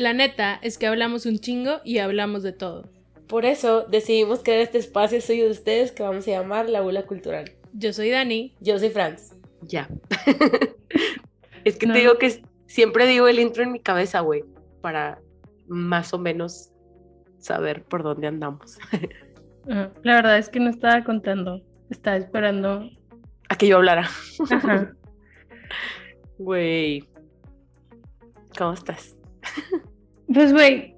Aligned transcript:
La 0.00 0.14
neta 0.14 0.58
es 0.62 0.78
que 0.78 0.86
hablamos 0.86 1.26
un 1.26 1.40
chingo 1.40 1.82
y 1.84 1.98
hablamos 1.98 2.42
de 2.42 2.54
todo. 2.54 2.88
Por 3.28 3.44
eso 3.44 3.82
decidimos 3.82 4.42
crear 4.42 4.60
este 4.60 4.78
espacio 4.78 5.20
suyo 5.20 5.44
de 5.44 5.50
ustedes 5.50 5.92
que 5.92 6.02
vamos 6.02 6.26
a 6.26 6.30
llamar 6.30 6.70
La 6.70 6.80
Bula 6.80 7.02
Cultural. 7.02 7.52
Yo 7.74 7.92
soy 7.92 8.08
Dani. 8.08 8.56
Yo 8.60 8.78
soy 8.78 8.88
Franz. 8.88 9.34
Ya. 9.60 9.90
es 11.64 11.76
que 11.76 11.86
te 11.86 11.92
digo 11.92 12.16
que 12.16 12.42
siempre 12.66 13.06
digo 13.06 13.28
el 13.28 13.40
intro 13.40 13.62
en 13.62 13.72
mi 13.72 13.78
cabeza, 13.78 14.20
güey, 14.20 14.42
para 14.80 15.20
más 15.68 16.14
o 16.14 16.18
menos 16.18 16.70
saber 17.36 17.84
por 17.84 18.02
dónde 18.02 18.26
andamos. 18.26 18.78
La 19.66 20.14
verdad 20.14 20.38
es 20.38 20.48
que 20.48 20.60
no 20.60 20.70
estaba 20.70 21.04
contando, 21.04 21.60
estaba 21.90 22.16
esperando 22.16 22.88
a 23.50 23.54
que 23.54 23.66
yo 23.66 23.76
hablara. 23.76 24.08
Güey, 26.38 27.06
¿cómo 28.56 28.72
estás? 28.72 29.14
Pues, 30.32 30.52
güey, 30.52 30.94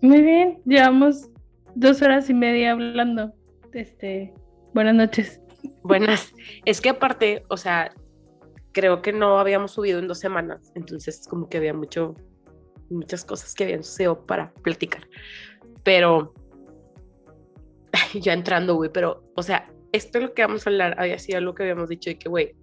muy 0.00 0.22
bien. 0.22 0.60
Llevamos 0.64 1.30
dos 1.76 2.02
horas 2.02 2.28
y 2.28 2.34
media 2.34 2.72
hablando. 2.72 3.32
Este, 3.72 4.34
buenas 4.74 4.94
noches. 4.94 5.40
Buenas. 5.84 6.32
Es 6.64 6.80
que 6.80 6.88
aparte, 6.88 7.44
o 7.48 7.56
sea, 7.56 7.92
creo 8.72 9.00
que 9.00 9.12
no 9.12 9.38
habíamos 9.38 9.70
subido 9.70 10.00
en 10.00 10.08
dos 10.08 10.18
semanas, 10.18 10.72
entonces 10.74 11.26
como 11.28 11.48
que 11.48 11.58
había 11.58 11.72
mucho, 11.72 12.16
muchas 12.90 13.24
cosas 13.24 13.54
que 13.54 13.64
habían 13.64 13.84
sucedido 13.84 14.26
para 14.26 14.52
platicar. 14.62 15.06
Pero 15.84 16.34
ya 18.14 18.32
entrando, 18.32 18.74
güey, 18.74 18.90
pero, 18.92 19.22
o 19.36 19.42
sea, 19.44 19.72
esto 19.92 20.18
es 20.18 20.24
lo 20.24 20.34
que 20.34 20.42
vamos 20.42 20.66
a 20.66 20.70
hablar, 20.70 20.96
había 20.98 21.18
sido 21.18 21.38
algo 21.38 21.54
que 21.54 21.62
habíamos 21.62 21.88
dicho 21.88 22.10
y 22.10 22.16
que, 22.16 22.28
güey, 22.28 22.56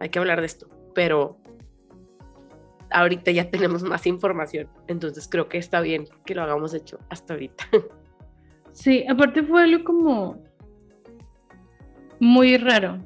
hay 0.00 0.08
que 0.08 0.18
hablar 0.18 0.40
de 0.40 0.46
esto, 0.46 0.68
pero 0.94 1.38
ahorita 2.90 3.30
ya 3.30 3.50
tenemos 3.50 3.82
más 3.82 4.06
información, 4.06 4.68
entonces 4.88 5.28
creo 5.28 5.48
que 5.48 5.58
está 5.58 5.80
bien 5.80 6.06
que 6.24 6.34
lo 6.34 6.42
hagamos 6.42 6.74
hecho 6.74 6.98
hasta 7.10 7.34
ahorita. 7.34 7.64
Sí, 8.76 9.06
aparte 9.08 9.42
fue 9.42 9.62
algo 9.62 9.82
como 9.84 10.44
muy 12.20 12.58
raro. 12.58 13.02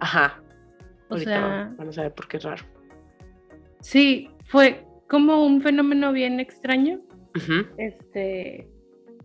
Ajá. 0.00 0.42
Ahorita 1.08 1.74
vamos 1.78 1.96
a 1.96 2.02
ver 2.02 2.14
por 2.14 2.28
qué 2.28 2.36
es 2.36 2.42
raro. 2.42 2.62
Sí, 3.80 4.28
fue 4.48 4.84
como 5.08 5.46
un 5.46 5.62
fenómeno 5.62 6.12
bien 6.12 6.40
extraño. 6.40 7.00
Este, 7.78 8.68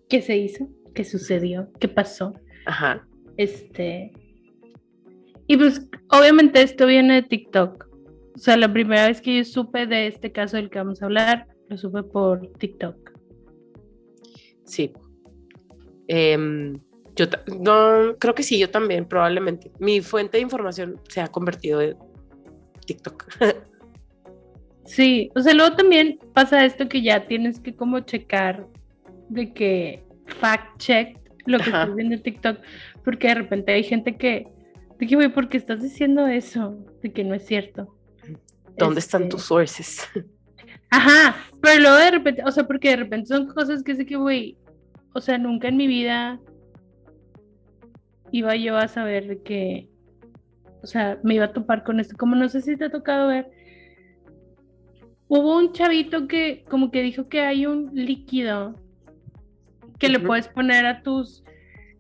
¿qué 0.08 0.22
se 0.22 0.38
hizo? 0.38 0.70
¿Qué 0.96 1.04
sucedió? 1.04 1.70
¿Qué 1.82 1.90
pasó? 1.90 2.34
Ajá. 2.66 3.06
Este. 3.36 4.14
Y 5.48 5.58
pues, 5.58 5.86
obviamente, 6.10 6.62
esto 6.62 6.86
viene 6.86 7.16
de 7.16 7.24
TikTok. 7.24 7.91
O 8.36 8.38
sea, 8.38 8.58
la 8.58 8.72
primera 8.72 9.08
vez 9.08 9.22
que 9.22 9.38
yo 9.38 9.44
supe 9.44 9.86
de 9.88 10.08
este 10.08 10.32
caso 10.32 10.58
del 10.58 10.70
que 10.70 10.80
vamos 10.80 11.02
a 11.02 11.06
hablar, 11.06 11.48
lo 11.68 11.78
supe 11.78 12.04
por 12.04 12.48
TikTok. 12.54 13.12
Sí. 14.66 14.94
Em, 16.08 16.80
yo 17.16 17.26
no, 17.60 18.16
creo 18.18 18.36
que 18.36 18.44
sí, 18.44 18.58
yo 18.58 18.70
también, 18.70 19.06
probablemente. 19.06 19.72
Mi 19.80 20.02
fuente 20.02 20.38
de 20.38 20.44
información 20.44 21.00
se 21.10 21.22
ha 21.22 21.28
convertido 21.28 21.82
en 21.82 21.98
TikTok. 22.86 23.26
sí, 24.86 25.30
o 25.36 25.42
sea, 25.42 25.54
luego 25.54 25.76
también 25.76 26.20
pasa 26.34 26.66
esto 26.66 26.88
que 26.88 27.02
ya 27.02 27.28
tienes 27.28 27.60
que 27.60 27.76
como 27.76 28.00
checar 28.02 28.68
de 29.30 29.54
que 29.54 30.04
fact 30.40 30.78
check 30.78 31.18
lo 31.46 31.58
que 31.58 31.66
estás 31.66 31.96
viendo 31.96 32.16
en 32.16 32.24
TikTok, 32.24 32.60
porque 33.04 33.30
de 33.30 33.36
repente 33.36 33.72
hay 33.74 33.84
gente 33.84 34.16
que, 34.16 34.48
de 35.00 35.08
que, 35.08 35.16
güey, 35.16 35.30
¿por 35.30 35.50
qué 35.50 35.58
estás 35.58 35.82
diciendo 35.82 36.28
eso? 36.28 36.78
De 37.02 37.12
que 37.12 37.24
no 37.24 37.34
es 37.34 37.46
cierto. 37.46 37.96
¿Dónde 38.78 39.00
están 39.00 39.30
tus 39.30 39.42
este 39.42 39.48
sources? 39.48 40.08
Ajá, 40.90 41.36
pero 41.62 41.82
luego 41.82 41.98
de 41.98 42.12
repente, 42.12 42.44
o 42.46 42.52
sea, 42.52 42.68
porque 42.68 42.90
de 42.90 42.98
repente 42.98 43.28
son 43.28 43.48
cosas 43.48 43.82
que 43.82 43.96
sé 43.96 44.06
que, 44.06 44.18
güey, 44.18 44.58
o 45.14 45.22
sea, 45.22 45.38
nunca 45.38 45.70
en 45.70 45.78
mi 45.78 45.88
vida 45.88 46.40
iba 48.32 48.56
yo 48.56 48.78
a 48.78 48.88
saber 48.88 49.28
de 49.28 49.42
que, 49.42 49.90
o 50.82 50.88
sea, 50.88 51.20
me 51.24 51.36
iba 51.36 51.46
a 51.46 51.54
topar 51.54 51.84
con 51.84 52.00
esto. 52.00 52.18
Como 52.18 52.36
no 52.36 52.50
sé 52.50 52.62
si 52.62 52.76
te 52.76 52.86
ha 52.86 52.90
tocado 52.90 53.28
ver, 53.28 53.50
hubo 55.28 55.58
un 55.58 55.72
chavito 55.72 56.28
que 56.28 56.66
como 56.70 56.92
que 56.92 57.02
dijo 57.02 57.30
que 57.30 57.42
hay 57.42 57.66
un 57.66 57.92
líquido 57.94 58.76
que 59.98 60.10
le 60.10 60.20
puedes 60.20 60.48
poner 60.48 60.86
a 60.86 61.04
tus 61.04 61.44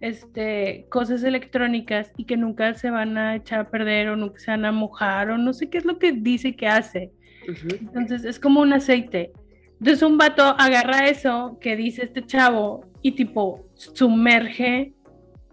este, 0.01 0.87
cosas 0.89 1.23
electrónicas 1.23 2.11
y 2.17 2.25
que 2.25 2.35
nunca 2.35 2.73
se 2.73 2.89
van 2.89 3.17
a 3.17 3.35
echar 3.35 3.59
a 3.61 3.69
perder 3.69 4.09
o 4.09 4.15
nunca 4.15 4.39
se 4.39 4.51
van 4.51 4.65
a 4.65 4.71
mojar 4.71 5.29
o 5.29 5.37
no 5.37 5.53
sé 5.53 5.69
qué 5.69 5.77
es 5.77 5.85
lo 5.85 5.99
que 5.99 6.11
dice 6.11 6.55
que 6.55 6.67
hace. 6.67 7.11
Entonces 7.47 8.25
es 8.25 8.39
como 8.39 8.61
un 8.61 8.73
aceite. 8.73 9.31
Entonces 9.79 10.01
un 10.03 10.17
vato 10.17 10.43
agarra 10.43 11.07
eso 11.07 11.57
que 11.61 11.75
dice 11.75 12.03
este 12.03 12.25
chavo 12.25 12.85
y 13.01 13.13
tipo 13.13 13.65
sumerge 13.73 14.93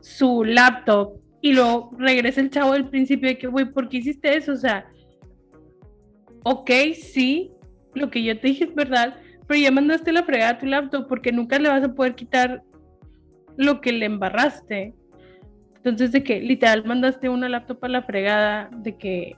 su 0.00 0.44
laptop 0.44 1.20
y 1.40 1.52
luego 1.52 1.90
regresa 1.98 2.40
el 2.40 2.50
chavo 2.50 2.72
del 2.72 2.88
principio 2.88 3.28
de 3.28 3.38
que, 3.38 3.46
güey, 3.46 3.66
¿por 3.66 3.88
qué 3.88 3.98
hiciste 3.98 4.36
eso? 4.36 4.52
O 4.52 4.56
sea, 4.56 4.86
ok, 6.42 6.70
sí, 6.94 7.52
lo 7.94 8.10
que 8.10 8.22
yo 8.22 8.38
te 8.38 8.48
dije 8.48 8.64
es 8.64 8.74
verdad, 8.74 9.16
pero 9.46 9.60
ya 9.60 9.70
mandaste 9.70 10.12
la 10.12 10.24
fregada 10.24 10.52
a 10.52 10.58
tu 10.58 10.66
laptop 10.66 11.06
porque 11.06 11.32
nunca 11.32 11.58
le 11.58 11.68
vas 11.68 11.84
a 11.84 11.94
poder 11.94 12.14
quitar 12.14 12.62
lo 13.58 13.80
que 13.80 13.92
le 13.92 14.06
embarraste. 14.06 14.94
Entonces, 15.76 16.12
de 16.12 16.22
que 16.22 16.40
literal 16.40 16.84
mandaste 16.84 17.28
una 17.28 17.48
laptop 17.48 17.84
a 17.84 17.88
la 17.88 18.02
fregada, 18.02 18.70
de 18.72 18.96
que 18.96 19.36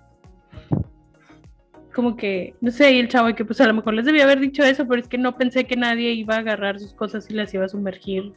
como 1.95 2.17
que, 2.17 2.55
no 2.61 2.71
sé, 2.71 2.93
y 2.93 3.01
el 3.01 3.09
chavo 3.09 3.35
que 3.35 3.45
pues 3.45 3.61
a 3.61 3.67
lo 3.67 3.75
mejor 3.75 3.95
les 3.95 4.05
debía 4.05 4.23
haber 4.23 4.39
dicho 4.39 4.63
eso, 4.63 4.87
pero 4.87 5.01
es 5.01 5.09
que 5.09 5.19
no 5.19 5.37
pensé 5.37 5.65
que 5.65 5.77
nadie 5.77 6.13
iba 6.13 6.37
a 6.37 6.39
agarrar 6.39 6.79
sus 6.79 6.95
cosas 6.95 7.29
y 7.31 7.35
las 7.35 7.53
iba 7.53 7.65
a 7.65 7.69
sumergir 7.69 8.33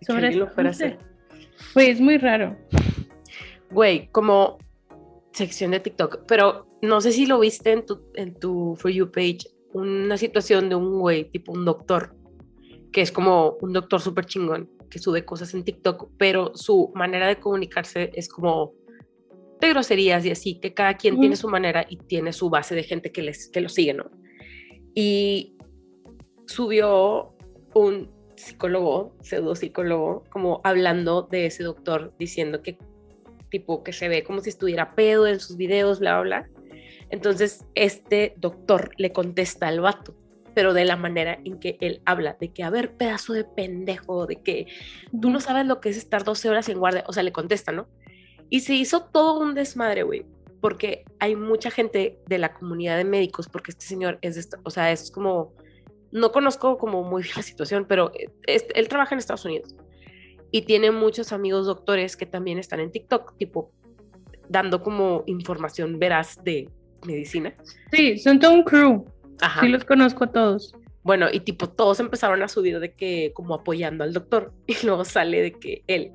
sobre 0.00 0.28
eso. 0.28 0.48
Pues 1.72 1.88
es 1.88 2.00
muy 2.00 2.18
raro. 2.18 2.56
Güey, 3.70 4.08
como 4.08 4.58
sección 5.32 5.70
de 5.70 5.80
TikTok, 5.80 6.24
pero 6.26 6.66
no 6.82 7.00
sé 7.00 7.12
si 7.12 7.26
lo 7.26 7.38
viste 7.38 7.72
en 7.72 7.86
tu, 7.86 8.00
en 8.14 8.34
tu 8.34 8.74
For 8.76 8.90
You 8.90 9.10
page, 9.10 9.40
una 9.72 10.16
situación 10.16 10.68
de 10.68 10.74
un 10.74 10.98
güey, 10.98 11.30
tipo 11.30 11.52
un 11.52 11.64
doctor, 11.64 12.14
que 12.92 13.02
es 13.02 13.12
como 13.12 13.56
un 13.60 13.72
doctor 13.72 14.00
súper 14.00 14.24
chingón, 14.26 14.68
que 14.88 14.98
sube 14.98 15.24
cosas 15.24 15.54
en 15.54 15.64
TikTok, 15.64 16.10
pero 16.18 16.52
su 16.54 16.92
manera 16.94 17.26
de 17.26 17.40
comunicarse 17.40 18.10
es 18.14 18.28
como 18.28 18.74
de 19.60 19.70
groserías 19.70 20.24
y 20.24 20.30
así, 20.30 20.60
que 20.60 20.74
cada 20.74 20.96
quien 20.96 21.18
tiene 21.18 21.36
su 21.36 21.48
manera 21.48 21.86
y 21.88 21.96
tiene 21.96 22.32
su 22.32 22.50
base 22.50 22.74
de 22.74 22.82
gente 22.82 23.10
que, 23.10 23.22
les, 23.22 23.48
que 23.48 23.60
lo 23.60 23.68
sigue, 23.68 23.94
¿no? 23.94 24.10
Y 24.94 25.56
subió 26.46 27.34
un 27.74 28.10
psicólogo, 28.36 29.16
pseudo 29.22 29.54
psicólogo, 29.54 30.24
como 30.30 30.60
hablando 30.64 31.22
de 31.22 31.46
ese 31.46 31.62
doctor, 31.62 32.14
diciendo 32.18 32.62
que 32.62 32.78
tipo 33.50 33.82
que 33.82 33.92
se 33.92 34.08
ve 34.08 34.22
como 34.24 34.40
si 34.40 34.50
estuviera 34.50 34.94
pedo 34.94 35.26
en 35.26 35.40
sus 35.40 35.56
videos, 35.56 36.00
bla, 36.00 36.20
bla, 36.20 36.40
bla. 36.42 36.50
Entonces, 37.10 37.64
este 37.74 38.34
doctor 38.38 38.90
le 38.98 39.12
contesta 39.12 39.68
al 39.68 39.80
vato, 39.80 40.14
pero 40.56 40.72
de 40.72 40.86
la 40.86 40.96
manera 40.96 41.38
en 41.44 41.60
que 41.60 41.76
él 41.82 42.00
habla, 42.06 42.38
de 42.40 42.50
que, 42.50 42.62
a 42.62 42.70
ver, 42.70 42.96
pedazo 42.96 43.34
de 43.34 43.44
pendejo, 43.44 44.24
de 44.24 44.36
que 44.36 44.66
tú 45.20 45.28
no 45.28 45.38
sabes 45.38 45.66
lo 45.66 45.82
que 45.82 45.90
es 45.90 45.98
estar 45.98 46.24
12 46.24 46.48
horas 46.48 46.66
en 46.70 46.78
guardia, 46.78 47.04
o 47.06 47.12
sea, 47.12 47.22
le 47.22 47.30
contesta, 47.30 47.72
¿no? 47.72 47.88
Y 48.48 48.60
se 48.60 48.72
hizo 48.72 49.02
todo 49.02 49.38
un 49.38 49.52
desmadre, 49.52 50.02
güey, 50.02 50.24
porque 50.62 51.04
hay 51.18 51.36
mucha 51.36 51.70
gente 51.70 52.18
de 52.26 52.38
la 52.38 52.54
comunidad 52.54 52.96
de 52.96 53.04
médicos, 53.04 53.50
porque 53.50 53.72
este 53.72 53.84
señor 53.84 54.18
es, 54.22 54.48
o 54.64 54.70
sea, 54.70 54.90
es 54.90 55.10
como, 55.10 55.52
no 56.10 56.32
conozco 56.32 56.78
como 56.78 57.02
muy 57.02 57.22
bien 57.22 57.34
la 57.36 57.42
situación, 57.42 57.84
pero 57.86 58.10
él 58.46 58.88
trabaja 58.88 59.14
en 59.14 59.18
Estados 59.18 59.44
Unidos 59.44 59.76
y 60.52 60.62
tiene 60.62 60.90
muchos 60.90 61.34
amigos 61.34 61.66
doctores 61.66 62.16
que 62.16 62.24
también 62.24 62.58
están 62.58 62.80
en 62.80 62.90
TikTok, 62.90 63.36
tipo, 63.36 63.72
dando 64.48 64.82
como 64.82 65.22
información 65.26 65.98
veraz 65.98 66.42
de 66.42 66.70
medicina. 67.06 67.54
Sí, 67.92 68.16
son 68.16 68.38
todo 68.38 68.54
un 68.54 68.62
crew. 68.62 69.04
Ajá. 69.40 69.60
Sí 69.60 69.68
los 69.68 69.84
conozco 69.84 70.24
a 70.24 70.32
todos. 70.32 70.74
Bueno, 71.02 71.28
y 71.32 71.40
tipo 71.40 71.68
todos 71.68 72.00
empezaron 72.00 72.42
a 72.42 72.48
subir 72.48 72.80
de 72.80 72.92
que 72.94 73.30
como 73.34 73.54
apoyando 73.54 74.02
al 74.02 74.12
doctor 74.12 74.52
y 74.66 74.74
luego 74.84 75.04
sale 75.04 75.40
de 75.40 75.52
que 75.52 75.84
él, 75.86 76.12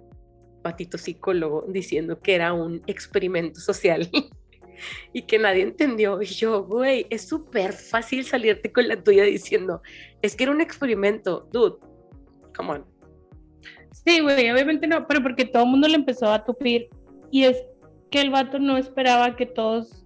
patito 0.62 0.98
psicólogo, 0.98 1.66
diciendo 1.68 2.20
que 2.20 2.36
era 2.36 2.54
un 2.54 2.82
experimento 2.88 3.60
social 3.60 4.10
y 5.14 5.22
que 5.24 5.40
nadie 5.40 5.64
entendió. 5.64 6.22
Y 6.22 6.26
yo, 6.26 6.64
güey, 6.64 7.08
es 7.10 7.28
súper 7.28 7.74
fácil 7.74 8.26
salirte 8.26 8.72
con 8.72 8.88
la 8.88 9.02
tuya 9.02 9.24
diciendo, 9.24 9.82
es 10.22 10.36
que 10.36 10.44
era 10.44 10.52
un 10.52 10.62
experimento, 10.62 11.48
dude, 11.52 11.78
come 12.56 12.72
on. 12.72 12.86
Sí, 13.92 14.20
güey, 14.20 14.50
obviamente 14.50 14.88
no, 14.88 15.08
pero 15.08 15.22
porque 15.22 15.46
todo 15.46 15.64
el 15.64 15.70
mundo 15.70 15.88
le 15.88 15.96
empezó 15.96 16.32
a 16.32 16.44
tupir 16.44 16.90
y 17.32 17.44
es 17.44 17.64
que 18.10 18.22
el 18.22 18.30
vato 18.30 18.60
no 18.60 18.78
esperaba 18.78 19.36
que 19.36 19.46
todos 19.46 20.01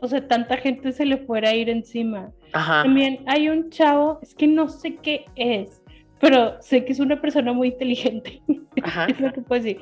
o 0.00 0.08
sea, 0.08 0.26
tanta 0.26 0.56
gente 0.56 0.92
se 0.92 1.04
le 1.04 1.18
fuera 1.18 1.50
a 1.50 1.54
ir 1.54 1.68
encima. 1.68 2.30
También 2.52 3.20
hay 3.26 3.48
un 3.48 3.70
chavo, 3.70 4.18
es 4.22 4.34
que 4.34 4.46
no 4.46 4.68
sé 4.68 4.96
qué 4.96 5.24
es, 5.36 5.82
pero 6.20 6.60
sé 6.60 6.84
que 6.84 6.92
es 6.92 7.00
una 7.00 7.20
persona 7.20 7.52
muy 7.52 7.68
inteligente. 7.68 8.42
es 9.08 9.20
lo 9.20 9.32
que 9.32 9.40
puedo 9.40 9.62
decir. 9.62 9.78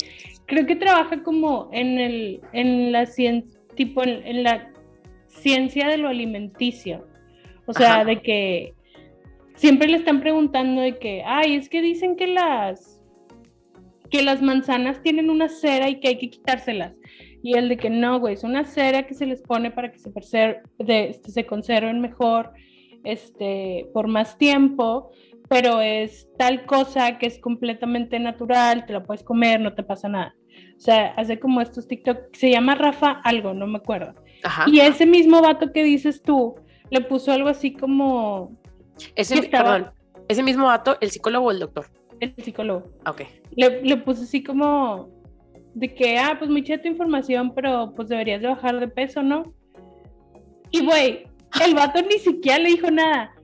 Creo 0.47 0.67
que 0.67 0.77
trabaja 0.77 1.23
como 1.23 1.69
en 1.73 1.99
el, 1.99 2.41
en 2.53 2.93
la 2.93 3.07
ciencia, 3.07 3.61
tipo 3.75 4.03
en, 4.05 4.43
la 4.43 4.71
ciencia 5.27 5.89
de 5.89 5.99
lo 5.99 6.09
alimenticio. 6.09 7.07
O 7.67 7.73
sea, 7.73 7.95
Ajá. 7.95 8.05
de 8.05 8.21
que 8.21 8.75
siempre 9.55 9.89
le 9.89 9.99
están 9.99 10.21
preguntando 10.21 10.83
de 10.83 10.99
que, 10.99 11.23
ay, 11.25 11.55
es 11.55 11.69
que 11.69 11.83
dicen 11.83 12.17
que 12.17 12.27
las 12.27 12.95
que 14.11 14.23
las 14.23 14.43
manzanas 14.43 15.03
tienen 15.03 15.29
una 15.29 15.49
cera 15.49 15.89
y 15.89 15.99
que 15.99 16.09
hay 16.09 16.19
que 16.19 16.31
quitárselas. 16.31 16.95
Y 17.47 17.59
el 17.59 17.69
de 17.69 17.77
que 17.77 17.91
no, 17.91 18.19
güey, 18.21 18.35
es 18.35 18.43
una 18.43 18.65
cera 18.65 19.07
que 19.07 19.13
se 19.13 19.27
les 19.27 19.43
pone 19.43 19.71
para 19.71 19.93
que 19.93 19.99
se, 19.99 20.11
de- 20.79 21.11
este, 21.11 21.31
se 21.31 21.45
conserven 21.45 22.01
mejor 22.01 22.53
este, 23.05 23.89
por 23.93 24.09
más 24.09 24.39
tiempo, 24.39 25.11
pero 25.49 25.81
es 25.81 26.27
tal 26.39 26.65
cosa 26.65 27.19
que 27.19 27.27
es 27.27 27.39
completamente 27.39 28.19
natural, 28.19 28.87
te 28.87 28.93
la 28.95 29.03
puedes 29.03 29.23
comer, 29.23 29.61
no 29.61 29.75
te 29.75 29.83
pasa 29.83 30.09
nada. 30.09 30.35
O 30.77 30.81
sea, 30.81 31.09
hace 31.17 31.39
como 31.39 31.61
estos 31.61 31.87
TikTok, 31.87 32.35
se 32.35 32.51
llama 32.51 32.75
Rafa 32.77 33.21
algo, 33.25 33.53
no 33.55 33.67
me 33.67 33.77
acuerdo. 33.79 34.15
Ajá. 34.43 34.65
Y 34.67 34.81
ese 34.81 35.05
mismo 35.07 35.43
vato 35.43 35.73
que 35.73 35.85
dices 35.85 36.23
tú, 36.23 36.55
le 36.91 37.01
puso 37.03 37.33
algo 37.33 37.49
así 37.49 37.75
como 37.75 38.57
Ese, 39.17 39.35
estaba- 39.39 39.73
perdón, 39.75 39.93
ese 40.29 40.43
mismo 40.43 40.67
dato, 40.69 40.97
el 41.01 41.11
psicólogo 41.11 41.49
o 41.49 41.51
el 41.51 41.59
doctor. 41.59 41.87
el 42.21 42.35
psicólogo. 42.43 42.85
Ah, 43.05 43.11
Ok. 43.11 43.23
Le, 43.57 43.83
le 43.83 43.97
puso 43.99 44.23
así 44.23 44.43
como 44.43 45.11
de 45.75 45.95
que, 45.95 46.19
ah, 46.19 46.37
pues 46.39 46.51
muy 46.51 46.63
chida 46.63 46.81
tu 46.81 46.89
información, 46.89 47.53
pero 47.55 47.93
pues 47.95 48.09
deberías 48.09 48.41
de 48.41 48.49
bajar 48.49 48.79
de 48.81 48.89
peso, 48.89 49.23
¿no? 49.23 49.55
Y 50.71 50.85
güey, 50.85 51.25
el 51.65 51.75
vato 51.75 52.01
ni 52.03 52.19
siquiera 52.19 52.59
le 52.59 52.71
dijo 52.71 52.91
nada. 52.91 53.35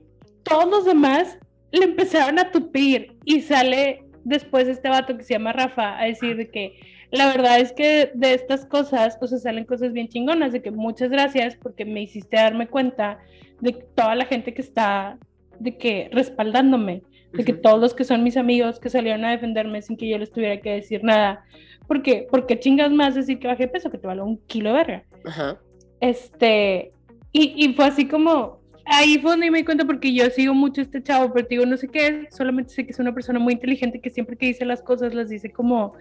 Todos 0.43 0.69
los 0.69 0.85
demás 0.85 1.37
le 1.71 1.85
empezaron 1.85 2.39
a 2.39 2.51
tupir 2.51 3.17
y 3.25 3.41
sale 3.41 4.05
después 4.23 4.67
este 4.67 4.89
vato 4.89 5.17
que 5.17 5.23
se 5.23 5.33
llama 5.33 5.53
Rafa 5.53 5.99
a 5.99 6.05
decir 6.05 6.35
de 6.35 6.49
que 6.49 6.79
la 7.11 7.27
verdad 7.27 7.59
es 7.59 7.73
que 7.73 8.11
de 8.13 8.33
estas 8.33 8.65
cosas, 8.65 9.17
o 9.19 9.27
sea, 9.27 9.37
salen 9.37 9.65
cosas 9.65 9.91
bien 9.91 10.07
chingonas, 10.07 10.53
de 10.53 10.61
que 10.61 10.71
muchas 10.71 11.09
gracias 11.09 11.57
porque 11.61 11.83
me 11.83 12.01
hiciste 12.01 12.37
darme 12.37 12.67
cuenta 12.67 13.19
de 13.59 13.73
toda 13.73 14.15
la 14.15 14.25
gente 14.25 14.53
que 14.53 14.61
está, 14.61 15.17
de 15.59 15.77
que 15.77 16.09
respaldándome 16.13 17.03
de 17.33 17.45
que 17.45 17.53
todos 17.53 17.79
los 17.79 17.93
que 17.93 18.03
son 18.03 18.23
mis 18.23 18.37
amigos 18.37 18.79
que 18.79 18.89
salieron 18.89 19.23
a 19.25 19.31
defenderme 19.31 19.81
sin 19.81 19.97
que 19.97 20.09
yo 20.09 20.17
les 20.17 20.31
tuviera 20.31 20.59
que 20.59 20.71
decir 20.71 21.03
nada. 21.03 21.43
Porque, 21.87 22.27
porque 22.29 22.59
chingas 22.59 22.91
más 22.91 23.15
decir 23.15 23.39
que 23.39 23.47
bajé 23.47 23.67
peso 23.67 23.89
que 23.89 23.97
te 23.97 24.07
vale 24.07 24.21
un 24.21 24.37
kilo 24.47 24.69
de 24.69 24.75
verga. 24.75 25.03
Ajá. 25.25 25.59
Este, 25.99 26.91
y, 27.31 27.53
y 27.65 27.73
fue 27.73 27.85
así 27.85 28.07
como, 28.07 28.61
ahí 28.85 29.17
fue 29.19 29.31
donde 29.31 29.51
me 29.51 29.59
di 29.59 29.63
cuenta 29.63 29.85
porque 29.85 30.13
yo 30.13 30.29
sigo 30.29 30.53
mucho 30.53 30.81
a 30.81 30.83
este 30.83 31.03
chavo, 31.03 31.33
pero 31.33 31.47
te 31.47 31.55
digo, 31.55 31.65
no 31.65 31.77
sé 31.77 31.87
qué 31.87 32.07
es, 32.07 32.35
solamente 32.35 32.73
sé 32.73 32.85
que 32.85 32.91
es 32.91 32.99
una 32.99 33.13
persona 33.13 33.39
muy 33.39 33.53
inteligente 33.53 34.01
que 34.01 34.09
siempre 34.09 34.37
que 34.37 34.47
dice 34.47 34.65
las 34.65 34.81
cosas 34.81 35.13
las 35.13 35.29
dice 35.29 35.51
como 35.51 35.93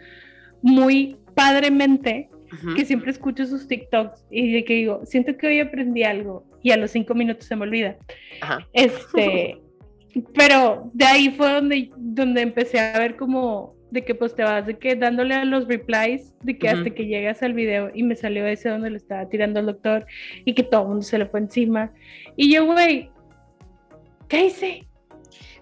muy 0.62 1.17
padremente, 1.35 2.29
Ujú. 2.53 2.75
que 2.75 2.85
siempre 2.85 3.12
escucho 3.12 3.47
sus 3.47 3.69
TikToks 3.69 4.27
y 4.31 4.53
de 4.53 4.65
que 4.65 4.75
digo, 4.75 5.03
siento 5.05 5.37
que 5.37 5.47
hoy 5.47 5.61
aprendí 5.61 6.03
algo 6.03 6.44
y 6.62 6.73
a 6.73 6.77
los 6.77 6.91
cinco 6.91 7.15
minutos 7.15 7.47
se 7.47 7.55
me 7.55 7.62
olvida. 7.62 7.97
Ajá. 8.41 8.67
Este, 8.73 9.61
pero 10.35 10.91
de 10.93 11.05
ahí 11.05 11.31
fue 11.31 11.53
donde, 11.53 11.91
donde 11.97 12.43
empecé 12.43 12.79
a 12.79 12.99
ver 12.99 13.17
como 13.17 13.75
de 13.91 14.05
que 14.05 14.15
pues 14.15 14.35
te 14.35 14.43
vas 14.43 14.67
de 14.67 14.79
que 14.79 14.95
dándole 14.95 15.35
a 15.35 15.45
los 15.45 15.67
replies, 15.67 16.35
de 16.43 16.59
que 16.59 16.69
hasta 16.69 16.91
que 16.91 17.07
llegas 17.07 17.43
al 17.43 17.55
video 17.55 17.91
y 17.93 18.03
me 18.03 18.15
salió 18.15 18.47
ese 18.47 18.69
donde 18.69 18.91
le 18.91 18.97
estaba 18.97 19.29
tirando 19.29 19.61
al 19.61 19.67
doctor 19.67 20.07
y 20.45 20.55
que 20.55 20.62
todo 20.62 20.83
el 20.83 20.89
mundo 20.89 21.03
se 21.03 21.19
le 21.19 21.27
fue 21.27 21.41
encima. 21.41 21.93
Y 22.37 22.53
yo, 22.53 22.67
güey, 22.67 23.11
cállese, 24.29 24.87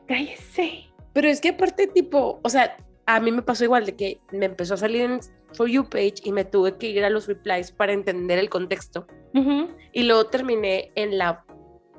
cállese. 0.06 0.84
Pero 1.12 1.28
es 1.28 1.40
que 1.40 1.50
aparte, 1.50 1.86
tipo, 1.86 2.40
o 2.42 2.48
sea, 2.48 2.76
a 3.06 3.20
mí 3.20 3.32
me 3.32 3.42
pasó 3.42 3.64
igual 3.64 3.86
de 3.86 3.96
que 3.96 4.20
me 4.32 4.46
empezó 4.46 4.74
a 4.74 4.76
salir 4.76 5.02
en 5.02 5.20
For 5.54 5.68
You 5.68 5.88
page 5.88 6.16
y 6.24 6.32
me 6.32 6.44
tuve 6.44 6.76
que 6.76 6.90
ir 6.90 7.02
a 7.04 7.10
los 7.10 7.26
replies 7.26 7.72
para 7.72 7.92
entender 7.92 8.38
el 8.38 8.50
contexto. 8.50 9.06
Ujú. 9.34 9.68
Y 9.92 10.02
luego 10.02 10.26
terminé 10.26 10.92
en 10.94 11.16
la, 11.16 11.44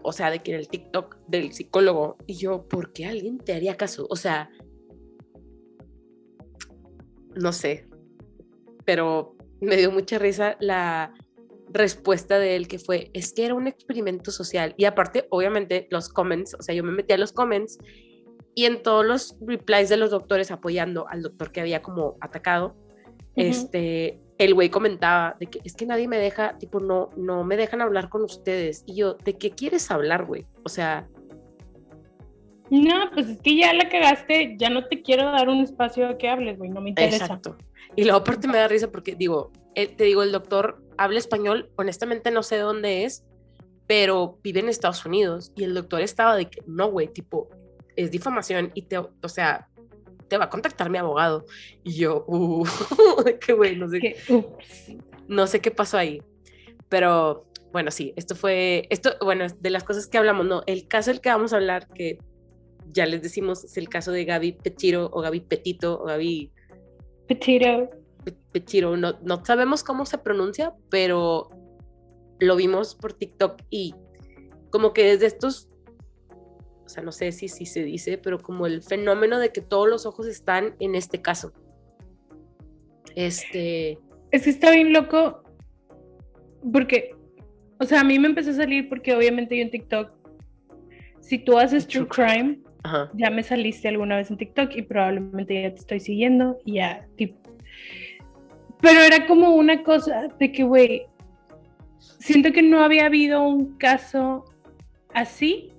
o 0.03 0.11
sea, 0.11 0.31
de 0.31 0.39
que 0.39 0.53
en 0.53 0.59
el 0.59 0.67
TikTok 0.67 1.17
del 1.27 1.53
psicólogo. 1.53 2.17
Y 2.25 2.35
yo, 2.35 2.67
¿por 2.67 2.93
qué 2.93 3.05
alguien 3.05 3.37
te 3.37 3.53
haría 3.53 3.77
caso? 3.77 4.07
O 4.09 4.15
sea, 4.15 4.49
no 7.35 7.53
sé. 7.53 7.87
Pero 8.85 9.35
me 9.61 9.77
dio 9.77 9.91
mucha 9.91 10.17
risa 10.19 10.57
la 10.59 11.13
respuesta 11.71 12.39
de 12.39 12.55
él 12.55 12.67
que 12.67 12.79
fue, 12.79 13.11
es 13.13 13.33
que 13.33 13.45
era 13.45 13.53
un 13.53 13.67
experimento 13.67 14.31
social. 14.31 14.73
Y 14.77 14.85
aparte, 14.85 15.27
obviamente, 15.29 15.87
los 15.91 16.09
comments, 16.09 16.55
o 16.55 16.61
sea, 16.61 16.73
yo 16.73 16.83
me 16.83 16.91
metí 16.91 17.13
a 17.13 17.17
los 17.17 17.31
comments 17.31 17.77
y 18.55 18.65
en 18.65 18.81
todos 18.81 19.05
los 19.05 19.37
replies 19.41 19.89
de 19.89 19.97
los 19.97 20.11
doctores 20.11 20.51
apoyando 20.51 21.07
al 21.07 21.21
doctor 21.21 21.51
que 21.51 21.61
había 21.61 21.81
como 21.81 22.17
atacado, 22.21 22.75
este, 23.35 24.21
el 24.39 24.53
güey 24.53 24.69
comentaba 24.69 25.35
de 25.39 25.47
que 25.47 25.59
es 25.63 25.75
que 25.75 25.85
nadie 25.85 26.07
me 26.07 26.17
deja, 26.17 26.57
tipo, 26.57 26.79
no, 26.79 27.09
no 27.17 27.43
me 27.43 27.57
dejan 27.57 27.81
hablar 27.81 28.09
con 28.09 28.23
ustedes. 28.23 28.83
Y 28.87 28.95
yo, 28.95 29.15
¿de 29.15 29.37
qué 29.37 29.51
quieres 29.51 29.91
hablar, 29.91 30.25
güey? 30.25 30.47
O 30.63 30.69
sea, 30.69 31.07
No, 32.69 33.11
pues 33.13 33.27
es 33.27 33.41
que 33.41 33.57
ya 33.57 33.73
la 33.73 33.89
cagaste, 33.89 34.55
ya 34.57 34.69
no 34.69 34.87
te 34.87 35.01
quiero 35.01 35.25
dar 35.25 35.49
un 35.49 35.61
espacio 35.61 36.07
a 36.07 36.17
que 36.17 36.29
hables, 36.29 36.57
güey, 36.57 36.69
no 36.69 36.81
me 36.81 36.89
interesa. 36.91 37.25
exacto. 37.25 37.57
Y 37.95 38.03
luego 38.03 38.19
aparte 38.19 38.47
me 38.47 38.57
da 38.57 38.67
risa 38.67 38.89
porque 38.89 39.15
digo, 39.15 39.51
eh, 39.75 39.87
te 39.87 40.05
digo, 40.05 40.23
el 40.23 40.31
doctor 40.31 40.81
habla 40.97 41.19
español, 41.19 41.71
honestamente 41.75 42.31
no 42.31 42.41
sé 42.41 42.55
de 42.55 42.61
dónde 42.61 43.03
es, 43.03 43.25
pero 43.87 44.39
vive 44.41 44.61
en 44.61 44.69
Estados 44.69 45.05
Unidos. 45.05 45.51
Y 45.55 45.65
el 45.65 45.73
doctor 45.73 46.01
estaba 46.01 46.37
de 46.37 46.45
que, 46.49 46.61
no, 46.65 46.89
güey, 46.89 47.07
tipo, 47.07 47.49
es 47.97 48.11
difamación 48.11 48.71
y 48.73 48.83
te, 48.83 48.99
o 48.99 49.11
sea, 49.27 49.67
te 50.29 50.37
va 50.37 50.45
a 50.45 50.49
contactar 50.49 50.89
mi 50.89 50.97
abogado. 50.97 51.45
Y 51.83 51.93
yo, 51.95 52.23
uh, 52.27 52.63
qué 53.45 53.53
güey, 53.53 53.75
no 53.75 53.87
sé 53.89 54.15
ups. 54.29 54.91
no 55.27 55.47
sé 55.47 55.59
qué 55.59 55.71
pasó 55.71 55.97
ahí, 55.97 56.21
pero 56.87 57.45
bueno, 57.71 57.91
sí, 57.91 58.13
esto 58.15 58.35
fue, 58.35 58.87
esto, 58.89 59.11
bueno, 59.21 59.45
de 59.59 59.69
las 59.69 59.83
cosas 59.83 60.07
que 60.07 60.17
hablamos, 60.17 60.45
no, 60.45 60.63
el 60.65 60.87
caso 60.87 61.11
del 61.11 61.21
que 61.21 61.29
vamos 61.29 61.53
a 61.53 61.57
hablar, 61.57 61.87
que 61.89 62.17
ya 62.87 63.05
les 63.05 63.21
decimos, 63.21 63.63
es 63.63 63.77
el 63.77 63.87
caso 63.89 64.11
de 64.11 64.25
Gaby 64.25 64.53
Petiro 64.53 65.09
o 65.13 65.21
Gaby 65.21 65.41
Petito 65.41 66.01
o 66.01 66.05
Gaby 66.05 66.51
Petito. 67.27 67.89
Pe- 68.25 68.35
Petiro, 68.51 68.97
no, 68.97 69.19
no 69.21 69.45
sabemos 69.45 69.83
cómo 69.83 70.05
se 70.07 70.17
pronuncia, 70.17 70.73
pero 70.89 71.49
lo 72.39 72.55
vimos 72.55 72.95
por 72.95 73.13
TikTok 73.13 73.61
y 73.69 73.93
como 74.71 74.91
que 74.93 75.03
desde 75.03 75.27
estos, 75.27 75.68
o 76.89 76.91
sea, 76.91 77.03
no 77.03 77.11
sé 77.11 77.31
si, 77.31 77.47
si 77.47 77.67
se 77.67 77.83
dice, 77.83 78.17
pero 78.17 78.39
como 78.39 78.65
el 78.65 78.81
fenómeno 78.81 79.37
de 79.37 79.51
que 79.51 79.61
todos 79.61 79.87
los 79.87 80.07
ojos 80.07 80.25
están 80.25 80.73
en 80.79 80.95
este 80.95 81.21
caso. 81.21 81.53
Este, 83.15 83.99
Es 84.31 84.45
que 84.45 84.49
está 84.49 84.71
bien 84.71 84.91
loco 84.91 85.43
porque, 86.73 87.15
o 87.79 87.85
sea, 87.85 88.01
a 88.01 88.03
mí 88.03 88.17
me 88.17 88.27
empezó 88.27 88.49
a 88.49 88.53
salir 88.55 88.89
porque 88.89 89.15
obviamente 89.15 89.55
yo 89.55 89.61
en 89.61 89.69
TikTok, 89.69 90.11
si 91.19 91.37
tú 91.37 91.59
haces 91.59 91.87
True 91.87 92.07
Crime, 92.07 92.59
ajá, 92.81 93.11
ya 93.13 93.29
me 93.29 93.43
saliste 93.43 93.87
alguna 93.87 94.17
vez 94.17 94.31
en 94.31 94.37
TikTok 94.37 94.75
y 94.75 94.81
probablemente 94.81 95.61
ya 95.61 95.69
te 95.69 95.81
estoy 95.81 95.99
siguiendo 95.99 96.57
y 96.65 96.77
ya, 96.77 97.07
tipo. 97.17 97.37
Pero 98.81 98.99
era 98.99 99.27
como 99.27 99.53
una 99.53 99.83
cosa 99.83 100.27
de 100.39 100.51
que, 100.51 100.63
güey, 100.63 101.05
siento 102.17 102.51
que 102.51 102.63
no 102.63 102.83
había 102.83 103.05
habido 103.05 103.43
un 103.43 103.77
caso 103.77 104.43
así 105.13 105.71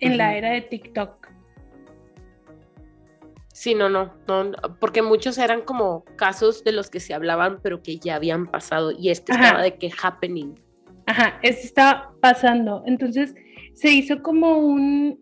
en 0.00 0.18
la 0.18 0.36
era 0.36 0.50
de 0.50 0.62
TikTok. 0.62 1.28
Sí, 3.52 3.74
no, 3.74 3.88
no, 3.88 4.12
no, 4.28 4.52
porque 4.80 5.00
muchos 5.00 5.38
eran 5.38 5.62
como 5.62 6.04
casos 6.16 6.62
de 6.62 6.72
los 6.72 6.90
que 6.90 7.00
se 7.00 7.14
hablaban, 7.14 7.60
pero 7.62 7.82
que 7.82 7.98
ya 7.98 8.16
habían 8.16 8.46
pasado, 8.46 8.92
y 8.92 9.08
este 9.08 9.32
Ajá. 9.32 9.44
estaba 9.44 9.62
de 9.62 9.76
que 9.78 9.90
happening. 10.02 10.54
Ajá, 11.06 11.38
eso 11.42 11.60
estaba 11.62 12.12
pasando. 12.20 12.82
Entonces 12.86 13.34
se 13.72 13.90
hizo 13.90 14.22
como 14.22 14.58
un. 14.58 15.18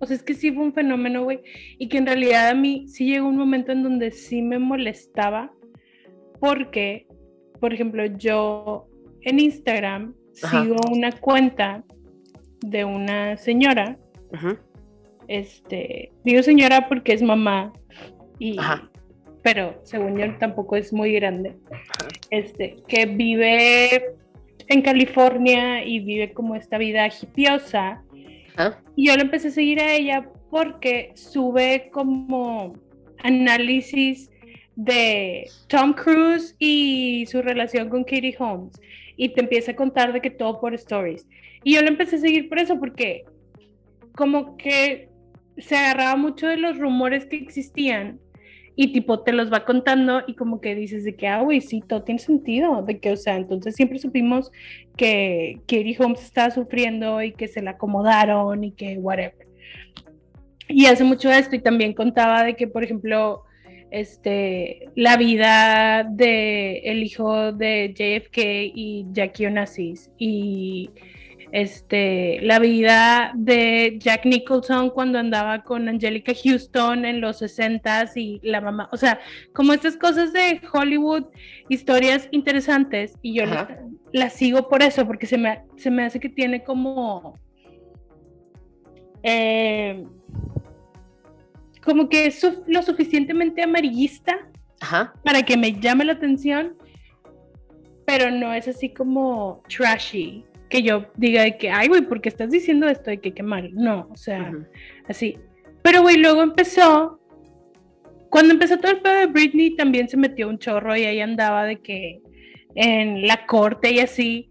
O 0.00 0.06
sea, 0.06 0.16
es 0.16 0.22
que 0.22 0.34
sí 0.34 0.50
fue 0.50 0.64
un 0.64 0.74
fenómeno, 0.74 1.22
güey. 1.24 1.42
Y 1.78 1.88
que 1.88 1.98
en 1.98 2.06
realidad 2.06 2.48
a 2.48 2.54
mí 2.54 2.88
sí 2.88 3.06
llegó 3.06 3.28
un 3.28 3.36
momento 3.36 3.72
en 3.72 3.82
donde 3.82 4.10
sí 4.10 4.42
me 4.42 4.58
molestaba. 4.58 5.52
Porque, 6.40 7.06
por 7.60 7.72
ejemplo, 7.72 8.04
yo 8.04 8.88
en 9.22 9.40
Instagram 9.40 10.14
Ajá. 10.42 10.62
sigo 10.62 10.76
una 10.90 11.12
cuenta 11.12 11.84
de 12.70 12.84
una 12.84 13.36
señora. 13.36 13.96
Este, 15.28 16.12
digo 16.24 16.42
señora 16.42 16.88
porque 16.88 17.12
es 17.12 17.22
mamá. 17.22 17.72
Y, 18.38 18.58
Ajá. 18.58 18.90
pero 19.42 19.80
según 19.84 20.18
yo 20.18 20.36
tampoco 20.38 20.76
es 20.76 20.92
muy 20.92 21.12
grande 21.12 21.54
ajá, 21.70 22.08
este, 22.30 22.76
que 22.88 23.06
vive 23.06 24.16
en 24.66 24.82
California 24.82 25.84
y 25.84 26.00
vive 26.00 26.32
como 26.32 26.56
esta 26.56 26.78
vida 26.78 27.06
hipiosa. 27.06 28.02
Y 28.96 29.08
yo 29.08 29.16
le 29.16 29.22
empecé 29.22 29.48
a 29.48 29.50
seguir 29.50 29.80
a 29.80 29.94
ella 29.94 30.28
porque 30.50 31.12
sube 31.14 31.90
como 31.92 32.74
análisis 33.18 34.30
de 34.76 35.48
Tom 35.68 35.92
Cruise 35.92 36.54
y 36.58 37.26
su 37.26 37.42
relación 37.42 37.88
con 37.88 38.04
Katie 38.04 38.36
Holmes. 38.38 38.80
Y 39.16 39.30
te 39.30 39.40
empieza 39.40 39.72
a 39.72 39.76
contar 39.76 40.12
de 40.12 40.20
que 40.20 40.30
todo 40.30 40.60
por 40.60 40.74
stories. 40.74 41.26
Y 41.64 41.74
yo 41.74 41.82
le 41.82 41.88
empecé 41.88 42.16
a 42.16 42.20
seguir 42.20 42.48
por 42.48 42.58
eso, 42.58 42.78
porque 42.78 43.24
como 44.14 44.56
que 44.56 45.08
se 45.58 45.76
agarraba 45.76 46.16
mucho 46.16 46.46
de 46.46 46.56
los 46.56 46.78
rumores 46.78 47.26
que 47.26 47.36
existían 47.36 48.20
y 48.76 48.92
tipo 48.92 49.20
te 49.20 49.32
los 49.32 49.52
va 49.52 49.64
contando 49.64 50.22
y 50.26 50.34
como 50.34 50.60
que 50.60 50.74
dices 50.74 51.04
de 51.04 51.14
que, 51.14 51.28
ah, 51.28 51.40
güey, 51.42 51.60
sí, 51.60 51.82
todo 51.86 52.02
tiene 52.02 52.18
sentido, 52.18 52.82
de 52.82 52.98
que, 52.98 53.12
o 53.12 53.16
sea, 53.16 53.36
entonces 53.36 53.74
siempre 53.76 53.98
supimos 53.98 54.50
que 54.96 55.60
Katie 55.66 55.96
Holmes 55.98 56.22
estaba 56.22 56.50
sufriendo 56.50 57.22
y 57.22 57.32
que 57.32 57.48
se 57.48 57.62
la 57.62 57.72
acomodaron 57.72 58.64
y 58.64 58.72
que 58.72 58.98
whatever. 58.98 59.46
Y 60.68 60.86
hace 60.86 61.04
mucho 61.04 61.30
esto 61.30 61.54
y 61.54 61.60
también 61.60 61.92
contaba 61.92 62.42
de 62.42 62.56
que, 62.56 62.66
por 62.66 62.82
ejemplo, 62.82 63.44
este, 63.90 64.88
la 64.96 65.16
vida 65.16 66.04
de 66.10 66.78
el 66.78 67.02
hijo 67.04 67.52
de 67.52 67.94
JFK 67.94 68.38
y 68.74 69.06
Jackie 69.12 69.46
Onassis 69.46 70.10
y 70.18 70.90
este, 71.54 72.40
la 72.42 72.58
vida 72.58 73.30
de 73.36 73.96
Jack 74.00 74.26
Nicholson 74.26 74.90
cuando 74.90 75.20
andaba 75.20 75.62
con 75.62 75.88
Angelica 75.88 76.32
Houston 76.34 77.04
en 77.04 77.20
los 77.20 77.40
60s 77.40 78.10
y 78.16 78.40
la 78.42 78.60
mamá, 78.60 78.88
o 78.90 78.96
sea, 78.96 79.20
como 79.52 79.72
estas 79.72 79.96
cosas 79.96 80.32
de 80.32 80.60
Hollywood, 80.72 81.26
historias 81.68 82.26
interesantes 82.32 83.14
y 83.22 83.34
yo 83.34 83.44
las, 84.12 84.32
sigo 84.32 84.68
por 84.68 84.82
eso, 84.82 85.06
porque 85.06 85.26
se 85.26 85.38
me, 85.38 85.62
se 85.76 85.92
me 85.92 86.04
hace 86.04 86.18
que 86.18 86.28
tiene 86.28 86.64
como... 86.64 87.38
Eh, 89.22 90.04
como 91.84 92.08
que 92.08 92.26
es 92.26 92.44
lo 92.66 92.82
suficientemente 92.82 93.62
amarillista 93.62 94.50
para 95.22 95.42
que 95.44 95.56
me 95.56 95.78
llame 95.78 96.04
la 96.04 96.14
atención, 96.14 96.76
pero 98.04 98.32
no 98.32 98.52
es 98.52 98.66
así 98.66 98.92
como 98.92 99.62
trashy 99.68 100.44
que 100.74 100.82
yo 100.82 101.06
diga 101.16 101.44
de 101.44 101.56
que, 101.56 101.70
ay, 101.70 101.86
güey, 101.86 102.02
¿por 102.02 102.20
qué 102.20 102.28
estás 102.28 102.50
diciendo 102.50 102.88
esto 102.88 103.08
de 103.08 103.20
que 103.20 103.32
qué 103.32 103.44
mal? 103.44 103.70
No, 103.74 104.08
o 104.10 104.16
sea, 104.16 104.52
así. 105.06 105.38
Pero, 105.82 106.02
güey, 106.02 106.16
luego 106.16 106.42
empezó, 106.42 107.20
cuando 108.28 108.54
empezó 108.54 108.76
todo 108.80 108.90
el 108.90 109.00
pedo 109.00 109.20
de 109.20 109.26
Britney, 109.26 109.76
también 109.76 110.08
se 110.08 110.16
metió 110.16 110.48
un 110.48 110.58
chorro 110.58 110.96
y 110.96 111.04
ahí 111.04 111.20
andaba 111.20 111.62
de 111.62 111.76
que 111.76 112.20
en 112.74 113.24
la 113.28 113.46
corte 113.46 113.92
y 113.92 114.00
así. 114.00 114.50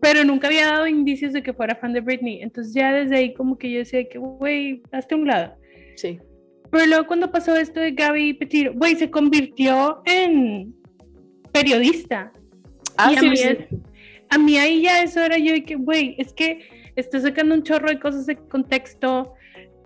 Pero 0.00 0.24
nunca 0.24 0.46
había 0.46 0.68
dado 0.68 0.86
indicios 0.86 1.34
de 1.34 1.42
que 1.42 1.52
fuera 1.52 1.74
fan 1.76 1.92
de 1.92 2.00
Britney. 2.00 2.40
Entonces 2.40 2.72
ya 2.72 2.90
desde 2.90 3.16
ahí 3.16 3.34
como 3.34 3.58
que 3.58 3.70
yo 3.70 3.80
decía 3.80 4.08
que, 4.08 4.16
güey, 4.16 4.82
hazte 4.92 5.14
un 5.14 5.26
lado. 5.26 5.56
Sí. 5.96 6.18
Pero 6.70 6.86
luego 6.86 7.06
cuando 7.06 7.30
pasó 7.30 7.54
esto 7.54 7.80
de 7.80 7.92
Gaby 7.92 8.32
Petito, 8.32 8.72
güey, 8.72 8.94
se 8.94 9.10
convirtió 9.10 10.00
en 10.06 10.74
periodista. 11.52 12.32
Ah, 12.96 13.10
sí, 13.10 13.16
a 13.18 13.30
mí 13.30 13.36
ahí 14.30 14.82
ya 14.82 15.02
eso 15.02 15.20
era 15.20 15.38
yo 15.38 15.52
de 15.52 15.64
que, 15.64 15.76
güey, 15.76 16.16
es 16.18 16.32
que 16.32 16.68
está 16.96 17.20
sacando 17.20 17.54
un 17.54 17.62
chorro 17.62 17.88
de 17.88 17.98
cosas 17.98 18.26
de 18.26 18.36
contexto, 18.36 19.34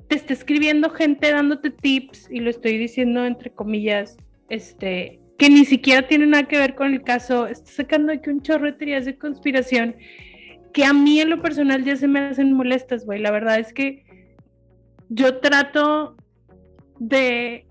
te 0.09 0.17
está 0.17 0.33
escribiendo 0.33 0.91
gente 0.91 1.31
dándote 1.31 1.71
tips, 1.71 2.29
y 2.31 2.41
lo 2.41 2.51
estoy 2.51 2.79
diciendo 2.79 3.25
entre 3.25 3.51
comillas, 3.51 4.17
este, 4.49 5.21
que 5.39 5.51
ni 5.51 5.65
siquiera 5.65 6.07
tiene 6.07 6.27
nada 6.27 6.49
que 6.49 6.59
ver 6.59 6.75
con 6.75 6.93
el 6.93 7.03
caso, 7.03 7.47
está 7.47 7.71
sacando 7.71 8.13
aquí 8.13 8.31
un 8.31 8.43
chorro 8.43 8.67
de 8.67 8.73
teorías 8.73 9.05
de 9.05 9.17
conspiración 9.17 9.97
que 10.73 10.85
a 10.85 10.93
mí 10.93 11.21
en 11.21 11.31
lo 11.31 11.43
personal 11.43 11.85
ya 11.85 11.97
se 11.97 12.09
me 12.09 12.21
hacen 12.21 12.53
molestas, 12.53 13.05
güey. 13.05 13.21
La 13.21 13.31
verdad 13.31 13.59
es 13.59 13.73
que 13.73 14.05
yo 15.09 15.39
trato 15.39 16.17
de 16.99 17.67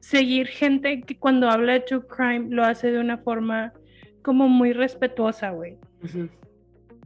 seguir 0.00 0.46
gente 0.46 1.02
que 1.02 1.16
cuando 1.16 1.48
habla 1.48 1.74
de 1.74 1.80
true 1.80 2.06
crime 2.06 2.46
lo 2.48 2.64
hace 2.64 2.90
de 2.90 2.98
una 2.98 3.18
forma 3.18 3.72
como 4.22 4.48
muy 4.48 4.72
respetuosa, 4.72 5.50
güey. 5.50 5.76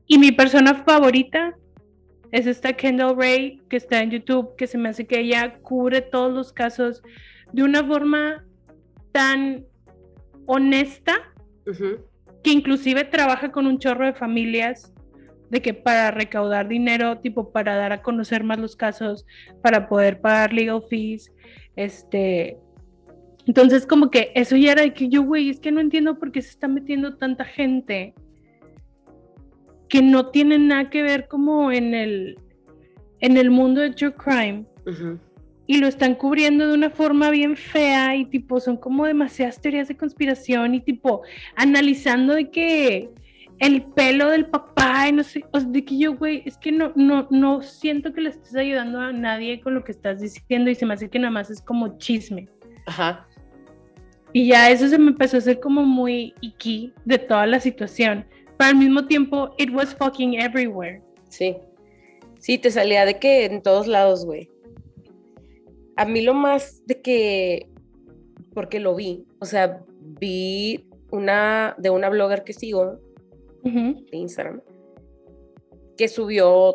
Y 0.06 0.18
mi 0.18 0.32
persona 0.32 0.74
favorita 0.74 1.56
es 2.32 2.46
esta 2.46 2.72
Kendall 2.72 3.16
Ray, 3.16 3.62
que 3.68 3.76
está 3.76 4.02
en 4.02 4.10
YouTube, 4.10 4.56
que 4.56 4.66
se 4.66 4.78
me 4.78 4.88
hace 4.88 5.06
que 5.06 5.20
ella 5.20 5.58
cubre 5.58 6.02
todos 6.02 6.32
los 6.32 6.52
casos 6.52 7.02
de 7.52 7.62
una 7.62 7.84
forma 7.84 8.44
tan 9.12 9.64
honesta, 10.46 11.14
que 12.42 12.50
inclusive 12.50 13.04
trabaja 13.04 13.50
con 13.50 13.66
un 13.66 13.78
chorro 13.78 14.06
de 14.06 14.14
familias, 14.14 14.92
de 15.50 15.62
que 15.62 15.74
para 15.74 16.10
recaudar 16.10 16.68
dinero, 16.68 17.18
tipo 17.18 17.52
para 17.52 17.76
dar 17.76 17.92
a 17.92 18.02
conocer 18.02 18.44
más 18.44 18.58
los 18.58 18.76
casos, 18.76 19.26
para 19.62 19.88
poder 19.88 20.20
pagar 20.20 20.52
legal 20.52 20.82
fees, 20.88 21.32
este, 21.76 22.58
entonces, 23.46 23.86
como 23.86 24.10
que 24.10 24.32
eso 24.34 24.56
ya 24.56 24.72
era 24.72 24.82
de 24.82 24.92
que 24.92 25.08
yo, 25.08 25.22
güey, 25.22 25.50
es 25.50 25.60
que 25.60 25.70
no 25.70 25.80
entiendo 25.80 26.18
por 26.18 26.32
qué 26.32 26.42
se 26.42 26.50
está 26.50 26.66
metiendo 26.66 27.16
tanta 27.16 27.44
gente 27.44 28.12
que 29.88 30.02
no 30.02 30.30
tiene 30.30 30.58
nada 30.58 30.90
que 30.90 31.02
ver 31.02 31.28
como 31.28 31.70
en 31.70 31.94
el, 31.94 32.40
en 33.20 33.36
el 33.36 33.50
mundo 33.50 33.80
de 33.80 33.90
true 33.90 34.14
crime. 34.14 34.66
Y 35.68 35.78
lo 35.78 35.86
están 35.86 36.16
cubriendo 36.16 36.66
de 36.66 36.74
una 36.74 36.90
forma 36.90 37.30
bien 37.30 37.56
fea 37.56 38.16
y 38.16 38.24
tipo, 38.24 38.58
son 38.60 38.76
como 38.76 39.06
demasiadas 39.06 39.60
teorías 39.60 39.88
de 39.88 39.96
conspiración 39.96 40.74
y 40.74 40.80
tipo, 40.80 41.22
analizando 41.54 42.34
de 42.34 42.50
que 42.50 43.10
el 43.58 43.82
pelo 43.82 44.30
del 44.30 44.46
papá 44.46 45.08
y 45.08 45.12
no 45.12 45.22
sé, 45.22 45.44
o 45.52 45.60
sea, 45.60 45.68
de 45.68 45.84
que 45.84 45.98
yo, 45.98 46.14
güey, 46.16 46.42
es 46.44 46.58
que 46.58 46.72
no, 46.72 46.92
no, 46.94 47.26
no 47.30 47.62
siento 47.62 48.12
que 48.12 48.20
le 48.20 48.30
estés 48.30 48.54
ayudando 48.54 49.00
a 49.00 49.12
nadie 49.12 49.60
con 49.60 49.74
lo 49.74 49.82
que 49.82 49.92
estás 49.92 50.20
diciendo 50.20 50.70
y 50.70 50.74
se 50.74 50.84
me 50.84 50.94
hace 50.94 51.08
que 51.08 51.18
nada 51.18 51.30
más 51.30 51.50
es 51.50 51.62
como 51.62 51.96
chisme. 51.98 52.48
Ajá. 52.86 53.25
Y 54.36 54.48
ya 54.48 54.70
eso 54.70 54.86
se 54.86 54.98
me 54.98 55.12
empezó 55.12 55.36
a 55.36 55.38
hacer 55.38 55.60
como 55.60 55.82
muy 55.86 56.34
icky 56.42 56.92
de 57.06 57.16
toda 57.16 57.46
la 57.46 57.58
situación. 57.58 58.26
Pero 58.58 58.68
al 58.68 58.76
mismo 58.76 59.06
tiempo, 59.06 59.54
it 59.56 59.70
was 59.72 59.94
fucking 59.94 60.34
everywhere. 60.38 61.00
Sí. 61.30 61.56
Sí, 62.38 62.58
te 62.58 62.70
salía 62.70 63.06
de 63.06 63.18
que 63.18 63.46
en 63.46 63.62
todos 63.62 63.86
lados, 63.86 64.26
güey. 64.26 64.50
A 65.96 66.04
mí 66.04 66.20
lo 66.20 66.34
más 66.34 66.86
de 66.86 67.00
que, 67.00 67.70
porque 68.52 68.78
lo 68.78 68.94
vi, 68.94 69.24
o 69.38 69.46
sea, 69.46 69.82
vi 70.20 70.86
una 71.10 71.74
de 71.78 71.88
una 71.88 72.10
blogger 72.10 72.44
que 72.44 72.52
sigo 72.52 73.00
de 73.62 74.04
Instagram 74.18 74.60
que 75.96 76.08
subió 76.08 76.74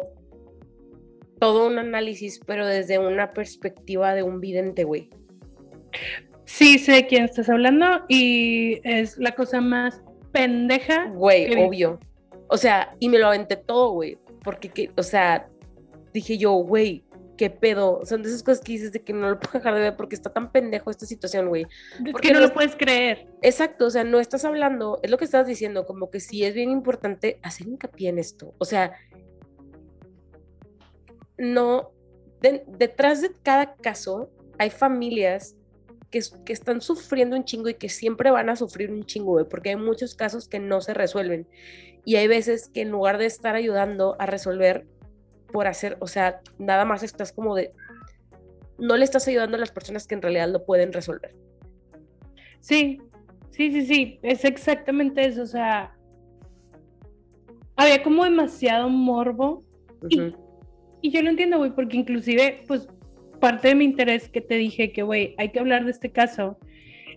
todo 1.40 1.68
un 1.68 1.78
análisis, 1.78 2.40
pero 2.44 2.66
desde 2.66 2.98
una 2.98 3.34
perspectiva 3.34 4.16
de 4.16 4.24
un 4.24 4.42
vidente, 4.42 4.84
güey. 4.84 5.12
Sí, 6.52 6.78
sé 6.80 6.92
de 6.92 7.08
quién 7.08 7.24
estás 7.24 7.50
hablando 7.50 8.04
y 8.10 8.82
es 8.84 9.18
la 9.18 9.34
cosa 9.34 9.62
más 9.62 10.02
pendeja. 10.34 11.08
Güey, 11.08 11.56
obvio. 11.64 11.98
O 12.50 12.58
sea, 12.58 12.94
y 13.00 13.08
me 13.08 13.20
lo 13.20 13.28
aventé 13.28 13.56
todo, 13.56 13.92
güey. 13.92 14.18
Porque, 14.44 14.92
o 14.98 15.02
sea, 15.02 15.48
dije 16.14 16.38
yo, 16.38 16.52
güey, 16.52 17.06
qué 17.38 17.50
pedo. 17.50 18.06
Son 18.06 18.22
de 18.22 18.28
esas 18.28 18.44
cosas 18.44 18.62
que 18.62 18.74
dices 18.74 18.92
de 18.92 19.02
que 19.02 19.14
no 19.14 19.30
lo 19.30 19.40
puedo 19.40 19.54
dejar 19.54 19.76
de 19.76 19.80
ver 19.80 19.96
porque 19.96 20.14
está 20.14 20.34
tan 20.34 20.52
pendejo 20.52 20.92
esta 20.92 21.06
situación, 21.06 21.48
güey. 21.48 21.66
Es 22.06 22.14
que 22.22 22.34
no, 22.34 22.42
lo 22.42 22.54
puedes 22.54 22.76
creer. 22.76 23.30
Exacto, 23.42 23.86
o 23.86 23.90
sea, 23.90 24.04
no 24.04 24.20
estás 24.20 24.44
hablando, 24.44 25.00
es 25.04 25.10
lo 25.10 25.18
que 25.18 25.26
estás 25.26 25.48
diciendo, 25.48 25.86
como 25.86 26.12
que 26.12 26.20
sí 26.20 26.44
es 26.44 26.54
bien 26.54 26.70
importante 26.70 27.40
hacer 27.44 27.68
hincapié 27.68 28.10
en 28.10 28.20
esto. 28.20 28.54
O 28.58 28.66
sea, 28.66 28.92
no, 31.38 31.94
detrás 32.42 33.22
de 33.22 33.32
cada 33.42 33.76
caso 33.76 34.30
hay 34.60 34.70
familias 34.70 35.56
que, 36.12 36.20
están 36.54 36.82
sufriendo 36.82 37.36
un 37.36 37.46
chingo 37.46 37.70
y 37.70 37.76
que 37.76 37.90
siempre 37.90 38.30
van 38.30 38.50
a 38.50 38.56
sufrir 38.56 38.92
un 38.92 39.06
chingo, 39.06 39.48
porque 39.48 39.70
hay 39.70 39.76
muchos 39.78 40.14
casos 40.14 40.48
que 40.48 40.60
no 40.60 40.82
se 40.82 40.94
resuelven. 40.94 41.48
Y 42.04 42.18
hay 42.18 42.28
veces 42.28 42.70
que 42.70 42.82
en 42.82 42.92
lugar 42.92 43.18
de 43.18 43.26
estar 43.26 43.56
ayudando 43.56 44.16
a 44.20 44.26
resolver 44.26 44.86
por 45.52 45.68
hacer, 45.68 45.98
o 46.00 46.08
sea, 46.08 46.42
nada 46.58 46.86
más 46.86 47.02
estás 47.02 47.32
como 47.32 47.56
de, 47.56 47.74
no 48.78 48.98
le 48.98 49.06
estás 49.06 49.28
ayudando 49.28 49.58
a 49.58 49.60
las 49.60 49.72
personas 49.72 50.06
que 50.06 50.16
en 50.16 50.22
realidad 50.22 50.50
lo 50.50 50.66
pueden 50.66 50.92
resolver. 50.92 51.34
Sí, 52.60 53.02
sí, 53.50 53.72
sí, 53.72 53.86
sí, 53.86 54.20
es 54.22 54.44
exactamente 54.44 55.26
eso, 55.26 55.44
o 55.44 55.48
sea, 55.48 55.96
había 57.76 58.04
como 58.04 58.24
demasiado 58.24 58.90
morbo. 58.90 59.64
y, 60.10 60.34
y, 61.02 61.12
yo 61.12 61.22
lo 61.22 61.30
entiendo, 61.30 61.58
güey, 61.58 61.72
porque 61.72 61.98
inclusive, 61.98 62.64
pues 62.68 62.88
parte 63.42 63.68
de 63.68 63.76
mi 63.76 63.84
interés 63.84 64.30
que 64.30 64.40
te 64.40 64.56
dije 64.56 64.94
que, 64.94 65.04
güey, 65.04 65.36
hay 65.38 65.50
que 65.50 65.60
hablar 65.60 65.84
de 65.84 65.92
este 65.92 66.12
caso, 66.12 66.58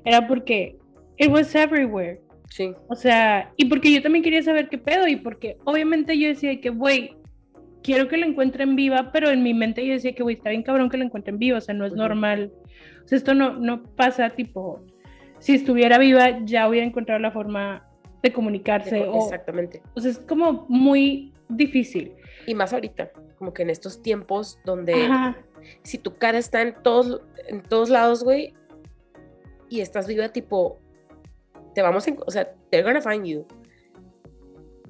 era 0.05 0.27
porque 0.27 0.77
it 1.19 1.31
was 1.31 1.55
everywhere. 1.55 2.21
Sí. 2.51 2.73
O 2.89 2.97
sea, 2.97 3.53
y 3.57 3.67
porque 3.67 3.93
yo 3.93 4.03
también 4.03 4.25
quería 4.25 4.43
saber 4.43 4.69
qué 4.69 4.79
pedo, 4.79 5.07
y 5.07 5.17
porque 5.17 5.57
obviamente 5.65 6.19
yo 6.19 6.27
decía 6.27 6.61
que, 6.61 6.71
güey, 6.71 7.17
quiero 7.85 8.09
que 8.09 8.17
la 8.17 8.27
encuentren 8.27 8.75
viva, 8.75 9.13
pero 9.13 9.31
en 9.31 9.43
mi 9.43 9.55
mente 9.55 9.87
yo 9.87 9.93
decía 9.93 10.15
que, 10.15 10.23
güey, 10.25 10.37
está 10.37 10.51
bien 10.51 10.65
cabrón 10.65 10.91
que 10.91 10.97
la 10.97 11.05
encuentren 11.05 11.39
viva, 11.39 11.59
o 11.59 11.61
sea, 11.61 11.75
no 11.75 11.87
es 11.87 11.93
normal. 11.93 12.53
O 13.05 13.09
sea, 13.09 13.19
esto 13.19 13.35
no, 13.35 13.55
no 13.55 13.83
pasa, 13.83 14.31
tipo, 14.31 14.85
si 15.39 15.55
estuviera 15.55 15.99
viva, 15.99 16.41
ya 16.45 16.69
hubiera 16.69 16.87
encontrado 16.87 17.21
la 17.21 17.31
forma 17.31 17.87
de 18.23 18.33
comunicarse. 18.33 19.07
exactamente. 19.23 19.83
O, 19.95 20.01
sea, 20.01 20.11
es 20.11 20.19
como 20.19 20.65
muy 20.69 21.35
difícil. 21.49 22.13
Y 22.47 22.55
más 22.55 22.73
ahorita, 22.73 23.11
como 23.37 23.53
que 23.53 23.63
en 23.63 23.71
estos 23.71 24.03
tiempos 24.03 24.59
donde 24.65 24.95
si 25.83 25.99
tu 25.99 26.17
cara 26.17 26.39
está 26.39 26.63
en 26.63 26.75
todos, 26.83 27.23
en 27.47 27.63
todos 27.63 27.91
lados, 27.91 28.25
güey, 28.25 28.55
y 29.69 29.81
estás 29.81 30.07
viva, 30.07 30.29
tipo, 30.31 30.79
te 31.75 31.83
vamos 31.83 32.07
a, 32.07 32.15
o 32.27 32.31
sea, 32.31 32.55
they're 32.71 32.85
gonna 32.85 33.01
find 33.01 33.27
you. 33.27 33.47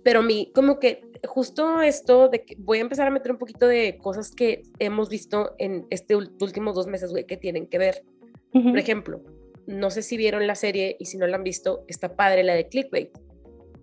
Pero 0.03 0.23
mi, 0.23 0.53
como 0.53 0.79
que 0.79 1.03
justo 1.27 1.81
esto 1.81 2.29
de 2.29 2.45
que 2.45 2.57
voy 2.59 2.79
a 2.79 2.83
empezar 2.83 3.07
a 3.07 3.11
meter 3.11 3.33
un 3.33 3.39
poquito 3.39 3.67
de 3.67 3.99
cosas 3.99 4.31
que 4.31 4.63
hemos 4.79 5.09
visto 5.09 5.55
en 5.59 5.87
este 5.91 6.15
últimos 6.15 6.75
dos 6.75 6.87
meses, 6.87 7.11
güey, 7.11 7.27
que 7.27 7.37
tienen 7.37 7.67
que 7.67 7.79
ver. 7.79 8.05
Por 8.53 8.79
ejemplo, 8.79 9.21
no 9.67 9.91
sé 9.91 10.03
si 10.03 10.17
vieron 10.17 10.47
la 10.47 10.55
serie 10.55 10.97
y 11.01 11.07
si 11.07 11.17
no 11.19 11.27
la 11.27 11.37
han 11.37 11.43
visto, 11.43 11.85
está 11.89 12.15
padre 12.15 12.45
la 12.45 12.55
de 12.55 12.69
Clickbait. 12.69 13.11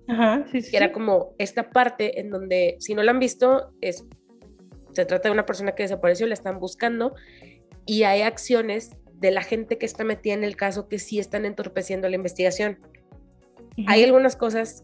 Ajá, 0.07 0.45
sí, 0.51 0.61
sí. 0.61 0.71
Que 0.71 0.77
era 0.77 0.91
como 0.91 1.33
esta 1.39 1.71
parte 1.71 2.19
en 2.19 2.29
donde, 2.29 2.77
si 2.79 2.93
no 2.93 3.03
la 3.03 3.11
han 3.11 3.19
visto, 3.19 3.73
es, 3.81 4.05
se 4.93 5.05
trata 5.05 5.29
de 5.29 5.33
una 5.33 5.45
persona 5.45 5.73
que 5.73 5.83
desapareció, 5.83 6.27
la 6.27 6.33
están 6.33 6.59
buscando 6.59 7.15
y 7.85 8.03
hay 8.03 8.21
acciones 8.21 8.91
de 9.13 9.31
la 9.31 9.43
gente 9.43 9.77
que 9.77 9.85
está 9.85 10.03
metida 10.03 10.33
en 10.33 10.43
el 10.43 10.55
caso 10.55 10.87
que 10.87 10.99
sí 10.99 11.19
están 11.19 11.45
entorpeciendo 11.45 12.09
la 12.09 12.15
investigación. 12.15 12.79
Hay 13.87 14.03
algunas 14.03 14.35
cosas 14.35 14.83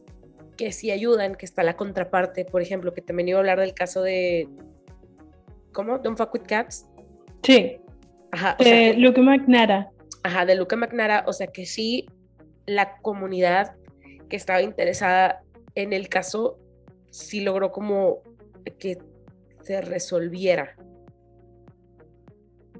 que 0.55 0.71
sí 0.71 0.91
ayudan, 0.91 1.35
que 1.35 1.45
está 1.45 1.63
la 1.63 1.75
contraparte, 1.75 2.45
por 2.45 2.61
ejemplo, 2.61 2.93
que 2.93 3.01
también 3.01 3.29
iba 3.29 3.37
a 3.37 3.41
hablar 3.41 3.59
del 3.59 3.73
caso 3.73 4.01
de, 4.01 4.47
¿cómo? 5.71 5.99
Don't 5.99 6.17
fuck 6.17 6.33
with 6.33 6.43
cats. 6.47 6.87
Sí. 7.43 7.79
Ajá. 8.31 8.55
de 8.59 8.93
Luca 8.93 9.21
McNara. 9.21 9.89
Ajá, 10.23 10.45
de 10.45 10.55
Luca 10.55 10.75
McNara, 10.75 11.23
o 11.27 11.33
sea 11.33 11.47
que 11.47 11.65
sí, 11.65 12.07
la 12.65 12.97
comunidad 12.97 13.75
que 14.29 14.35
estaba 14.35 14.61
interesada 14.61 15.41
en 15.75 15.93
el 15.93 16.09
caso 16.09 16.59
sí 17.11 17.41
logró 17.41 17.71
como 17.71 18.21
que 18.79 18.97
se 19.67 19.81
resolviera. 19.81 20.75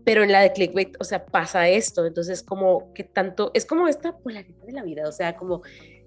Pero 0.04 0.24
en 0.24 0.32
la 0.32 0.42
de 0.42 0.54
clickbait, 0.54 0.96
o 1.00 1.04
sea, 1.04 1.26
pasa 1.26 1.68
esto, 1.68 2.06
entonces 2.06 2.42
como 2.42 2.94
que 2.94 3.04
tanto, 3.04 3.52
es 3.54 3.66
como 3.66 3.88
esta 3.88 4.18
polaridad 4.18 4.66
de 4.66 4.72
la 4.72 4.84
vida, 4.84 5.08
o 5.08 5.12
sea, 5.12 5.36
como 5.36 5.62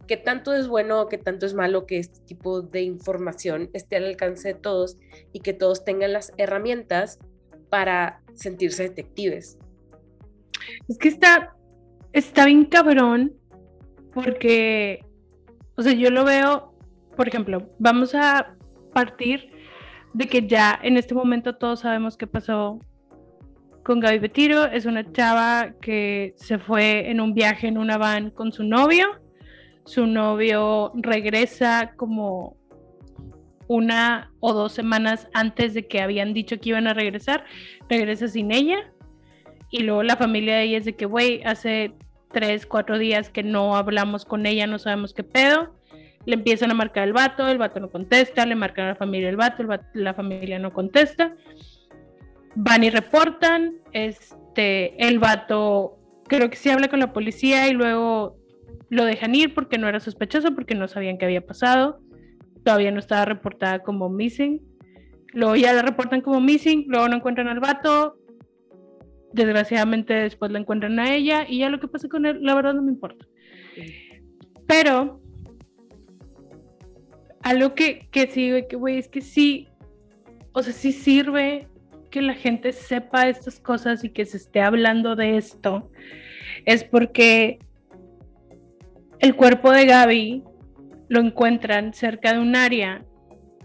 que 0.08 0.16
tanto 0.16 0.54
es 0.54 0.66
bueno 0.66 1.02
o 1.02 1.08
que 1.08 1.18
tanto 1.18 1.46
es 1.46 1.54
malo 1.54 1.86
que 1.86 1.98
este 1.98 2.20
tipo 2.22 2.62
de 2.62 2.82
información 2.82 3.70
esté 3.74 3.96
al 3.96 4.06
alcance 4.06 4.48
de 4.48 4.54
todos 4.54 4.96
y 5.32 5.40
que 5.40 5.52
todos 5.52 5.84
tengan 5.84 6.14
las 6.14 6.32
herramientas 6.38 7.18
para 7.68 8.22
sentirse 8.34 8.84
detectives. 8.84 9.58
Es 10.88 10.98
que 10.98 11.08
está, 11.08 11.54
está 12.12 12.46
bien 12.46 12.64
cabrón 12.64 13.36
porque 14.12 15.04
o 15.80 15.82
sea, 15.82 15.94
yo 15.94 16.10
lo 16.10 16.24
veo, 16.24 16.74
por 17.16 17.26
ejemplo, 17.26 17.70
vamos 17.78 18.14
a 18.14 18.54
partir 18.92 19.50
de 20.12 20.26
que 20.26 20.46
ya 20.46 20.78
en 20.82 20.96
este 20.96 21.14
momento 21.14 21.54
todos 21.56 21.80
sabemos 21.80 22.16
qué 22.16 22.26
pasó 22.26 22.78
con 23.84 24.00
Gaby 24.00 24.18
Betiro. 24.18 24.66
Es 24.66 24.86
una 24.86 25.10
chava 25.12 25.74
que 25.80 26.34
se 26.36 26.58
fue 26.58 27.10
en 27.10 27.20
un 27.20 27.34
viaje 27.34 27.68
en 27.68 27.78
una 27.78 27.98
van 27.98 28.30
con 28.30 28.52
su 28.52 28.64
novio. 28.64 29.06
Su 29.84 30.06
novio 30.06 30.92
regresa 30.94 31.92
como 31.96 32.56
una 33.66 34.32
o 34.40 34.52
dos 34.52 34.72
semanas 34.72 35.28
antes 35.32 35.74
de 35.74 35.86
que 35.86 36.00
habían 36.00 36.34
dicho 36.34 36.58
que 36.58 36.70
iban 36.70 36.86
a 36.86 36.94
regresar. 36.94 37.44
Regresa 37.88 38.28
sin 38.28 38.52
ella. 38.52 38.92
Y 39.70 39.84
luego 39.84 40.02
la 40.02 40.16
familia 40.16 40.56
de 40.56 40.64
ella 40.64 40.78
es 40.78 40.84
de 40.84 40.96
que, 40.96 41.06
güey, 41.06 41.42
hace 41.44 41.92
tres, 42.32 42.66
cuatro 42.66 42.98
días 42.98 43.30
que 43.30 43.42
no 43.42 43.76
hablamos 43.76 44.24
con 44.24 44.46
ella, 44.46 44.66
no 44.66 44.78
sabemos 44.78 45.14
qué 45.14 45.22
pedo. 45.22 45.74
Le 46.26 46.34
empiezan 46.34 46.70
a 46.70 46.74
marcar 46.74 47.06
el 47.06 47.12
vato, 47.12 47.48
el 47.48 47.58
vato 47.58 47.80
no 47.80 47.90
contesta, 47.90 48.44
le 48.46 48.54
marcan 48.54 48.86
a 48.86 48.88
la 48.90 48.96
familia 48.96 49.28
el 49.28 49.36
vato, 49.36 49.64
la 49.94 50.14
familia 50.14 50.58
no 50.58 50.72
contesta. 50.72 51.34
Van 52.54 52.84
y 52.84 52.90
reportan, 52.90 53.74
este, 53.92 55.06
el 55.06 55.18
vato 55.18 55.98
creo 56.28 56.50
que 56.50 56.56
sí 56.56 56.70
habla 56.70 56.88
con 56.88 57.00
la 57.00 57.12
policía 57.12 57.68
y 57.68 57.72
luego 57.72 58.36
lo 58.88 59.04
dejan 59.04 59.34
ir 59.34 59.54
porque 59.54 59.78
no 59.78 59.88
era 59.88 60.00
sospechoso, 60.00 60.54
porque 60.54 60.74
no 60.74 60.88
sabían 60.88 61.18
qué 61.18 61.24
había 61.24 61.46
pasado. 61.46 62.00
Todavía 62.64 62.90
no 62.90 62.98
estaba 62.98 63.24
reportada 63.24 63.80
como 63.80 64.08
missing. 64.08 64.60
Luego 65.32 65.56
ya 65.56 65.72
la 65.72 65.82
reportan 65.82 66.20
como 66.20 66.40
missing, 66.40 66.86
luego 66.88 67.08
no 67.08 67.16
encuentran 67.16 67.48
al 67.48 67.60
vato, 67.60 68.16
desgraciadamente 69.32 70.14
después 70.14 70.50
la 70.50 70.58
encuentran 70.58 70.98
a 70.98 71.14
ella 71.14 71.46
y 71.48 71.58
ya 71.58 71.70
lo 71.70 71.78
que 71.80 71.88
pasa 71.88 72.08
con 72.08 72.26
él, 72.26 72.38
la 72.42 72.54
verdad 72.54 72.74
no 72.74 72.82
me 72.82 72.90
importa. 72.90 73.26
Pero 74.66 75.19
algo 77.42 77.74
que, 77.74 78.08
que 78.10 78.26
sí, 78.26 78.52
güey, 78.72 78.98
es 78.98 79.08
que 79.08 79.20
sí, 79.20 79.68
o 80.52 80.62
sea, 80.62 80.72
sí 80.72 80.92
sirve 80.92 81.68
que 82.10 82.22
la 82.22 82.34
gente 82.34 82.72
sepa 82.72 83.28
estas 83.28 83.60
cosas 83.60 84.04
y 84.04 84.10
que 84.10 84.24
se 84.24 84.36
esté 84.36 84.60
hablando 84.60 85.16
de 85.16 85.36
esto, 85.36 85.90
es 86.66 86.84
porque 86.84 87.60
el 89.20 89.34
cuerpo 89.36 89.70
de 89.70 89.86
Gaby 89.86 90.44
lo 91.08 91.20
encuentran 91.20 91.94
cerca 91.94 92.32
de 92.32 92.40
un 92.40 92.56
área 92.56 93.04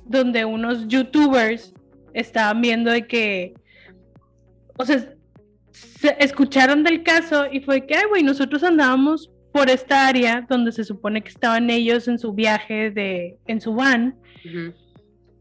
donde 0.06 0.45
unos 0.45 0.88
youtubers 0.88 1.73
estaban 2.13 2.62
viendo 2.62 2.91
de 2.91 3.08
que, 3.08 3.54
o 4.78 4.86
sea, 4.86 5.13
escucharon 6.19 6.84
del 6.84 7.04
caso 7.04 7.45
y 7.52 7.60
fue 7.62 7.86
que, 7.86 7.95
ay, 7.95 8.06
güey, 8.10 8.23
nosotros 8.23 8.63
andábamos 8.63 9.32
por 9.56 9.70
esta 9.70 10.06
área 10.10 10.46
donde 10.50 10.74
se 10.74 10.84
supone 10.84 11.24
que 11.24 11.30
estaban 11.30 11.70
ellos 11.70 12.10
en 12.10 12.20
su 12.20 12.34
viaje 12.34 12.91
de, 12.91 13.38
en 13.48 13.62
su 13.62 13.74
van. 13.74 14.18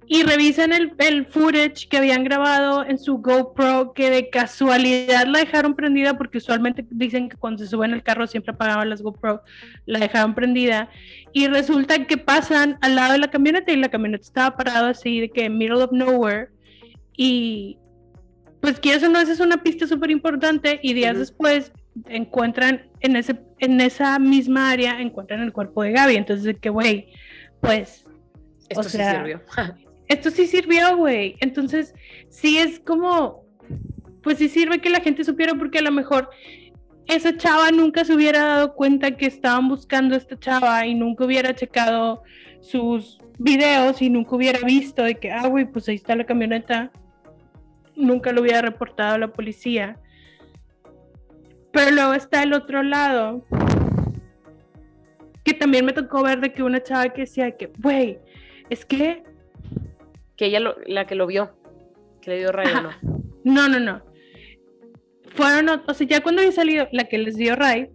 Y 0.06 0.22
revisan 0.22 0.72
el, 0.72 0.92
el, 0.98 1.26
footage 1.26 1.88
que 1.88 1.96
habían 1.96 2.22
grabado 2.22 2.84
en 2.84 2.96
su 2.96 3.18
GoPro, 3.18 3.92
que 3.92 4.10
de 4.10 4.30
casualidad 4.30 5.26
la 5.26 5.40
dejaron 5.40 5.74
prendida, 5.74 6.16
porque 6.16 6.38
usualmente 6.38 6.86
dicen 6.90 7.28
que 7.28 7.36
cuando 7.36 7.64
se 7.64 7.68
suben 7.68 7.92
al 7.92 8.04
carro 8.04 8.28
siempre 8.28 8.54
apagaban 8.54 8.88
las 8.88 9.02
GoPro, 9.02 9.42
la 9.84 9.98
dejaron 9.98 10.36
prendida. 10.36 10.90
Y 11.32 11.48
resulta 11.48 12.06
que 12.06 12.16
pasan 12.16 12.78
al 12.82 12.94
lado 12.94 13.14
de 13.14 13.18
la 13.18 13.32
camioneta 13.32 13.72
y 13.72 13.76
la 13.78 13.88
camioneta 13.88 14.22
estaba 14.22 14.56
parada 14.56 14.90
así, 14.90 15.22
de 15.22 15.28
que 15.28 15.50
middle 15.50 15.82
of 15.82 15.90
nowhere. 15.90 16.50
Y 17.16 17.78
pues 18.60 18.78
que 18.78 18.94
eso 18.94 19.08
no, 19.08 19.18
esa 19.18 19.32
es 19.32 19.40
una 19.40 19.64
pista 19.64 19.88
súper 19.88 20.12
importante 20.12 20.78
y 20.84 20.94
días 20.94 21.18
después 21.18 21.72
encuentran 22.06 22.86
en, 23.04 23.16
ese, 23.16 23.36
en 23.58 23.80
esa 23.80 24.18
misma 24.18 24.70
área, 24.70 25.00
encuentran 25.00 25.40
el 25.40 25.52
cuerpo 25.52 25.82
de 25.82 25.92
Gaby. 25.92 26.16
Entonces, 26.16 26.56
que, 26.60 26.70
güey, 26.70 27.08
pues... 27.60 28.06
Esto 28.68 28.82
sí 28.84 28.98
sirvió. 28.98 29.40
esto 30.08 30.30
sí 30.30 30.46
sirvió, 30.46 30.96
güey. 30.96 31.36
Entonces, 31.40 31.94
sí 32.28 32.58
es 32.58 32.80
como, 32.80 33.44
pues 34.22 34.38
sí 34.38 34.48
sirve 34.48 34.80
que 34.80 34.90
la 34.90 35.00
gente 35.00 35.24
supiera 35.24 35.54
porque 35.54 35.78
a 35.78 35.82
lo 35.82 35.92
mejor 35.92 36.30
esa 37.06 37.36
chava 37.36 37.70
nunca 37.70 38.04
se 38.04 38.14
hubiera 38.14 38.44
dado 38.44 38.74
cuenta 38.74 39.16
que 39.16 39.26
estaban 39.26 39.68
buscando 39.68 40.14
a 40.14 40.18
esta 40.18 40.38
chava 40.38 40.86
y 40.86 40.94
nunca 40.94 41.24
hubiera 41.24 41.54
checado 41.54 42.22
sus 42.60 43.18
videos 43.38 44.00
y 44.00 44.08
nunca 44.08 44.36
hubiera 44.36 44.60
visto 44.60 45.02
de 45.02 45.16
que, 45.16 45.30
ah, 45.30 45.46
güey, 45.46 45.66
pues 45.66 45.88
ahí 45.88 45.96
está 45.96 46.16
la 46.16 46.24
camioneta 46.24 46.90
nunca 47.96 48.32
lo 48.32 48.42
hubiera 48.42 48.62
reportado 48.62 49.14
a 49.14 49.18
la 49.18 49.28
policía. 49.28 49.98
Pero 51.74 51.90
luego 51.90 52.14
está 52.14 52.44
el 52.44 52.52
otro 52.52 52.84
lado, 52.84 53.44
que 55.42 55.54
también 55.54 55.84
me 55.84 55.92
tocó 55.92 56.22
ver 56.22 56.40
de 56.40 56.52
que 56.52 56.62
una 56.62 56.80
chava 56.80 57.08
que 57.08 57.22
decía 57.22 57.56
que, 57.56 57.72
güey, 57.78 58.20
es 58.70 58.86
que... 58.86 59.24
Que 60.36 60.46
ella, 60.46 60.60
la 60.86 61.06
que 61.06 61.16
lo 61.16 61.26
vio, 61.26 61.56
que 62.22 62.30
le 62.30 62.38
dio 62.38 62.52
rayo, 62.52 62.80
¿no? 62.80 62.90
No, 63.44 63.68
no, 63.68 63.78
no. 63.78 64.02
Fueron, 65.34 65.82
o 65.86 65.94
sea, 65.94 66.06
ya 66.06 66.22
cuando 66.22 66.40
había 66.40 66.52
salido 66.52 66.88
la 66.92 67.04
que 67.04 67.18
les 67.18 67.36
dio 67.36 67.56
ray, 67.56 67.90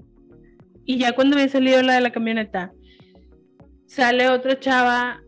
y 0.85 0.97
ya 0.97 1.13
cuando 1.13 1.37
había 1.37 1.49
salido 1.49 1.81
la 1.81 1.95
de 1.95 2.01
la 2.01 2.11
camioneta, 2.11 2.73
sale 3.87 4.29
otra 4.29 4.59
chava 4.59 5.23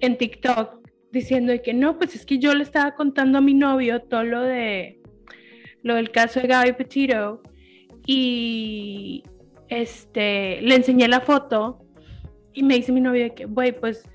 en 0.00 0.18
TikTok 0.18 0.86
diciendo 1.10 1.52
que 1.62 1.72
no, 1.72 1.98
pues 1.98 2.14
es 2.14 2.26
que 2.26 2.38
yo 2.38 2.54
le 2.54 2.64
estaba 2.64 2.94
contando 2.94 3.38
a 3.38 3.40
mi 3.40 3.54
novio 3.54 4.02
todo 4.02 4.24
lo 4.24 4.42
de 4.42 5.00
lo 5.82 5.94
del 5.96 6.10
caso 6.10 6.40
de 6.40 6.48
Gaby 6.48 6.72
Petito 6.74 7.42
y 8.06 9.24
este 9.68 10.60
le 10.60 10.74
enseñé 10.74 11.08
la 11.08 11.20
foto 11.20 11.84
y 12.54 12.62
me 12.62 12.74
dice 12.76 12.92
mi 12.92 13.00
novio 13.00 13.34
que, 13.34 13.46
güey, 13.46 13.78
pues 13.78 14.08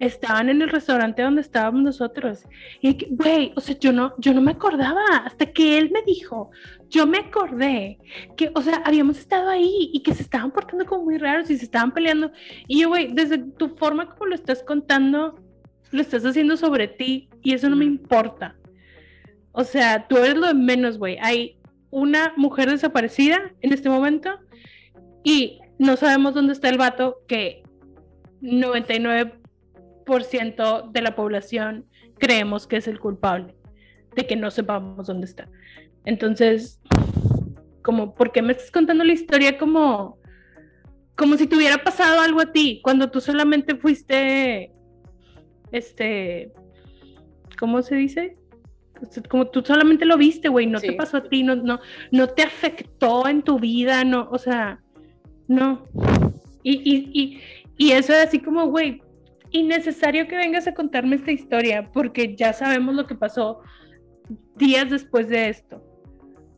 estaban 0.00 0.48
en 0.48 0.60
el 0.60 0.68
restaurante 0.68 1.22
donde 1.22 1.40
estábamos 1.40 1.82
nosotros. 1.82 2.42
Y 2.80 2.94
que, 2.94 3.06
güey, 3.10 3.52
o 3.54 3.60
sea, 3.60 3.78
yo 3.78 3.92
no, 3.92 4.14
yo 4.18 4.34
no 4.34 4.40
me 4.40 4.50
acordaba 4.50 5.00
hasta 5.24 5.46
que 5.46 5.78
él 5.78 5.90
me 5.92 6.02
dijo, 6.02 6.50
yo 6.90 7.06
me 7.06 7.18
acordé 7.18 7.98
que, 8.36 8.50
o 8.54 8.62
sea, 8.62 8.82
habíamos 8.84 9.18
estado 9.18 9.48
ahí 9.48 9.90
y 9.92 10.02
que 10.02 10.12
se 10.12 10.22
estaban 10.22 10.50
portando 10.50 10.84
como 10.84 11.04
muy 11.04 11.18
raros 11.18 11.50
y 11.50 11.56
se 11.56 11.64
estaban 11.64 11.92
peleando. 11.92 12.32
Y 12.66 12.80
yo, 12.80 12.88
güey, 12.88 13.12
desde 13.12 13.38
tu 13.38 13.68
forma 13.76 14.10
como 14.10 14.26
lo 14.26 14.34
estás 14.34 14.64
contando, 14.64 15.40
lo 15.92 16.00
estás 16.00 16.24
haciendo 16.26 16.56
sobre 16.56 16.88
ti 16.88 17.28
y 17.42 17.54
eso 17.54 17.70
no 17.70 17.76
me 17.76 17.84
importa. 17.84 18.56
O 19.52 19.62
sea, 19.62 20.08
tú 20.08 20.16
eres 20.16 20.36
lo 20.36 20.48
de 20.48 20.54
menos, 20.54 20.98
güey. 20.98 21.16
Hay 21.20 21.58
una 21.94 22.34
mujer 22.36 22.68
desaparecida 22.68 23.54
en 23.60 23.72
este 23.72 23.88
momento 23.88 24.40
y 25.22 25.60
no 25.78 25.96
sabemos 25.96 26.34
dónde 26.34 26.52
está 26.52 26.68
el 26.68 26.76
vato 26.76 27.22
que 27.28 27.62
99% 28.42 30.90
de 30.90 31.02
la 31.02 31.14
población 31.14 31.86
creemos 32.18 32.66
que 32.66 32.78
es 32.78 32.88
el 32.88 32.98
culpable 32.98 33.54
de 34.16 34.26
que 34.26 34.34
no 34.34 34.50
sepamos 34.50 35.06
dónde 35.06 35.26
está. 35.26 35.48
Entonces, 36.04 36.80
como, 37.82 38.16
¿por 38.16 38.32
qué 38.32 38.42
me 38.42 38.50
estás 38.52 38.72
contando 38.72 39.04
la 39.04 39.12
historia 39.12 39.56
como, 39.56 40.18
como 41.16 41.36
si 41.36 41.46
te 41.46 41.54
hubiera 41.54 41.84
pasado 41.84 42.20
algo 42.20 42.40
a 42.40 42.50
ti, 42.50 42.80
cuando 42.82 43.12
tú 43.12 43.20
solamente 43.20 43.76
fuiste 43.76 44.72
este, 45.70 46.52
¿cómo 47.56 47.82
se 47.82 47.94
dice? 47.94 48.36
Como 49.28 49.46
tú 49.46 49.62
solamente 49.64 50.04
lo 50.04 50.16
viste, 50.16 50.48
güey, 50.48 50.66
no 50.66 50.80
te 50.80 50.92
pasó 50.92 51.18
a 51.18 51.24
ti, 51.24 51.42
no, 51.42 51.56
no, 51.56 51.80
no 52.10 52.28
te 52.28 52.42
afectó 52.42 53.28
en 53.28 53.42
tu 53.42 53.58
vida, 53.58 54.04
no, 54.04 54.28
o 54.30 54.38
sea, 54.38 54.80
no. 55.48 55.86
Y, 56.62 56.72
y, 56.72 57.10
y, 57.12 57.40
y 57.76 57.92
eso 57.92 58.12
es 58.12 58.28
así 58.28 58.38
como, 58.38 58.66
güey, 58.66 59.02
innecesario 59.50 60.26
que 60.26 60.36
vengas 60.36 60.66
a 60.66 60.74
contarme 60.74 61.16
esta 61.16 61.32
historia, 61.32 61.90
porque 61.92 62.34
ya 62.36 62.52
sabemos 62.52 62.94
lo 62.94 63.06
que 63.06 63.14
pasó 63.14 63.60
días 64.56 64.90
después 64.90 65.28
de 65.28 65.48
esto. 65.48 65.82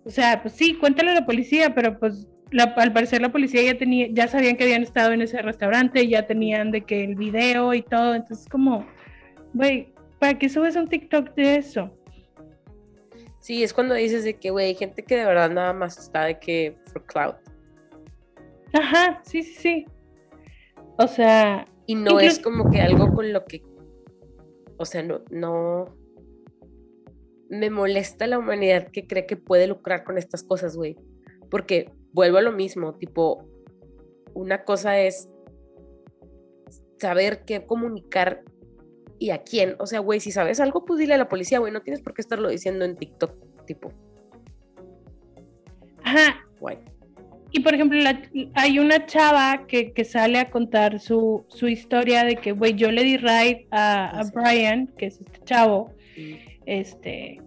O 0.05 0.11
sea, 0.11 0.41
pues 0.43 0.55
sí, 0.55 0.75
cuéntale 0.75 1.11
a 1.11 1.15
la 1.15 1.27
policía, 1.27 1.75
pero 1.75 1.99
pues 1.99 2.29
al 2.77 2.93
parecer 2.93 3.21
la 3.21 3.33
policía 3.33 3.63
ya 3.63 3.77
tenía, 3.77 4.09
ya 4.11 4.29
sabían 4.29 4.57
que 4.57 4.65
habían 4.65 4.83
estado 4.83 5.13
en 5.13 5.23
ese 5.23 5.43
restaurante, 5.43 6.07
ya 6.07 6.27
tenían 6.27 6.71
de 6.71 6.83
que 6.83 7.05
el 7.05 7.17
video 7.17 7.75
y 7.75 7.83
todo, 7.83 8.15
entonces 8.15 8.49
como, 8.49 8.87
güey, 9.53 9.93
¿para 10.19 10.39
qué 10.39 10.49
subes 10.49 10.77
un 10.77 10.89
TikTok 10.89 11.35
de 11.35 11.57
eso? 11.57 11.96
Sí, 13.47 13.63
es 13.63 13.73
cuando 13.73 13.95
dices 13.95 14.25
de 14.25 14.41
que, 14.41 14.51
güey, 14.51 14.67
hay 14.67 14.75
gente 14.75 15.05
que 15.05 15.17
de 15.17 15.25
verdad 15.25 15.49
nada 15.49 15.73
más 15.73 15.97
está 15.99 16.25
de 16.25 16.37
que 16.41 16.77
for 16.87 17.07
cloud. 17.07 17.35
Ajá, 18.73 19.23
sí, 19.25 19.45
sí, 19.45 19.55
sí. 19.55 19.87
O 20.99 21.07
sea. 21.07 21.69
Y 21.87 21.95
no 21.95 22.19
es 22.19 22.41
como 22.41 22.69
que 22.73 22.81
algo 22.81 23.15
con 23.15 23.33
lo 23.33 23.45
que. 23.45 23.63
O 24.79 24.85
sea, 24.85 25.05
no, 25.05 25.21
no. 25.31 25.97
Me 27.49 27.71
molesta 27.71 28.27
la 28.27 28.41
humanidad 28.41 28.89
que 28.89 29.07
cree 29.07 29.27
que 29.27 29.37
puede 29.37 29.69
lucrar 29.69 30.03
con 30.03 30.19
estas 30.19 30.43
cosas, 30.43 30.77
güey. 30.77 30.97
Porque 31.49 31.93
vuelvo 32.13 32.39
a 32.39 32.43
lo 32.43 32.51
mismo, 32.51 32.97
tipo, 32.97 33.47
una 34.35 34.65
cosa 34.65 34.99
es 34.99 35.29
saber 36.99 37.45
qué 37.45 37.65
comunicar 37.65 38.43
y 39.19 39.31
a 39.31 39.43
quién. 39.43 39.77
O 39.79 39.87
sea, 39.87 40.01
güey, 40.01 40.21
si 40.21 40.31
sabes 40.31 40.61
algo, 40.61 40.85
pues 40.85 40.99
dile 40.99 41.15
a 41.15 41.19
la 41.19 41.29
policía, 41.29 41.59
güey, 41.59 41.73
no 41.73 41.83
tienes 41.83 42.03
por 42.03 42.15
qué 42.15 42.23
estarlo 42.23 42.49
diciendo 42.49 42.85
en 42.85 42.97
TikTok, 42.97 43.67
tipo. 43.67 43.93
Ajá. 46.03 46.45
Guay. 46.61 46.79
Y 47.53 47.61
por 47.61 47.75
ejemplo, 47.75 47.99
hay 48.55 48.79
una 48.79 49.07
chava 49.07 49.67
que, 49.67 49.93
sale 50.05 50.39
a 50.39 50.51
contar 50.51 51.01
su, 51.01 51.47
historia 51.63 52.25
de 52.25 52.37
que, 52.37 52.53
güey, 52.53 52.75
yo 52.75 52.91
le 52.91 53.03
di 53.03 53.17
ride 53.17 53.67
a, 53.71 54.21
a, 54.21 54.25
Brian, 54.35 54.89
que 54.99 55.07
es 55.07 55.21
este 55.21 55.41
chavo, 55.45 55.95
este, 56.67 57.41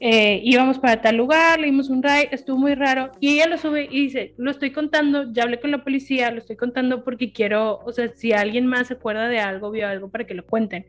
eh, 0.00 0.40
íbamos 0.44 0.78
para 0.78 1.00
tal 1.00 1.16
lugar, 1.16 1.58
le 1.58 1.66
dimos 1.66 1.88
un 1.88 2.02
ride, 2.02 2.28
estuvo 2.30 2.56
muy 2.56 2.74
raro, 2.74 3.10
y 3.20 3.34
ella 3.34 3.48
lo 3.48 3.58
sube 3.58 3.88
y 3.90 4.02
dice, 4.02 4.34
lo 4.36 4.50
estoy 4.50 4.70
contando, 4.70 5.32
ya 5.32 5.42
hablé 5.42 5.58
con 5.58 5.70
la 5.72 5.82
policía, 5.82 6.30
lo 6.30 6.38
estoy 6.38 6.56
contando 6.56 7.02
porque 7.02 7.32
quiero, 7.32 7.80
o 7.84 7.92
sea, 7.92 8.08
si 8.14 8.32
alguien 8.32 8.66
más 8.66 8.88
se 8.88 8.94
acuerda 8.94 9.28
de 9.28 9.40
algo, 9.40 9.70
vio 9.70 9.88
algo, 9.88 10.08
para 10.08 10.24
que 10.24 10.34
lo 10.34 10.46
cuenten. 10.46 10.86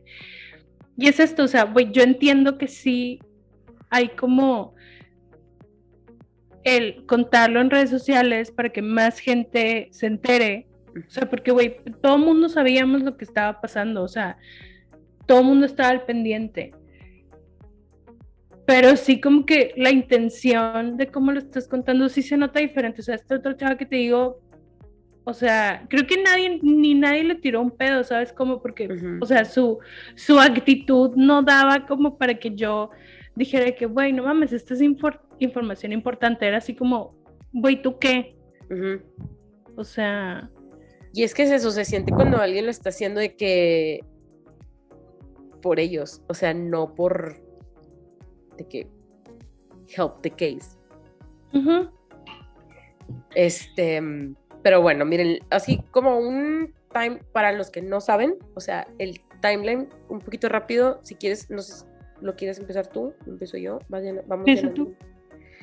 Y 0.96 1.08
es 1.08 1.18
esto, 1.18 1.44
o 1.44 1.48
sea, 1.48 1.64
güey, 1.64 1.90
yo 1.90 2.02
entiendo 2.02 2.58
que 2.58 2.68
sí 2.68 3.20
hay 3.88 4.10
como 4.10 4.74
el 6.62 7.04
contarlo 7.06 7.60
en 7.60 7.70
redes 7.70 7.90
sociales 7.90 8.50
para 8.50 8.68
que 8.68 8.82
más 8.82 9.18
gente 9.18 9.88
se 9.92 10.06
entere. 10.06 10.66
O 10.94 11.10
sea, 11.10 11.28
porque, 11.28 11.50
güey, 11.52 11.76
todo 12.02 12.16
el 12.16 12.22
mundo 12.22 12.48
sabíamos 12.48 13.02
lo 13.02 13.16
que 13.16 13.24
estaba 13.24 13.60
pasando, 13.60 14.02
o 14.02 14.08
sea, 14.08 14.36
todo 15.26 15.40
el 15.40 15.46
mundo 15.46 15.66
estaba 15.66 15.88
al 15.90 16.04
pendiente. 16.04 16.72
Pero 18.66 18.96
sí 18.96 19.20
como 19.20 19.46
que 19.46 19.72
la 19.76 19.90
intención 19.90 20.96
de 20.96 21.08
cómo 21.08 21.32
lo 21.32 21.38
estás 21.38 21.66
contando 21.66 22.08
sí 22.08 22.22
se 22.22 22.36
nota 22.36 22.60
diferente. 22.60 23.00
O 23.00 23.04
sea, 23.04 23.16
este 23.16 23.34
otro 23.34 23.54
chavo 23.54 23.76
que 23.76 23.86
te 23.86 23.96
digo, 23.96 24.40
o 25.24 25.34
sea, 25.34 25.86
creo 25.88 26.06
que 26.06 26.22
nadie, 26.22 26.60
ni 26.62 26.94
nadie 26.94 27.24
le 27.24 27.34
tiró 27.36 27.60
un 27.60 27.70
pedo, 27.70 28.04
¿sabes? 28.04 28.32
Como 28.32 28.60
porque, 28.62 28.88
o 29.20 29.26
sea, 29.26 29.44
su, 29.44 29.78
su 30.14 30.38
actitud 30.38 31.12
no 31.16 31.42
daba 31.42 31.86
como 31.86 32.16
para 32.16 32.34
que 32.34 32.54
yo 32.54 32.90
dijera 33.34 33.72
que, 33.72 33.86
güey, 33.86 34.12
no 34.12 34.24
mames, 34.24 34.52
esta 34.52 34.74
es 34.74 34.82
información 34.82 35.92
importante. 35.92 36.46
Era 36.46 36.58
así 36.58 36.74
como, 36.74 37.16
güey, 37.52 37.80
¿tú 37.82 37.98
qué? 37.98 38.36
O 39.76 39.84
sea... 39.84 40.50
Y 41.12 41.24
es 41.24 41.34
que 41.34 41.42
es 41.42 41.50
eso, 41.50 41.72
se 41.72 41.84
siente 41.84 42.12
cuando 42.12 42.38
alguien 42.38 42.66
lo 42.66 42.70
está 42.70 42.90
haciendo 42.90 43.18
de 43.18 43.34
que 43.34 44.00
por 45.60 45.80
ellos, 45.80 46.22
o 46.28 46.34
sea, 46.34 46.54
no 46.54 46.94
por 46.94 47.40
de 48.60 48.68
que 48.68 48.86
help 49.96 50.20
the 50.22 50.30
case. 50.30 50.78
Este, 53.34 54.00
pero 54.62 54.82
bueno, 54.82 55.04
miren, 55.04 55.40
así 55.50 55.82
como 55.90 56.18
un 56.18 56.72
time 56.92 57.20
para 57.32 57.52
los 57.52 57.70
que 57.70 57.82
no 57.82 58.00
saben, 58.00 58.36
o 58.54 58.60
sea, 58.60 58.86
el 58.98 59.20
timeline 59.40 59.88
un 60.08 60.20
poquito 60.20 60.48
rápido, 60.48 61.00
si 61.02 61.14
quieres, 61.14 61.50
no 61.50 61.62
sé 61.62 61.86
¿Lo 62.20 62.36
quieres 62.36 62.58
empezar 62.58 62.86
tú? 62.86 63.14
¿Empiezo 63.26 63.56
yo? 63.56 63.78
Vayan, 63.88 64.22
vamos 64.26 64.46
tú. 64.74 64.94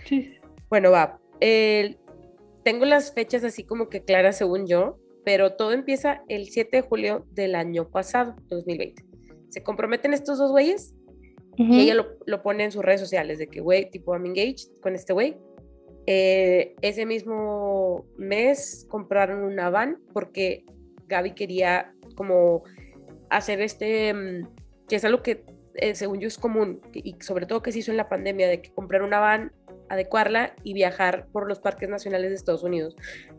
Sí. 0.05 0.37
Bueno, 0.69 0.91
va. 0.91 1.19
tengo 1.39 2.85
las 2.85 3.13
fechas 3.13 3.43
así 3.43 3.63
como 3.63 3.89
que 3.89 4.03
claras 4.03 4.37
según 4.37 4.65
yo, 4.65 4.97
pero 5.23 5.53
todo 5.53 5.71
empieza 5.71 6.23
el 6.27 6.47
7 6.47 6.77
de 6.77 6.81
julio 6.81 7.25
del 7.31 7.55
año 7.55 7.89
pasado, 7.89 8.35
2020. 8.49 9.03
Se 9.49 9.63
comprometen 9.63 10.13
estos 10.13 10.39
dos 10.39 10.51
güeyes 10.51 10.95
y 11.57 11.81
ella 11.81 12.05
lo, 12.25 12.43
pone 12.43 12.65
en 12.65 12.71
sus 12.71 12.83
redes 12.83 13.01
sociales 13.01 13.39
de 13.39 13.47
que, 13.47 13.61
güey, 13.61 13.89
tipo, 13.89 14.13
I'm 14.13 14.25
engaged 14.25 14.69
con 14.81 14.93
este 14.93 15.13
güey. 15.13 15.37
Eh, 16.05 16.75
ese 16.81 17.05
mismo 17.05 18.05
mes 18.15 18.85
compraron 18.89 19.43
una 19.43 19.69
van 19.69 19.99
porque 20.13 20.65
Gaby 21.07 21.31
quería 21.31 21.93
como 22.15 22.63
hacer 23.29 23.59
este, 23.61 24.13
mm, 24.13 24.47
que 24.87 24.95
es 24.95 25.03
algo 25.03 25.21
que 25.21 25.43
eh, 25.77 25.93
según 25.93 26.19
yo 26.19 26.27
es 26.27 26.37
común, 26.37 26.81
y 26.93 27.15
sobre 27.21 27.45
todo 27.45 27.61
que 27.61 27.71
se 27.71 27.79
hizo 27.79 27.91
en 27.91 27.97
la 27.97 28.09
pandemia, 28.09 28.47
de 28.47 28.61
que 28.61 28.71
comprar 28.71 29.03
una 29.03 29.19
van, 29.19 29.51
adecuarla 29.89 30.55
y 30.63 30.73
viajar 30.73 31.27
por 31.31 31.47
los 31.47 31.59
parques 31.59 31.87
nacionales 31.87 32.31
de 32.31 32.35
Estados 32.35 32.63
Unidos, 32.63 32.95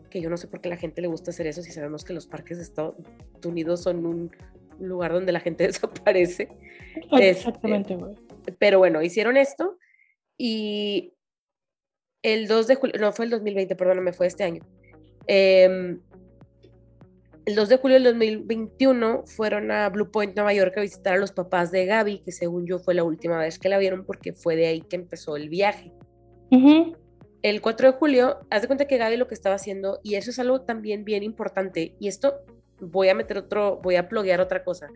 que 0.09 0.21
yo 0.21 0.29
no 0.29 0.37
sé 0.37 0.47
por 0.47 0.61
qué 0.61 0.69
a 0.69 0.71
la 0.71 0.77
gente 0.77 1.01
le 1.01 1.09
gusta 1.09 1.31
hacer 1.31 1.47
eso 1.47 1.61
si 1.61 1.71
sabemos 1.71 2.03
que 2.03 2.13
los 2.13 2.27
parques 2.27 2.57
de 2.57 2.63
Estados 2.63 2.95
Unidos 3.45 3.83
son 3.83 4.05
un 4.05 4.31
lugar 4.79 5.13
donde 5.13 5.31
la 5.31 5.39
gente 5.39 5.63
desaparece. 5.67 6.49
Exactamente, 7.11 7.95
güey. 7.95 8.15
pero 8.57 8.79
bueno, 8.79 9.01
hicieron 9.01 9.37
esto 9.37 9.77
y 10.37 11.13
el 12.23 12.47
2 12.47 12.67
de 12.67 12.75
julio, 12.75 12.95
no 12.99 13.11
fue 13.11 13.25
el 13.25 13.31
2020, 13.31 13.75
perdóname, 13.75 14.13
fue 14.13 14.27
este 14.27 14.43
año. 14.43 14.63
Eh, 15.27 15.97
el 17.49 17.55
2 17.55 17.67
de 17.67 17.77
julio 17.77 17.95
del 17.95 18.03
2021 18.03 19.23
fueron 19.25 19.71
a 19.71 19.89
Blue 19.89 20.11
Point, 20.11 20.35
Nueva 20.35 20.53
York, 20.53 20.77
a 20.77 20.81
visitar 20.81 21.15
a 21.15 21.17
los 21.17 21.31
papás 21.31 21.71
de 21.71 21.87
Gaby, 21.87 22.19
que 22.19 22.31
según 22.31 22.67
yo 22.67 22.77
fue 22.77 22.93
la 22.93 23.03
última 23.03 23.39
vez 23.39 23.57
que 23.57 23.69
la 23.69 23.79
vieron 23.79 24.05
porque 24.05 24.33
fue 24.33 24.55
de 24.55 24.67
ahí 24.67 24.81
que 24.81 24.97
empezó 24.97 25.35
el 25.35 25.49
viaje. 25.49 25.91
El 27.41 27.61
4 27.61 27.91
de 27.91 27.97
julio, 27.97 28.37
haz 28.51 28.61
de 28.61 28.67
cuenta 28.67 28.85
que 28.85 28.99
Gaby 28.99 29.17
lo 29.17 29.27
que 29.27 29.33
estaba 29.33 29.55
haciendo, 29.55 29.99
y 30.03 30.13
eso 30.13 30.29
es 30.29 30.37
algo 30.37 30.61
también 30.61 31.05
bien 31.05 31.23
importante, 31.23 31.95
y 31.99 32.07
esto 32.07 32.35
voy 32.79 33.09
a 33.09 33.15
meter 33.15 33.37
otro, 33.37 33.79
voy 33.81 33.95
a 33.95 34.07
pluguear 34.07 34.41
otra 34.41 34.63
cosa, 34.63 34.89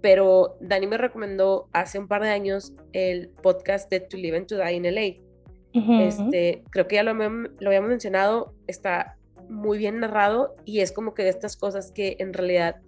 pero 0.00 0.56
Dani 0.60 0.86
me 0.86 0.98
recomendó 0.98 1.68
hace 1.72 1.98
un 1.98 2.08
par 2.08 2.22
de 2.22 2.28
años 2.28 2.74
el 2.92 3.30
podcast 3.42 3.90
de 3.90 4.00
To 4.00 4.16
Live 4.16 4.36
and 4.36 4.46
To 4.46 4.58
Die 4.58 4.72
in 4.72 4.84
LA. 4.84 6.02
este, 6.02 6.62
creo 6.70 6.86
que 6.86 6.96
ya 6.96 7.02
lo, 7.02 7.14
lo 7.14 7.68
habíamos 7.68 7.90
mencionado, 7.90 8.54
está 8.66 9.16
muy 9.48 9.78
bien 9.78 10.00
narrado 10.00 10.54
y 10.64 10.80
es 10.80 10.92
como 10.92 11.14
que 11.14 11.22
de 11.24 11.30
estas 11.30 11.56
cosas 11.56 11.90
que 11.92 12.16
en 12.18 12.32
realidad 12.32 12.80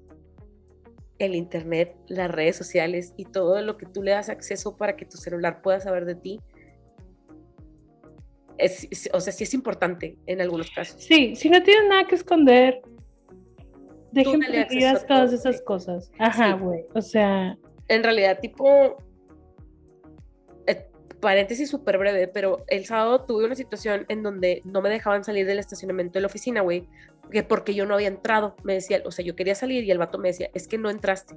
el 1.18 1.34
internet, 1.34 1.96
las 2.08 2.30
redes 2.30 2.56
sociales 2.56 3.14
y 3.16 3.24
todo 3.24 3.60
lo 3.62 3.76
que 3.76 3.86
tú 3.86 4.02
le 4.02 4.10
das 4.10 4.28
acceso 4.28 4.76
para 4.76 4.96
que 4.96 5.06
tu 5.06 5.16
celular 5.16 5.62
pueda 5.62 5.80
saber 5.80 6.04
de 6.04 6.14
ti, 6.14 6.40
es, 8.58 8.88
o 9.12 9.20
sea, 9.20 9.32
sí 9.32 9.44
es 9.44 9.54
importante 9.54 10.16
en 10.26 10.40
algunos 10.40 10.70
casos. 10.70 11.02
Sí, 11.02 11.36
si 11.36 11.50
no 11.50 11.62
tienes 11.62 11.88
nada 11.88 12.06
que 12.06 12.14
esconder, 12.14 12.82
déjenme 14.24 14.50
que 14.50 14.66
digas 14.74 15.06
todas 15.06 15.32
esas 15.32 15.62
cosas. 15.62 16.10
Ajá, 16.18 16.54
güey, 16.54 16.84
o 16.94 17.02
sea... 17.02 17.56
En 17.88 18.02
realidad, 18.02 18.40
tipo, 18.40 18.96
paréntesis 21.20 21.70
súper 21.70 21.98
breve, 21.98 22.28
pero 22.28 22.64
el 22.68 22.84
sábado 22.84 23.24
tuve 23.24 23.44
una 23.44 23.54
situación 23.54 24.06
en 24.08 24.22
donde 24.22 24.62
no 24.64 24.82
me 24.82 24.88
dejaban 24.88 25.24
salir 25.24 25.46
del 25.46 25.58
estacionamiento 25.58 26.14
de 26.14 26.20
la 26.20 26.26
oficina, 26.26 26.60
güey, 26.60 26.88
que 27.30 27.42
porque 27.42 27.74
yo 27.74 27.86
no 27.86 27.94
había 27.94 28.08
entrado. 28.08 28.54
Me 28.62 28.74
decía, 28.74 29.02
o 29.04 29.10
sea, 29.10 29.24
yo 29.24 29.34
quería 29.34 29.54
salir 29.54 29.84
y 29.84 29.90
el 29.90 29.98
vato 29.98 30.18
me 30.18 30.28
decía, 30.28 30.50
es 30.54 30.68
que 30.68 30.78
no 30.78 30.90
entraste. 30.90 31.36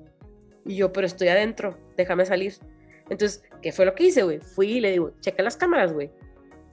Y 0.65 0.76
yo, 0.76 0.92
pero 0.92 1.08
estoy 1.08 1.30
adentro, 1.30 1.78
déjame 1.98 2.26
salir. 2.26 2.54
Entonces, 3.10 3.44
¿qué 3.62 3.72
fue 3.72 3.86
lo 3.86 3.96
que 3.96 4.06
hice, 4.06 4.24
güey? 4.24 4.39
Fui 4.39 4.74
y 4.74 4.82
le 4.82 4.92
digo, 4.92 5.12
checa 5.22 5.42
las 5.42 5.58
cámaras, 5.58 5.94
güey. 5.94 6.12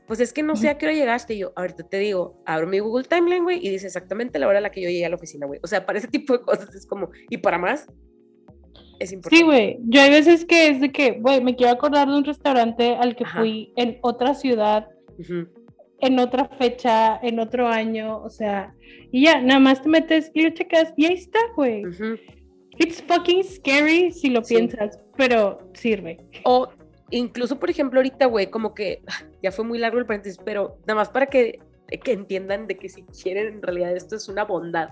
Pues 0.06 0.20
es 0.20 0.32
que 0.32 0.42
no 0.42 0.54
sé 0.56 0.68
a 0.68 0.78
qué 0.78 0.86
hora 0.86 0.94
llegaste. 0.94 1.34
Y 1.34 1.38
yo, 1.38 1.52
ahorita 1.56 1.88
te 1.88 1.98
digo, 1.98 2.40
abro 2.46 2.66
mi 2.66 2.78
Google 2.78 3.04
Timeline, 3.08 3.42
güey, 3.42 3.58
y 3.66 3.70
dice 3.70 3.86
exactamente 3.86 4.38
la 4.38 4.46
hora 4.48 4.58
a 4.58 4.60
la 4.60 4.70
que 4.70 4.80
yo 4.80 4.88
llegué 4.88 5.04
a 5.06 5.08
la 5.08 5.16
oficina, 5.16 5.46
güey. 5.46 5.58
O 5.62 5.66
sea, 5.66 5.84
para 5.84 5.98
ese 5.98 6.08
tipo 6.08 6.32
de 6.32 6.40
cosas 6.42 6.74
es 6.74 6.86
como, 6.86 7.10
y 7.30 7.38
para 7.38 7.58
más, 7.58 7.86
Sí, 9.28 9.42
güey. 9.42 9.78
Yo 9.84 10.00
hay 10.00 10.08
veces 10.08 10.46
que 10.46 10.68
es 10.68 10.80
de 10.80 10.90
que, 10.90 11.12
güey, 11.20 11.42
me 11.44 11.54
quiero 11.54 11.70
acordar 11.72 12.08
de 12.08 12.14
un 12.16 12.24
restaurante 12.24 12.94
al 12.96 13.14
que 13.14 13.26
fui 13.26 13.70
en 13.76 13.98
otra 14.00 14.32
ciudad, 14.34 14.88
en 16.00 16.18
otra 16.18 16.48
fecha, 16.58 17.20
en 17.22 17.38
otro 17.38 17.68
año, 17.68 18.22
o 18.22 18.30
sea, 18.30 18.74
y 19.12 19.24
ya, 19.24 19.42
nada 19.42 19.60
más 19.60 19.82
te 19.82 19.90
metes 19.90 20.30
y 20.32 20.40
lo 20.42 20.50
checas 20.50 20.94
y 20.96 21.04
ahí 21.04 21.12
está, 21.14 21.38
güey. 21.54 21.82
It's 22.78 23.02
fucking 23.02 23.44
scary 23.44 24.12
si 24.12 24.30
lo 24.30 24.42
Sí. 24.42 24.54
piensas, 24.54 24.98
pero 25.14 25.58
sirve. 25.74 26.18
O 26.44 26.68
incluso, 27.10 27.58
por 27.58 27.70
ejemplo, 27.70 27.98
ahorita, 28.00 28.26
güey, 28.26 28.50
como 28.50 28.74
que 28.74 29.02
ya 29.42 29.52
fue 29.52 29.64
muy 29.64 29.78
largo 29.78 29.98
el 29.98 30.06
paréntesis, 30.06 30.38
pero 30.44 30.78
nada 30.86 30.94
más 30.94 31.08
para 31.08 31.26
que, 31.26 31.60
que 32.02 32.12
entiendan 32.12 32.66
de 32.66 32.76
que 32.76 32.88
si 32.88 33.02
quieren, 33.04 33.46
en 33.54 33.62
realidad 33.62 33.96
esto 33.96 34.16
es 34.16 34.28
una 34.28 34.44
bondad. 34.44 34.90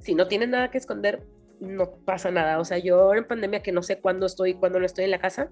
Si 0.00 0.14
no 0.14 0.28
tienen 0.28 0.50
nada 0.50 0.70
que 0.70 0.78
esconder, 0.78 1.22
no 1.60 1.90
pasa 2.04 2.30
nada. 2.30 2.60
O 2.60 2.64
sea, 2.64 2.78
yo 2.78 3.00
ahora 3.00 3.20
en 3.20 3.26
pandemia 3.26 3.62
que 3.62 3.72
no 3.72 3.82
sé 3.82 3.98
cuándo 3.98 4.26
estoy 4.26 4.50
y 4.50 4.54
cuándo 4.54 4.78
no 4.78 4.86
estoy 4.86 5.04
en 5.04 5.10
la 5.10 5.18
casa, 5.18 5.50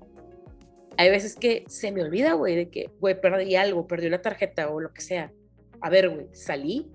hay 0.96 1.10
veces 1.10 1.34
que 1.34 1.64
se 1.66 1.90
me 1.90 2.02
olvida, 2.02 2.34
güey, 2.34 2.54
de 2.54 2.68
que, 2.68 2.90
güey, 3.00 3.20
perdí 3.20 3.56
algo, 3.56 3.86
perdí 3.86 4.06
una 4.06 4.22
tarjeta 4.22 4.68
o 4.68 4.80
lo 4.80 4.92
que 4.92 5.00
sea. 5.00 5.32
A 5.80 5.90
ver, 5.90 6.08
güey, 6.08 6.28
salí 6.32 6.90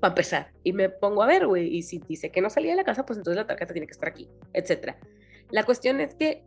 para 0.00 0.12
empezar 0.12 0.52
y 0.62 0.72
me 0.72 0.88
pongo 0.88 1.22
a 1.22 1.26
ver, 1.26 1.46
güey, 1.46 1.76
y 1.76 1.82
si 1.82 1.98
dice 1.98 2.30
que 2.30 2.40
no 2.40 2.48
salí 2.48 2.68
de 2.68 2.76
la 2.76 2.84
casa, 2.84 3.04
pues 3.04 3.18
entonces 3.18 3.36
la 3.36 3.46
tarjeta 3.46 3.72
tiene 3.72 3.86
que 3.86 3.92
estar 3.92 4.08
aquí, 4.08 4.28
etcétera. 4.52 4.98
La 5.50 5.64
cuestión 5.64 6.00
es 6.00 6.14
que 6.14 6.42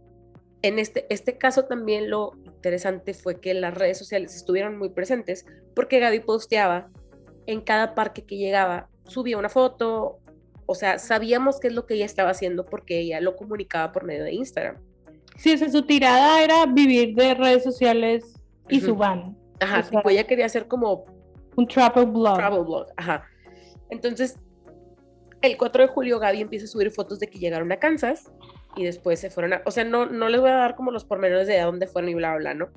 en 0.64 0.80
este, 0.80 1.06
este 1.10 1.38
caso 1.38 1.66
también 1.66 2.10
lo 2.10 2.32
interesante 2.46 3.14
fue 3.14 3.40
que 3.40 3.54
las 3.54 3.74
redes 3.76 3.98
sociales 4.00 4.36
estuvieron 4.36 4.78
muy 4.78 4.90
presentes 4.90 5.46
porque 5.76 6.00
Gaby 6.00 6.22
posteaba 6.22 6.90
en 7.46 7.62
cada 7.62 7.94
parque 7.94 8.24
que 8.26 8.38
llegaba, 8.38 8.90
subía 9.06 9.38
una 9.38 9.50
foto, 9.50 10.20
o 10.66 10.74
sea, 10.76 10.98
sabíamos 11.00 11.60
qué 11.60 11.68
es 11.68 11.74
lo 11.74 11.86
que 11.86 11.96
ella 11.96 12.06
estaba 12.06 12.30
haciendo 12.32 12.66
porque 12.66 13.00
ella 13.00 13.20
lo 13.20 13.36
comunicaba 13.36 13.92
por 13.92 14.06
medio 14.06 14.24
de 14.24 14.32
Instagram. 14.34 14.78
Sí, 15.38 15.54
o 15.54 15.58
sea, 15.58 15.70
su 15.70 15.82
tirada 15.82 16.42
era 16.42 16.66
vivir 16.66 17.14
de 17.16 17.34
redes 17.34 17.64
sociales 17.64 18.34
y 18.70 18.80
su 18.80 18.92
Ujú. 18.92 19.00
van. 19.00 19.38
Ajá, 19.60 19.80
O 19.80 19.84
sea, 19.84 19.92
tipo, 20.00 20.10
ella 20.10 20.24
quería 20.26 20.46
hacer 20.46 20.68
como 20.68 21.06
Un 21.58 21.68
travel 21.68 22.06
blog. 22.06 22.36
travel 22.38 22.64
blog, 22.64 22.88
ajá. 22.96 23.26
Entonces, 23.90 24.38
el 25.42 25.58
4 25.58 25.84
de 25.84 25.88
julio 25.90 26.20
Gaby 26.20 26.40
empieza 26.42 26.66
a 26.66 26.70
subir 26.70 26.90
fotos 26.92 27.20
de 27.20 27.28
que 27.28 27.38
llegaron 27.40 27.70
a 27.74 27.78
Kansas 27.78 28.32
y 28.76 28.84
después 28.86 29.20
se 29.20 29.30
fueron 29.30 29.54
a, 29.54 29.62
o 29.66 29.72
sea, 29.72 29.84
no, 29.84 30.06
no 30.06 30.30
les 30.30 30.42
voy 30.42 30.50
a 30.50 30.56
dar 30.56 30.76
como 30.76 30.92
los 30.92 31.06
pormenores 31.06 31.48
de 31.48 31.60
dónde 31.60 31.88
fueron 31.88 32.10
y 32.10 32.16
bla, 32.16 32.36
bla, 32.36 32.54
¿no? 32.54 32.70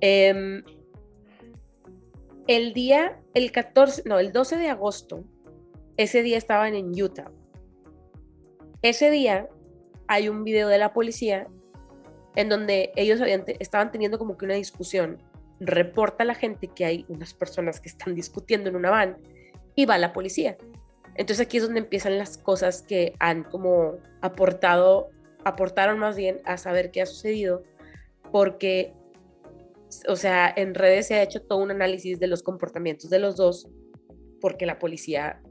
Em, 0.00 0.64
el 2.46 2.74
día, 2.74 3.20
el 3.34 3.52
14, 3.52 4.02
no, 4.06 4.18
el 4.18 4.32
12 4.32 4.56
de 4.56 4.68
agosto, 4.68 5.24
ese 5.96 6.22
día 6.22 6.38
estaban 6.38 6.74
en 6.74 6.90
Utah. 6.90 7.30
Ese 8.82 9.10
día 9.10 9.48
hay 10.08 10.28
un 10.28 10.44
video 10.44 10.68
de 10.68 10.78
la 10.78 10.92
policía 10.92 11.46
en 12.34 12.48
donde 12.48 12.92
ellos 12.96 13.20
habían 13.20 13.44
estaban 13.60 13.92
teniendo 13.92 14.18
como 14.18 14.36
que 14.36 14.44
una 14.44 14.54
discusión. 14.54 15.22
Reporta 15.60 16.24
la 16.24 16.34
gente 16.34 16.68
que 16.68 16.84
hay 16.84 17.04
unas 17.08 17.34
personas 17.34 17.80
que 17.80 17.88
están 17.88 18.14
discutiendo 18.14 18.70
en 18.70 18.76
una 18.76 18.90
van 18.90 19.18
y 19.76 19.86
va 19.86 19.98
la 19.98 20.12
policía. 20.12 20.56
Entonces 21.14 21.46
aquí 21.46 21.58
es 21.58 21.64
donde 21.64 21.80
empiezan 21.80 22.18
las 22.18 22.38
cosas 22.38 22.82
que 22.82 23.14
han 23.18 23.44
como 23.44 23.98
aportado, 24.20 25.10
aportaron 25.44 25.98
más 25.98 26.16
bien 26.16 26.40
a 26.44 26.56
saber 26.56 26.90
qué 26.90 27.02
ha 27.02 27.06
sucedido, 27.06 27.62
porque, 28.30 28.94
o 30.08 30.16
sea, 30.16 30.52
en 30.56 30.74
redes 30.74 31.08
se 31.08 31.14
ha 31.14 31.22
hecho 31.22 31.42
todo 31.42 31.58
un 31.58 31.70
análisis 31.70 32.18
de 32.18 32.26
los 32.28 32.42
comportamientos 32.42 33.10
de 33.10 33.18
los 33.18 33.36
dos, 33.36 33.68
porque 34.40 34.64
la 34.64 34.78
policía 34.78 35.42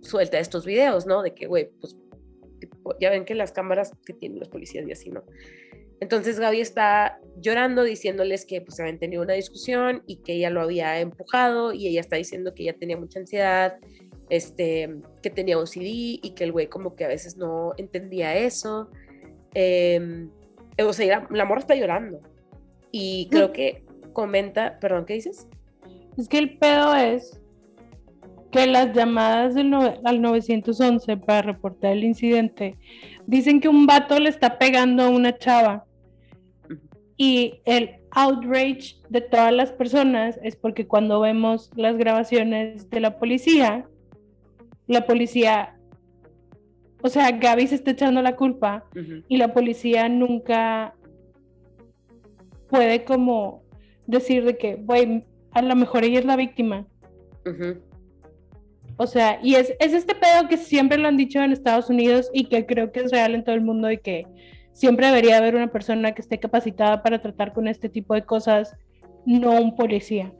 suelta 0.00 0.38
estos 0.38 0.64
videos, 0.64 1.06
¿no? 1.06 1.22
De 1.22 1.34
que, 1.34 1.46
güey, 1.46 1.70
pues 1.80 1.96
ya 3.00 3.10
ven 3.10 3.24
que 3.24 3.34
las 3.34 3.52
cámaras 3.52 3.92
que 4.04 4.12
tienen 4.12 4.38
los 4.38 4.48
policías 4.48 4.86
y 4.86 4.92
así, 4.92 5.10
¿no? 5.10 5.24
Entonces 6.00 6.40
Gaby 6.40 6.60
está 6.60 7.20
llorando 7.36 7.84
diciéndoles 7.84 8.46
que 8.46 8.62
pues 8.62 8.80
habían 8.80 8.98
tenido 8.98 9.22
una 9.22 9.34
discusión 9.34 10.02
y 10.06 10.16
que 10.22 10.34
ella 10.34 10.48
lo 10.48 10.62
había 10.62 10.98
empujado 10.98 11.74
y 11.74 11.86
ella 11.86 12.00
está 12.00 12.16
diciendo 12.16 12.54
que 12.54 12.62
ella 12.62 12.76
tenía 12.78 12.96
mucha 12.96 13.20
ansiedad, 13.20 13.76
este, 14.30 14.96
que 15.22 15.30
tenía 15.30 15.58
OCD 15.58 15.82
y 16.22 16.32
que 16.34 16.44
el 16.44 16.52
güey 16.52 16.68
como 16.68 16.94
que 16.94 17.04
a 17.04 17.08
veces 17.08 17.36
no 17.36 17.72
entendía 17.76 18.34
eso. 18.36 18.88
Em, 19.54 20.30
o 20.82 20.92
sea, 20.92 21.06
la, 21.20 21.28
la 21.30 21.44
morra 21.44 21.60
está 21.60 21.74
llorando 21.74 22.20
y 22.92 23.28
creo 23.30 23.52
que 23.52 23.84
comenta, 24.12 24.78
perdón, 24.80 25.04
¿qué 25.04 25.14
dices? 25.14 25.46
Es 26.16 26.28
que 26.28 26.38
el 26.38 26.56
pedo 26.58 26.94
es 26.94 27.40
que 28.50 28.66
las 28.66 28.92
llamadas 28.94 29.54
del 29.54 29.70
nove- 29.70 30.00
al 30.04 30.20
911 30.20 31.16
para 31.18 31.42
reportar 31.42 31.92
el 31.92 32.02
incidente 32.04 32.76
dicen 33.26 33.60
que 33.60 33.68
un 33.68 33.86
vato 33.86 34.18
le 34.18 34.28
está 34.28 34.58
pegando 34.58 35.04
a 35.04 35.08
una 35.10 35.36
chava 35.36 35.84
y 37.16 37.60
el 37.64 37.90
outrage 38.12 38.96
de 39.08 39.20
todas 39.20 39.52
las 39.52 39.70
personas 39.72 40.38
es 40.42 40.56
porque 40.56 40.86
cuando 40.88 41.20
vemos 41.20 41.70
las 41.76 41.96
grabaciones 41.96 42.88
de 42.90 43.00
la 43.00 43.18
policía, 43.18 43.86
la 44.90 45.06
policía, 45.06 45.76
o 47.00 47.08
sea, 47.08 47.30
Gaby 47.30 47.68
se 47.68 47.76
está 47.76 47.92
echando 47.92 48.20
la 48.22 48.34
culpa 48.34 48.84
y 49.28 49.36
la 49.36 49.54
policía 49.54 50.08
nunca 50.08 50.94
puede 52.68 53.04
como 53.04 53.62
decir 54.06 54.44
de 54.44 54.58
que, 54.58 54.74
güey, 54.74 55.24
a 55.52 55.62
lo 55.62 55.76
mejor 55.76 56.04
ella 56.04 56.18
es 56.18 56.24
la 56.24 56.36
víctima. 56.36 56.86
O 58.96 59.06
sea, 59.06 59.38
y 59.42 59.54
es, 59.54 59.72
es 59.78 59.92
este 59.92 60.14
pedo 60.14 60.48
que 60.48 60.56
siempre 60.56 60.98
lo 60.98 61.08
han 61.08 61.16
dicho 61.16 61.40
en 61.40 61.52
Estados 61.52 61.88
Unidos 61.88 62.28
y 62.34 62.48
que 62.48 62.66
creo 62.66 62.90
que 62.90 63.00
es 63.00 63.12
real 63.12 63.34
en 63.34 63.44
todo 63.44 63.54
el 63.54 63.62
mundo 63.62 63.90
y 63.90 63.98
que 63.98 64.26
siempre 64.72 65.06
debería 65.06 65.38
haber 65.38 65.54
una 65.54 65.70
persona 65.70 66.12
que 66.12 66.22
esté 66.22 66.38
capacitada 66.38 67.02
para 67.02 67.22
tratar 67.22 67.52
con 67.52 67.68
este 67.68 67.88
tipo 67.88 68.14
de 68.14 68.24
cosas, 68.24 68.76
no 69.24 69.52
un 69.52 69.76
policía. 69.76 70.32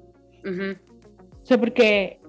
O 0.45 1.45
sea, 1.47 1.59
porque, 1.59 2.20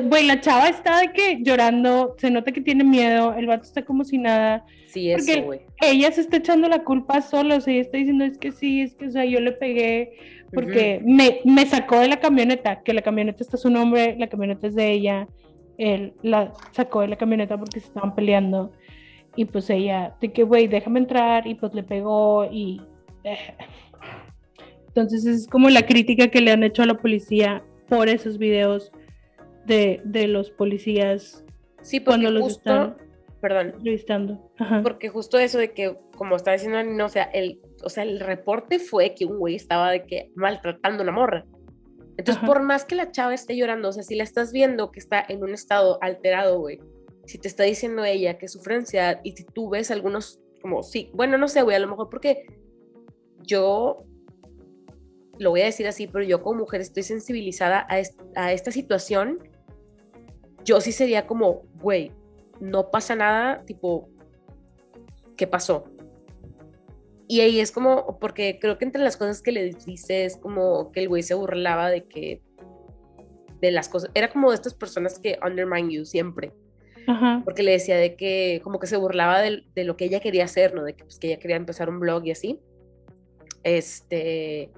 güey, 0.00 0.26
la 0.26 0.40
chava 0.40 0.68
está 0.68 1.00
de 1.00 1.12
que 1.12 1.38
llorando, 1.42 2.14
se 2.18 2.30
nota 2.30 2.52
que 2.52 2.60
tiene 2.60 2.84
miedo, 2.84 3.34
el 3.34 3.46
vato 3.46 3.64
está 3.64 3.84
como 3.84 4.04
si 4.04 4.18
nada, 4.18 4.64
Sí, 4.86 5.10
eso, 5.10 5.26
Porque- 5.44 5.66
ella 5.82 6.10
se 6.12 6.22
está 6.22 6.38
echando 6.38 6.68
la 6.68 6.82
culpa 6.84 7.20
sola, 7.20 7.56
o 7.56 7.60
sea, 7.60 7.74
ella 7.74 7.82
está 7.82 7.98
diciendo, 7.98 8.24
es 8.24 8.38
que 8.38 8.50
sí, 8.52 8.80
es 8.80 8.94
que, 8.94 9.08
o 9.08 9.10
sea, 9.10 9.24
yo 9.26 9.40
le 9.40 9.52
pegué 9.52 10.12
porque 10.54 11.02
me, 11.04 11.40
me 11.44 11.66
sacó 11.66 11.98
de 11.98 12.08
la 12.08 12.18
camioneta, 12.20 12.82
que 12.82 12.94
la 12.94 13.02
camioneta 13.02 13.42
está 13.42 13.56
a 13.56 13.60
su 13.60 13.68
nombre, 13.68 14.16
la 14.18 14.28
camioneta 14.28 14.68
es 14.68 14.74
de 14.74 14.90
ella, 14.92 15.28
él 15.76 16.14
la 16.22 16.52
sacó 16.72 17.00
de 17.02 17.08
la 17.08 17.16
camioneta 17.16 17.58
porque 17.58 17.80
se 17.80 17.88
estaban 17.88 18.14
peleando, 18.14 18.72
y 19.34 19.44
pues 19.44 19.68
ella, 19.68 20.14
de 20.20 20.32
que, 20.32 20.44
güey, 20.44 20.66
déjame 20.66 21.00
entrar, 21.00 21.46
y 21.46 21.54
pues 21.56 21.74
le 21.74 21.82
pegó, 21.82 22.46
y... 22.50 22.80
eh. 23.24 23.36
Entonces 24.88 25.26
es 25.26 25.46
como 25.46 25.68
la 25.68 25.82
crítica 25.84 26.28
que 26.28 26.40
le 26.40 26.52
han 26.52 26.62
hecho 26.62 26.82
a 26.82 26.86
la 26.86 26.96
policía 26.96 27.62
por 27.88 28.08
esos 28.08 28.38
videos 28.38 28.92
de, 29.66 30.00
de 30.04 30.26
los 30.28 30.50
policías 30.50 31.44
Sí, 31.82 32.00
cuando 32.00 32.30
los 32.30 32.42
justo, 32.42 32.58
están 32.70 32.96
perdón, 33.40 33.68
entrevistando. 33.76 34.50
Ajá. 34.58 34.80
Porque 34.82 35.08
justo 35.08 35.38
eso 35.38 35.58
de 35.58 35.72
que, 35.72 35.96
como 36.16 36.34
estaba 36.36 36.54
diciendo 36.54 36.78
Anina, 36.78 37.04
o 37.04 37.08
sea, 37.08 37.24
el, 37.24 37.60
o 37.84 37.88
sea, 37.88 38.02
el 38.02 38.18
reporte 38.18 38.78
fue 38.80 39.14
que 39.14 39.24
un 39.24 39.38
güey 39.38 39.54
estaba 39.54 39.90
de 39.92 40.04
que 40.04 40.32
maltratando 40.34 41.00
a 41.00 41.04
una 41.04 41.12
morra. 41.12 41.46
Entonces, 42.18 42.38
Ajá. 42.38 42.46
por 42.46 42.62
más 42.62 42.84
que 42.84 42.94
la 42.96 43.12
chava 43.12 43.34
esté 43.34 43.56
llorando, 43.56 43.90
o 43.90 43.92
sea, 43.92 44.02
si 44.02 44.14
la 44.16 44.24
estás 44.24 44.52
viendo 44.52 44.90
que 44.90 44.98
está 44.98 45.24
en 45.28 45.42
un 45.44 45.52
estado 45.52 45.98
alterado, 46.02 46.58
güey, 46.58 46.80
si 47.26 47.38
te 47.38 47.46
está 47.46 47.62
diciendo 47.64 48.04
ella 48.04 48.38
que 48.38 48.48
sufre 48.48 48.74
ansiedad 48.76 49.20
y 49.22 49.32
si 49.32 49.44
tú 49.44 49.68
ves 49.68 49.90
algunos, 49.90 50.40
como, 50.62 50.82
sí, 50.82 51.10
bueno, 51.12 51.36
no 51.38 51.46
sé, 51.46 51.62
güey, 51.62 51.76
a 51.76 51.80
lo 51.80 51.88
mejor 51.88 52.08
porque 52.08 52.46
yo, 53.42 54.04
lo 55.38 55.50
voy 55.50 55.60
a 55.60 55.66
decir 55.66 55.86
así, 55.86 56.06
pero 56.06 56.24
yo 56.24 56.42
como 56.42 56.60
mujer 56.60 56.80
estoy 56.80 57.02
sensibilizada 57.02 57.86
a, 57.88 57.98
est- 57.98 58.20
a 58.34 58.52
esta 58.52 58.70
situación, 58.70 59.38
yo 60.66 60.80
sí 60.80 60.92
sería 60.92 61.26
como, 61.26 61.62
güey, 61.80 62.12
no 62.60 62.90
pasa 62.90 63.14
nada, 63.14 63.62
tipo, 63.64 64.10
¿qué 65.36 65.46
pasó? 65.46 65.84
Y 67.28 67.40
ahí 67.40 67.60
es 67.60 67.70
como, 67.70 68.18
porque 68.18 68.58
creo 68.60 68.76
que 68.76 68.84
entre 68.84 69.02
las 69.02 69.16
cosas 69.16 69.42
que 69.42 69.52
le 69.52 69.72
dice 69.72 70.24
es 70.24 70.36
como 70.36 70.92
que 70.92 71.00
el 71.00 71.08
güey 71.08 71.22
se 71.22 71.34
burlaba 71.34 71.88
de 71.88 72.04
que, 72.04 72.42
de 73.60 73.70
las 73.70 73.88
cosas, 73.88 74.10
era 74.14 74.30
como 74.30 74.50
de 74.50 74.56
estas 74.56 74.74
personas 74.74 75.18
que 75.18 75.38
undermine 75.44 75.92
you 75.92 76.04
siempre, 76.04 76.52
Ajá. 77.06 77.42
porque 77.44 77.62
le 77.62 77.72
decía 77.72 77.96
de 77.96 78.16
que, 78.16 78.60
como 78.62 78.80
que 78.80 78.88
se 78.88 78.96
burlaba 78.96 79.40
de, 79.40 79.62
de 79.74 79.84
lo 79.84 79.96
que 79.96 80.06
ella 80.06 80.20
quería 80.20 80.44
hacer, 80.44 80.74
¿no? 80.74 80.84
De 80.84 80.94
que, 80.94 81.04
pues, 81.04 81.18
que 81.18 81.28
ella 81.28 81.38
quería 81.38 81.56
empezar 81.56 81.88
un 81.88 82.00
blog 82.00 82.26
y 82.26 82.32
así. 82.32 82.60
Este, 83.62 84.70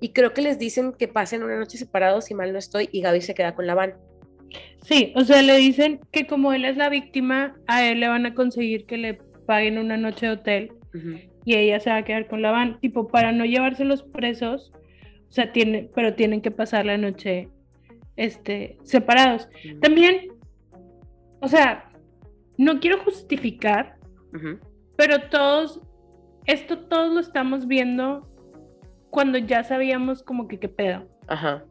y 0.00 0.12
creo 0.12 0.32
que 0.32 0.40
les 0.40 0.58
dicen 0.58 0.92
que 0.92 1.08
pasen 1.08 1.42
una 1.42 1.58
noche 1.58 1.76
separados, 1.76 2.24
si 2.24 2.34
mal 2.34 2.52
no 2.52 2.58
estoy, 2.58 2.88
y 2.90 3.02
Gaby 3.02 3.20
se 3.20 3.34
queda 3.34 3.54
con 3.54 3.66
la 3.66 3.74
van. 3.74 3.96
Sí, 4.82 5.12
o 5.16 5.24
sea, 5.24 5.42
le 5.42 5.56
dicen 5.56 6.00
que 6.10 6.26
como 6.26 6.52
él 6.52 6.64
es 6.64 6.76
la 6.76 6.88
víctima, 6.88 7.54
a 7.66 7.84
él 7.84 8.00
le 8.00 8.08
van 8.08 8.26
a 8.26 8.34
conseguir 8.34 8.86
que 8.86 8.96
le 8.96 9.14
paguen 9.46 9.78
una 9.78 9.96
noche 9.96 10.26
de 10.26 10.32
hotel 10.32 10.72
y 11.44 11.54
ella 11.56 11.78
se 11.80 11.90
va 11.90 11.96
a 11.96 12.04
quedar 12.04 12.26
con 12.26 12.42
la 12.42 12.50
van, 12.50 12.80
tipo, 12.80 13.08
para 13.08 13.32
no 13.32 13.44
llevarse 13.44 13.84
los 13.84 14.02
presos, 14.02 14.72
o 15.28 15.32
sea, 15.32 15.52
tiene, 15.52 15.88
pero 15.94 16.14
tienen 16.14 16.40
que 16.40 16.50
pasar 16.50 16.86
la 16.86 16.96
noche 16.96 17.48
este, 18.16 18.76
separados. 18.82 19.48
También, 19.80 20.32
o 21.40 21.48
sea, 21.48 21.90
no 22.58 22.80
quiero 22.80 22.98
justificar, 23.04 23.96
pero 24.96 25.20
todos, 25.30 25.80
esto 26.46 26.78
todos 26.78 27.12
lo 27.14 27.20
estamos 27.20 27.66
viendo 27.66 28.28
cuando 29.10 29.38
ya 29.38 29.62
sabíamos 29.64 30.22
como 30.22 30.48
que 30.48 30.58
qué 30.58 30.68
pedo. 30.68 31.08
Ajá. 31.28 31.64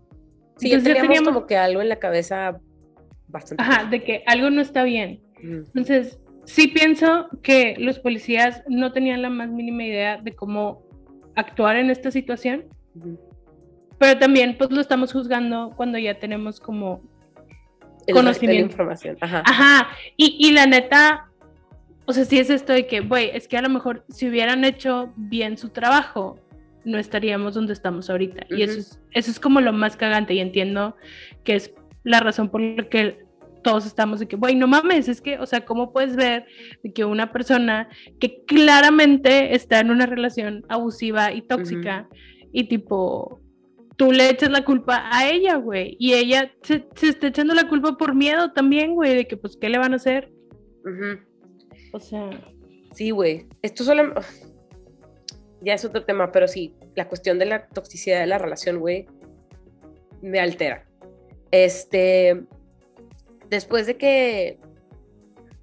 Sí, 0.58 0.68
Entonces 0.68 0.90
ya 0.96 1.02
teníamos, 1.02 1.08
teníamos- 1.18 1.34
como 1.34 1.48
que 1.48 1.58
algo 1.58 1.82
en 1.82 1.90
la 1.90 1.98
cabeza 2.00 2.60
bastante. 3.30 3.64
Ajá, 3.64 3.86
de 3.86 4.04
que 4.04 4.24
algo 4.26 4.50
no 4.50 4.62
está 4.62 4.84
bien. 4.84 5.22
Ujú, 5.38 5.66
Entonces, 5.68 6.20
sí 6.46 6.68
pienso 6.68 7.28
que 7.42 7.76
los 7.78 8.00
policías 8.00 8.64
no 8.68 8.92
tenían 8.92 9.22
la 9.22 9.30
más 9.30 9.50
mínima 9.50 9.84
idea 9.84 10.18
de 10.18 10.36
cómo 10.36 10.84
actuar 11.36 11.78
en 11.78 11.90
esta 11.90 12.12
situación, 12.12 12.66
pero 13.98 14.20
también 14.20 14.58
pues 14.58 14.72
lo 14.72 14.82
estamos 14.82 15.14
juzgando 15.14 15.74
cuando 15.76 15.98
ya 15.98 16.20
tenemos 16.20 16.60
como 16.60 17.02
conocimiento. 18.12 18.66
De 18.66 18.72
información. 18.72 19.18
Ajá. 19.22 19.44
Ajá. 19.46 19.90
Y, 20.18 20.36
y 20.40 20.52
la 20.52 20.66
neta, 20.66 21.30
o 22.06 22.14
sea, 22.14 22.26
sí 22.26 22.40
es 22.40 22.50
esto 22.50 22.74
de 22.74 22.88
que, 22.88 23.02
güey, 23.02 23.30
es 23.34 23.48
que 23.48 23.58
a 23.58 23.62
lo 23.62 23.70
mejor 23.70 24.06
si 24.10 24.28
hubieran 24.28 24.66
hecho 24.66 25.14
bien 25.16 25.58
su 25.58 25.70
trabajo, 25.70 26.40
no 26.84 26.98
estaríamos 26.98 27.54
donde 27.54 27.74
estamos 27.74 28.10
ahorita. 28.10 28.48
Y 28.50 28.64
eso 28.64 28.80
es, 28.80 29.02
eso 29.12 29.32
es 29.32 29.40
como 29.40 29.62
lo 29.62 29.74
más 29.74 29.96
cagante 29.96 30.34
y 30.34 30.40
entiendo 30.40 30.96
que 31.44 31.56
es 31.56 31.74
la 32.04 32.20
razón 32.20 32.50
por 32.50 32.62
la 32.62 32.90
que 32.90 33.20
todos 33.62 33.86
estamos 33.86 34.20
de 34.20 34.28
que, 34.28 34.36
güey, 34.36 34.56
no 34.56 34.68
mames, 34.68 35.08
es 35.08 35.22
que, 35.22 35.38
o 35.40 35.46
sea, 35.46 35.66
¿cómo 35.66 35.92
puedes 35.92 36.16
ver 36.16 36.46
que 36.96 37.06
una 37.06 37.32
persona 37.32 37.90
que 38.20 38.44
claramente 38.46 39.56
está 39.56 39.80
en 39.80 39.92
una 39.92 40.06
relación 40.06 40.66
abusiva 40.70 41.34
y 41.34 41.42
tóxica 41.42 42.08
y 42.52 42.68
tipo, 42.68 43.42
tú 43.98 44.12
le 44.12 44.30
echas 44.30 44.50
la 44.50 44.64
culpa 44.64 45.10
a 45.12 45.30
ella, 45.30 45.56
güey, 45.58 45.96
y 46.00 46.14
ella 46.14 46.52
se, 46.64 46.88
está 47.02 47.28
echando 47.28 47.54
la 47.54 47.68
culpa 47.68 47.98
por 47.98 48.16
miedo 48.16 48.52
también, 48.54 48.96
güey, 48.96 49.16
de 49.16 49.28
que, 49.28 49.38
pues, 49.38 49.58
¿qué 49.58 49.70
le 49.70 49.78
van 49.78 49.94
a 49.94 49.98
hacer? 49.98 50.32
O 51.92 52.00
sea... 52.00 52.30
Sí, 52.94 53.12
güey, 53.12 53.46
esto 53.62 53.84
solo... 53.84 54.14
Ya 55.62 55.74
es 55.74 55.84
otro 55.84 56.06
tema, 56.06 56.32
pero 56.32 56.48
sí, 56.48 56.74
la 56.96 57.10
cuestión 57.10 57.38
de 57.38 57.46
la 57.46 57.68
toxicidad 57.68 58.22
de 58.22 58.28
la 58.28 58.38
relación, 58.38 58.80
güey, 58.80 59.08
me 60.22 60.40
altera. 60.40 60.89
Este, 61.52 62.44
después 63.50 63.88
de 63.88 63.98
que 63.98 64.60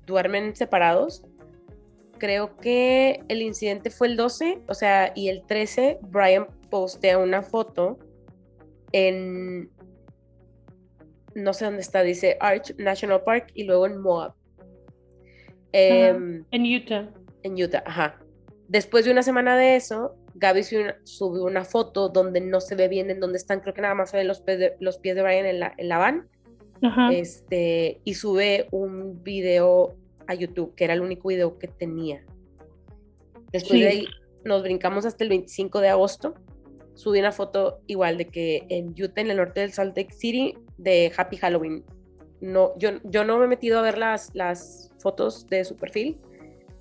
duermen 0.07 0.55
separados, 0.57 1.25
creo 2.19 2.57
que 2.57 3.21
el 3.29 3.43
incidente 3.43 3.91
fue 3.91 4.09
el 4.09 4.17
12, 4.17 4.63
o 4.69 4.75
sea, 4.75 5.13
y 5.15 5.29
el 5.29 5.45
13, 5.47 5.99
Brian 6.03 6.47
postea 6.71 7.19
una 7.19 7.43
foto 7.43 7.99
en, 8.93 9.71
no 11.35 11.53
sé 11.53 11.67
dónde 11.67 11.83
está, 11.83 12.03
dice 12.03 12.37
Arch 12.41 12.75
National 12.79 13.23
Park 13.23 13.51
y 13.55 13.65
luego 13.65 13.87
en 13.87 14.01
Moab. 14.01 14.35
Em, 15.73 16.45
en 16.51 16.63
Utah. 16.63 17.11
En 17.43 17.63
Utah, 17.63 17.83
ajá. 17.85 18.19
Después 18.69 19.05
de 19.05 19.13
una 19.13 19.23
semana 19.23 19.57
de 19.57 19.77
eso, 19.77 20.17
Gaby 20.39 20.63
subió 21.05 21.45
una, 21.45 21.65
foto 21.65 22.09
donde 22.09 22.41
no 22.41 22.61
se 22.61 22.75
ve 22.75 22.89
bien 22.89 23.11
en 23.11 23.21
dónde 23.21 23.39
están, 23.39 23.61
creo 23.61 23.75
que 23.75 23.81
nada 23.81 23.95
más 23.95 24.11
se 24.11 24.19
ven 24.19 24.29
los, 24.29 24.41
pies 24.41 24.59
de, 24.59 24.77
los 24.81 24.99
pies 24.99 25.17
de 25.17 25.23
Brian 25.23 25.47
en 25.47 25.61
la, 25.61 25.75
en 25.77 25.89
la 25.89 25.99
van. 25.99 26.29
Este, 27.11 28.01
y 28.05 28.15
sube 28.15 28.69
un 28.71 29.23
video 29.23 29.97
a 30.27 30.35
YouTube, 30.35 30.75
que 30.75 30.85
era 30.85 30.93
el 30.93 31.01
único 31.01 31.29
video 31.29 31.59
que 31.59 31.69
tenía. 31.69 32.23
Después 33.51 33.81
de 33.81 33.89
ahí 33.89 34.07
nos 34.45 34.63
brincamos 34.63 35.07
hasta 35.07 35.25
el 35.25 35.31
25 35.31 35.81
de 35.81 35.89
agosto. 35.89 36.35
Subí 36.95 37.19
una 37.19 37.33
foto 37.33 37.81
igual 37.87 38.19
de 38.19 38.27
que 38.27 38.67
en 38.69 38.89
Utah, 38.91 39.23
en 39.23 39.31
el 39.31 39.39
norte 39.39 39.61
del 39.61 39.73
Salt 39.73 39.97
Lake 39.97 40.13
City, 40.13 40.55
de 40.77 41.13
Happy 41.17 41.39
Halloween. 41.39 41.83
No, 42.43 42.77
yo, 42.79 42.91
yo 43.05 43.25
no 43.25 43.39
me 43.39 43.47
he 43.47 43.49
metido 43.49 43.79
a 43.79 43.83
ver 43.83 43.97
las, 43.97 44.35
las 44.35 44.93
fotos 44.99 45.47
de 45.47 45.65
su 45.65 45.77
perfil, 45.77 46.19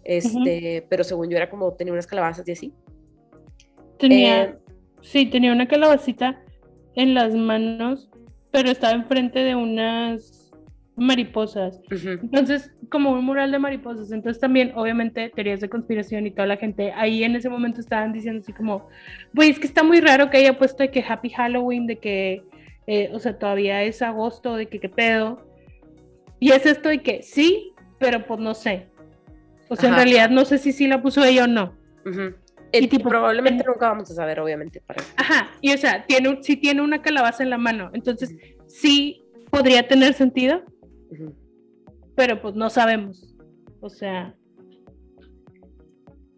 este, 0.04 0.86
pero 0.90 1.06
según 1.06 1.30
yo 1.30 1.38
era 1.38 1.50
como 1.50 1.74
tenía 1.74 1.94
unas 1.94 2.08
calabazas 2.08 2.48
y 2.48 2.52
así. 2.52 2.74
Tenía, 4.00 4.44
eh, 4.44 4.56
sí, 5.02 5.26
tenía 5.26 5.52
una 5.52 5.68
calabacita 5.68 6.42
en 6.96 7.14
las 7.14 7.36
manos 7.36 8.10
pero 8.56 8.72
estaba 8.72 8.94
enfrente 8.94 9.40
de 9.40 9.54
unas 9.54 10.50
mariposas. 10.96 11.82
Entonces, 11.92 12.72
como 12.90 13.12
un 13.12 13.26
mural 13.26 13.52
de 13.52 13.60
mariposas. 13.60 14.14
Entonces 14.14 14.40
también, 14.40 14.72
obviamente, 14.76 15.30
teorías 15.30 15.60
de 15.60 15.68
conspiración 15.68 16.26
y 16.26 16.32
toda 16.32 16.48
la 16.48 16.56
gente 16.56 16.94
ahí 16.96 17.26
en 17.26 17.36
ese 17.36 17.50
momento 17.50 17.82
estaban 17.82 18.14
diciendo 18.14 18.40
así 18.42 18.54
como, 18.54 18.88
güey, 19.34 19.50
es 19.50 19.60
que 19.60 19.68
está 19.68 19.84
muy 19.84 20.00
raro 20.00 20.30
que 20.30 20.38
haya 20.38 20.58
puesto 20.58 20.84
de 20.84 20.90
que 20.90 21.04
Happy 21.06 21.32
Halloween, 21.32 21.86
de 21.86 21.98
que, 21.98 22.44
eh, 22.88 23.10
o 23.12 23.20
sea, 23.20 23.38
todavía 23.38 23.84
es 23.84 24.02
agosto, 24.02 24.56
de 24.56 24.68
que 24.68 24.80
qué 24.80 24.88
pedo. 24.88 25.46
Y 26.40 26.54
es 26.54 26.66
esto 26.66 26.88
de 26.88 27.02
que 27.02 27.24
sí, 27.24 27.74
pero 28.00 28.26
pues 28.26 28.40
no 28.40 28.54
sé. 28.54 28.88
O 29.68 29.76
sea, 29.76 29.90
en 29.90 29.96
realidad 29.96 30.30
no 30.30 30.46
sé 30.46 30.60
si 30.60 30.72
sí 30.72 30.88
la 30.88 31.02
puso 31.02 31.26
ella 31.26 31.44
o 31.44 31.48
no. 31.48 31.76
Y 32.80 32.88
tipo, 32.88 33.10
probablemente 33.10 33.64
nunca 33.66 33.90
vamos 33.90 34.10
a 34.12 34.16
saber, 34.16 34.40
obviamente. 34.40 34.82
Para 34.82 35.04
Ajá, 35.18 35.52
y 35.62 35.74
o 35.74 35.78
sea, 35.78 36.06
tiene, 36.06 36.40
sí 36.42 36.58
tiene 36.58 36.82
una 36.82 37.02
calabaza 37.02 37.44
en 37.44 37.50
la 37.50 37.58
mano. 37.58 37.90
Entonces, 37.94 38.36
sí 38.68 39.24
podría 39.50 39.88
tener 39.88 40.14
sentido, 40.14 40.64
pero 42.16 42.42
pues 42.42 42.56
no 42.56 42.70
sabemos. 42.70 43.36
O 43.82 43.90
sea. 43.90 44.36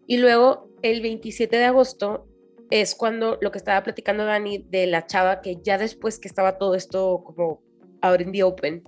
Y 0.06 0.16
luego, 0.18 0.70
el 0.82 1.02
27 1.02 1.56
de 1.56 1.64
agosto 1.64 2.26
es 2.70 2.94
cuando 2.94 3.38
lo 3.40 3.50
que 3.50 3.58
estaba 3.58 3.82
platicando 3.82 4.24
Dani 4.24 4.58
de 4.58 4.86
la 4.86 5.06
chava 5.06 5.40
que 5.40 5.58
ya 5.62 5.78
después 5.78 6.18
que 6.18 6.28
estaba 6.28 6.58
todo 6.58 6.74
esto 6.74 7.22
como 7.24 7.62
ahora 8.00 8.22
en 8.22 8.32
the 8.32 8.42
open, 8.42 8.82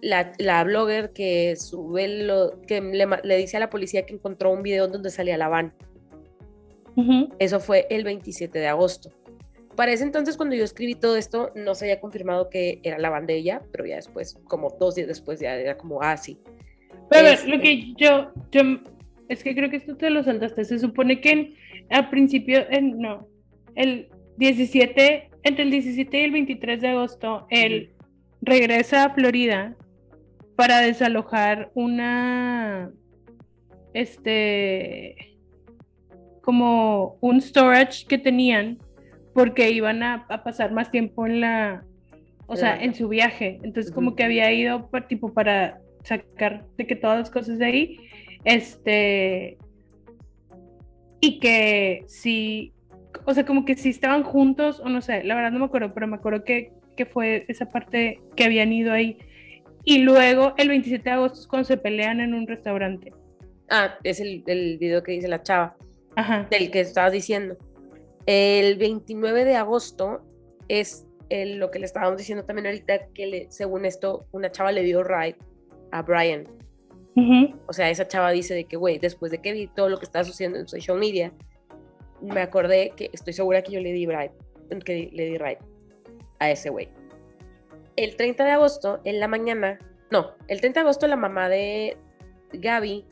la, 0.00 0.32
la, 0.38 0.64
blogger 0.64 1.12
que 1.12 1.56
sube 1.56 2.08
lo 2.08 2.60
que 2.66 2.80
le, 2.80 3.36
dice 3.36 3.56
a 3.56 3.60
la 3.60 3.70
policía 3.70 4.06
que 4.06 4.14
encontró 4.14 4.52
un 4.52 4.62
video 4.62 4.88
donde 4.88 5.10
salía 5.10 5.36
la 5.36 5.48
van. 5.48 5.74
Eso 7.38 7.60
fue 7.60 7.86
el 7.90 8.04
27 8.04 8.58
de 8.58 8.66
agosto. 8.66 9.10
Para 9.76 9.92
ese 9.92 10.02
entonces, 10.02 10.36
cuando 10.36 10.56
yo 10.56 10.64
escribí 10.64 10.94
todo 10.96 11.16
esto, 11.16 11.52
no 11.54 11.76
se 11.76 11.84
había 11.84 12.00
confirmado 12.00 12.50
que 12.50 12.80
era 12.82 12.98
la 12.98 13.10
banda 13.10 13.32
de 13.32 13.38
ella, 13.38 13.62
pero 13.70 13.86
ya 13.86 13.96
después, 13.96 14.36
como 14.48 14.70
dos 14.80 14.96
días 14.96 15.06
después, 15.06 15.38
ya 15.38 15.54
era 15.54 15.76
como, 15.76 16.02
ah, 16.02 16.16
sí. 16.16 16.40
Pero 17.08 17.28
lo 17.28 17.28
este 17.28 17.60
que 17.60 17.94
yo, 17.96 18.32
yo, 18.50 18.62
es 19.28 19.44
que 19.44 19.54
creo 19.54 19.70
que 19.70 19.76
esto 19.76 19.96
te 19.96 20.10
lo 20.10 20.24
saltaste. 20.24 20.64
Se 20.64 20.80
supone 20.80 21.20
que 21.20 21.54
al 21.90 22.10
principio, 22.10 22.66
en, 22.70 22.98
no, 22.98 23.28
el 23.76 24.08
17, 24.38 25.30
entre 25.44 25.62
el 25.62 25.70
17 25.70 26.18
y 26.18 26.24
el 26.24 26.32
23 26.32 26.80
de 26.80 26.88
agosto, 26.88 27.46
él 27.50 27.92
regresa 28.40 29.04
a 29.04 29.14
Florida 29.14 29.76
para 30.56 30.80
desalojar 30.80 31.70
una, 31.74 32.90
este, 33.94 35.37
como 36.48 37.18
un 37.20 37.42
storage 37.42 38.06
que 38.06 38.16
tenían 38.16 38.78
porque 39.34 39.70
iban 39.70 40.02
a, 40.02 40.26
pasar 40.42 40.72
más 40.72 40.90
tiempo 40.90 41.26
en 41.26 41.42
la, 41.42 41.84
o 42.46 42.56
sea, 42.56 42.82
en 42.82 42.94
su 42.94 43.06
viaje. 43.06 43.60
Entonces 43.62 43.92
como 43.92 44.16
que 44.16 44.24
había 44.24 44.50
ido 44.50 44.88
por, 44.88 45.06
tipo 45.06 45.34
para 45.34 45.78
sacar 46.04 46.64
de 46.78 46.86
que 46.86 46.96
todas 46.96 47.18
las 47.18 47.30
cosas 47.30 47.58
de 47.58 47.66
ahí, 47.66 47.98
este, 48.44 49.58
y 51.20 51.38
que 51.38 52.04
sí, 52.06 52.72
o 53.26 53.34
sea, 53.34 53.44
como 53.44 53.66
que 53.66 53.76
sí 53.76 53.90
estaban 53.90 54.22
juntos, 54.22 54.80
o 54.80 54.88
no 54.88 55.02
sé, 55.02 55.24
la 55.24 55.34
verdad 55.34 55.50
no 55.50 55.58
me 55.58 55.66
acuerdo, 55.66 55.92
pero 55.92 56.06
me 56.06 56.16
acuerdo 56.16 56.44
que, 56.44 56.72
que 56.96 57.04
fue 57.04 57.44
esa 57.48 57.66
parte 57.66 58.22
que 58.36 58.44
habían 58.44 58.72
ido 58.72 58.94
ahí. 58.94 59.18
Y 59.84 59.98
luego 59.98 60.54
el 60.56 60.70
27 60.70 61.04
de 61.04 61.10
agosto 61.10 61.40
es 61.40 61.46
cuando 61.46 61.66
se 61.66 61.76
pelean 61.76 62.20
en 62.20 62.32
un 62.32 62.46
restaurante. 62.46 63.12
Ah, 63.68 63.98
es 64.02 64.18
el, 64.18 64.44
el 64.46 64.78
video 64.78 65.02
que 65.02 65.12
dice 65.12 65.28
la 65.28 65.42
chava. 65.42 65.76
Ajá. 66.18 66.48
Del 66.50 66.72
que 66.72 66.80
estabas 66.80 67.12
diciendo. 67.12 67.56
El 68.26 68.76
29 68.76 69.44
de 69.44 69.54
agosto 69.54 70.20
es 70.66 71.06
lo 71.30 71.70
que 71.70 71.78
le 71.78 71.86
estábamos 71.86 72.18
diciendo 72.18 72.44
también 72.44 72.66
ahorita, 72.66 73.06
que 73.14 73.46
según 73.50 73.84
esto, 73.84 74.26
una 74.32 74.50
chava 74.50 74.72
le 74.72 74.82
dio 74.82 75.04
ride 75.04 75.36
a 75.92 76.02
Brian. 76.02 76.44
O 77.66 77.72
sea, 77.72 77.88
esa 77.90 78.06
chava 78.06 78.30
dice 78.30 78.54
de 78.54 78.64
que, 78.64 78.76
güey, 78.76 78.98
después 78.98 79.30
de 79.32 79.38
que 79.38 79.52
vi 79.52 79.68
todo 79.68 79.88
lo 79.88 79.98
que 79.98 80.04
está 80.04 80.24
sucediendo 80.24 80.58
en 80.58 80.68
social 80.68 80.98
media, 80.98 81.32
me 82.20 82.40
acordé 82.40 82.92
que 82.96 83.10
estoy 83.12 83.32
segura 83.32 83.62
que 83.62 83.72
yo 83.72 83.80
le 83.80 83.92
di 83.92 84.06
ride, 84.06 84.32
que 84.84 85.10
le 85.12 85.24
di 85.24 85.38
ride 85.38 85.58
a 86.40 86.50
ese 86.50 86.70
güey. 86.70 86.88
El 87.96 88.16
30 88.16 88.44
de 88.44 88.50
agosto, 88.50 89.00
en 89.04 89.20
la 89.20 89.28
mañana, 89.28 89.78
no, 90.10 90.32
el 90.48 90.60
30 90.60 90.80
de 90.80 90.84
agosto 90.84 91.06
la 91.06 91.16
mamá 91.16 91.48
de 91.48 91.96
Gaby 92.52 93.04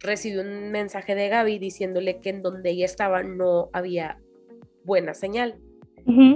recibió 0.00 0.40
un 0.40 0.70
mensaje 0.70 1.14
de 1.14 1.28
Gaby 1.28 1.58
diciéndole 1.58 2.20
que 2.20 2.30
en 2.30 2.42
donde 2.42 2.70
ella 2.70 2.86
estaba 2.86 3.22
no 3.22 3.70
había 3.72 4.18
buena 4.84 5.14
señal. 5.14 5.56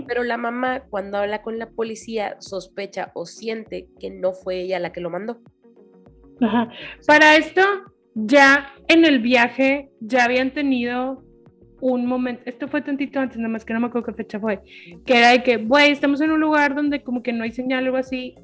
Pero 0.06 0.22
la 0.22 0.36
mamá, 0.36 0.84
cuando 0.88 1.18
habla 1.18 1.42
con 1.42 1.58
la 1.58 1.68
policía, 1.68 2.36
sospecha 2.38 3.10
o 3.14 3.26
siente 3.26 3.88
que 3.98 4.10
no 4.10 4.32
fue 4.32 4.60
ella 4.60 4.78
la 4.78 4.92
que 4.92 5.00
lo 5.00 5.10
mandó. 5.10 5.40
Para 7.06 7.36
esto, 7.36 7.62
ya 8.14 8.72
en 8.86 9.04
el 9.04 9.18
viaje, 9.20 9.90
ya 10.00 10.24
habían 10.24 10.52
tenido 10.52 11.24
un 11.80 12.06
momento, 12.06 12.42
esto 12.46 12.68
fue 12.68 12.82
tantito 12.82 13.18
antes, 13.18 13.36
nada 13.36 13.48
más 13.48 13.64
que 13.64 13.74
no 13.74 13.80
me 13.80 13.88
acuerdo 13.88 14.06
qué 14.06 14.14
fecha 14.14 14.38
fue, 14.38 14.60
que 15.04 15.18
era 15.18 15.30
de 15.30 15.42
que, 15.42 15.56
güey, 15.56 15.90
estamos 15.90 16.20
en 16.20 16.30
un 16.30 16.40
lugar 16.40 16.74
donde 16.74 17.02
como 17.02 17.22
que 17.22 17.32
no 17.32 17.44
hay 17.44 17.50
señal 17.50 17.84
o 17.84 17.86
algo 17.86 17.96
así, 17.98 18.36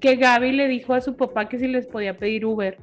que 0.00 0.16
Gaby 0.16 0.52
le 0.52 0.68
dijo 0.68 0.94
a 0.94 1.00
su 1.00 1.16
papá 1.16 1.48
que 1.48 1.58
si 1.58 1.66
les 1.66 1.86
podía 1.86 2.16
pedir 2.16 2.46
Uber 2.46 2.78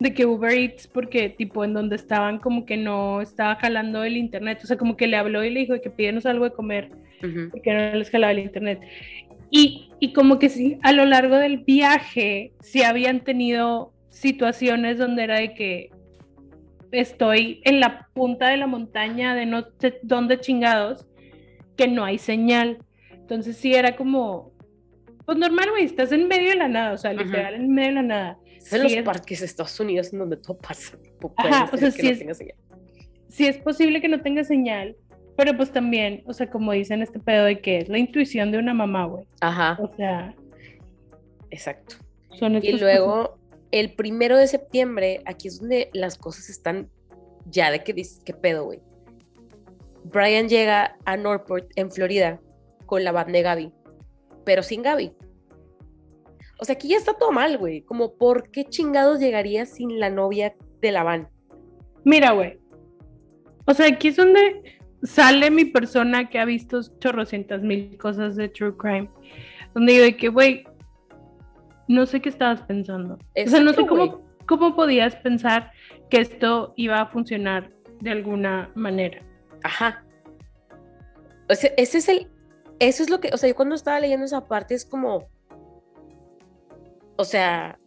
de 0.00 0.14
que 0.14 0.26
Uber 0.26 0.52
Eats, 0.52 0.86
porque 0.86 1.28
tipo 1.28 1.64
en 1.64 1.74
donde 1.74 1.96
estaban 1.96 2.38
como 2.38 2.64
que 2.64 2.76
no 2.76 3.20
estaba 3.20 3.56
jalando 3.56 4.04
el 4.04 4.16
internet, 4.16 4.60
o 4.62 4.66
sea, 4.66 4.76
como 4.76 4.96
que 4.96 5.06
le 5.06 5.16
habló 5.16 5.42
y 5.44 5.50
le 5.50 5.60
dijo 5.60 5.80
que 5.80 5.90
pídenos 5.90 6.26
algo 6.26 6.44
de 6.44 6.52
comer, 6.52 6.90
porque 7.50 7.72
no 7.72 7.94
les 7.94 8.10
jalaba 8.10 8.32
el 8.32 8.38
internet. 8.38 8.80
Y, 9.50 9.90
y, 9.98 10.12
como 10.12 10.38
que 10.38 10.50
sí, 10.50 10.78
a 10.82 10.92
lo 10.92 11.06
largo 11.06 11.36
del 11.36 11.58
viaje, 11.58 12.52
sí 12.60 12.82
habían 12.82 13.20
tenido 13.20 13.92
situaciones 14.10 14.98
donde 14.98 15.24
era 15.24 15.38
de 15.38 15.54
que 15.54 15.90
estoy 16.92 17.60
en 17.64 17.80
la 17.80 18.08
punta 18.12 18.48
de 18.48 18.58
la 18.58 18.66
montaña 18.66 19.34
de 19.34 19.46
no 19.46 19.66
sé 19.78 19.98
dónde 20.02 20.38
chingados, 20.38 21.06
que 21.76 21.88
no 21.88 22.04
hay 22.04 22.18
señal. 22.18 22.78
Entonces 23.10 23.56
sí 23.56 23.74
era 23.74 23.96
como, 23.96 24.52
pues 25.24 25.38
normal, 25.38 25.70
güey, 25.70 25.84
estás 25.84 26.12
en 26.12 26.28
medio 26.28 26.50
de 26.50 26.56
la 26.56 26.68
nada, 26.68 26.92
o 26.92 26.98
sea, 26.98 27.12
literal 27.12 27.54
en 27.54 27.72
medio 27.72 27.88
de 27.88 27.94
la 27.94 28.02
nada. 28.02 28.38
En 28.72 28.82
los 28.82 28.92
es- 28.92 29.02
parques 29.02 29.40
de 29.40 29.46
Estados 29.46 29.78
Unidos 29.80 30.12
en 30.12 30.18
donde 30.20 30.36
todo 30.36 30.56
pasa. 30.58 30.96
Ajá, 31.36 31.70
o 31.72 31.76
sea, 31.76 31.90
sí 31.90 32.02
no 32.24 32.32
es-. 32.32 32.38
Sí 33.28 33.46
es 33.46 33.58
posible 33.58 34.00
que 34.00 34.08
no 34.08 34.20
tenga 34.22 34.42
señal, 34.44 34.96
pero 35.36 35.56
pues 35.56 35.70
también, 35.72 36.22
o 36.26 36.32
sea, 36.32 36.48
como 36.50 36.72
dicen 36.72 37.02
este 37.02 37.18
pedo 37.20 37.44
de 37.44 37.60
que 37.60 37.78
es 37.78 37.88
la 37.88 37.98
intuición 37.98 38.50
de 38.52 38.58
una 38.58 38.74
mamá, 38.74 39.04
güey. 39.06 39.24
Ajá, 39.40 39.78
O 39.80 39.94
sea, 39.96 40.34
exacto. 41.50 41.96
son 42.38 42.56
Y 42.56 42.60
cosas. 42.60 42.80
luego, 42.80 43.38
el 43.70 43.92
primero 43.94 44.36
de 44.38 44.46
septiembre, 44.46 45.20
aquí 45.26 45.48
es 45.48 45.60
donde 45.60 45.90
las 45.92 46.16
cosas 46.16 46.48
están 46.48 46.88
ya 47.46 47.70
de 47.70 47.82
que 47.84 47.92
dices, 47.92 48.20
¿qué 48.24 48.32
pedo, 48.34 48.64
güey? 48.64 48.80
Brian 50.04 50.48
llega 50.48 50.96
a 51.04 51.16
Norport, 51.16 51.70
en 51.76 51.90
Florida, 51.90 52.40
con 52.86 53.04
la 53.04 53.12
banda 53.12 53.32
de 53.32 53.42
Gaby, 53.42 53.72
pero 54.44 54.62
sin 54.62 54.82
Gaby. 54.82 55.12
O 56.58 56.64
sea, 56.64 56.74
aquí 56.74 56.88
ya 56.88 56.96
está 56.96 57.14
todo 57.14 57.32
mal, 57.32 57.58
güey. 57.58 57.82
Como, 57.82 58.14
¿por 58.14 58.50
qué 58.50 58.64
chingados 58.64 59.20
llegaría 59.20 59.64
sin 59.66 60.00
la 60.00 60.10
novia 60.10 60.54
de 60.80 60.92
la 60.92 61.02
van? 61.02 61.28
Mira, 62.04 62.32
güey. 62.32 62.58
O 63.66 63.74
sea, 63.74 63.86
aquí 63.86 64.08
es 64.08 64.16
donde 64.16 64.78
sale 65.02 65.50
mi 65.50 65.64
persona 65.64 66.28
que 66.28 66.38
ha 66.38 66.44
visto 66.44 66.80
chorrocientas 66.98 67.62
mil 67.62 67.96
cosas 67.98 68.34
de 68.36 68.48
True 68.48 68.76
Crime. 68.76 69.10
Donde 69.74 69.92
digo 69.92 70.04
de 70.04 70.16
que, 70.16 70.28
güey, 70.28 70.64
no 71.86 72.06
sé 72.06 72.20
qué 72.20 72.28
estabas 72.28 72.62
pensando. 72.62 73.14
o 73.14 73.48
sea, 73.48 73.60
no 73.60 73.72
sé 73.72 73.86
cómo, 73.86 74.22
cómo 74.46 74.74
podías 74.74 75.16
pensar 75.16 75.72
que 76.10 76.20
esto 76.20 76.72
iba 76.76 77.00
a 77.00 77.06
funcionar 77.06 77.70
de 78.00 78.10
alguna 78.10 78.70
manera. 78.74 79.22
Ajá. 79.62 80.04
O 81.48 81.54
sea, 81.54 81.70
ese 81.76 81.98
es 81.98 82.08
el. 82.08 82.28
Eso 82.78 83.02
es 83.02 83.10
lo 83.10 83.20
que. 83.20 83.30
O 83.32 83.36
sea, 83.36 83.48
yo 83.48 83.56
cuando 83.56 83.74
estaba 83.74 84.00
leyendo 84.00 84.26
esa 84.26 84.46
parte 84.46 84.74
es 84.74 84.84
como. 84.84 85.28
O 87.18 87.24
sea. 87.24 87.78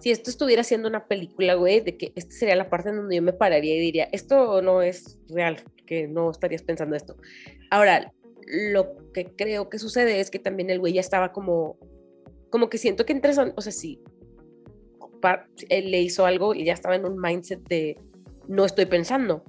Si 0.00 0.10
esto 0.10 0.28
estuviera 0.28 0.62
siendo 0.62 0.86
una 0.86 1.06
película, 1.06 1.54
güey, 1.54 1.80
de 1.80 1.96
que 1.96 2.12
esta 2.14 2.34
sería 2.34 2.56
la 2.56 2.68
parte 2.68 2.90
en 2.90 2.96
donde 2.96 3.16
yo 3.16 3.22
me 3.22 3.32
pararía 3.32 3.74
y 3.74 3.80
diría, 3.80 4.06
esto 4.12 4.60
no 4.60 4.82
es 4.82 5.18
real, 5.30 5.64
que 5.86 6.06
no 6.06 6.30
estarías 6.30 6.60
pensando 6.60 6.94
esto. 6.94 7.16
Ahora, 7.70 8.12
lo 8.46 8.96
que 9.14 9.34
creo 9.34 9.70
que 9.70 9.78
sucede 9.78 10.20
es 10.20 10.30
que 10.30 10.38
también 10.38 10.68
el 10.68 10.78
güey 10.78 10.92
ya 10.92 11.00
estaba 11.00 11.32
como. 11.32 11.78
Como 12.50 12.68
que 12.68 12.78
siento 12.78 13.06
que 13.06 13.14
entre. 13.14 13.32
O 13.56 13.60
sea, 13.60 13.72
sí. 13.72 14.00
Él 15.70 15.90
le 15.90 16.02
hizo 16.02 16.26
algo 16.26 16.54
y 16.54 16.66
ya 16.66 16.74
estaba 16.74 16.96
en 16.96 17.06
un 17.06 17.18
mindset 17.18 17.66
de 17.66 17.96
no 18.46 18.66
estoy 18.66 18.84
pensando. 18.84 19.42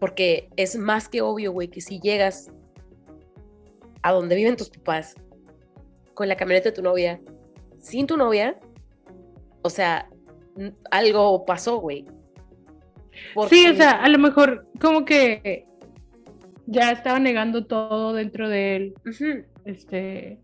Porque 0.00 0.48
es 0.56 0.76
más 0.76 1.08
que 1.08 1.22
obvio, 1.22 1.52
güey, 1.52 1.68
que 1.68 1.80
si 1.80 2.00
llegas 2.00 2.50
a 4.02 4.12
donde 4.12 4.34
viven 4.34 4.56
tus 4.56 4.70
papás 4.70 5.14
con 6.14 6.28
la 6.28 6.36
camioneta 6.36 6.70
de 6.70 6.74
tu 6.76 6.82
novia, 6.82 7.20
sin 7.78 8.06
tu 8.06 8.16
novia, 8.16 8.58
o 9.62 9.70
sea, 9.70 10.08
algo 10.90 11.44
pasó, 11.44 11.78
güey. 11.78 12.06
Porque- 13.34 13.54
Sí, 13.54 13.66
o 13.68 13.74
sea, 13.74 13.90
a 13.92 14.08
lo 14.08 14.18
mejor 14.18 14.66
como 14.80 15.04
que 15.04 15.66
ya 16.66 16.90
estaba 16.92 17.18
negando 17.18 17.66
todo 17.66 18.12
dentro 18.12 18.48
de 18.48 18.76
él. 18.76 18.94
Este, 19.64 20.38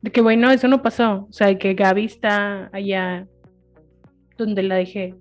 de 0.00 0.10
que, 0.12 0.20
güey, 0.20 0.36
no, 0.36 0.50
eso 0.50 0.68
no 0.68 0.82
pasó. 0.82 1.26
O 1.28 1.32
sea, 1.32 1.48
de 1.48 1.58
que 1.58 1.74
Gaby 1.74 2.04
está 2.04 2.70
allá 2.72 3.26
donde 4.36 4.62
la 4.62 4.76
dejé. 4.76 5.14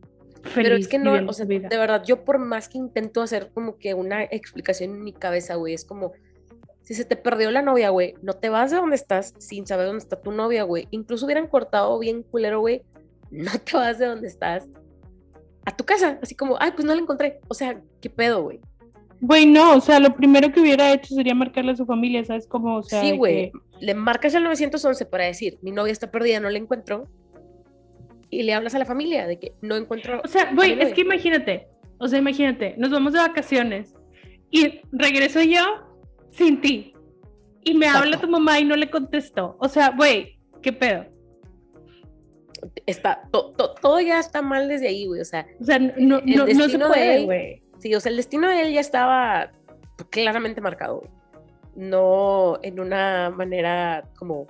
Feliz, 0.43 0.54
Pero 0.56 0.76
es 0.76 0.88
que 0.88 0.97
no, 0.97 1.14
o 1.30 1.34
sea, 1.34 1.45
vida. 1.45 1.70
de 1.70 1.78
verdad, 1.78 2.04
yo 2.04 2.24
por 2.26 2.39
más 2.39 2.68
que 2.68 2.80
intento 2.80 3.22
hacer 3.22 3.52
como 3.54 3.78
que 3.78 3.93
una 3.93 4.24
explicación 4.24 4.89
en 4.91 5.04
mi 5.04 5.14
cabeza, 5.14 5.54
güey, 5.56 5.76
es 5.76 5.86
como, 5.86 6.14
si 6.84 6.93
se 6.95 7.05
te 7.05 7.15
perdió 7.15 7.51
la 7.51 7.61
novia, 7.61 7.89
güey, 7.89 8.15
no 8.21 8.34
te 8.34 8.49
vas 8.49 8.71
de 8.71 8.77
donde 8.77 8.95
estás 8.95 9.34
sin 9.38 9.65
saber 9.67 9.86
dónde 9.88 10.01
está 10.03 10.19
tu 10.21 10.32
novia, 10.32 10.63
güey. 10.63 10.88
Incluso 10.91 11.25
hubieran 11.25 11.47
cortado 11.47 11.97
bien 11.99 12.23
culero, 12.23 12.59
güey, 12.59 12.82
no 13.29 13.51
te 13.63 13.77
vas 13.77 13.97
de 13.99 14.07
donde 14.07 14.27
estás 14.27 14.67
a 15.65 15.75
tu 15.75 15.84
casa, 15.86 16.17
así 16.21 16.36
como, 16.36 16.57
ay, 16.59 16.71
pues 16.71 16.86
no 16.86 16.93
la 16.95 17.01
encontré. 17.01 17.39
O 17.47 17.53
sea, 17.53 17.79
¿qué 18.01 18.09
pedo, 18.09 18.41
güey? 18.43 18.59
Güey, 19.21 19.45
no, 19.45 19.75
o 19.75 19.82
sea, 19.82 19.99
lo 19.99 20.15
primero 20.15 20.51
que 20.51 20.59
hubiera 20.59 20.91
hecho 20.91 21.13
sería 21.13 21.36
marcarle 21.36 21.73
a 21.73 21.75
su 21.75 21.86
familia, 21.86 22.25
¿sabes? 22.25 22.47
Como, 22.47 22.77
o 22.77 22.84
sea, 22.84 23.01
sí, 23.01 23.15
güey. 23.15 23.51
que- 23.51 23.59
Le 23.79 23.93
marcas 23.93 24.34
el 24.34 24.43
911 24.43 25.05
para 25.05 25.25
decir, 25.25 25.59
mi 25.61 25.71
novia 25.71 25.91
está 25.93 26.09
perdida, 26.11 26.39
no 26.39 26.49
la 26.49 26.57
encuentro. 26.57 27.07
Y 28.29 28.43
le 28.43 28.53
hablas 28.53 28.73
a 28.75 28.79
la 28.79 28.86
familia 28.86 29.27
de 29.27 29.38
que 29.39 29.53
no 29.61 29.75
encuentro. 29.75 30.21
O 30.23 30.27
sea, 30.27 30.51
güey, 30.53 30.79
es 30.82 30.93
que 30.93 31.01
imagínate, 31.01 31.67
o 31.99 32.07
sea, 32.07 32.17
imagínate, 32.17 32.75
nos 32.77 32.89
vamos 32.89 33.13
de 33.13 33.19
vacaciones 33.19 33.93
y 34.49 34.82
regreso 34.91 35.41
yo 35.43 35.61
sin 36.32 36.59
ti 36.61 36.93
y 37.63 37.73
me 37.75 37.88
habla 37.88 38.15
Exacto. 38.15 38.25
tu 38.27 38.32
mamá 38.32 38.59
y 38.59 38.65
no 38.65 38.75
le 38.75 38.89
contestó. 38.89 39.55
O 39.59 39.67
sea, 39.69 39.91
güey, 39.95 40.39
¿qué 40.61 40.73
pedo? 40.73 41.05
Está, 42.86 43.27
to- 43.32 43.51
to- 43.57 43.73
todo 43.82 43.99
ya 43.99 44.19
está 44.19 44.41
mal 44.41 44.67
desde 44.67 44.88
ahí, 44.88 45.07
güey. 45.07 45.21
O 45.21 45.25
sea, 45.25 45.47
O 45.59 45.63
sea, 45.63 45.79
no, 45.79 46.21
no, 46.25 46.45
no 46.47 46.69
se 46.69 46.79
puede, 46.79 47.25
güey. 47.25 47.63
Sí, 47.79 47.93
o 47.95 47.99
sea, 47.99 48.11
el 48.11 48.17
destino 48.17 48.49
de 48.49 48.61
él 48.61 48.73
ya 48.73 48.82
estaba 48.82 49.51
claramente 50.09 50.61
marcado. 50.61 51.01
No 51.75 52.59
en 52.61 52.79
una 52.79 53.29
manera 53.32 54.07
como 54.17 54.45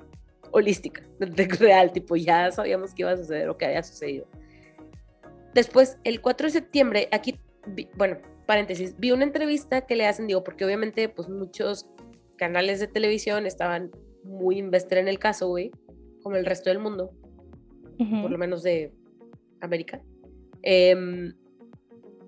holística, 0.52 1.04
real, 1.60 1.92
tipo, 1.94 2.16
ya 2.18 2.52
sabíamos 2.52 2.94
que 2.94 3.04
iba 3.04 3.12
a 3.12 3.18
suceder 3.18 3.50
o 3.50 3.58
que 3.58 3.66
había 3.66 3.84
sucedido. 3.84 4.28
Después, 5.54 5.98
el 6.04 6.20
4 6.22 6.48
de 6.48 6.52
septiembre, 6.52 7.08
aquí, 7.12 7.40
bueno, 7.96 8.18
paréntesis, 8.52 8.98
vi 9.00 9.12
una 9.12 9.24
entrevista 9.24 9.86
que 9.88 9.96
le 9.96 10.06
hacen, 10.06 10.28
digo, 10.28 10.44
porque 10.44 10.66
obviamente, 10.66 11.08
pues 11.08 11.30
muchos 11.30 11.88
canales 12.36 12.82
de 12.82 12.88
televisión 12.88 13.46
estaban 13.46 13.92
muy 14.26 14.58
invested 14.58 14.98
en 14.98 15.08
el 15.08 15.20
caso, 15.20 15.48
güey, 15.48 15.72
como 16.22 16.36
el 16.36 16.46
resto 16.46 16.70
del 16.70 16.80
mundo 16.80 17.12
por 18.22 18.30
lo 18.32 18.38
menos 18.38 18.62
de 18.62 18.92
América. 19.62 20.02
Em, 20.64 21.34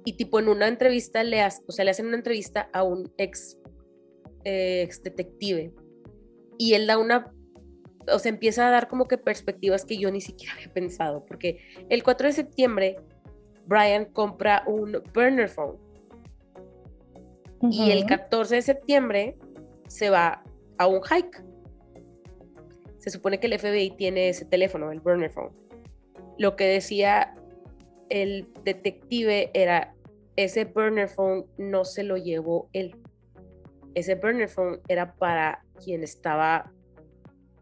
y 0.05 0.13
tipo 0.13 0.39
en 0.39 0.47
una 0.47 0.67
entrevista 0.67 1.24
le, 1.24 1.41
hace- 1.41 1.61
o 1.67 1.71
sea, 1.71 1.84
le 1.84 1.91
hacen 1.91 2.05
una 2.07 2.15
entrevista 2.17 2.69
a 2.74 2.84
un 2.84 3.11
ex, 3.17 3.57
eh, 4.45 4.84
ex 4.84 5.01
detective 5.03 5.74
y 6.57 6.74
él 6.76 6.88
da 6.88 6.97
una, 6.97 7.34
o 8.11 8.19
sea, 8.19 8.30
empieza 8.32 8.67
a 8.67 8.71
dar 8.71 8.88
como 8.88 9.05
que 9.09 9.17
perspectivas 9.17 9.84
que 9.84 9.97
yo 9.97 10.09
ni 10.11 10.21
siquiera 10.21 10.53
había 10.53 10.71
pensado, 10.71 11.26
porque 11.26 11.59
el 11.89 12.01
4 12.03 12.28
de 12.28 12.34
septiembre 12.34 12.95
Brian 13.65 14.05
compra 14.05 14.63
un 14.67 15.01
burner 15.13 15.49
phone 15.49 15.78
y 17.72 17.91
el 17.91 17.99
Ujú. 17.99 18.07
14 18.07 18.55
de 18.55 18.61
septiembre 18.61 19.38
se 19.88 20.09
va 20.09 20.43
a 20.78 20.88
un 20.88 21.01
hike. 21.03 21.43
Se 22.97 23.09
supone 23.09 23.39
que 23.39 23.47
el 23.47 23.57
FBI 23.59 23.91
tiene 23.97 24.30
ese 24.30 24.45
teléfono, 24.45 24.91
el 24.91 24.99
burner 24.99 25.30
phone. 25.32 25.51
Lo 26.38 26.55
que 26.55 26.66
decía 26.66 27.36
el 28.09 28.47
detective 28.64 29.49
era, 29.53 29.93
ese 30.36 30.66
burner 30.66 31.07
phone 31.09 31.45
no 31.57 31.86
se 31.86 32.03
lo 32.03 32.18
llevó 32.18 32.70
él. 32.74 32.95
Ese 33.93 34.16
burner 34.16 34.47
phone 34.49 34.80
era 34.88 35.14
para 35.16 35.64
quien 35.84 36.03
estaba 36.03 36.72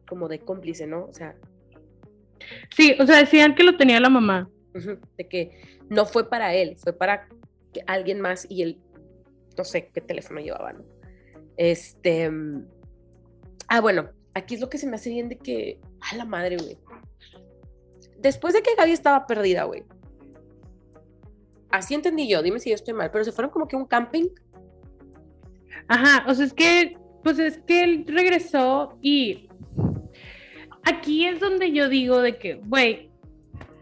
como 0.07 0.27
de 0.27 0.39
cómplice, 0.39 0.87
¿no? 0.87 1.05
O 1.05 1.13
sea, 1.13 1.35
Sí, 2.75 2.95
o 2.99 3.05
sea, 3.05 3.17
decían 3.17 3.53
que 3.55 3.63
lo 3.63 3.77
tenía 3.77 3.99
la 3.99 4.09
mamá. 4.09 4.49
de 5.17 5.27
que 5.27 5.51
no 5.89 6.05
fue 6.05 6.29
para 6.29 6.53
él, 6.55 6.75
fue 6.77 6.93
para 6.93 7.27
alguien 7.87 8.19
más 8.21 8.45
y 8.49 8.63
él, 8.63 8.79
no 9.57 9.63
sé 9.63 9.89
qué 9.93 10.01
teléfono 10.01 10.39
llevaba, 10.39 10.73
¿no? 10.73 10.83
Este, 11.57 12.31
ah, 13.67 13.81
bueno, 13.81 14.09
aquí 14.33 14.55
es 14.55 14.61
lo 14.61 14.69
que 14.69 14.77
se 14.77 14.87
me 14.87 14.95
hace 14.95 15.09
bien 15.09 15.29
de 15.29 15.37
que, 15.37 15.79
a 16.11 16.15
la 16.15 16.25
madre, 16.25 16.57
güey. 16.57 16.77
Después 18.19 18.53
de 18.53 18.61
que 18.61 18.75
Gaby 18.75 18.91
estaba 18.91 19.25
perdida, 19.27 19.63
güey. 19.63 19.83
Así 21.69 21.93
entendí 21.93 22.27
yo, 22.27 22.43
dime 22.43 22.59
si 22.59 22.69
yo 22.69 22.75
estoy 22.75 22.93
mal, 22.93 23.11
pero 23.11 23.23
se 23.23 23.31
fueron 23.31 23.51
como 23.51 23.67
que 23.67 23.75
un 23.75 23.85
camping. 23.85 24.27
Ajá, 25.87 26.25
o 26.27 26.33
sea, 26.33 26.45
es 26.45 26.53
que, 26.53 26.97
pues 27.23 27.39
es 27.39 27.59
que 27.59 27.83
él 27.83 28.05
regresó 28.07 28.97
y 29.01 29.49
aquí 30.83 31.25
es 31.25 31.39
donde 31.39 31.71
yo 31.71 31.89
digo 31.89 32.21
de 32.21 32.37
que, 32.37 32.55
güey, 32.55 33.11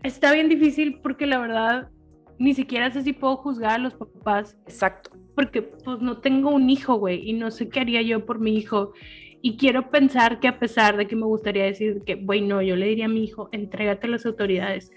está 0.04 0.32
bien 0.34 0.50
difícil 0.50 1.00
porque 1.02 1.26
la 1.26 1.40
verdad 1.40 1.90
ni 2.38 2.54
siquiera 2.54 2.92
sé 2.92 3.02
si 3.02 3.14
puedo 3.14 3.38
juzgar 3.38 3.72
a 3.72 3.78
los 3.78 3.94
papás 3.94 4.58
Exacto. 4.66 5.12
Porque 5.36 5.62
pues 5.62 6.00
no 6.00 6.18
tengo 6.20 6.50
un 6.52 6.70
hijo, 6.70 6.96
güey, 6.96 7.30
y 7.30 7.34
no 7.34 7.52
sé 7.52 7.70
qué 7.70 7.80
haría 7.82 8.02
yo 8.02 8.26
por 8.26 8.40
mi 8.40 8.56
hijo. 8.58 8.94
Y 9.42 9.56
quiero 9.56 9.90
pensar 9.90 10.40
que 10.42 10.50
a 10.50 10.60
pesar 10.60 10.98
de 10.98 11.08
que 11.08 11.16
me 11.16 11.26
gustaría 11.26 11.64
decir 11.64 12.02
que, 12.06 12.16
güey, 12.16 12.42
no, 12.42 12.62
yo 12.62 12.76
le 12.76 12.88
diría 12.88 13.06
a 13.06 13.10
mi 13.10 13.24
hijo, 13.24 13.48
entrégate 13.54 14.08
a 14.08 14.10
las 14.10 14.26
autoridades. 14.26 14.92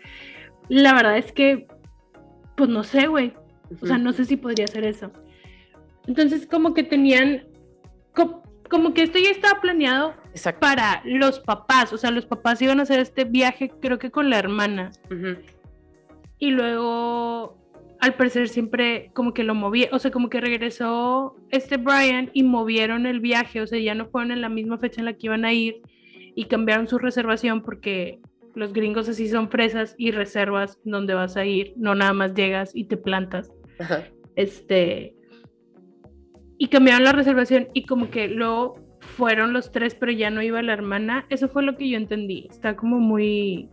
La 0.68 0.94
verdad 0.94 1.16
es 1.16 1.30
que, 1.32 1.68
pues 2.56 2.68
no 2.68 2.82
sé, 2.82 3.06
güey. 3.06 3.32
O 3.80 3.86
sea, 3.86 3.98
no 3.98 4.12
sé 4.12 4.24
si 4.24 4.36
podría 4.36 4.64
hacer 4.64 4.84
eso. 4.84 5.12
Entonces, 6.08 6.46
como 6.46 6.74
que 6.74 6.82
tenían, 6.82 7.44
co- 8.14 8.42
como, 8.68 8.92
que 8.94 9.02
esto 9.04 9.18
ya 9.18 9.30
estaba 9.30 9.60
planeado 9.60 10.14
Exacto. 10.30 10.60
para 10.60 11.02
los 11.04 11.38
papás. 11.38 11.92
O 11.92 11.96
sea, 11.98 12.10
los 12.10 12.26
papás 12.26 12.60
iban 12.60 12.80
a 12.80 12.82
hacer 12.82 12.98
este 12.98 13.24
viaje, 13.24 13.70
creo 13.80 13.98
que 14.00 14.10
con 14.10 14.28
la 14.28 14.38
hermana. 14.40 14.90
Ujú. 15.06 15.36
Y 16.38 16.50
luego, 16.50 17.56
al 18.02 18.14
parecer, 18.14 18.48
siempre 18.48 19.12
como 19.14 19.32
que 19.32 19.44
lo 19.44 19.54
movía. 19.54 19.88
O 19.92 19.98
sea, 20.00 20.10
como 20.10 20.28
que 20.28 20.40
regresó 20.40 21.36
este 21.52 21.76
Brian 21.76 22.30
y 22.32 22.42
movieron 22.42 23.06
el 23.06 23.20
viaje. 23.20 23.60
O 23.60 23.66
sea, 23.68 23.78
ya 23.78 23.94
no 23.94 24.06
fueron 24.06 24.32
en 24.32 24.40
la 24.40 24.48
misma 24.48 24.76
fecha 24.78 25.00
en 25.00 25.04
la 25.04 25.12
que 25.12 25.28
iban 25.28 25.44
a 25.44 25.52
ir. 25.52 25.80
Y 26.34 26.46
cambiaron 26.46 26.88
su 26.88 26.98
reservación 26.98 27.62
porque 27.62 28.20
los 28.56 28.72
gringos 28.72 29.08
así 29.08 29.28
son 29.28 29.50
fresas 29.50 29.94
y 29.98 30.10
reservas 30.10 30.80
donde 30.82 31.14
vas 31.14 31.36
a 31.36 31.46
ir. 31.46 31.74
No 31.76 31.94
nada 31.94 32.12
más 32.12 32.34
llegas 32.34 32.74
y 32.74 32.86
te 32.86 32.96
plantas. 32.96 33.52
Ajá. 33.78 34.02
Este. 34.34 35.14
Y 36.58 36.66
cambiaron 36.66 37.04
la 37.04 37.12
reservación 37.12 37.68
y 37.72 37.86
como 37.86 38.10
que 38.10 38.26
luego 38.26 38.74
fueron 38.98 39.52
los 39.52 39.70
tres, 39.70 39.94
pero 39.94 40.10
ya 40.10 40.28
no 40.30 40.42
iba 40.42 40.60
la 40.60 40.72
hermana. 40.72 41.24
Eso 41.30 41.48
fue 41.48 41.62
lo 41.62 41.76
que 41.76 41.88
yo 41.88 41.98
entendí. 41.98 42.48
Está 42.50 42.74
como 42.74 42.98
muy 42.98 43.68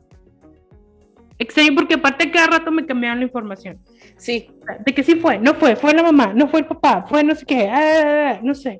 extraño 1.39 1.73
porque 1.75 1.95
aparte 1.95 2.29
cada 2.29 2.47
rato 2.47 2.71
me 2.71 2.85
cambiaron 2.85 3.19
la 3.19 3.25
información. 3.25 3.79
Sí, 4.17 4.51
De 4.85 4.93
que 4.93 5.03
sí 5.03 5.15
fue, 5.15 5.39
no 5.39 5.55
fue, 5.55 5.75
fue 5.75 5.93
la 5.93 6.03
mamá, 6.03 6.33
no 6.33 6.47
fue 6.49 6.59
el 6.59 6.67
papá, 6.67 7.05
fue 7.07 7.23
no 7.23 7.33
sé 7.33 7.45
qué, 7.45 7.67
ah, 7.69 8.39
no 8.43 8.53
sé. 8.53 8.79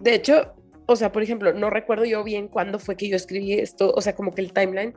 de 0.00 0.14
hecho, 0.14 0.54
o 0.86 0.96
sea, 0.96 1.12
por 1.12 1.22
ejemplo, 1.22 1.52
no 1.52 1.70
recuerdo 1.70 2.04
yo 2.04 2.24
bien 2.24 2.48
cuándo 2.48 2.78
fue 2.78 2.96
que 2.96 3.08
yo 3.08 3.16
escribí 3.16 3.52
esto, 3.54 3.92
o 3.94 4.00
sea, 4.00 4.14
como 4.14 4.34
que 4.34 4.42
el 4.42 4.52
timeline, 4.52 4.92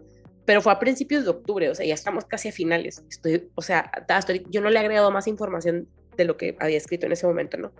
pero 0.46 0.62
fue 0.62 0.74
a 0.74 0.80
principios 0.80 1.24
de 1.24 1.30
octubre, 1.30 1.70
o 1.70 1.76
sea, 1.76 1.86
ya 1.86 1.94
estamos 1.94 2.26
casi 2.26 2.50
a 2.50 2.52
finales. 2.52 3.04
Estoy, 3.10 3.48
o 3.56 3.62
sea, 3.62 3.92
hasta 4.10 4.34
yo 4.50 4.60
no 4.62 4.70
le 4.70 4.78
he 4.78 4.80
agregado 4.80 5.12
más 5.12 5.28
información 5.28 5.88
de 6.18 6.26
lo 6.26 6.36
que 6.36 6.56
había 6.60 6.78
escrito 6.78 7.06
en 7.06 7.12
ese 7.12 7.26
momento, 7.28 7.58
¿no? 7.58 7.72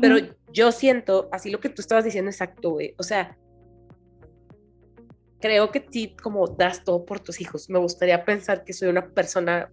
Pero 0.00 0.16
Ujú. 0.16 0.26
yo 0.52 0.72
siento, 0.72 1.28
así 1.32 1.50
lo 1.50 1.60
que 1.60 1.68
tú 1.68 1.82
estabas 1.82 2.04
diciendo 2.04 2.30
exacto, 2.30 2.70
güey. 2.70 2.94
O 2.96 3.02
sea, 3.02 3.36
creo 5.40 5.70
que 5.70 5.86
sí, 5.90 6.14
como 6.22 6.48
das 6.48 6.84
todo 6.84 7.04
por 7.04 7.20
tus 7.20 7.40
hijos. 7.40 7.70
Me 7.70 7.78
gustaría 7.78 8.24
pensar 8.24 8.64
que 8.64 8.72
soy 8.72 8.88
una 8.88 9.08
persona 9.08 9.70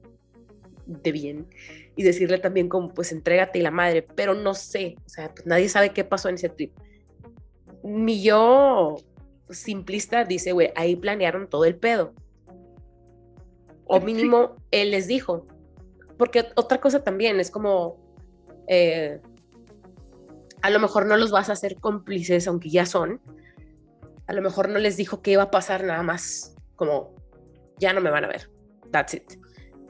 de 0.85 1.11
bien 1.11 1.47
y 1.95 2.03
decirle 2.03 2.37
también 2.37 2.69
como, 2.69 2.93
pues, 2.93 3.11
entrégate 3.11 3.59
y 3.59 3.61
la 3.61 3.71
madre, 3.71 4.01
pero 4.01 4.33
no 4.33 4.53
sé, 4.53 4.95
o 5.05 5.09
sea, 5.09 5.33
pues 5.33 5.45
nadie 5.45 5.69
sabe 5.69 5.91
qué 5.91 6.03
pasó 6.03 6.29
en 6.29 6.35
ese 6.35 6.49
trip. 6.49 6.73
Mi 7.83 8.21
yo 8.21 8.97
simplista 9.49 10.25
dice, 10.25 10.51
güey, 10.51 10.71
ahí 10.75 10.95
planearon 10.95 11.47
todo 11.47 11.65
el 11.65 11.75
pedo. 11.75 12.13
O 13.85 13.99
mínimo, 13.99 14.55
él 14.71 14.91
les 14.91 15.07
dijo. 15.07 15.45
Porque 16.17 16.47
otra 16.55 16.79
cosa 16.79 17.03
también 17.03 17.39
es 17.39 17.51
como, 17.51 17.97
eh, 18.67 19.19
a 20.61 20.69
lo 20.71 20.79
mejor 20.79 21.05
no 21.05 21.17
los 21.17 21.29
vas 21.31 21.49
a 21.49 21.53
hacer 21.53 21.75
cómplices, 21.75 22.47
aunque 22.47 22.69
ya 22.69 22.85
son. 22.85 23.21
A 24.27 24.33
lo 24.33 24.41
mejor 24.41 24.69
no 24.69 24.79
les 24.79 24.97
dijo 24.97 25.21
que 25.21 25.31
iba 25.31 25.43
a 25.43 25.51
pasar 25.51 25.83
nada 25.83 26.03
más, 26.03 26.55
como, 26.75 27.13
ya 27.77 27.93
no 27.93 28.01
me 28.01 28.09
van 28.09 28.25
a 28.25 28.27
ver. 28.27 28.49
That's 28.91 29.13
it. 29.13 29.33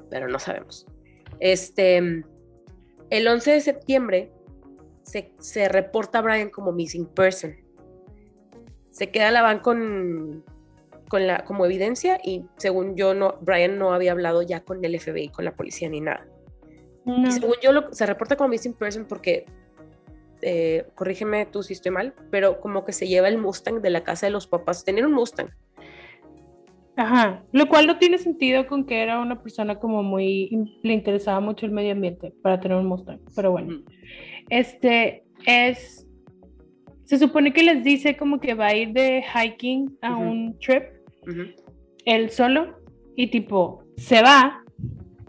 Pero 0.10 0.28
no 0.28 0.40
sabemos. 0.40 0.86
Este, 1.40 1.98
el 1.98 3.28
11 3.28 3.52
de 3.52 3.62
septiembre 3.62 4.32
se, 5.04 5.34
se 5.40 5.70
reporta 5.70 6.20
a 6.20 6.22
Brian 6.22 6.50
como 6.50 6.72
missing 6.72 7.06
person. 7.08 7.56
Se 8.92 9.12
queda 9.12 9.32
la 9.32 9.42
van 9.42 9.60
con, 9.60 10.44
con 11.10 11.28
la, 11.28 11.44
como 11.44 11.66
evidencia 11.66 12.18
y 12.24 12.46
según 12.58 12.96
yo, 12.96 13.14
no, 13.14 13.38
Brian 13.42 13.78
no 13.78 13.94
había 13.94 14.14
hablado 14.14 14.42
ya 14.42 14.64
con 14.64 14.84
el 14.84 15.00
FBI, 15.00 15.30
con 15.30 15.46
la 15.46 15.56
policía 15.56 15.90
ni 15.90 16.02
nada. 16.02 16.26
No. 17.06 17.28
Y 17.28 17.32
según 17.32 17.56
yo, 17.62 17.72
lo- 17.72 17.94
se 17.94 18.06
reporta 18.06 18.36
como 18.36 18.50
missing 18.50 18.74
person 18.74 19.06
porque, 19.06 19.46
eh, 20.42 20.86
corrígeme 20.96 21.46
tú 21.46 21.64
si 21.64 21.74
estoy 21.74 21.92
mal, 21.92 22.14
pero 22.32 22.60
como 22.60 22.86
que 22.86 22.94
se 22.94 23.08
lleva 23.08 23.28
el 23.28 23.38
Mustang 23.38 23.82
de 23.82 23.90
la 23.90 24.04
casa 24.04 24.26
de 24.26 24.32
los 24.32 24.48
papás. 24.48 24.84
Tener 24.84 25.06
un 25.06 25.14
Mustang. 25.14 25.50
Ajá, 26.98 27.44
lo 27.52 27.68
cual 27.68 27.88
no 27.88 27.98
tiene 27.98 28.18
sentido 28.18 28.68
con 28.68 28.86
que 28.86 29.02
era 29.02 29.20
una 29.20 29.42
persona 29.42 29.80
como 29.80 30.02
muy, 30.02 30.50
le 30.82 30.94
interesaba 30.94 31.42
mucho 31.42 31.66
el 31.66 31.74
medio 31.74 31.92
ambiente 31.92 32.32
para 32.42 32.60
tener 32.60 32.78
un 32.78 32.86
Mustang, 32.86 33.20
pero 33.36 33.52
bueno. 33.52 33.84
Este 34.50 35.26
es, 35.46 36.08
se 37.04 37.18
supone 37.18 37.52
que 37.52 37.64
les 37.64 37.84
dice 37.84 38.16
como 38.16 38.40
que 38.40 38.54
va 38.54 38.68
a 38.68 38.76
ir 38.76 38.94
de 38.94 39.24
hiking 39.24 39.98
a 40.02 40.16
un 40.16 40.58
trip, 40.60 40.84
Ujú. 41.28 41.52
él 42.06 42.30
solo, 42.30 42.80
y 43.18 43.28
tipo, 43.28 43.84
se 43.98 44.22
va, 44.22 44.64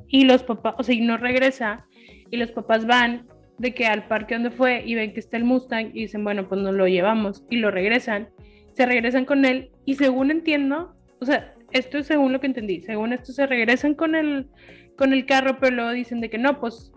y 0.06 0.24
los 0.24 0.44
papás, 0.44 0.76
o 0.78 0.84
sea, 0.84 0.94
y 0.94 1.00
no 1.00 1.16
regresa, 1.16 1.84
y 2.30 2.36
los 2.36 2.52
papás 2.52 2.86
van 2.86 3.26
de 3.58 3.74
que 3.74 3.86
al 3.86 4.06
parque 4.06 4.34
donde 4.34 4.50
fue 4.50 4.82
y 4.84 4.94
ven 4.94 5.12
que 5.12 5.20
está 5.20 5.36
el 5.36 5.44
Mustang 5.44 5.90
y 5.94 6.02
dicen, 6.02 6.24
bueno, 6.24 6.48
pues 6.48 6.60
nos 6.60 6.74
lo 6.74 6.86
llevamos, 6.86 7.44
y 7.50 7.56
lo 7.56 7.70
regresan, 7.70 8.28
se 8.72 8.86
regresan 8.86 9.24
con 9.24 9.44
él, 9.44 9.70
y 9.84 9.94
según 9.94 10.30
entiendo, 10.30 10.94
o 11.20 11.24
sea, 11.24 11.54
esto 11.72 11.98
es 11.98 12.06
según 12.06 12.32
lo 12.32 12.40
que 12.40 12.46
entendí, 12.46 12.82
según 12.82 13.12
esto 13.12 13.32
se 13.32 13.46
regresan 13.46 13.94
con 13.94 14.14
el, 14.14 14.48
con 14.96 15.12
el 15.12 15.26
carro, 15.26 15.58
pero 15.58 15.74
luego 15.74 15.90
dicen 15.92 16.20
de 16.20 16.30
que 16.30 16.38
no, 16.38 16.60
pues 16.60 16.92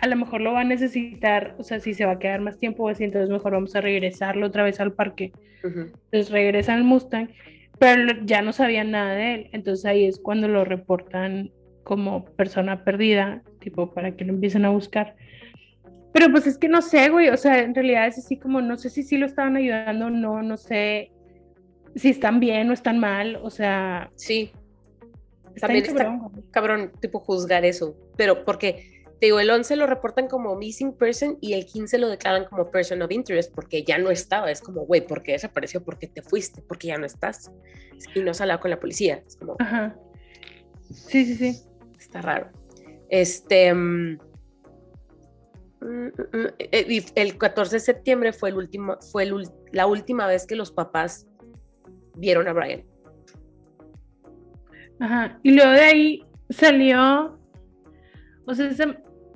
a 0.00 0.08
lo 0.08 0.16
mejor 0.16 0.40
lo 0.40 0.52
va 0.52 0.62
a 0.62 0.64
necesitar, 0.64 1.54
o 1.58 1.62
sea, 1.62 1.78
si 1.78 1.94
se 1.94 2.04
va 2.04 2.12
a 2.12 2.18
quedar 2.18 2.40
más 2.40 2.58
tiempo 2.58 2.82
o 2.82 2.88
así, 2.88 3.04
entonces 3.04 3.30
mejor 3.30 3.52
vamos 3.52 3.76
a 3.76 3.80
regresarlo 3.80 4.48
otra 4.48 4.64
vez 4.64 4.80
al 4.80 4.92
parque. 4.92 5.32
Ujú. 5.62 5.92
Entonces 6.10 6.30
regresan 6.30 6.78
al 6.78 6.84
Mustang, 6.84 7.28
pero 7.78 8.12
ya 8.24 8.42
no 8.42 8.52
sabían 8.52 8.90
nada 8.90 9.14
de 9.14 9.34
él. 9.34 9.50
Entonces 9.52 9.84
ahí 9.84 10.04
es 10.04 10.18
cuando 10.18 10.48
lo 10.48 10.64
reportan 10.64 11.52
como 11.84 12.24
persona 12.24 12.82
perdida, 12.82 13.42
tipo 13.60 13.94
para 13.94 14.16
que 14.16 14.24
lo 14.24 14.32
empiecen 14.32 14.64
a 14.64 14.70
buscar. 14.70 15.14
Pero 16.12 16.30
pues 16.30 16.46
es 16.46 16.58
que 16.58 16.68
no 16.68 16.82
sé, 16.82 17.08
güey, 17.08 17.28
o 17.30 17.36
sea, 17.36 17.60
en 17.60 17.74
realidad 17.74 18.06
es 18.06 18.18
así 18.18 18.36
como, 18.36 18.60
no 18.60 18.76
sé 18.76 18.90
si 18.90 19.02
sí 19.02 19.16
lo 19.16 19.26
estaban 19.26 19.56
ayudando 19.56 20.06
o 20.06 20.10
no, 20.10 20.42
no 20.42 20.56
sé 20.56 21.10
si 21.96 22.10
están 22.10 22.38
bien 22.40 22.68
o 22.70 22.72
están 22.72 22.98
mal, 22.98 23.36
o 23.36 23.50
sea, 23.50 24.10
Sí, 24.16 24.52
está 25.54 25.68
También 25.68 25.84
está- 25.86 26.18
cabrón, 26.50 26.92
tipo 27.00 27.18
juzgar 27.20 27.64
eso. 27.64 27.96
Pero 28.16 28.44
porque, 28.44 29.04
te 29.20 29.26
digo, 29.26 29.40
el 29.40 29.50
11 29.50 29.76
lo 29.76 29.86
reportan 29.86 30.26
como 30.28 30.54
missing 30.56 30.92
person 30.92 31.38
y 31.40 31.54
el 31.54 31.64
15 31.66 31.96
lo 31.98 32.08
declaran 32.08 32.44
como 32.46 32.70
person 32.70 33.00
of 33.02 33.10
interest 33.10 33.54
porque 33.54 33.82
ya 33.82 33.98
no 33.98 34.10
estaba. 34.10 34.50
Es 34.50 34.60
como, 34.60 34.84
güey, 34.86 35.06
¿por 35.06 35.22
qué 35.22 35.32
desapareció? 35.32 35.82
¿Por 35.82 35.98
qué 35.98 36.06
te 36.08 36.22
fuiste? 36.22 36.62
Porque 36.62 36.88
ya 36.88 36.98
no 36.98 37.06
estás. 37.06 37.50
Y 38.14 38.20
no 38.20 38.34
se 38.34 38.42
hablado 38.42 38.60
con 38.60 38.70
la 38.70 38.80
policía. 38.80 39.22
Es 39.26 39.36
como, 39.36 39.56
Ajá. 39.60 39.96
Sí, 40.90 41.24
sí, 41.24 41.36
sí. 41.36 41.58
está 41.98 42.20
raro. 42.20 42.48
Este. 43.08 43.68
y 43.68 44.18
el 47.14 47.38
14 47.38 47.76
de 47.76 47.80
septiembre 47.80 48.32
fue, 48.32 48.50
el 48.50 48.56
último, 48.56 48.96
fue 49.10 49.24
el 49.24 49.48
la 49.72 49.86
última 49.86 50.26
vez 50.26 50.46
que 50.46 50.56
los 50.56 50.70
papás 50.70 51.26
vieron 52.16 52.48
a 52.48 52.52
Brian. 52.52 52.84
Ajá. 55.00 55.38
Y 55.42 55.54
luego 55.54 55.72
de 55.72 55.80
ahí 55.80 56.24
salió, 56.50 57.38
o 58.46 58.54
sea, 58.54 58.70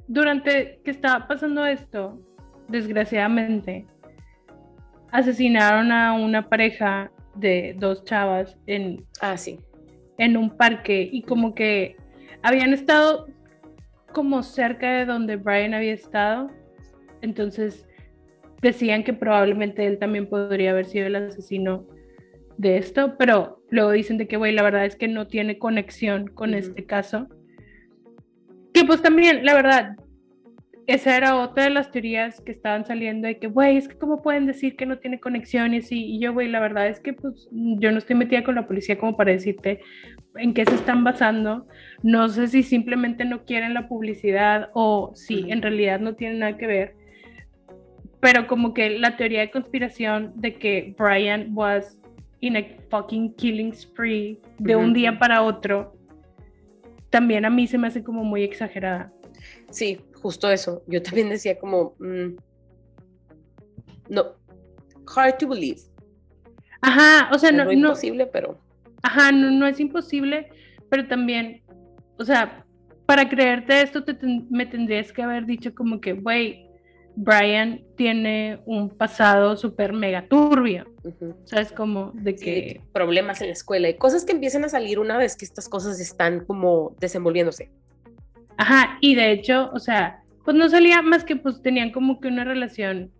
durante 0.06 0.80
que 0.84 0.90
estaba 0.90 1.26
pasando 1.26 1.64
esto, 1.66 2.20
desgraciadamente, 2.68 3.86
asesinaron 5.10 5.90
a 5.90 6.12
una 6.12 6.48
pareja 6.48 7.10
de 7.34 7.74
dos 7.78 8.04
chavas 8.04 8.56
en, 8.66 9.04
Ah, 9.20 9.36
sí. 9.36 9.58
en 10.18 10.36
un 10.36 10.56
parque 10.56 11.08
y 11.10 11.22
como 11.22 11.54
que 11.54 11.96
habían 12.42 12.72
estado 12.72 13.26
como 14.16 14.42
cerca 14.42 14.94
de 14.94 15.04
donde 15.04 15.36
Brian 15.36 15.74
había 15.74 15.92
estado. 15.92 16.50
Entonces 17.20 17.86
decían 18.62 19.04
que 19.04 19.12
probablemente 19.12 19.86
él 19.86 19.98
también 19.98 20.26
podría 20.26 20.70
haber 20.70 20.86
sido 20.86 21.06
el 21.08 21.16
asesino 21.16 21.86
de 22.56 22.78
esto, 22.78 23.18
pero 23.18 23.62
luego 23.68 23.90
dicen 23.90 24.16
de 24.16 24.26
que, 24.26 24.38
güey, 24.38 24.54
la 24.54 24.62
verdad 24.62 24.86
es 24.86 24.96
que 24.96 25.06
no 25.06 25.26
tiene 25.26 25.58
conexión 25.58 26.28
con 26.28 26.54
este 26.54 26.86
caso. 26.86 27.28
Que 28.72 28.86
pues 28.86 29.02
también, 29.02 29.44
la 29.44 29.52
verdad, 29.52 29.96
esa 30.86 31.16
era 31.16 31.36
otra 31.36 31.64
de 31.64 31.70
las 31.70 31.90
teorías 31.90 32.40
que 32.40 32.52
estaban 32.52 32.84
saliendo 32.84 33.26
de 33.26 33.38
que, 33.38 33.48
güey, 33.48 33.76
es 33.76 33.88
que 33.88 33.98
cómo 33.98 34.22
pueden 34.22 34.46
decir 34.46 34.76
que 34.76 34.86
no 34.86 34.98
tiene 34.98 35.18
conexión 35.18 35.74
y 35.74 35.78
así. 35.78 36.04
Y 36.04 36.20
yo, 36.20 36.32
güey, 36.32 36.48
la 36.48 36.60
verdad 36.60 36.86
es 36.86 37.00
que 37.00 37.12
pues 37.12 37.48
yo 37.50 37.90
no 37.90 37.98
estoy 37.98 38.14
metida 38.14 38.44
con 38.44 38.54
la 38.54 38.68
policía 38.68 38.96
como 38.96 39.16
para 39.16 39.32
decirte 39.32 39.80
en 40.36 40.54
qué 40.54 40.64
se 40.64 40.76
están 40.76 41.02
basando. 41.02 41.66
No 42.04 42.28
sé 42.28 42.46
si 42.46 42.62
simplemente 42.62 43.24
no 43.24 43.44
quieren 43.44 43.74
la 43.74 43.88
publicidad 43.88 44.70
o 44.74 45.10
si 45.14 45.50
en 45.50 45.60
realidad 45.60 45.98
no 45.98 46.14
tienen 46.14 46.38
nada 46.38 46.56
que 46.56 46.68
ver. 46.68 46.94
Pero 48.20 48.46
como 48.46 48.72
que 48.72 48.90
la 48.90 49.16
teoría 49.16 49.40
de 49.40 49.50
conspiración 49.50 50.32
de 50.36 50.54
que 50.54 50.94
Brian 50.96 51.50
was 51.52 52.00
in 52.40 52.56
a 52.56 52.64
fucking 52.90 53.34
killing 53.34 53.72
spree 53.74 54.40
de 54.58 54.76
un 54.76 54.92
día 54.92 55.18
para 55.18 55.42
otro, 55.42 55.96
también 57.10 57.44
a 57.44 57.50
mí 57.50 57.66
se 57.66 57.76
me 57.76 57.88
hace 57.88 58.04
como 58.04 58.22
muy 58.22 58.44
exagerada. 58.44 59.12
Sí, 59.70 60.00
justo 60.22 60.50
eso. 60.50 60.82
Yo 60.86 61.02
también 61.02 61.28
decía 61.28 61.58
como, 61.58 61.94
mm, 61.98 62.36
no, 64.08 64.24
hard 65.14 65.36
to 65.38 65.48
believe. 65.48 65.80
Ajá, 66.80 67.30
o 67.32 67.38
sea, 67.38 67.50
no, 67.50 67.58
no, 67.58 67.64
no, 67.64 67.72
imposible, 67.72 68.26
pero 68.26 68.58
ajá, 69.02 69.32
no, 69.32 69.50
no 69.50 69.66
es 69.66 69.80
imposible, 69.80 70.48
pero 70.88 71.06
también, 71.08 71.62
o 72.18 72.24
sea, 72.24 72.64
para 73.06 73.28
creerte 73.28 73.82
esto 73.82 74.04
te 74.04 74.14
ten- 74.14 74.46
me 74.50 74.66
tendrías 74.66 75.12
que 75.12 75.22
haber 75.22 75.46
dicho 75.46 75.74
como 75.74 76.00
que, 76.00 76.12
güey, 76.12 76.66
Brian 77.18 77.82
tiene 77.96 78.60
un 78.66 78.90
pasado 78.90 79.56
súper 79.56 79.92
mega 79.94 80.28
turbio. 80.28 80.84
Ujú. 81.02 81.34
O 81.42 81.46
sea, 81.46 81.62
es 81.62 81.72
como 81.72 82.10
de 82.12 82.18
Sí, 82.18 82.24
de 82.24 82.34
que... 82.36 82.44
que 82.74 82.80
problemas 82.92 83.40
en 83.40 83.46
la 83.46 83.54
escuela 83.54 83.88
y 83.88 83.96
cosas 83.96 84.24
que 84.24 84.32
empiezan 84.32 84.64
a 84.64 84.68
salir 84.68 84.98
una 84.98 85.16
vez 85.16 85.34
que 85.34 85.46
estas 85.46 85.68
cosas 85.68 85.98
están 85.98 86.44
como 86.44 86.94
desenvolviéndose. 87.00 87.70
Ajá, 88.58 88.98
y 89.00 89.14
de 89.14 89.32
hecho, 89.32 89.70
o 89.72 89.78
sea, 89.78 90.22
pues 90.44 90.56
no 90.56 90.68
salía 90.68 91.02
más 91.02 91.24
que 91.24 91.36
pues 91.36 91.60
tenían 91.60 91.90
como 91.90 92.20
que 92.20 92.28
una 92.28 92.44
relación 92.44 93.10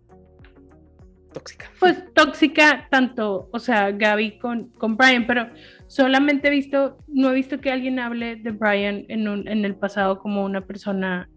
Tóxica. 1.33 1.69
pues 1.79 2.03
tóxica 2.13 2.87
tanto, 2.89 3.49
o 3.51 3.59
sea, 3.59 3.91
Gaby 3.91 4.39
con, 4.39 4.69
con 4.69 4.97
Brian, 4.97 5.27
pero 5.27 5.49
solamente 5.87 6.47
he 6.47 6.51
visto, 6.51 6.97
no 7.07 7.29
he 7.29 7.35
visto 7.35 7.59
que 7.59 7.71
alguien 7.71 7.99
hable 7.99 8.37
de 8.37 8.51
Brian 8.51 9.05
en, 9.09 9.27
un, 9.27 9.47
en 9.47 9.65
el 9.65 9.75
pasado 9.75 10.19
como 10.19 10.43
una 10.43 10.61
persona, 10.61 11.29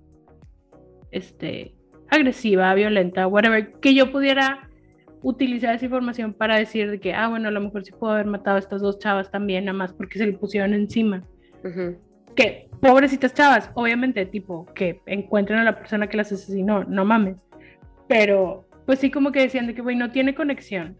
este, 1.11 1.74
agresiva, 2.09 2.72
violenta, 2.74 3.26
whatever, 3.26 3.72
que 3.80 3.94
yo 3.94 4.11
pudiera 4.11 4.70
utilizar 5.22 5.74
esa 5.74 5.84
información 5.84 6.32
para 6.32 6.57
decir 6.57 6.90
de 6.90 6.98
que, 6.98 7.12
ah, 7.12 7.28
bueno, 7.28 7.48
a 7.48 7.51
lo 7.53 7.61
mejor 7.61 7.84
sí 7.84 7.92
puedo 7.92 8.14
haber 8.14 8.26
matado 8.26 8.57
a 8.57 8.61
estas 8.61 8.80
dos 8.80 8.98
chavas 8.98 9.30
también, 9.30 9.66
nada 9.66 9.76
más 9.76 9.92
porque 9.92 10.18
se 10.18 10.26
le 10.26 10.32
pusieron 10.32 10.72
encima. 10.72 11.24
Ujú. 11.62 11.98
Que, 12.35 12.68
pobrecitas 12.81 13.35
chavas, 13.35 13.70
obviamente, 13.74 14.24
tipo, 14.26 14.66
que 14.74 15.01
encuentren 15.07 15.59
a 15.59 15.64
la 15.64 15.78
persona 15.78 16.09
que 16.09 16.16
las 16.16 16.33
asesinó, 16.33 16.85
no 16.85 17.05
mames. 17.05 17.45
Pero, 18.09 18.66
pues 18.87 18.99
sí, 18.99 19.11
como 19.11 19.33
que 19.33 19.41
decían 19.41 19.66
de 19.66 19.74
que, 19.74 19.83
güey, 19.83 19.97
no 19.97 20.11
tiene 20.11 20.35
conexión. 20.35 20.97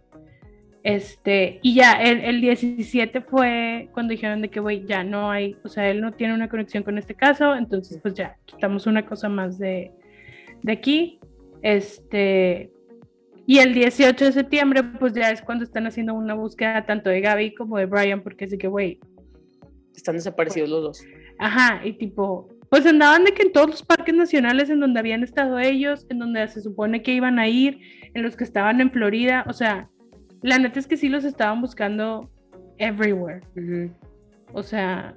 Este, 0.83 1.59
y 1.63 1.75
ya, 1.75 1.93
el, 2.03 2.21
el 2.21 2.41
17 2.41 3.21
fue 3.21 3.91
cuando 3.93 4.13
dijeron 4.13 4.41
de 4.41 4.49
que, 4.49 4.61
güey, 4.61 4.87
ya 4.87 5.05
no 5.05 5.31
hay, 5.31 5.57
o 5.63 5.69
sea, 5.69 5.91
él 5.91 6.01
no 6.01 6.13
tiene 6.13 6.35
una 6.35 6.49
conexión 6.49 6.83
con 6.83 6.97
este 6.97 7.15
caso, 7.15 7.55
entonces, 7.55 7.99
pues 8.01 8.15
ya, 8.15 8.39
quitamos 8.47 8.87
una 8.87 9.05
cosa 9.05 9.29
más 9.29 9.59
de, 9.59 9.93
de 10.63 10.73
aquí. 10.73 11.21
Este, 11.63 12.73
y 13.47 13.59
el 13.59 13.75
18 13.75 14.25
de 14.27 14.33
septiembre, 14.33 14.83
pues 14.85 15.13
ya 15.13 15.31
es 15.31 15.43
cuando 15.43 15.65
están 15.65 15.87
haciendo 15.87 16.15
una 16.15 16.35
búsqueda 16.35 16.87
tanto 16.87 17.11
de 17.11 17.21
Gaby 17.21 17.55
como 17.55 17.77
de 17.77 17.87
Brian, 17.87 18.23
porque 18.23 18.45
es 18.45 18.53
de 18.53 18.59
que, 18.59 18.69
güey, 18.69 19.01
Están 19.95 20.15
desaparecidos 20.15 20.71
los 20.71 20.83
dos. 20.83 21.05
Ajá, 21.41 21.81
y 21.87 21.95
tipo, 21.95 22.49
pues 22.69 22.85
andaban 22.85 23.25
de 23.25 23.33
que 23.33 23.45
en 23.45 23.53
todos 23.53 23.71
los 23.71 23.83
parques 23.83 24.15
nacionales 24.15 24.69
en 24.69 24.79
donde 24.79 25.01
habían 25.01 25.23
estado 25.23 25.59
ellos, 25.59 26.07
en 26.11 26.19
donde 26.19 26.47
se 26.49 26.61
supone 26.61 27.03
que 27.03 27.15
iban 27.15 27.39
a 27.39 27.49
ir, 27.49 27.81
en 28.13 28.23
los 28.23 28.37
que 28.37 28.45
estaban 28.45 28.79
en 28.83 28.91
Florida, 28.91 29.45
o 29.49 29.55
sea, 29.55 29.89
la 30.43 30.59
neta 30.59 30.79
es 30.79 30.87
que 30.87 30.99
sí 30.99 31.09
los 31.09 31.25
estaban 31.25 31.63
buscando 31.63 32.31
everywhere, 32.77 33.41
o 34.53 34.63
sea, 34.63 35.15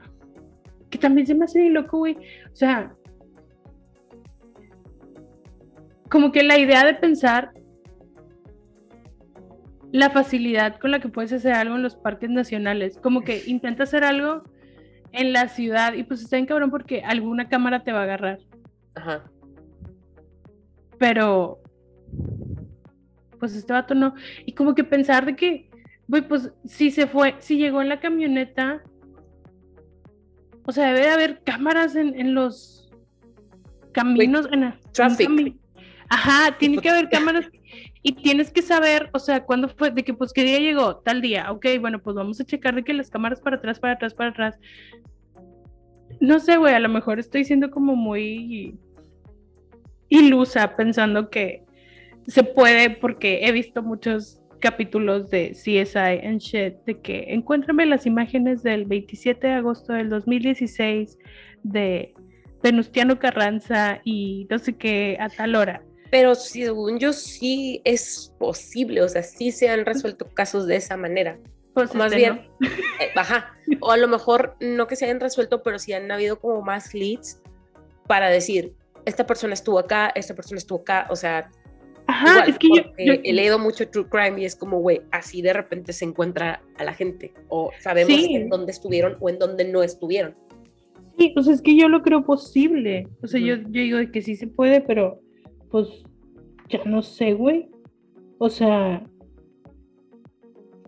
que 0.90 0.98
también 0.98 1.28
se 1.28 1.36
me 1.36 1.44
hace 1.44 1.70
loco, 1.70 1.98
güey, 1.98 2.16
o 2.16 2.56
sea, 2.56 2.96
como 6.10 6.32
que 6.32 6.44
la 6.44 6.58
idea 6.58 6.86
de 6.86 6.94
pensar 6.94 7.52
la 9.92 10.10
facilidad 10.10 10.80
con 10.80 10.92
la 10.92 11.02
que 11.02 11.10
puedes 11.10 11.34
hacer 11.34 11.52
algo 11.52 11.76
en 11.76 11.84
los 11.84 11.98
parques 11.98 12.30
nacionales, 12.30 12.98
como 12.98 13.24
que 13.24 13.44
intenta 13.46 13.84
hacer 13.84 14.06
algo 14.06 14.44
en 15.14 15.32
la 15.34 15.48
ciudad 15.48 15.94
y 15.94 16.04
pues 16.04 16.22
está 16.22 16.36
bien 16.36 16.46
cabrón 16.48 16.70
porque 16.72 17.02
alguna 17.04 17.48
cámara 17.48 17.84
te 17.84 17.92
va 17.94 18.00
a 18.02 18.04
agarrar, 18.04 18.40
Ajá. 18.96 19.24
pero 20.98 21.60
pues 23.40 23.56
este 23.56 23.74
vato 23.74 23.94
no. 23.94 24.14
Y 24.46 24.54
como 24.54 24.74
que 24.74 24.84
pensar 24.84 25.26
de 25.26 25.36
que, 25.36 25.70
güey, 26.08 26.28
pues 26.28 26.52
si 26.66 26.92
se 26.92 27.08
fue, 27.08 27.36
si 27.40 27.58
llegó 27.58 27.82
en 27.82 27.90
la 27.90 28.00
camioneta, 28.00 28.82
o 30.66 30.72
sea, 30.72 30.88
debe 30.94 31.08
de 31.08 31.10
haber 31.14 31.44
cámaras 31.44 31.96
en, 31.96 32.18
en 32.20 32.34
los 32.34 32.90
caminos, 33.92 34.48
en, 34.52 34.62
la- 34.62 34.68
en 34.86 34.92
traffic. 34.94 35.30
cami- 35.30 35.58
Ajá, 36.10 36.58
tiene 36.58 36.78
que 36.78 36.90
haber 36.90 37.10
cámaras 37.12 37.46
y 38.06 38.12
tienes 38.12 38.52
que 38.52 38.62
saber, 38.62 39.10
o 39.14 39.20
sea, 39.20 39.46
cuándo 39.46 39.70
fue, 39.70 39.90
de 39.90 40.04
que 40.04 40.14
pues 40.14 40.34
qué 40.34 40.44
día 40.44 40.60
llegó, 40.60 40.98
tal 40.98 41.22
día, 41.22 41.50
ok, 41.52 41.66
bueno, 41.80 42.00
pues 42.00 42.18
vamos 42.18 42.40
a 42.42 42.44
checar 42.44 42.76
de 42.76 42.84
que 42.84 42.94
las 42.94 43.10
cámaras 43.10 43.40
para 43.40 43.56
atrás, 43.56 43.80
para 43.80 43.94
atrás, 43.94 44.14
para 44.14 44.30
atrás. 44.32 44.60
No 46.20 46.40
sé, 46.40 46.58
güey, 46.58 46.74
a 46.74 46.80
lo 46.80 46.90
mejor 46.90 47.20
estoy 47.20 47.46
siendo 47.46 47.72
como 47.72 47.96
muy 47.96 48.78
ilusa 50.10 50.76
pensando 50.76 51.30
que 51.30 51.64
se 52.28 52.44
puede 52.44 52.90
porque 52.90 53.46
he 53.46 53.52
visto 53.54 53.82
muchos 53.82 54.42
capítulos 54.60 55.30
de 55.30 55.52
CSI 55.52 56.26
and 56.26 56.40
shit 56.40 56.76
de 56.86 57.00
que 57.00 57.26
encuéntrame 57.30 57.86
las 57.86 58.06
imágenes 58.06 58.64
del 58.64 58.86
27 58.86 59.48
de 59.48 59.54
agosto 59.54 59.94
del 59.94 60.10
2016 60.10 61.18
de 61.64 62.14
Venustiano 62.62 63.18
Carranza 63.18 64.02
y 64.04 64.46
no 64.50 64.60
sé 64.60 64.76
qué 64.76 65.18
a 65.20 65.30
tal 65.30 65.56
hora. 65.56 65.84
Pero 66.14 66.36
según 66.36 67.00
yo 67.00 67.12
sí 67.12 67.82
es 67.86 68.36
posible, 68.38 69.02
o 69.02 69.10
sea, 69.10 69.24
sí 69.24 69.52
se 69.52 69.68
han 69.70 69.84
resuelto 69.84 70.28
casos 70.32 70.68
de 70.68 70.76
esa 70.76 70.96
manera. 70.96 71.40
Pues 71.74 71.96
Más 71.96 72.12
este, 72.12 72.18
bien, 72.18 72.48
¿no? 72.60 72.68
eh, 72.68 73.10
ajá. 73.16 73.58
O 73.80 73.90
a 73.90 73.98
lo 73.98 74.08
mejor 74.08 74.56
no 74.60 74.86
que 74.86 74.96
se 74.96 75.06
hayan 75.06 75.20
resuelto, 75.20 75.64
pero 75.64 75.80
sí 75.80 75.92
han 75.92 76.12
habido 76.12 76.40
como 76.40 76.62
más 76.62 76.94
leads 76.94 77.42
para 78.06 78.30
decir, 78.30 78.76
esta 79.06 79.26
persona 79.26 79.56
estuvo 79.56 79.80
acá, 79.80 80.12
esta 80.14 80.36
persona 80.36 80.60
estuvo 80.60 80.82
acá, 80.82 81.08
o 81.10 81.16
sea, 81.16 81.50
Ajá, 82.06 82.30
igual, 82.32 82.50
es 82.52 82.60
que 82.60 82.68
yo, 82.76 82.84
he 83.24 83.34
leído 83.34 83.58
mucho 83.58 83.90
true 83.90 84.08
crime 84.08 84.40
y 84.40 84.46
es 84.46 84.56
como, 84.56 84.82
güey, 84.82 85.02
así 85.10 85.42
de 85.42 85.54
repente 85.54 85.94
se 85.94 86.06
encuentra 86.06 86.62
a 86.78 86.84
la 86.84 86.94
gente 86.94 87.34
o 87.50 87.72
sabemos 87.80 88.14
Sí. 88.14 88.36
en 88.36 88.50
dónde 88.50 88.72
estuvieron 88.72 89.18
o 89.20 89.30
en 89.30 89.40
dónde 89.40 89.66
no 89.66 89.82
estuvieron. 89.82 90.36
Sí, 91.18 91.34
o 91.36 91.42
sea, 91.42 91.56
es 91.56 91.64
que 91.64 91.76
yo 91.76 91.90
lo 91.90 92.04
creo 92.04 92.24
posible. 92.24 93.08
O 93.24 93.28
sea, 93.28 93.40
yo, 93.40 93.56
yo 93.56 93.82
digo 93.82 93.98
que 94.12 94.22
sí 94.22 94.36
se 94.36 94.46
puede, 94.46 94.80
pero 94.82 95.23
pues 95.74 95.88
ya 96.70 96.84
no 96.86 97.02
sé, 97.02 97.34
güey. 97.34 97.68
O 98.38 98.48
sea, 98.48 99.04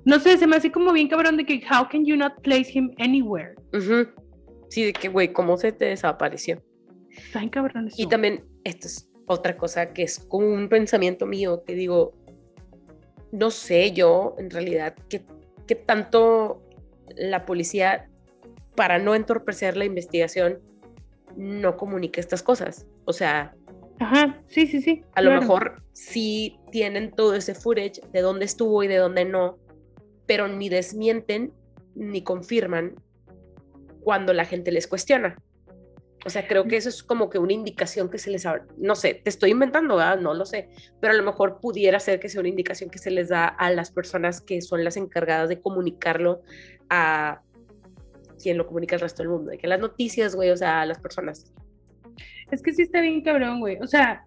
no 0.04 0.20
sé, 0.20 0.38
se 0.38 0.46
me 0.46 0.58
hace 0.58 0.72
como 0.72 0.94
bien 0.94 1.08
cabrón 1.08 1.38
de 1.38 1.46
que 1.48 1.64
how 1.72 1.90
can 1.90 2.06
you 2.06 2.16
not 2.16 2.40
place 2.44 2.70
him 2.72 2.92
anywhere. 3.00 3.56
Sí, 4.70 4.84
de 4.84 4.94
que, 4.94 5.08
güey, 5.10 5.34
¿cómo 5.34 5.58
se 5.58 5.72
te 5.72 5.86
desapareció? 5.86 6.62
Está 7.10 7.40
bien 7.40 7.50
cabrón 7.50 7.88
eso. 7.88 8.00
Y 8.00 8.06
también, 8.06 8.46
esto 8.64 8.86
es 8.86 9.10
otra 9.26 9.58
cosa 9.58 9.92
que 9.92 10.04
es 10.04 10.20
como 10.20 10.54
un 10.54 10.70
pensamiento 10.70 11.26
mío 11.26 11.64
que 11.66 11.74
digo, 11.74 12.14
no 13.32 13.50
sé 13.50 13.92
yo 13.92 14.36
en 14.38 14.52
realidad 14.52 14.94
qué, 15.10 15.26
qué 15.66 15.74
tanto 15.74 16.62
la 17.16 17.44
policía, 17.48 18.08
para 18.76 19.00
no 19.00 19.16
entorpecer 19.16 19.78
la 19.78 19.86
investigación, 19.86 20.60
no 21.36 21.76
comunica 21.76 22.22
estas 22.22 22.44
cosas. 22.44 22.86
O 23.06 23.14
sea, 23.14 23.56
Ajá, 24.00 24.42
sí, 24.46 24.68
sí, 24.68 24.82
sí. 24.82 25.04
a 25.14 25.22
lo 25.22 25.32
mejor 25.32 25.82
sí 25.94 26.60
tienen 26.72 27.12
todo 27.12 27.34
ese 27.36 27.56
footage 27.56 28.02
de 28.12 28.22
dónde 28.22 28.46
estuvo 28.46 28.84
y 28.84 28.88
de 28.88 28.98
dónde 28.98 29.24
no, 29.26 29.58
pero 30.26 30.48
ni 30.48 30.70
desmienten 30.70 31.54
ni 31.96 32.22
confirman 32.22 32.96
cuando 34.02 34.34
la 34.34 34.46
gente 34.46 34.72
les 34.72 34.88
cuestiona. 34.88 35.36
O 36.26 36.30
sea, 36.30 36.48
creo 36.48 36.66
que 36.66 36.76
eso 36.76 36.90
es 36.90 37.04
como 37.04 37.30
que 37.30 37.38
una 37.38 37.54
indicación 37.54 38.10
que 38.10 38.18
se 38.18 38.32
les 38.32 38.46
no 38.78 38.96
sé, 38.96 39.14
te 39.14 39.30
estoy 39.30 39.52
inventando, 39.52 39.96
¿verdad? 39.98 40.20
no 40.20 40.34
lo 40.34 40.46
sé, 40.46 40.70
pero 41.00 41.14
a 41.14 41.16
lo 41.16 41.24
mejor 41.24 41.60
pudiera 41.62 42.00
ser 42.00 42.20
que 42.20 42.30
sea 42.30 42.40
una 42.40 42.50
indicación 42.50 42.90
que 42.90 42.98
se 42.98 43.12
les 43.12 43.30
da 43.30 43.46
a 43.46 43.70
las 43.70 43.92
personas 43.92 44.42
que 44.42 44.62
son 44.64 44.84
las 44.84 44.98
encargadas 44.98 45.50
de 45.50 45.62
comunicarlo 45.62 46.42
a 46.90 47.42
quien 48.42 48.58
lo 48.58 48.66
comunica 48.66 48.96
al 48.96 49.02
resto 49.02 49.22
del 49.22 49.30
mundo, 49.30 49.52
de 49.52 49.60
que 49.60 49.68
las 49.68 49.80
noticias, 49.80 50.36
güey, 50.36 50.50
o 50.50 50.58
sea, 50.58 50.82
a 50.82 50.86
las 50.88 51.00
personas. 51.00 51.54
Es 52.52 52.62
que 52.62 52.74
sí 52.74 52.84
está 52.84 53.02
bien 53.02 53.22
cabrón, 53.22 53.60
güey. 53.60 53.78
O 53.82 53.88
sea, 53.88 54.26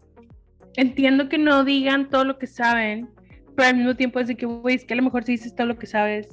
entiendo 0.75 1.29
que 1.29 1.39
no 1.39 1.65
digan 1.65 2.09
todo 2.09 2.25
lo 2.25 2.39
que 2.39 2.47
saben, 2.47 3.09
pero 3.57 3.69
al 3.69 3.77
mismo 3.77 3.97
tiempo 3.97 4.21
es 4.21 4.29
de 4.29 4.37
que, 4.37 4.47
güey, 4.47 4.77
es 4.77 4.85
que 4.85 4.95
a 4.95 4.97
lo 4.97 5.03
mejor 5.03 5.25
si 5.25 5.33
dices 5.33 5.55
todo 5.55 5.67
lo 5.67 5.79
que 5.79 5.87
sabes, 5.87 6.29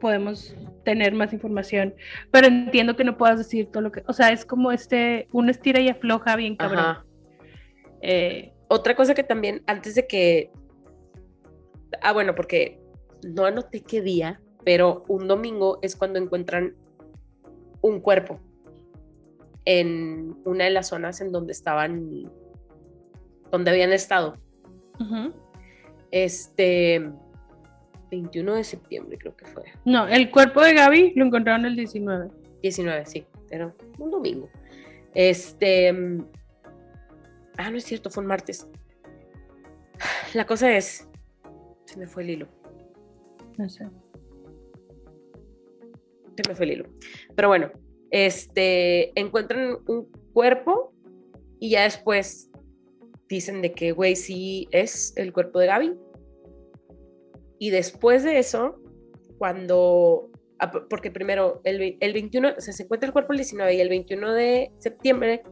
podemos 0.00 0.54
tener 0.84 1.14
más 1.14 1.32
información. 1.32 1.94
Pero 2.30 2.48
entiendo 2.48 2.96
que 2.96 3.04
no 3.04 3.16
puedas 3.16 3.38
decir 3.38 3.66
todo 3.66 3.82
lo 3.82 3.92
que. 3.92 4.02
O 4.06 4.12
sea, 4.12 4.30
es 4.32 4.44
como 4.44 4.72
este, 4.72 5.28
una 5.32 5.50
estira 5.50 5.80
y 5.80 5.88
afloja 5.88 6.36
bien 6.36 6.56
cabrón. 6.56 6.98
Eh, 8.00 8.52
Otra 8.68 8.96
cosa 8.96 9.14
que 9.14 9.22
también, 9.22 9.62
antes 9.66 9.94
de 9.94 10.06
que. 10.06 10.50
Ah, 12.00 12.12
bueno, 12.12 12.34
porque 12.34 12.80
no 13.22 13.44
anoté 13.44 13.82
qué 13.82 14.00
día, 14.00 14.40
pero 14.64 15.04
un 15.08 15.28
domingo 15.28 15.78
es 15.82 15.94
cuando 15.94 16.18
encuentran 16.18 16.74
un 17.80 18.00
cuerpo 18.00 18.40
en 19.64 20.36
una 20.44 20.64
de 20.64 20.70
las 20.70 20.88
zonas 20.88 21.20
en 21.20 21.32
donde 21.32 21.52
estaban. 21.52 22.30
donde 23.50 23.70
habían 23.70 23.92
estado. 23.92 24.36
Este. 26.10 27.10
21 28.10 28.56
de 28.56 28.64
septiembre, 28.64 29.16
creo 29.16 29.34
que 29.34 29.46
fue. 29.46 29.64
No, 29.86 30.06
el 30.06 30.30
cuerpo 30.30 30.60
de 30.60 30.74
Gaby 30.74 31.14
lo 31.16 31.24
encontraron 31.24 31.64
el 31.64 31.74
19. 31.76 32.30
19, 32.60 33.06
sí, 33.06 33.26
era 33.50 33.74
un 33.98 34.10
domingo. 34.10 34.50
Este. 35.14 35.88
Ah, 37.56 37.70
no 37.70 37.78
es 37.78 37.84
cierto, 37.84 38.10
fue 38.10 38.22
un 38.22 38.28
martes. 38.28 38.68
La 40.34 40.46
cosa 40.46 40.76
es. 40.76 41.08
Se 41.86 41.98
me 41.98 42.06
fue 42.06 42.22
el 42.22 42.30
hilo. 42.30 42.48
No 43.58 43.68
sé. 43.68 43.86
Se 46.36 46.48
me 46.48 46.54
fue 46.54 46.64
el 46.64 46.72
hilo. 46.72 46.86
Pero 47.34 47.48
bueno, 47.48 47.70
este. 48.12 49.18
Encuentran 49.18 49.78
un 49.88 50.08
cuerpo 50.32 50.92
y 51.58 51.70
ya 51.70 51.82
después 51.82 52.50
dicen 53.28 53.62
de 53.62 53.72
que, 53.72 53.92
güey, 53.92 54.14
sí 54.14 54.68
es 54.70 55.12
el 55.16 55.32
cuerpo 55.32 55.58
de 55.58 55.66
Gaby. 55.66 55.94
Y 57.58 57.70
después 57.70 58.22
de 58.24 58.38
eso, 58.38 58.80
cuando, 59.38 60.30
ah, 60.58 60.70
porque 60.90 61.10
primero, 61.10 61.60
el, 61.64 61.96
el 61.98 62.12
21, 62.12 62.54
o 62.58 62.60
sea, 62.60 62.72
se 62.72 62.82
encuentra 62.84 63.06
el 63.06 63.12
cuerpo 63.12 63.32
el 63.32 63.38
19 63.38 63.74
y 63.74 63.80
el 63.80 63.88
21 63.88 64.32
de 64.34 64.70
septiembre 64.78 65.42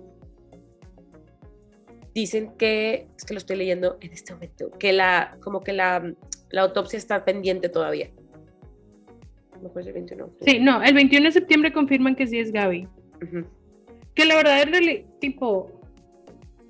dicen 2.14 2.56
que, 2.56 3.08
es 3.16 3.24
que 3.24 3.34
lo 3.34 3.38
estoy 3.38 3.56
leyendo 3.56 3.96
en 4.00 4.12
este 4.12 4.34
momento, 4.34 4.70
que 4.72 4.92
la, 4.92 5.38
como 5.40 5.60
que 5.60 5.72
la, 5.72 6.14
la 6.50 6.62
autopsia 6.62 6.98
está 6.98 7.24
pendiente 7.24 7.68
todavía. 7.68 8.10
No 9.62 9.68
fue 9.70 9.82
el 9.82 9.92
21. 9.92 10.30
Sí, 10.40 10.58
no, 10.60 10.82
el 10.82 10.94
21 10.94 11.26
de 11.26 11.32
septiembre 11.32 11.72
confirman 11.72 12.14
que 12.16 12.26
sí 12.26 12.38
es 12.38 12.52
Gaby. 12.52 12.88
Que 14.14 14.24
la 14.24 14.36
verdad, 14.36 14.62
reali- 14.66 15.04
tipo, 15.20 15.70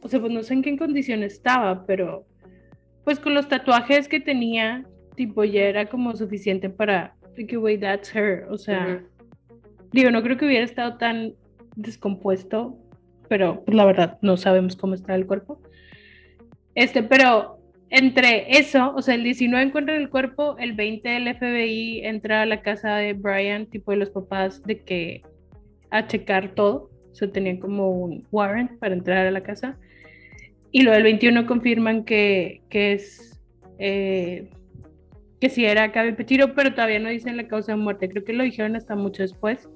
o 0.02 0.08
sea, 0.08 0.20
pues 0.20 0.32
no 0.32 0.42
sé 0.42 0.54
en 0.54 0.62
qué 0.62 0.76
condición 0.76 1.22
estaba, 1.22 1.86
pero 1.86 2.24
pues 3.04 3.18
con 3.20 3.34
los 3.34 3.48
tatuajes 3.48 4.08
que 4.08 4.20
tenía, 4.20 4.84
tipo, 5.14 5.44
ya 5.44 5.62
era 5.62 5.86
como 5.86 6.14
suficiente 6.16 6.68
para, 6.68 7.14
que, 7.48 7.56
güey, 7.56 7.78
that's 7.78 8.14
her. 8.14 8.46
O 8.50 8.58
sea, 8.58 9.02
digo, 9.92 10.10
no 10.10 10.22
creo 10.22 10.36
que 10.36 10.44
hubiera 10.46 10.64
estado 10.64 10.96
tan 10.98 11.34
descompuesto, 11.76 12.76
pero 13.28 13.64
pues 13.64 13.76
la 13.76 13.84
verdad, 13.84 14.18
no 14.22 14.36
sabemos 14.36 14.74
cómo 14.76 14.94
está 14.94 15.14
el 15.14 15.26
cuerpo. 15.26 15.60
Este, 16.74 17.02
pero 17.02 17.59
entre 17.90 18.58
eso, 18.58 18.94
o 18.94 19.02
sea, 19.02 19.16
el 19.16 19.24
19 19.24 19.64
encuentran 19.64 20.00
el 20.00 20.08
cuerpo, 20.08 20.56
el 20.58 20.72
20 20.74 21.16
el 21.16 21.34
FBI 21.34 22.04
entra 22.04 22.42
a 22.42 22.46
la 22.46 22.62
casa 22.62 22.96
de 22.96 23.14
Brian, 23.14 23.66
tipo 23.66 23.90
de 23.90 23.98
los 23.98 24.10
papás, 24.10 24.62
de 24.62 24.80
que 24.80 25.22
a 25.90 26.06
checar 26.06 26.54
todo. 26.54 26.90
O 27.10 27.14
sea, 27.14 27.30
tenían 27.30 27.56
como 27.58 27.90
un 27.90 28.26
warrant 28.30 28.78
para 28.78 28.94
entrar 28.94 29.26
a 29.26 29.30
la 29.32 29.42
casa. 29.42 29.76
Y 30.70 30.82
luego 30.82 30.96
el 30.96 31.02
21 31.02 31.46
confirman 31.46 32.04
que, 32.04 32.62
que 32.70 32.92
es 32.92 33.40
eh, 33.80 34.48
que 35.40 35.48
sí 35.48 35.64
era 35.64 35.88
Gaby 35.88 36.12
Petiro, 36.12 36.54
pero 36.54 36.72
todavía 36.72 37.00
no 37.00 37.08
dicen 37.08 37.36
la 37.36 37.48
causa 37.48 37.72
de 37.72 37.78
muerte. 37.78 38.08
Creo 38.08 38.24
que 38.24 38.32
lo 38.32 38.44
dijeron 38.44 38.76
hasta 38.76 38.94
mucho 38.94 39.22
después, 39.22 39.68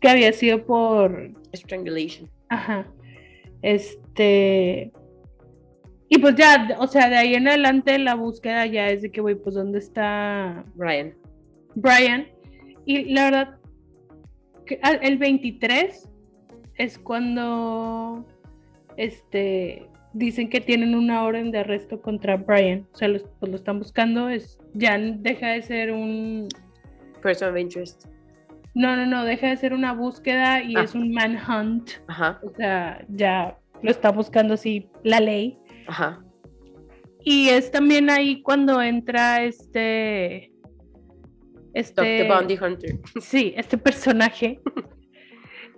que 0.00 0.08
había 0.08 0.32
sido 0.32 0.64
por 0.64 1.30
Strangulation. 1.54 2.28
Ajá. 2.48 2.86
Este. 3.60 4.90
Y 6.14 6.18
pues 6.18 6.34
ya, 6.36 6.76
o 6.78 6.86
sea, 6.86 7.08
de 7.08 7.16
ahí 7.16 7.34
en 7.34 7.48
adelante 7.48 7.98
la 7.98 8.14
búsqueda 8.14 8.66
ya 8.66 8.88
es 8.90 9.00
de 9.00 9.10
que, 9.10 9.22
güey, 9.22 9.34
pues 9.34 9.54
dónde 9.54 9.78
está 9.78 10.62
Brian. 10.74 11.14
Brian. 11.74 12.26
Y 12.84 13.14
la 13.14 13.24
verdad, 13.24 13.56
al- 14.82 14.98
el 15.02 15.16
23 15.16 16.06
es 16.76 16.98
cuando 16.98 18.26
este 18.98 19.86
dicen 20.12 20.50
que 20.50 20.60
tienen 20.60 20.94
una 20.94 21.24
orden 21.24 21.50
de 21.50 21.60
arresto 21.60 22.02
contra 22.02 22.36
Brian. 22.36 22.86
O 22.92 22.96
sea, 22.96 23.08
los- 23.08 23.24
pues 23.40 23.50
lo 23.50 23.56
están 23.56 23.78
buscando, 23.78 24.28
es 24.28 24.58
ya 24.74 24.98
deja 24.98 25.48
de 25.48 25.62
ser 25.62 25.92
un 25.92 26.48
Person 27.22 27.50
of 27.54 27.58
interest. 27.58 28.04
no, 28.74 28.96
no, 28.96 29.06
no, 29.06 29.24
deja 29.24 29.48
de 29.48 29.56
ser 29.56 29.72
una 29.72 29.94
búsqueda 29.94 30.62
y 30.62 30.76
Ah. 30.76 30.82
es 30.82 30.94
un 30.94 31.10
manhunt. 31.12 31.90
Ajá, 32.06 32.38
O 32.42 32.50
sea, 32.54 33.02
ya 33.08 33.56
lo 33.80 33.90
está 33.90 34.10
buscando 34.10 34.54
así 34.54 34.90
la 35.02 35.20
ley. 35.20 35.58
Ajá. 35.86 36.22
Y 37.24 37.48
es 37.48 37.70
también 37.70 38.10
ahí 38.10 38.42
cuando 38.42 38.82
entra 38.82 39.44
este. 39.44 40.52
Este. 41.74 42.28
Bounty 42.28 42.58
Hunter. 42.58 42.98
Sí, 43.20 43.54
este 43.56 43.78
personaje. 43.78 44.60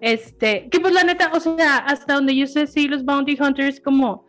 Este. 0.00 0.68
Que 0.70 0.80
pues 0.80 0.92
la 0.92 1.04
neta, 1.04 1.30
o 1.34 1.40
sea, 1.40 1.78
hasta 1.78 2.14
donde 2.14 2.34
yo 2.34 2.46
sé, 2.46 2.66
sí, 2.66 2.88
los 2.88 3.04
Bounty 3.04 3.36
Hunters 3.40 3.80
como 3.80 4.26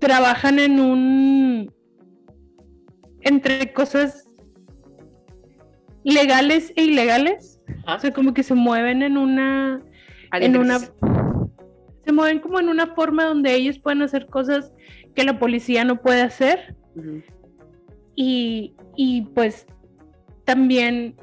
trabajan 0.00 0.58
en 0.58 0.80
un. 0.80 1.72
entre 3.20 3.72
cosas 3.72 4.28
legales 6.04 6.72
e 6.76 6.84
ilegales. 6.84 7.60
O 7.84 7.90
Ajá. 7.90 8.00
sea, 8.00 8.12
como 8.12 8.34
que 8.34 8.42
se 8.42 8.54
mueven 8.54 9.02
en 9.02 9.16
una. 9.16 9.82
En 10.32 10.56
una. 10.56 10.78
Se 12.06 12.12
mueven 12.12 12.38
como 12.38 12.60
en 12.60 12.68
una 12.68 12.94
forma 12.94 13.24
donde 13.24 13.52
ellos 13.52 13.78
pueden 13.80 14.00
hacer 14.00 14.26
cosas 14.26 14.72
que 15.14 15.24
la 15.24 15.38
policía 15.38 15.84
no 15.84 16.00
puede 16.00 16.22
hacer. 16.22 16.76
Ujú. 16.94 17.22
y, 18.14 18.72
y 18.96 19.22
pues 19.34 19.66
también 20.46 21.14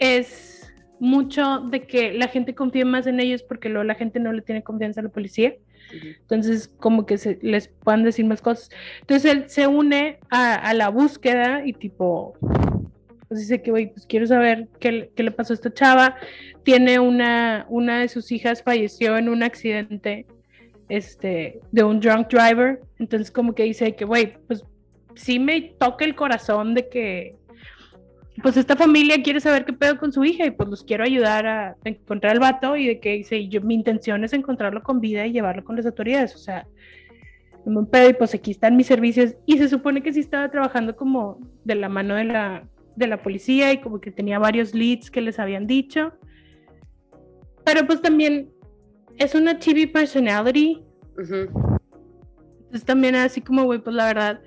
es 0.00 0.74
mucho 0.98 1.60
de 1.60 1.86
que 1.86 2.12
la 2.12 2.26
gente 2.26 2.56
confíe 2.56 2.84
más 2.84 3.06
en 3.06 3.20
ellos 3.20 3.44
porque 3.44 3.68
luego 3.68 3.84
la 3.84 3.94
gente 3.94 4.18
no 4.18 4.32
le 4.32 4.42
tiene 4.42 4.64
confianza 4.64 5.00
a 5.00 5.04
la 5.04 5.10
policía. 5.10 5.54
Entonces 5.92 6.68
como 6.78 7.06
que 7.06 7.18
se 7.18 7.38
les 7.42 7.68
puedan 7.68 8.02
decir 8.02 8.24
más 8.24 8.42
cosas. 8.42 8.70
Entonces 9.00 9.30
él 9.30 9.44
se 9.48 9.66
une 9.66 10.18
a, 10.30 10.54
a 10.54 10.74
la 10.74 10.88
búsqueda 10.88 11.64
y 11.64 11.72
tipo 11.72 12.34
pues 13.30 13.42
dice 13.42 13.62
que 13.62 13.70
güey 13.70 13.92
pues 13.92 14.06
quiero 14.06 14.26
saber 14.26 14.66
qué, 14.80 15.08
le- 15.14 15.30
pasó 15.30 15.52
a 15.52 15.54
esta 15.54 15.72
chava. 15.72 16.16
Tiene 16.64 16.98
una 16.98 17.64
una 17.68 18.00
de 18.00 18.08
sus 18.08 18.32
hijas 18.32 18.62
falleció 18.64 19.16
en 19.16 19.28
un 19.28 19.44
accidente 19.44 20.26
este 20.88 21.60
de 21.70 21.84
un 21.84 22.00
drunk 22.00 22.28
driver 22.28 22.80
entonces 22.98 23.30
como 23.30 23.54
que 23.54 23.62
dice 23.62 23.94
que 23.94 24.04
güey 24.04 24.36
pues 24.48 24.64
sí 25.14 25.38
me 25.38 25.60
toca 25.78 26.04
el 26.04 26.16
corazón 26.16 26.74
de 26.74 26.88
que 26.88 27.36
pues 28.42 28.56
esta 28.56 28.74
familia 28.74 29.22
quiere 29.22 29.38
saber 29.38 29.64
qué 29.64 29.74
pedo 29.74 29.96
con 29.96 30.12
su 30.12 30.24
hija 30.24 30.44
y 30.46 30.50
pues 30.50 30.68
los 30.68 30.82
quiero 30.82 31.04
ayudar 31.04 31.46
a 31.46 31.76
encontrar 31.84 32.32
al 32.32 32.40
vato 32.40 32.74
y 32.74 32.86
de 32.88 32.98
que 32.98 33.12
dice, 33.12 33.46
yo, 33.48 33.60
mi 33.60 33.74
intención 33.74 34.24
es 34.24 34.32
encontrarlo 34.32 34.82
con 34.82 34.98
vida 35.00 35.26
y 35.26 35.32
llevarlo 35.32 35.62
con 35.62 35.76
las 35.76 35.84
autoridades, 35.84 36.34
o 36.34 36.38
sea, 36.38 36.66
buen 37.66 37.84
pedo 37.84 38.08
y 38.08 38.14
pues 38.14 38.32
aquí 38.34 38.52
están 38.52 38.76
mis 38.76 38.86
servicios. 38.86 39.34
Y 39.44 39.58
se 39.58 39.68
supone 39.68 40.02
que 40.02 40.14
sí 40.14 40.20
estaba 40.20 40.50
trabajando 40.50 40.96
como 40.96 41.38
de 41.64 41.74
la 41.74 41.90
mano 41.90 42.14
de 42.14 42.24
la, 42.24 42.64
de 42.96 43.06
la 43.06 43.22
policía 43.22 43.72
y 43.72 43.80
como 43.80 44.00
que 44.00 44.10
tenía 44.10 44.38
varios 44.38 44.74
leads 44.74 45.10
que 45.10 45.20
les 45.20 45.38
habían 45.38 45.66
dicho, 45.66 46.12
pero 47.64 47.86
pues 47.86 48.00
también 48.02 48.50
es 49.16 49.34
una 49.34 49.58
TV 49.58 49.86
personality, 49.86 50.82
entonces 51.16 52.84
también 52.84 53.14
así 53.16 53.40
como, 53.40 53.64
güey, 53.64 53.80
pues 53.80 53.94
la 53.94 54.06
verdad, 54.06 54.40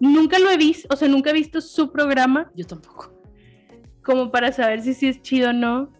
nunca 0.00 0.38
lo 0.38 0.50
he 0.50 0.56
visto, 0.56 0.88
o 0.92 0.96
sea, 0.96 1.08
nunca 1.08 1.30
he 1.30 1.34
visto 1.34 1.60
su 1.60 1.90
programa, 1.90 2.50
Yo 2.54 2.66
tampoco. 2.66 3.12
como 4.04 4.30
para 4.30 4.52
saber 4.52 4.82
si 4.82 4.94
sí 4.94 5.08
es 5.08 5.22
chido 5.22 5.50
o 5.50 5.52
no. 5.52 5.92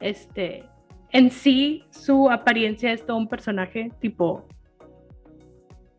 Este, 0.00 0.64
en 1.10 1.30
sí, 1.30 1.84
su 1.90 2.30
apariencia 2.30 2.92
es 2.92 3.04
todo 3.04 3.16
un 3.16 3.28
personaje, 3.28 3.90
tipo, 4.00 4.46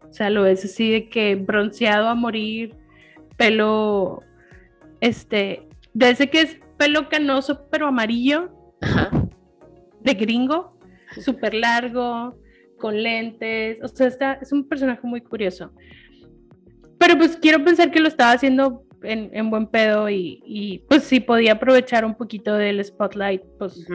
o 0.10 0.14
sea, 0.14 0.30
lo 0.30 0.44
ves 0.44 0.66
así 0.66 0.92
de 0.92 1.10
que 1.10 1.36
bronceado 1.36 2.08
a 2.08 2.16
morir, 2.16 2.76
pelo, 3.38 4.24
este, 5.02 5.68
de 5.94 6.10
ese 6.10 6.30
que 6.30 6.42
es 6.42 6.58
pelo 6.78 7.10
canoso 7.10 7.68
pero 7.70 7.88
amarillo, 7.88 8.50
Ajá. 8.82 9.12
de 10.02 10.14
gringo, 10.14 10.78
súper 11.22 11.54
largo, 11.54 12.36
con 12.78 13.04
lentes, 13.04 13.78
o 13.84 13.88
sea, 13.88 14.08
está, 14.08 14.34
es 14.34 14.52
un 14.52 14.68
personaje 14.68 15.06
muy 15.06 15.22
curioso. 15.22 15.72
Pero 16.98 17.18
pues 17.18 17.38
quiero 17.38 17.64
pensar 17.64 17.92
que 17.92 18.00
lo 18.00 18.08
estaba 18.08 18.32
haciendo 18.32 18.84
en, 19.04 19.30
en 19.34 19.50
buen 19.50 19.68
pedo 19.68 20.10
y, 20.10 20.42
y, 20.46 20.80
pues 20.90 21.04
si 21.04 21.20
podía 21.20 21.54
aprovechar 21.54 22.04
un 22.04 22.16
poquito 22.16 22.56
del 22.56 22.84
spotlight, 22.84 23.42
pues 23.58 23.88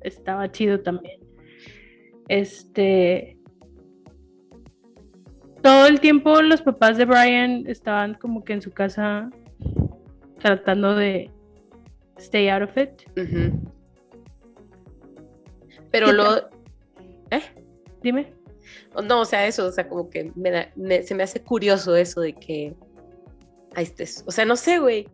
estaba 0.00 0.50
chido 0.50 0.80
también. 0.80 1.20
Este. 2.28 3.38
Todo 5.62 5.86
el 5.86 6.00
tiempo 6.00 6.42
los 6.42 6.62
papás 6.62 6.98
de 6.98 7.06
Brian 7.06 7.64
estaban 7.66 8.14
como 8.14 8.44
que 8.44 8.52
en 8.52 8.60
su 8.60 8.70
casa 8.70 9.30
tratando 10.44 10.94
de 10.94 11.30
stay 12.18 12.48
out 12.48 12.62
of 12.62 12.76
it. 12.76 12.90
Pero 15.90 16.06
¿Qué 16.06 16.12
lo. 16.12 16.36
¿Eh? 17.30 17.42
Dime. 18.02 18.32
No, 19.06 19.20
o 19.20 19.24
sea, 19.24 19.46
eso, 19.46 19.66
o 19.66 19.72
sea, 19.72 19.88
como 19.88 20.10
que 20.10 20.30
me 20.34 20.50
da- 20.50 20.70
me- 20.76 21.02
se 21.02 21.14
me 21.14 21.22
hace 21.22 21.42
curioso 21.42 21.96
eso 21.96 22.20
de 22.20 22.34
que 22.34 22.74
ahí 23.74 23.84
estés. 23.84 24.22
O 24.26 24.30
sea, 24.30 24.44
no 24.44 24.56
sé, 24.56 24.78
güey. 24.78 25.08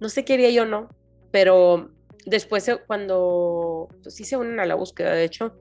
No 0.00 0.08
sé 0.08 0.24
qué 0.24 0.34
haría 0.34 0.50
yo, 0.50 0.64
no. 0.64 0.88
Pero 1.30 1.90
después, 2.26 2.64
se- 2.64 2.78
cuando 2.78 3.88
pues, 4.02 4.14
sí 4.14 4.24
se 4.24 4.36
unen 4.36 4.60
a 4.60 4.66
la 4.66 4.74
búsqueda, 4.74 5.12
de 5.12 5.24
hecho, 5.24 5.54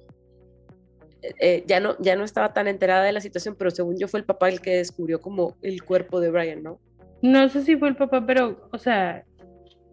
eh, 1.21 1.33
eh, 1.39 1.63
ya, 1.67 1.79
no, 1.79 1.95
ya 1.99 2.15
no 2.15 2.23
estaba 2.23 2.53
tan 2.53 2.67
enterada 2.67 3.03
de 3.03 3.11
la 3.11 3.21
situación, 3.21 3.55
pero 3.57 3.71
según 3.71 3.97
yo 3.97 4.07
fue 4.07 4.19
el 4.19 4.25
papá 4.25 4.49
el 4.49 4.61
que 4.61 4.77
descubrió 4.77 5.19
como 5.19 5.57
el 5.61 5.83
cuerpo 5.83 6.19
de 6.19 6.31
Brian, 6.31 6.63
¿no? 6.63 6.79
No 7.21 7.49
sé 7.49 7.63
si 7.63 7.75
fue 7.77 7.89
el 7.89 7.95
papá, 7.95 8.25
pero, 8.25 8.69
o 8.71 8.77
sea, 8.77 9.23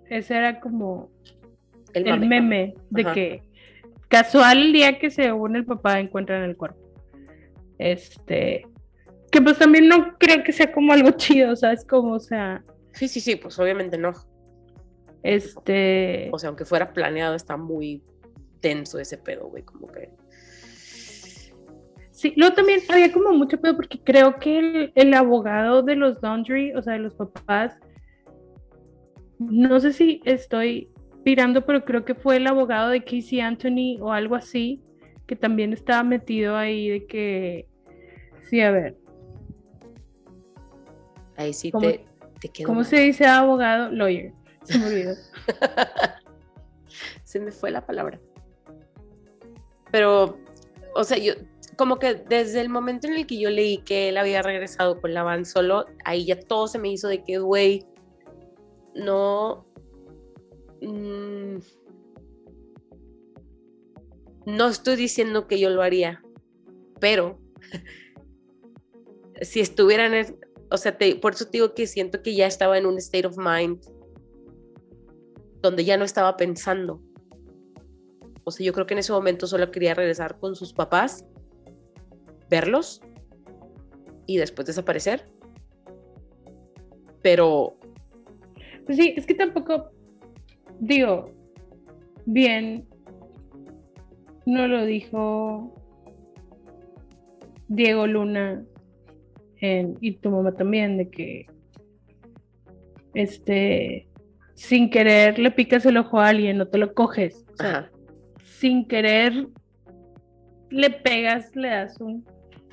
ese 0.09 0.37
era 0.37 0.61
como 0.61 1.11
el 1.95 2.21
meme 2.21 2.75
de 2.91 3.03
Ajá. 3.03 3.15
que 3.15 3.43
casual 4.09 4.59
el 4.59 4.73
día 4.73 4.99
que 4.99 5.11
se 5.11 5.33
une 5.33 5.59
el 5.59 5.65
papá 5.65 6.01
encuentran 6.01 6.43
el 6.43 6.57
cuerpo. 6.57 6.81
Este, 7.79 8.67
que 9.31 9.41
pues 9.43 9.59
también 9.59 9.89
no 9.89 10.17
creo 10.19 10.45
que 10.45 10.53
sea 10.53 10.73
como 10.73 10.93
algo 10.93 11.11
chido, 11.17 11.57
¿sabes? 11.57 11.85
Como, 11.85 12.13
o 12.15 12.21
sea, 12.21 12.63
Sí, 12.95 13.09
sí, 13.09 13.21
sí, 13.21 13.37
pues 13.37 13.59
obviamente 13.59 13.99
no. 13.99 14.13
este, 15.23 16.29
O 16.33 16.39
sea, 16.39 16.49
aunque 16.49 16.65
fuera 16.65 16.93
planeado, 16.93 17.35
está 17.35 17.57
muy 17.57 18.03
tenso 18.61 18.99
ese 18.99 19.19
pedo, 19.19 19.49
güey, 19.49 19.65
como 19.65 19.89
que... 19.89 20.11
Sí, 22.15 22.33
luego 22.37 22.55
también 22.55 22.79
había 22.89 23.13
como 23.13 23.33
mucho 23.33 23.61
pedo 23.61 23.75
porque 23.75 23.99
creo 24.01 24.39
que 24.39 24.59
el, 24.61 24.93
el 24.95 25.13
abogado 25.15 25.83
de 25.83 25.97
los 25.97 26.23
Laundry, 26.23 26.73
o 26.75 26.81
sea, 26.81 26.93
de 26.93 27.01
los 27.01 27.15
papás, 27.15 27.77
no 29.41 29.81
sé 29.81 29.93
si 29.93 30.21
estoy 30.25 30.89
pirando, 31.25 31.67
pero 31.67 31.85
creo 31.85 32.05
que 32.05 32.15
fue 32.15 32.37
el 32.37 32.47
abogado 32.47 32.91
de 32.91 33.03
Casey 33.03 33.41
Anthony 33.41 33.99
o 34.01 34.13
algo 34.13 34.37
así, 34.37 34.81
que 35.27 35.35
también 35.35 35.73
estaba 35.73 36.05
metido 36.05 36.57
ahí 36.57 36.89
de 36.89 37.05
que, 37.07 37.67
sí, 38.49 38.61
a 38.61 38.71
ver, 38.71 38.97
Ahí 41.37 41.53
sí 41.53 41.73
¿Cómo- 41.73 41.89
te, 41.91 42.07
te 42.41 42.49
quedó 42.49 42.69
¿cómo 42.69 42.81
mal. 42.83 42.87
se 42.89 42.97
dice 43.01 43.27
abogado? 43.27 43.91
Lawyer, 43.91 44.33
se 44.63 44.79
me 44.79 44.87
olvidó. 44.87 45.15
Se 47.25 47.41
me 47.41 47.51
fue 47.51 47.73
la 47.73 47.85
palabra. 47.85 48.21
Pero, 49.91 50.39
o 50.95 51.03
sea, 51.03 51.19
yo, 51.19 51.33
como 51.77 51.99
que 51.99 52.15
desde 52.15 52.61
el 52.61 52.69
momento 52.69 53.07
en 53.07 53.15
el 53.15 53.27
que 53.27 53.39
yo 53.39 53.51
leí 53.51 53.79
que 53.79 54.09
él 54.09 54.17
había 54.17 54.43
regresado 54.43 55.01
con 55.01 55.15
la 55.15 55.23
van 55.23 55.45
solo, 55.45 55.87
ahí 56.05 56.27
ya 56.27 56.39
todo 56.39 56.69
se 56.69 56.79
me 56.79 56.91
hizo 56.91 57.09
de 57.09 57.23
que, 57.25 57.39
güey, 57.39 57.87
no. 58.95 59.67
mm, 60.83 61.57
no 64.47 64.69
estoy 64.69 64.97
diciendo 64.97 65.47
que 65.49 65.59
yo 65.59 65.71
lo 65.71 65.83
haría, 65.83 66.23
pero 67.01 67.39
si 69.43 69.61
estuviera 69.61 70.07
en. 70.07 70.15
el- 70.15 70.37
o 70.71 70.77
sea, 70.77 70.97
te- 70.99 71.17
por 71.17 71.35
eso 71.35 71.45
te 71.47 71.53
digo 71.53 71.75
que 71.75 71.87
siento 71.87 72.23
que 72.23 72.35
ya 72.35 72.47
estaba 72.47 72.77
en 72.79 72.87
un 72.87 72.99
state 72.99 73.27
of 73.27 73.37
mind 73.39 73.81
donde 75.63 75.85
ya 75.85 75.97
no 75.97 76.05
estaba 76.05 76.37
pensando. 76.37 77.01
O 78.45 78.51
sea, 78.51 78.67
yo 78.67 78.73
creo 78.75 78.85
que 78.87 78.93
en 78.95 78.99
ese 78.99 79.13
momento 79.13 79.47
solo 79.47 79.71
quería 79.71 79.95
regresar 79.95 80.39
con 80.39 80.55
sus 80.55 80.75
papás, 80.75 81.25
verlos 82.51 83.01
y 84.27 84.37
después 84.39 84.67
desaparecer. 84.67 85.27
Pero, 87.23 87.77
Pues 88.87 88.99
sí, 88.99 89.15
es 89.17 89.25
que 89.25 89.35
tampoco, 89.35 89.91
digo, 90.79 91.31
bien, 92.27 92.87
no 94.45 94.69
lo 94.69 94.85
dijo 94.85 95.73
Diego 97.69 98.07
Luna 98.07 98.63
en- 99.63 99.97
y 100.03 100.13
tu 100.17 100.29
mamá 100.31 100.53
también, 100.53 100.99
de 100.99 101.09
que, 101.09 101.47
este, 103.15 104.07
sin 104.53 104.91
querer 104.91 105.39
le 105.39 105.51
picas 105.51 105.87
el 105.87 105.97
ojo 105.97 106.21
a 106.21 106.29
alguien, 106.29 106.59
no 106.59 106.69
te 106.69 106.77
lo 106.77 106.93
coges. 106.93 107.47
O 107.55 107.57
sea, 107.57 107.71
ajá, 107.79 107.91
sin 108.43 108.87
querer 108.87 109.49
le 110.69 110.91
pegas, 110.91 111.55
le 111.57 111.69
das 111.69 111.99
un 112.01 112.25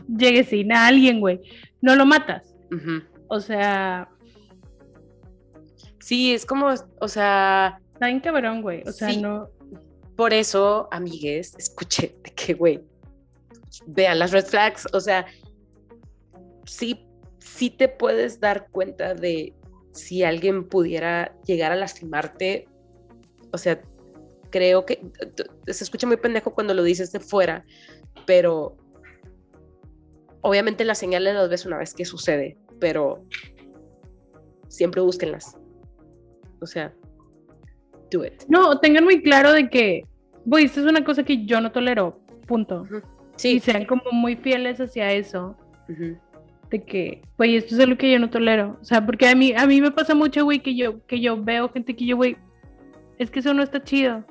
lleguesín 0.08 0.72
a 0.72 0.88
alguien, 0.88 1.20
güey. 1.20 1.42
No 1.82 1.96
lo 1.96 2.06
matas. 2.06 2.56
O 3.28 3.40
sea, 3.40 4.10
sí, 6.00 6.34
es 6.34 6.46
como, 6.46 6.68
o 7.00 7.08
sea, 7.08 7.80
está 7.94 8.08
bien 8.08 8.20
cabrón, 8.20 8.62
güey. 8.62 8.84
O 8.88 8.92
sea, 8.92 9.10
Sí. 9.10 9.22
no. 9.22 9.50
por 10.16 10.34
eso, 10.34 10.88
amigues, 10.92 11.56
escuché 11.58 12.16
de 12.24 12.32
que, 12.32 12.54
güey, 12.54 12.82
vean 13.88 14.20
las 14.20 14.32
red 14.32 14.46
flags, 14.46 14.88
o 14.94 15.00
sea, 15.00 15.26
sí, 16.66 17.08
sí 17.40 17.70
te 17.72 17.88
puedes 17.88 18.40
dar 18.40 18.68
cuenta 18.70 19.16
de 19.16 19.56
si 19.94 20.24
alguien 20.24 20.68
pudiera 20.68 21.34
llegar 21.46 21.72
a 21.72 21.76
lastimarte, 21.76 22.68
o 23.52 23.58
sea, 23.58 23.82
creo 24.52 24.86
que 24.86 25.02
se 25.68 25.84
escucha 25.84 26.06
muy 26.06 26.18
pendejo 26.18 26.54
cuando 26.54 26.74
lo 26.76 26.84
dices 26.84 27.12
de 27.12 27.20
fuera, 27.20 27.66
pero 28.28 28.78
obviamente 30.42 30.86
las 30.86 30.98
señales 30.98 31.34
las 31.34 31.50
ves 31.50 31.66
una 31.66 31.78
vez 31.78 31.94
que 31.94 32.06
sucede, 32.06 32.58
pero 32.80 33.24
siempre 34.68 35.02
búsquenlas. 35.02 35.58
O 36.62 36.66
sea, 36.68 36.94
do 38.12 38.26
it. 38.26 38.44
No, 38.48 38.80
tengan 38.80 39.04
muy 39.04 39.22
claro 39.24 39.52
de 39.52 39.70
que, 39.70 40.06
güey, 40.46 40.66
esto 40.66 40.80
es 40.82 40.86
una 40.86 41.04
cosa 41.04 41.24
que 41.24 41.46
yo 41.46 41.62
no 41.62 41.72
tolero. 41.72 42.20
Punto. 42.48 42.86
Y 43.38 43.40
Sí. 43.40 43.60
sean 43.60 43.86
como 43.86 44.04
muy 44.12 44.36
fieles 44.36 44.80
hacia 44.80 45.12
eso. 45.14 45.56
De 46.70 46.84
que, 46.84 47.22
güey, 47.38 47.56
esto 47.58 47.76
es 47.76 47.82
algo 47.82 47.98
que 47.98 48.12
yo 48.12 48.20
no 48.20 48.30
tolero. 48.30 48.78
O 48.82 48.84
sea, 48.84 49.06
porque 49.06 49.28
a 49.28 49.36
mí, 49.36 49.54
a 49.56 49.66
mí 49.66 49.82
me 49.82 49.92
pasa 49.92 50.14
mucho, 50.16 50.44
güey, 50.46 50.60
que 50.62 50.76
yo, 50.76 51.06
que 51.08 51.20
yo 51.20 51.42
veo 51.42 51.70
gente 51.70 51.96
que 51.96 52.06
yo, 52.06 52.16
güey, 52.16 52.38
es 53.18 53.30
que 53.32 53.40
eso 53.40 53.54
no 53.54 53.62
está 53.64 53.84
chido. 53.84 54.24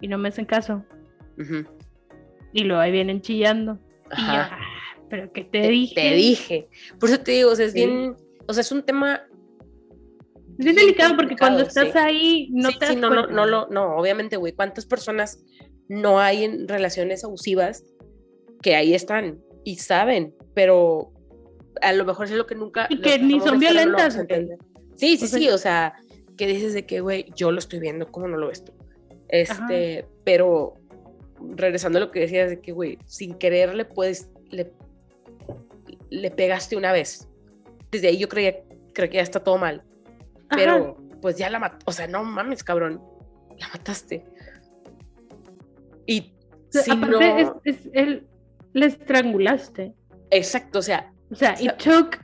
Y 0.00 0.08
no 0.08 0.16
me 0.18 0.28
hacen 0.28 0.44
caso. 0.44 0.84
Y 2.52 2.64
luego 2.64 2.80
ahí 2.80 2.92
vienen 2.92 3.20
chillando. 3.20 3.78
Y 4.10 4.14
Ajá. 4.20 4.50
"Ah, 4.52 4.58
pero 5.08 5.32
que 5.32 5.44
te, 5.44 5.60
Te- 5.62 5.68
dije. 5.68 5.94
Te 5.94 6.14
dije. 6.14 6.68
Por 6.98 7.08
eso 7.08 7.20
te 7.20 7.32
digo, 7.32 7.50
o 7.52 7.56
sea, 7.56 7.66
es 7.66 7.72
Sí. 7.72 7.86
bien, 7.86 8.14
o 8.46 8.52
sea, 8.52 8.60
es 8.60 8.72
un 8.72 8.82
tema. 8.82 9.22
Es 10.58 10.64
bien 10.64 10.76
delicado 10.76 11.14
porque 11.16 11.36
cuando 11.36 11.62
estás 11.62 11.92
sí. 11.92 11.98
ahí 11.98 12.48
no 12.50 12.70
Sí, 12.70 12.78
te 12.78 12.86
das 12.86 12.96
no, 12.96 13.10
no, 13.10 13.26
no, 13.46 13.66
no, 13.68 13.96
obviamente, 13.96 14.36
güey, 14.36 14.52
¿cuántas 14.52 14.86
personas 14.86 15.44
no 15.88 16.18
hay 16.20 16.44
en 16.44 16.66
relaciones 16.68 17.24
abusivas 17.24 17.84
que 18.62 18.74
ahí 18.74 18.92
están 18.94 19.40
y 19.64 19.76
saben, 19.76 20.34
pero 20.54 21.12
a 21.80 21.92
lo 21.92 22.04
mejor 22.04 22.26
es 22.26 22.32
lo 22.32 22.46
que 22.46 22.54
nunca. 22.54 22.86
Y 22.90 23.00
que 23.00 23.18
ni 23.18 23.38
son 23.40 23.54
no 23.54 23.58
violentas. 23.60 24.18
Sí, 24.96 25.16
sí, 25.16 25.24
O 25.24 25.28
sea, 25.28 25.38
sí, 25.38 25.48
o 25.50 25.58
sea, 25.58 25.94
que 26.36 26.46
dices 26.46 26.74
de 26.74 26.86
que, 26.86 27.00
güey, 27.00 27.26
yo 27.36 27.52
lo 27.52 27.58
estoy 27.58 27.78
viendo, 27.78 28.10
¿cómo 28.10 28.26
no 28.28 28.36
lo 28.36 28.48
ves 28.48 28.64
tú? 28.64 28.72
Este, 29.28 30.06
pero 30.24 30.74
regresando 31.54 31.98
a 31.98 32.00
lo 32.00 32.10
que 32.10 32.20
decías 32.20 32.50
de 32.50 32.60
que, 32.60 32.72
güey, 32.72 32.98
sin 33.06 33.34
querer 33.34 33.74
le 33.74 33.84
puedes, 33.84 34.28
le, 34.50 34.72
le 36.10 36.30
pegaste 36.30 36.76
una 36.76 36.92
vez. 36.92 37.28
Desde 37.90 38.08
ahí 38.08 38.18
yo 38.18 38.28
creía, 38.28 38.56
creo 38.94 39.08
que 39.08 39.16
ya 39.16 39.22
está 39.22 39.40
todo 39.42 39.58
mal 39.58 39.82
Ajá. 40.48 40.56
pero 40.56 40.96
pues 41.22 41.36
ya 41.36 41.48
la 41.50 41.58
mató, 41.58 41.78
o 41.86 41.92
sea, 41.92 42.06
no 42.06 42.22
mames, 42.24 42.62
cabrón, 42.62 43.02
la 43.58 43.68
mataste. 43.68 44.24
Y 46.06 46.32
O 46.68 46.70
sea, 46.70 46.82
si 46.82 46.90
aparte, 46.92 47.10
no, 47.10 47.20
es, 47.20 47.48
es 47.64 47.88
el, 47.92 48.26
le 48.72 48.86
estrangulaste. 48.86 49.94
exacto, 50.30 50.78
o 50.78 50.82
sea, 50.82 51.12
O 51.30 51.34
sea, 51.34 51.56
sea- 51.56 51.72
it 51.72 51.76
took 51.82 52.16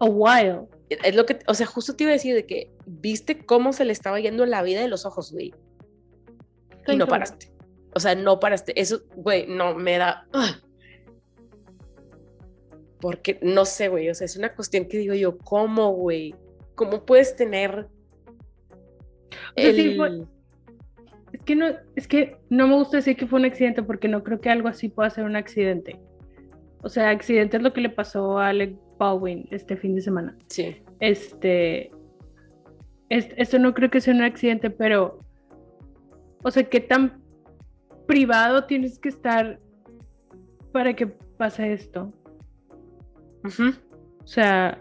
a 0.00 0.06
while. 0.06 0.66
es 0.90 1.14
lo 1.14 1.26
que, 1.26 1.38
o 1.46 1.54
sea, 1.54 1.66
justo 1.66 1.94
te 1.96 2.04
iba 2.04 2.10
a 2.10 2.14
decir 2.14 2.34
de 2.34 2.46
que 2.46 2.70
viste 2.86 3.44
cómo 3.44 3.72
se 3.72 3.84
le 3.84 3.92
estaba 3.92 4.18
yendo 4.20 4.46
la 4.46 4.62
vida 4.62 4.80
de 4.80 4.88
los 4.88 5.04
ojos, 5.06 5.32
güey, 5.32 5.54
y 6.86 6.96
no 6.96 7.06
paraste. 7.06 7.52
O 7.94 8.00
sea, 8.00 8.14
no 8.14 8.38
paraste. 8.40 8.78
Eso, 8.80 9.02
güey, 9.16 9.46
no 9.46 9.74
me 9.74 9.98
da. 9.98 10.26
ugh. 10.32 10.62
Porque 13.00 13.38
no 13.42 13.64
sé, 13.64 13.88
güey. 13.88 14.08
O 14.10 14.14
sea, 14.14 14.24
es 14.24 14.36
una 14.36 14.54
cuestión 14.54 14.86
que 14.86 14.98
digo 14.98 15.14
yo, 15.14 15.38
¿cómo, 15.38 15.92
güey? 15.92 16.34
¿Cómo 16.74 17.04
puedes 17.04 17.36
tener 17.36 17.86
sí, 19.56 19.64
el- 19.80 19.96
fue- 19.96 20.22
Es 21.32 21.42
que 21.42 21.54
no, 21.56 21.66
es 21.94 22.08
que 22.08 22.36
no 22.48 22.66
me 22.66 22.74
gusta 22.74 22.96
decir 22.98 23.16
que 23.16 23.26
fue 23.26 23.38
un 23.38 23.44
accidente 23.44 23.82
porque 23.82 24.08
no 24.08 24.24
creo 24.24 24.40
que 24.40 24.48
algo 24.50 24.68
así 24.68 24.88
pueda 24.88 25.10
ser 25.10 25.24
un 25.24 25.36
accidente. 25.36 26.00
O 26.82 26.88
sea, 26.88 27.10
accidente 27.10 27.56
es 27.58 27.62
lo 27.62 27.72
que 27.72 27.80
le 27.82 27.90
pasó 27.90 28.38
a 28.38 28.48
Alec 28.48 28.76
Baldwin 28.98 29.46
este 29.50 29.76
fin 29.76 29.94
de 29.94 30.00
semana. 30.00 30.36
Sí. 30.48 30.76
Este, 31.00 31.90
es- 33.10 33.28
esto 33.36 33.58
no 33.58 33.74
creo 33.74 33.90
que 33.90 34.00
sea 34.00 34.14
un 34.14 34.22
accidente, 34.22 34.70
pero, 34.70 35.18
o 36.42 36.50
sea, 36.50 36.64
¿qué 36.64 36.80
tan 36.80 37.22
privado 38.06 38.64
tienes 38.64 38.98
que 38.98 39.10
estar 39.10 39.60
para 40.72 40.94
que 40.96 41.06
pase 41.08 41.72
esto? 41.72 42.12
O 43.44 44.26
sea, 44.26 44.80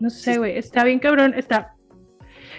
no 0.00 0.10
sé, 0.10 0.38
güey, 0.38 0.56
está 0.56 0.84
bien 0.84 0.98
cabrón, 0.98 1.34
está... 1.36 1.74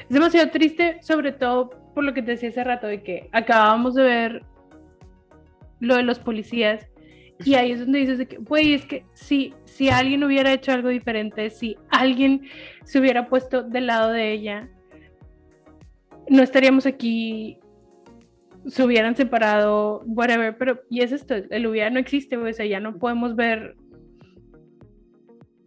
Es 0.01 0.09
demasiado 0.09 0.49
triste, 0.49 0.97
sobre 1.01 1.31
todo 1.31 1.69
por 1.93 2.03
lo 2.03 2.13
que 2.13 2.21
te 2.21 2.31
decía 2.31 2.49
hace 2.49 2.63
rato, 2.63 2.87
de 2.87 3.03
que 3.03 3.29
acabábamos 3.31 3.95
de 3.95 4.03
ver 4.03 4.43
lo 5.79 5.95
de 5.95 6.03
los 6.03 6.19
policías 6.19 6.87
y 7.45 7.55
ahí 7.55 7.71
es 7.71 7.79
donde 7.79 7.99
dices 7.99 8.17
de 8.17 8.27
que, 8.27 8.37
güey, 8.37 8.73
es 8.73 8.85
que 8.85 9.05
si, 9.13 9.53
si 9.63 9.89
alguien 9.89 10.23
hubiera 10.23 10.51
hecho 10.51 10.73
algo 10.73 10.89
diferente, 10.89 11.49
si 11.49 11.77
alguien 11.89 12.43
se 12.83 12.99
hubiera 12.99 13.29
puesto 13.29 13.63
del 13.63 13.87
lado 13.87 14.11
de 14.11 14.33
ella, 14.33 14.69
no 16.27 16.43
estaríamos 16.43 16.85
aquí, 16.85 17.59
se 18.69 18.83
hubieran 18.83 19.15
separado, 19.15 20.03
whatever, 20.05 20.57
pero, 20.57 20.81
y 20.89 21.01
es 21.01 21.11
esto, 21.11 21.35
el 21.35 21.67
hubiera 21.67 21.89
no 21.89 21.99
existe, 21.99 22.37
o 22.37 22.53
sea, 22.53 22.65
ya 22.65 22.79
no 22.79 22.97
podemos 22.97 23.35
ver 23.35 23.75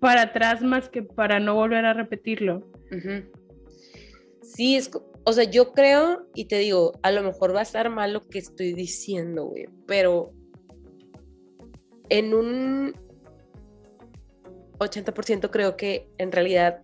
para 0.00 0.22
atrás 0.22 0.62
más 0.62 0.88
que 0.88 1.02
para 1.02 1.38
no 1.40 1.54
volver 1.54 1.84
a 1.84 1.94
repetirlo. 1.94 2.68
Sí, 4.42 4.76
es, 4.76 4.90
o 5.24 5.32
sea, 5.32 5.44
yo 5.44 5.72
creo, 5.72 6.26
y 6.34 6.46
te 6.46 6.58
digo, 6.58 6.92
a 7.02 7.12
lo 7.12 7.22
mejor 7.22 7.54
va 7.54 7.60
a 7.60 7.64
estar 7.64 7.88
mal 7.90 8.12
lo 8.12 8.28
que 8.28 8.38
estoy 8.38 8.72
diciendo, 8.72 9.46
güey, 9.46 9.66
pero 9.86 10.32
en 12.08 12.34
un 12.34 12.94
80% 14.78 15.50
creo 15.50 15.76
que 15.76 16.08
en 16.18 16.32
realidad 16.32 16.82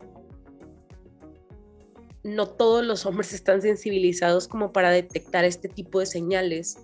no 2.29 2.49
todos 2.49 2.85
los 2.85 3.07
hombres 3.07 3.33
están 3.35 3.63
sensibilizados 3.63 4.49
como 4.49 4.73
para 4.73 4.91
detectar 4.91 5.45
este 5.45 5.69
tipo 5.69 6.01
de 6.01 6.07
señales 6.07 6.79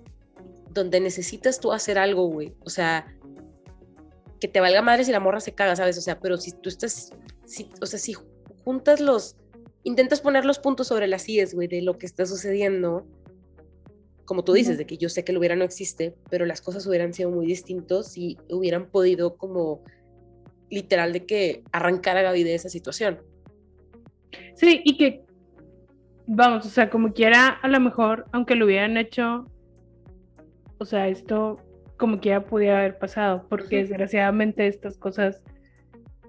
donde 0.70 1.00
necesitas 1.00 1.60
tú 1.60 1.72
hacer 1.72 1.98
algo, 1.98 2.26
güey. 2.26 2.52
O 2.64 2.70
sea, 2.70 3.06
que 4.40 4.48
te 4.48 4.60
valga 4.60 4.82
madre 4.82 5.04
si 5.04 5.12
la 5.12 5.20
morra 5.20 5.40
se 5.40 5.54
caga, 5.54 5.76
¿sabes? 5.76 5.96
O 5.96 6.00
sea, 6.00 6.18
pero 6.18 6.36
si 6.36 6.50
tú 6.52 6.68
estás, 6.68 7.12
si, 7.46 7.70
o 7.80 7.86
sea, 7.86 7.98
si 7.98 8.14
juntas 8.64 9.00
los, 9.00 9.36
intentas 9.84 10.20
poner 10.20 10.44
los 10.44 10.58
puntos 10.58 10.88
sobre 10.88 11.06
las 11.06 11.28
IES, 11.28 11.54
güey, 11.54 11.68
de 11.68 11.80
lo 11.80 11.96
que 11.96 12.06
está 12.06 12.26
sucediendo, 12.26 13.06
como 14.24 14.42
tú 14.42 14.52
dices, 14.52 14.78
de 14.78 14.86
que 14.86 14.96
yo 14.96 15.08
sé 15.08 15.24
que 15.24 15.32
lo 15.32 15.38
hubiera 15.38 15.54
no 15.54 15.64
existe, 15.64 16.14
pero 16.30 16.46
las 16.46 16.60
cosas 16.60 16.86
hubieran 16.86 17.14
sido 17.14 17.30
muy 17.30 17.46
distintos 17.46 18.16
y 18.16 18.38
hubieran 18.50 18.90
podido 18.90 19.36
como 19.36 19.82
literal 20.70 21.12
de 21.12 21.26
que 21.26 21.62
arrancar 21.72 22.16
a 22.16 22.22
Gaby 22.22 22.42
de 22.42 22.54
esa 22.54 22.68
situación. 22.68 23.20
Sí, 24.56 24.80
y 24.84 24.96
que, 24.96 25.24
vamos, 26.26 26.66
o 26.66 26.68
sea, 26.68 26.90
como 26.90 27.12
quiera, 27.12 27.48
a 27.48 27.68
lo 27.68 27.80
mejor, 27.80 28.26
aunque 28.32 28.54
lo 28.54 28.66
hubieran 28.66 28.96
hecho, 28.96 29.46
o 30.78 30.84
sea, 30.84 31.08
esto 31.08 31.58
como 31.96 32.20
quiera 32.20 32.44
pudiera 32.44 32.80
haber 32.80 32.98
pasado, 32.98 33.46
porque 33.48 33.76
desgraciadamente 33.76 34.66
estas 34.66 34.98
cosas 34.98 35.42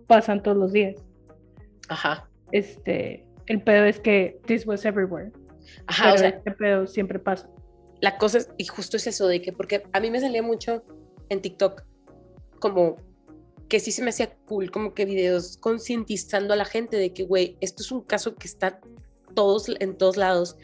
pasan 0.07 0.43
todos 0.43 0.57
los 0.57 0.71
días. 0.71 1.03
Ajá. 1.89 2.29
Este, 2.51 3.25
el 3.47 3.61
pedo 3.61 3.85
es 3.85 3.99
que 3.99 4.39
this 4.45 4.65
was 4.65 4.85
everywhere. 4.85 5.31
Ajá, 5.87 6.13
o 6.13 6.17
sea, 6.17 6.29
este 6.29 6.51
pedo 6.51 6.87
siempre 6.87 7.19
pasa. 7.19 7.49
La 8.01 8.17
cosa 8.17 8.39
es, 8.39 8.51
y 8.57 8.65
justo 8.65 8.97
es 8.97 9.07
eso 9.07 9.27
de 9.27 9.41
que, 9.41 9.51
porque 9.51 9.83
a 9.93 9.99
mí 9.99 10.11
me 10.11 10.19
salía 10.19 10.43
mucho 10.43 10.83
en 11.29 11.41
TikTok 11.41 11.83
como 12.59 12.97
que 13.67 13.79
sí 13.79 13.91
se 13.91 14.03
me 14.03 14.09
hacía 14.09 14.35
cool, 14.45 14.69
como 14.69 14.93
que 14.93 15.05
videos 15.05 15.57
concientizando 15.57 16.53
a 16.53 16.57
la 16.57 16.65
gente 16.65 16.97
de 16.97 17.13
que, 17.13 17.23
güey, 17.23 17.57
esto 17.61 17.81
es 17.81 17.91
un 17.91 18.01
caso 18.01 18.35
que 18.35 18.47
está 18.47 18.79
todos 19.35 19.69
en 19.79 19.97
todos 19.97 20.17
lados, 20.17 20.57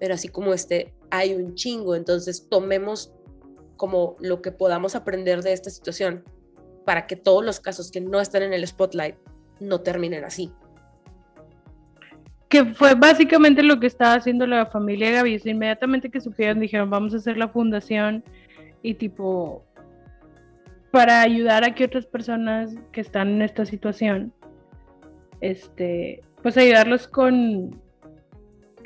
pero 0.00 0.14
así 0.14 0.28
como 0.28 0.52
este, 0.52 0.92
hay 1.10 1.34
un 1.34 1.54
chingo, 1.54 1.94
entonces 1.94 2.48
tomemos 2.48 3.12
como 3.76 4.16
lo 4.20 4.42
que 4.42 4.52
podamos 4.52 4.94
aprender 4.94 5.42
de 5.42 5.52
esta 5.52 5.70
situación 5.70 6.24
para 6.84 7.06
que 7.06 7.16
todos 7.16 7.44
los 7.44 7.60
casos 7.60 7.90
que 7.90 8.00
no 8.00 8.20
están 8.20 8.42
en 8.42 8.52
el 8.52 8.66
spotlight 8.66 9.16
no 9.60 9.80
terminen 9.80 10.24
así. 10.24 10.52
Que 12.48 12.64
fue 12.64 12.94
básicamente 12.94 13.62
lo 13.62 13.80
que 13.80 13.86
estaba 13.86 14.14
haciendo 14.14 14.46
la 14.46 14.66
familia 14.66 15.10
Gaby. 15.10 15.40
Inmediatamente 15.44 16.10
que 16.10 16.20
supieron, 16.20 16.60
dijeron, 16.60 16.90
vamos 16.90 17.14
a 17.14 17.16
hacer 17.16 17.36
la 17.36 17.48
fundación 17.48 18.22
y 18.82 18.94
tipo, 18.94 19.64
para 20.90 21.22
ayudar 21.22 21.64
a 21.64 21.74
que 21.74 21.84
otras 21.84 22.06
personas 22.06 22.74
que 22.92 23.00
están 23.00 23.28
en 23.28 23.42
esta 23.42 23.64
situación, 23.64 24.32
este, 25.40 26.22
pues 26.42 26.56
ayudarlos 26.56 27.08
con 27.08 27.82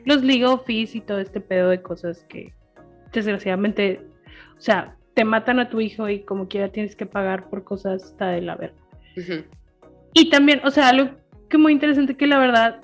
los 0.05 0.23
legal 0.23 0.61
fees 0.67 0.95
y 0.95 1.01
todo 1.01 1.19
este 1.19 1.41
pedo 1.41 1.71
de 1.71 1.83
cosas 1.83 2.25
que 2.29 2.55
desgraciadamente 3.13 4.01
o 4.59 4.61
sea, 4.61 4.97
te 5.15 5.25
matan 5.25 5.61
a 5.61 5.71
tu 5.71 5.81
hijo 5.81 6.09
y 6.09 6.21
como 6.21 6.49
quiera 6.49 6.71
tienes 6.71 6.97
que 6.97 7.07
pagar 7.07 7.49
por 7.49 7.65
cosas 7.65 8.03
hasta 8.05 8.29
de 8.29 8.43
la 8.43 8.57
verga. 8.57 8.77
Y 10.13 10.31
también, 10.31 10.61
o 10.65 10.71
sea, 10.71 10.89
algo 10.89 11.11
que 11.49 11.59
muy 11.59 11.73
interesante 11.73 12.17
que 12.17 12.27
la 12.27 12.39
verdad 12.39 12.81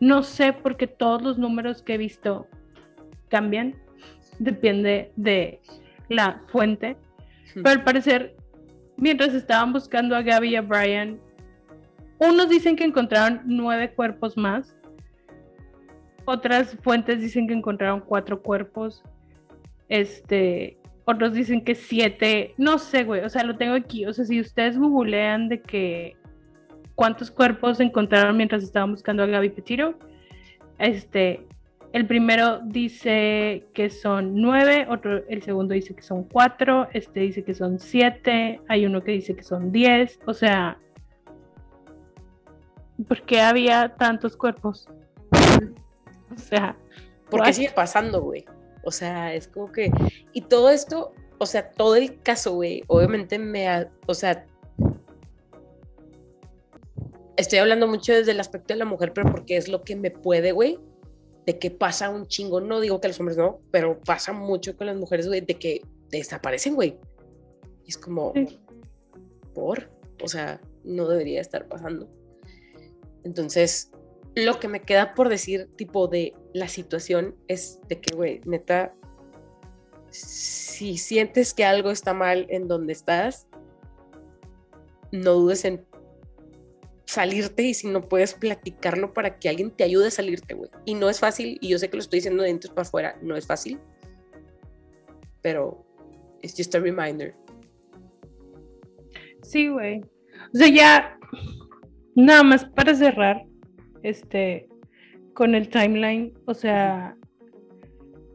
no 0.00 0.22
sé 0.22 0.52
porque 0.52 0.86
todos 0.86 1.22
los 1.22 1.38
números 1.38 1.82
que 1.82 1.94
he 1.94 1.98
visto 1.98 2.46
cambian, 3.28 3.74
depende 4.38 5.12
de 5.16 5.60
la 6.08 6.42
fuente, 6.48 6.96
pero 7.54 7.70
al 7.70 7.84
parecer, 7.84 8.36
mientras 8.96 9.34
estaban 9.34 9.72
buscando 9.72 10.14
a 10.14 10.22
Gaby 10.22 10.50
y 10.50 10.56
a 10.56 10.62
Brian, 10.62 11.20
unos 12.18 12.48
dicen 12.48 12.76
que 12.76 12.84
encontraron 12.84 13.42
nueve 13.44 13.92
cuerpos 13.94 14.36
más, 14.36 14.76
otras 16.28 16.76
fuentes 16.82 17.20
dicen 17.20 17.48
que 17.48 17.54
encontraron 17.54 18.00
cuatro 18.00 18.42
cuerpos, 18.42 19.02
este, 19.88 20.76
otros 21.06 21.32
dicen 21.32 21.64
que 21.64 21.74
siete, 21.74 22.54
no 22.58 22.78
sé, 22.78 23.04
güey, 23.04 23.24
o 23.24 23.28
sea, 23.30 23.44
lo 23.44 23.56
tengo 23.56 23.74
aquí, 23.74 24.04
o 24.04 24.12
sea, 24.12 24.26
si 24.26 24.38
ustedes 24.38 24.78
googlean 24.78 25.48
de 25.48 25.62
que 25.62 26.16
cuántos 26.94 27.30
cuerpos 27.30 27.80
encontraron 27.80 28.36
mientras 28.36 28.62
estaban 28.62 28.90
buscando 28.90 29.22
a 29.22 29.26
Gaby 29.26 29.48
Petiro, 29.50 29.98
este, 30.78 31.46
el 31.94 32.06
primero 32.06 32.60
dice 32.62 33.64
que 33.72 33.88
son 33.88 34.34
nueve, 34.34 34.86
otro, 34.90 35.26
el 35.28 35.42
segundo 35.42 35.72
dice 35.72 35.94
que 35.94 36.02
son 36.02 36.24
cuatro, 36.24 36.88
este 36.92 37.20
dice 37.20 37.42
que 37.42 37.54
son 37.54 37.78
siete, 37.78 38.60
hay 38.68 38.84
uno 38.84 39.02
que 39.02 39.12
dice 39.12 39.34
que 39.34 39.42
son 39.42 39.72
diez, 39.72 40.20
o 40.26 40.34
sea, 40.34 40.76
¿por 43.06 43.22
qué 43.22 43.40
había 43.40 43.94
tantos 43.96 44.36
cuerpos? 44.36 44.88
O 46.34 46.38
sea, 46.38 46.76
¿por 47.30 47.42
qué 47.42 47.52
sigue 47.52 47.70
pasando, 47.70 48.22
güey? 48.22 48.44
O 48.84 48.90
sea, 48.90 49.34
es 49.34 49.48
como 49.48 49.70
que, 49.70 49.90
y 50.32 50.42
todo 50.42 50.70
esto, 50.70 51.12
o 51.38 51.46
sea, 51.46 51.70
todo 51.70 51.96
el 51.96 52.20
caso, 52.20 52.54
güey, 52.54 52.82
obviamente 52.86 53.38
me, 53.38 53.88
o 54.06 54.14
sea, 54.14 54.46
estoy 57.36 57.58
hablando 57.60 57.86
mucho 57.86 58.12
desde 58.12 58.32
el 58.32 58.40
aspecto 58.40 58.74
de 58.74 58.78
la 58.78 58.84
mujer, 58.84 59.12
pero 59.12 59.30
porque 59.30 59.56
es 59.56 59.68
lo 59.68 59.82
que 59.82 59.94
me 59.96 60.10
puede, 60.10 60.52
güey, 60.52 60.78
de 61.46 61.58
que 61.58 61.70
pasa 61.70 62.10
un 62.10 62.26
chingo, 62.26 62.60
no 62.60 62.80
digo 62.80 63.00
que 63.00 63.08
los 63.08 63.20
hombres 63.20 63.38
no, 63.38 63.60
pero 63.70 63.98
pasa 64.00 64.32
mucho 64.32 64.76
con 64.76 64.86
las 64.86 64.96
mujeres, 64.96 65.28
güey, 65.28 65.40
de 65.40 65.54
que 65.54 65.82
desaparecen, 66.10 66.74
güey. 66.74 66.98
Y 67.84 67.90
es 67.90 67.96
como, 67.96 68.34
por, 69.54 69.90
o 70.22 70.28
sea, 70.28 70.60
no 70.84 71.08
debería 71.08 71.40
estar 71.40 71.66
pasando. 71.68 72.08
Entonces, 73.24 73.90
lo 74.44 74.58
que 74.60 74.68
me 74.68 74.82
queda 74.82 75.14
por 75.14 75.28
decir, 75.28 75.68
tipo, 75.76 76.08
de 76.08 76.34
la 76.52 76.68
situación 76.68 77.34
es 77.48 77.80
de 77.88 78.00
que, 78.00 78.14
güey, 78.14 78.40
neta, 78.44 78.94
si 80.10 80.96
sientes 80.98 81.54
que 81.54 81.64
algo 81.64 81.90
está 81.90 82.14
mal 82.14 82.46
en 82.48 82.68
donde 82.68 82.92
estás, 82.92 83.48
no 85.12 85.32
dudes 85.32 85.64
en 85.64 85.84
salirte 87.06 87.62
y 87.62 87.74
si 87.74 87.88
no 87.88 88.06
puedes 88.06 88.34
platicarlo 88.34 89.14
para 89.14 89.38
que 89.38 89.48
alguien 89.48 89.70
te 89.70 89.84
ayude 89.84 90.08
a 90.08 90.10
salirte, 90.10 90.54
güey. 90.54 90.70
Y 90.84 90.94
no 90.94 91.08
es 91.08 91.18
fácil, 91.18 91.58
y 91.60 91.68
yo 91.68 91.78
sé 91.78 91.88
que 91.88 91.96
lo 91.96 92.02
estoy 92.02 92.18
diciendo 92.18 92.42
de 92.42 92.50
dentro 92.50 92.74
para 92.74 92.86
afuera, 92.86 93.18
no 93.22 93.34
es 93.34 93.46
fácil, 93.46 93.80
pero 95.42 95.84
es 96.42 96.54
just 96.56 96.74
a 96.74 96.80
reminder. 96.80 97.34
Sí, 99.42 99.68
güey. 99.68 100.00
O 100.54 100.58
sea, 100.58 100.68
ya, 100.68 101.18
nada 102.14 102.42
más 102.42 102.64
para 102.66 102.94
cerrar, 102.94 103.47
este, 104.02 104.68
con 105.34 105.54
el 105.54 105.68
timeline, 105.68 106.32
o 106.46 106.54
sea, 106.54 107.16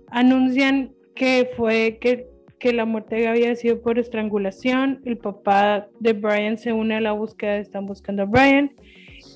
anuncian 0.07 0.93
que 1.15 1.49
fue 1.55 1.97
que, 1.99 2.27
que 2.59 2.73
la 2.73 2.85
muerte 2.85 3.27
había 3.27 3.55
sido 3.55 3.81
por 3.81 3.99
estrangulación, 3.99 5.01
el 5.05 5.17
papá 5.17 5.87
de 5.99 6.13
Brian 6.13 6.57
se 6.57 6.73
une 6.73 6.95
a 6.95 7.01
la 7.01 7.11
búsqueda, 7.11 7.57
están 7.57 7.85
buscando 7.85 8.23
a 8.23 8.25
Brian, 8.25 8.71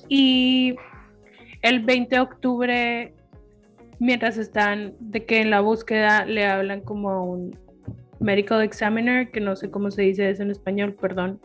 y 0.08 0.74
el 1.62 1.80
20 1.80 2.14
de 2.14 2.20
octubre, 2.20 3.14
mientras 3.98 4.38
están 4.38 4.94
de 5.00 5.24
que 5.24 5.40
en 5.40 5.50
la 5.50 5.60
búsqueda 5.60 6.24
le 6.24 6.46
hablan 6.46 6.80
como 6.80 7.24
un 7.24 7.58
medical 8.20 8.62
examiner, 8.62 9.30
que 9.30 9.40
no 9.40 9.56
sé 9.56 9.70
cómo 9.70 9.90
se 9.90 10.02
dice 10.02 10.28
eso 10.30 10.42
en 10.42 10.50
español, 10.50 10.94
perdón, 10.94 11.40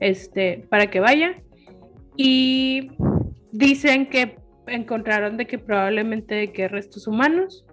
este, 0.00 0.64
para 0.68 0.88
que 0.88 1.00
vaya. 1.00 1.36
Y 2.16 2.90
dicen 3.52 4.08
que 4.08 4.36
encontraron 4.66 5.36
de 5.36 5.46
que 5.46 5.58
probablemente 5.58 6.34
de 6.34 6.52
que 6.52 6.68
restos 6.68 7.06
humanos 7.06 7.66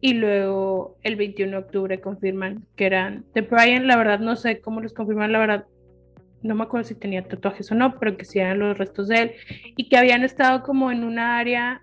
y 0.00 0.14
luego 0.14 0.96
el 1.02 1.16
21 1.16 1.52
de 1.52 1.56
octubre 1.58 2.00
confirman 2.00 2.66
que 2.74 2.86
eran 2.86 3.24
de 3.34 3.42
Brian, 3.42 3.86
la 3.86 3.96
verdad 3.96 4.18
no 4.18 4.34
sé 4.34 4.60
cómo 4.60 4.80
los 4.80 4.92
confirman, 4.92 5.30
la 5.30 5.38
verdad 5.38 5.66
no 6.42 6.56
me 6.56 6.64
acuerdo 6.64 6.88
si 6.88 6.96
tenía 6.96 7.22
tatuajes 7.22 7.70
o 7.70 7.76
no, 7.76 7.98
pero 8.00 8.16
que 8.16 8.24
sí 8.24 8.40
eran 8.40 8.58
los 8.58 8.76
restos 8.76 9.06
de 9.06 9.22
él 9.22 9.32
y 9.76 9.88
que 9.88 9.96
habían 9.96 10.24
estado 10.24 10.62
como 10.62 10.90
en 10.90 11.04
una 11.04 11.38
área, 11.38 11.82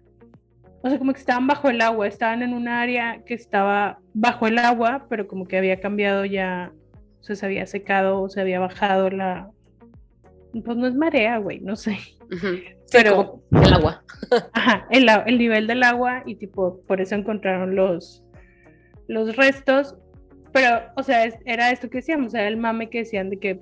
o 0.82 0.90
sea, 0.90 1.00
como 1.00 1.14
que 1.14 1.20
estaban 1.20 1.48
bajo 1.48 1.70
el 1.70 1.80
agua, 1.80 2.08
estaban 2.08 2.42
en 2.42 2.54
un 2.54 2.68
área 2.68 3.24
que 3.26 3.36
estaba 3.36 4.00
bajo 4.14 4.48
el 4.48 4.58
agua, 4.58 5.06
pero 5.10 5.28
como 5.28 5.48
que 5.48 5.58
había 5.58 5.80
cambiado 5.80 6.26
ya, 6.26 6.74
o 7.22 7.24
sea, 7.24 7.38
se 7.38 7.46
había 7.46 7.66
secado 7.68 8.22
o 8.22 8.28
se 8.28 8.42
había 8.42 8.60
bajado 8.60 9.10
la, 9.10 9.50
pues 10.66 10.78
no 10.78 10.88
es 10.88 10.96
marea, 10.96 11.38
güey, 11.38 11.62
no 11.62 11.78
sé 11.78 11.98
pero 12.92 13.42
el 13.52 13.74
agua. 13.74 14.04
Ajá, 14.54 14.88
el, 14.90 15.08
el, 15.26 15.38
nivel 15.38 15.68
del 15.68 15.84
agua 15.84 16.24
y 16.26 16.36
tipo, 16.36 16.82
por 16.88 17.02
eso 17.02 17.16
encontraron 17.16 17.76
los, 17.76 18.24
los 19.08 19.36
restos. 19.36 19.96
Pero, 20.52 20.82
o 20.96 21.04
sea, 21.04 21.26
era 21.46 21.72
esto 21.72 21.90
que 21.90 22.00
decíamos, 22.00 22.34
era 22.34 22.48
el 22.48 22.58
mame 22.58 22.90
que 22.90 23.00
decían 23.00 23.30
de 23.30 23.38
que, 23.38 23.62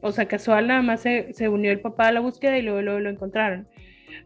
o 0.00 0.12
sea, 0.12 0.26
casual 0.26 0.66
nada 0.66 0.82
más 0.82 1.00
se, 1.00 1.32
se 1.34 1.48
unió 1.48 1.70
el 1.70 1.80
papá 1.80 2.08
a 2.08 2.12
la 2.12 2.20
búsqueda 2.20 2.58
y 2.58 2.62
luego, 2.62 2.80
luego 2.80 3.00
lo 3.00 3.10
encontraron. 3.10 3.68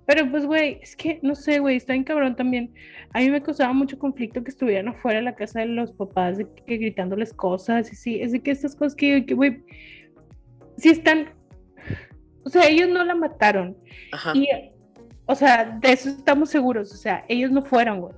Pero 0.06 0.30
pues, 0.30 0.46
güey, 0.46 0.78
es 0.82 0.96
que, 0.96 1.18
no 1.22 1.34
sé, 1.34 1.58
güey, 1.58 1.76
está 1.76 1.92
bien 1.92 2.04
cabrón 2.04 2.36
también. 2.36 2.72
A 3.12 3.20
mí 3.20 3.30
me 3.30 3.42
causaba 3.42 3.72
mucho 3.72 3.98
conflicto 3.98 4.42
que 4.42 4.50
estuvieran 4.50 4.88
afuera 4.88 5.18
de 5.18 5.24
la 5.24 5.34
casa 5.34 5.60
de 5.60 5.66
los 5.66 5.92
papás, 5.92 6.38
de 6.38 6.46
que 6.66 6.76
gritándoles 6.76 7.32
cosas, 7.32 7.92
y 7.92 7.96
sí, 7.96 8.20
es 8.20 8.32
de 8.32 8.40
que 8.40 8.50
estas 8.50 8.76
cosas 8.76 8.94
que, 8.94 9.20
güey, 9.20 9.62
si 10.76 10.90
están 10.90 11.30
o 12.46 12.48
sea, 12.48 12.68
ellos 12.68 12.88
no 12.88 13.02
la 13.02 13.16
mataron. 13.16 13.76
Ajá. 14.12 14.32
Y, 14.32 14.48
o 15.26 15.34
sea, 15.34 15.64
de 15.80 15.92
eso 15.92 16.08
estamos 16.10 16.48
seguros. 16.48 16.92
O 16.92 16.96
sea, 16.96 17.24
ellos 17.28 17.50
no 17.50 17.62
fueron, 17.62 18.00
güey. 18.00 18.14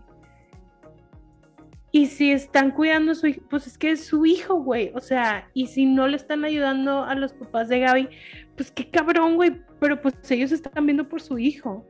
Y 1.93 2.07
si 2.07 2.31
están 2.31 2.73
cuidando 2.73 3.13
a 3.13 3.15
su 3.15 3.29
hijo, 3.29 3.41
pues 3.49 3.67
es 3.67 3.79
que 3.79 3.93
es 3.93 4.05
su 4.05 4.27
hijo, 4.27 4.57
güey. 4.63 4.93
O 4.95 5.01
sea, 5.01 5.49
y 5.55 5.69
si 5.69 5.87
no 5.87 6.07
le 6.07 6.19
están 6.19 6.45
ayudando 6.45 7.05
a 7.05 7.15
los 7.15 7.33
papás 7.33 7.71
de 7.71 7.81
Gaby, 7.81 8.11
pues 8.55 8.71
qué 8.71 8.91
cabrón, 8.91 9.37
güey. 9.37 9.63
Pero 9.81 10.03
pues 10.03 10.15
ellos 10.31 10.53
están 10.53 10.85
viendo 10.85 11.09
por 11.09 11.23
su 11.23 11.39
hijo. 11.39 11.89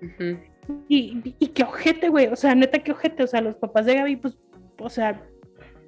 y, 0.88 1.34
y, 1.40 1.46
qué 1.48 1.64
ojete, 1.64 2.08
güey. 2.08 2.28
O 2.28 2.36
sea, 2.36 2.54
neta, 2.54 2.78
qué 2.78 2.92
ojete. 2.92 3.24
O 3.24 3.26
sea, 3.26 3.40
los 3.40 3.56
papás 3.56 3.84
de 3.86 3.96
Gaby, 3.96 4.14
pues, 4.14 4.38
o 4.78 4.88
sea, 4.88 5.20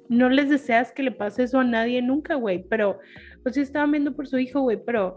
no 0.09 0.29
les 0.29 0.49
deseas 0.49 0.91
que 0.91 1.03
le 1.03 1.11
pase 1.11 1.43
eso 1.43 1.61
a 1.61 1.63
nadie 1.63 2.01
nunca, 2.01 2.35
güey. 2.35 2.65
Pero, 2.69 2.99
pues 3.41 3.55
sí 3.55 3.61
estaban 3.61 3.91
viendo 3.91 4.13
por 4.13 4.27
su 4.27 4.37
hijo, 4.37 4.59
güey. 4.59 4.77
Pero 4.85 5.15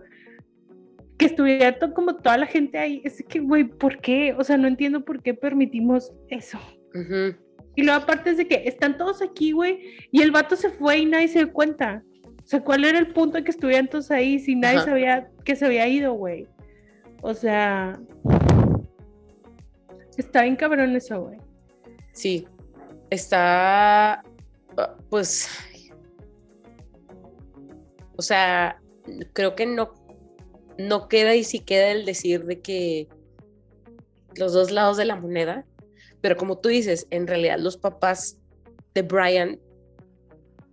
que 1.18 1.26
estuviera 1.26 1.78
todo, 1.78 1.94
como 1.94 2.16
toda 2.16 2.38
la 2.38 2.46
gente 2.46 2.78
ahí. 2.78 3.00
Es 3.04 3.22
que, 3.28 3.40
güey, 3.40 3.64
¿por 3.64 4.00
qué? 4.00 4.34
O 4.38 4.44
sea, 4.44 4.56
no 4.56 4.68
entiendo 4.68 5.04
por 5.04 5.22
qué 5.22 5.34
permitimos 5.34 6.12
eso. 6.28 6.58
Y 7.76 7.82
luego 7.82 8.02
aparte 8.02 8.30
es 8.30 8.36
de 8.36 8.46
que 8.46 8.62
están 8.66 8.96
todos 8.96 9.20
aquí, 9.22 9.52
güey, 9.52 9.80
y 10.12 10.22
el 10.22 10.30
vato 10.30 10.54
se 10.54 10.70
fue 10.70 10.98
y 10.98 11.06
nadie 11.06 11.28
se 11.28 11.40
dio 11.40 11.52
cuenta. 11.52 12.02
O 12.42 12.46
sea, 12.46 12.62
¿cuál 12.62 12.84
era 12.84 12.98
el 12.98 13.12
punto 13.12 13.38
de 13.38 13.44
que 13.44 13.50
estuvieran 13.50 13.88
todos 13.88 14.10
ahí 14.10 14.38
si 14.38 14.54
nadie 14.54 14.80
sabía 14.80 15.30
que 15.44 15.56
se 15.56 15.64
había 15.64 15.88
ido, 15.88 16.12
güey? 16.12 16.46
O 17.22 17.32
sea, 17.32 17.98
está 20.16 20.42
bien 20.42 20.56
cabrón 20.56 20.94
eso, 20.94 21.22
güey. 21.22 21.38
Sí, 22.12 22.46
está, 23.10 24.22
pues, 25.08 25.48
o 28.16 28.22
sea, 28.22 28.78
creo 29.32 29.54
que 29.54 29.66
no, 29.66 29.92
no 30.78 31.08
queda 31.08 31.34
y 31.34 31.44
si 31.44 31.60
queda 31.60 31.90
el 31.90 32.04
decir 32.04 32.44
de 32.44 32.60
que 32.60 33.08
los 34.36 34.52
dos 34.52 34.70
lados 34.70 34.96
de 34.96 35.04
la 35.04 35.16
moneda, 35.16 35.64
pero 36.20 36.36
como 36.36 36.58
tú 36.58 36.68
dices, 36.68 37.06
en 37.10 37.26
realidad 37.26 37.58
los 37.58 37.76
papás 37.76 38.38
de 38.94 39.02
Brian 39.02 39.60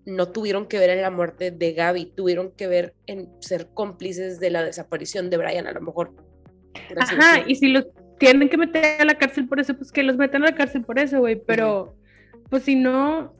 no 0.05 0.29
tuvieron 0.29 0.67
que 0.67 0.79
ver 0.79 0.89
en 0.89 1.01
la 1.01 1.11
muerte 1.11 1.51
de 1.51 1.73
Gaby, 1.73 2.13
tuvieron 2.15 2.51
que 2.51 2.67
ver 2.67 2.95
en 3.05 3.29
ser 3.39 3.69
cómplices 3.73 4.39
de 4.39 4.49
la 4.49 4.63
desaparición 4.63 5.29
de 5.29 5.37
Brian, 5.37 5.67
a 5.67 5.73
lo 5.73 5.81
mejor. 5.81 6.13
Ajá, 6.97 7.43
y 7.47 7.55
si 7.55 7.67
los 7.67 7.87
tienen 8.17 8.49
que 8.49 8.57
meter 8.57 9.01
a 9.01 9.05
la 9.05 9.17
cárcel 9.17 9.47
por 9.47 9.59
eso, 9.59 9.75
pues 9.75 9.91
que 9.91 10.03
los 10.03 10.17
metan 10.17 10.43
a 10.43 10.47
la 10.47 10.55
cárcel 10.55 10.83
por 10.83 10.99
eso, 10.99 11.19
güey, 11.19 11.35
pero 11.35 11.95
pues 12.49 12.63
si 12.63 12.75
no 12.75 13.33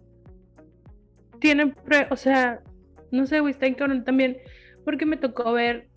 tienen, 1.39 1.76
o 2.09 2.16
sea, 2.16 2.62
no 3.12 3.26
sé, 3.26 3.39
güey, 3.39 3.53
está 3.53 3.66
en 3.66 3.76
cabrón 3.76 4.03
también, 4.03 4.38
porque 4.86 5.05
me 5.05 5.18
tocó 5.18 5.51
ver 5.53 5.91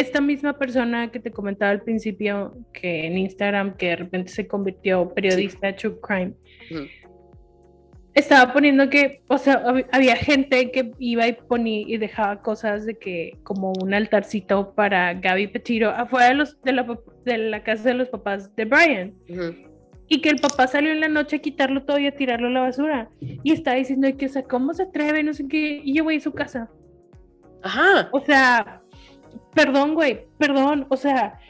esta 0.00 0.20
misma 0.20 0.58
persona 0.58 1.10
que 1.10 1.20
te 1.20 1.30
comentaba 1.30 1.70
al 1.70 1.82
principio, 1.82 2.54
que 2.72 3.06
en 3.06 3.18
Instagram, 3.18 3.76
que 3.76 3.88
de 3.88 3.96
repente 3.96 4.30
se 4.30 4.46
convirtió 4.46 5.12
periodista 5.14 5.68
de 5.68 5.72
True 5.74 5.98
Crime, 6.00 6.34
estaba 8.14 8.52
poniendo 8.52 8.90
que, 8.90 9.22
o 9.28 9.38
sea, 9.38 9.62
había 9.92 10.16
gente 10.16 10.70
que 10.70 10.92
iba 10.98 11.26
y 11.26 11.32
ponía 11.32 11.84
y 11.86 11.96
dejaba 11.98 12.42
cosas 12.42 12.84
de 12.84 12.98
que, 12.98 13.38
como 13.44 13.72
un 13.80 13.94
altarcito 13.94 14.74
para 14.74 15.14
Gaby 15.14 15.48
Petiro 15.48 15.90
afuera 15.90 16.28
de, 16.28 16.34
los, 16.34 16.60
de, 16.62 16.72
la, 16.72 16.98
de 17.24 17.38
la 17.38 17.62
casa 17.62 17.84
de 17.84 17.94
los 17.94 18.08
papás 18.08 18.54
de 18.56 18.64
Brian. 18.64 19.14
Y 20.08 20.20
que 20.22 20.30
el 20.30 20.40
papá 20.40 20.66
salió 20.66 20.90
en 20.90 21.00
la 21.00 21.08
noche 21.08 21.36
a 21.36 21.38
quitarlo 21.40 21.84
todo 21.84 21.98
y 21.98 22.06
a 22.06 22.16
tirarlo 22.16 22.48
a 22.48 22.50
la 22.50 22.60
basura. 22.60 23.10
Y 23.20 23.52
estaba 23.52 23.76
diciendo 23.76 24.08
que, 24.16 24.26
o 24.26 24.28
sea, 24.30 24.42
¿cómo 24.42 24.72
se 24.72 24.84
atreve? 24.84 25.22
No 25.22 25.34
sé 25.34 25.46
qué. 25.46 25.82
Y 25.84 25.94
yo 25.94 26.04
voy 26.04 26.16
a 26.16 26.20
su 26.20 26.32
casa. 26.32 26.70
Ajá. 27.62 28.08
O 28.12 28.20
sea, 28.20 28.80
perdón, 29.58 29.94
güey, 29.94 30.20
perdón, 30.38 30.86
o 30.88 30.96
sea, 30.96 31.40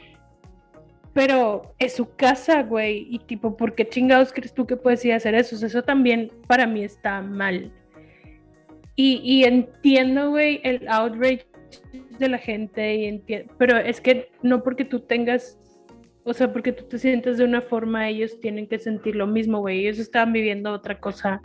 pero 1.13 1.75
es 1.77 1.95
su 1.95 2.15
casa, 2.15 2.63
güey, 2.63 3.05
y 3.07 3.19
tipo, 3.19 3.55
¿por 3.55 3.75
qué 3.75 3.87
chingados 3.87 4.33
crees 4.33 4.51
tú 4.51 4.65
que 4.65 4.75
puedes 4.75 5.05
ir 5.05 5.13
a 5.13 5.17
hacer 5.17 5.35
eso? 5.35 5.63
eso 5.63 5.83
también 5.83 6.31
para 6.47 6.65
mí 6.65 6.83
está 6.83 7.21
mal. 7.21 7.71
Y, 8.95 9.45
entiendo, 9.45 10.31
güey, 10.31 10.59
el 10.63 10.87
outrage 10.89 11.45
de 12.17 12.29
la 12.29 12.39
gente, 12.39 12.95
y 12.95 13.05
entiendo, 13.05 13.53
pero 13.59 13.77
es 13.77 14.01
que 14.01 14.29
no 14.41 14.63
porque 14.63 14.85
tú 14.85 15.01
tengas, 15.01 15.59
o 16.23 16.33
sea, 16.33 16.51
porque 16.51 16.71
tú 16.71 16.85
te 16.85 16.97
sientes 16.97 17.37
de 17.37 17.45
una 17.45 17.61
forma, 17.61 18.09
ellos 18.09 18.39
tienen 18.41 18.67
que 18.67 18.79
sentir 18.79 19.15
lo 19.15 19.27
mismo, 19.27 19.59
güey. 19.59 19.81
Ellos 19.81 19.99
estaban 19.99 20.33
viviendo 20.33 20.73
otra 20.73 20.99
cosa 20.99 21.41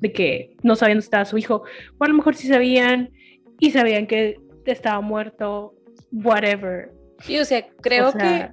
de 0.00 0.12
que 0.12 0.54
no 0.62 0.76
sabían 0.76 0.98
dónde 0.98 1.04
estaba 1.06 1.24
su 1.24 1.38
hijo, 1.38 1.64
o 1.98 2.04
a 2.04 2.08
lo 2.08 2.14
mejor 2.14 2.36
sí 2.36 2.46
sabían 2.46 3.10
y 3.58 3.70
sabían 3.70 4.06
que 4.06 4.36
estaba 4.66 5.00
muerto, 5.00 5.74
whatever. 6.22 6.92
Sí, 7.20 7.38
o 7.38 7.44
sea, 7.44 7.66
creo 7.80 8.12
que 8.12 8.50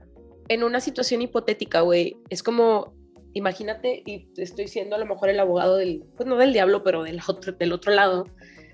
en 0.47 0.64
una 0.64 0.80
situación 0.80 1.22
hipotética, 1.22 1.82
güey, 1.82 2.18
es 2.30 2.43
como, 2.43 2.93
imagínate, 3.34 4.03
y 4.05 4.28
estoy 4.38 4.68
siendo 4.68 4.95
a 4.95 4.99
lo 4.99 5.05
mejor 5.05 5.30
el 5.30 5.39
abogado 5.39 5.78
del, 5.78 6.03
pues 6.18 6.28
no 6.28 6.38
del 6.38 6.53
diablo, 6.53 6.84
pero 6.84 7.03
del 7.03 7.20
otro, 7.28 7.53
del 7.53 7.74
otro 7.74 7.93
lado, 7.93 8.26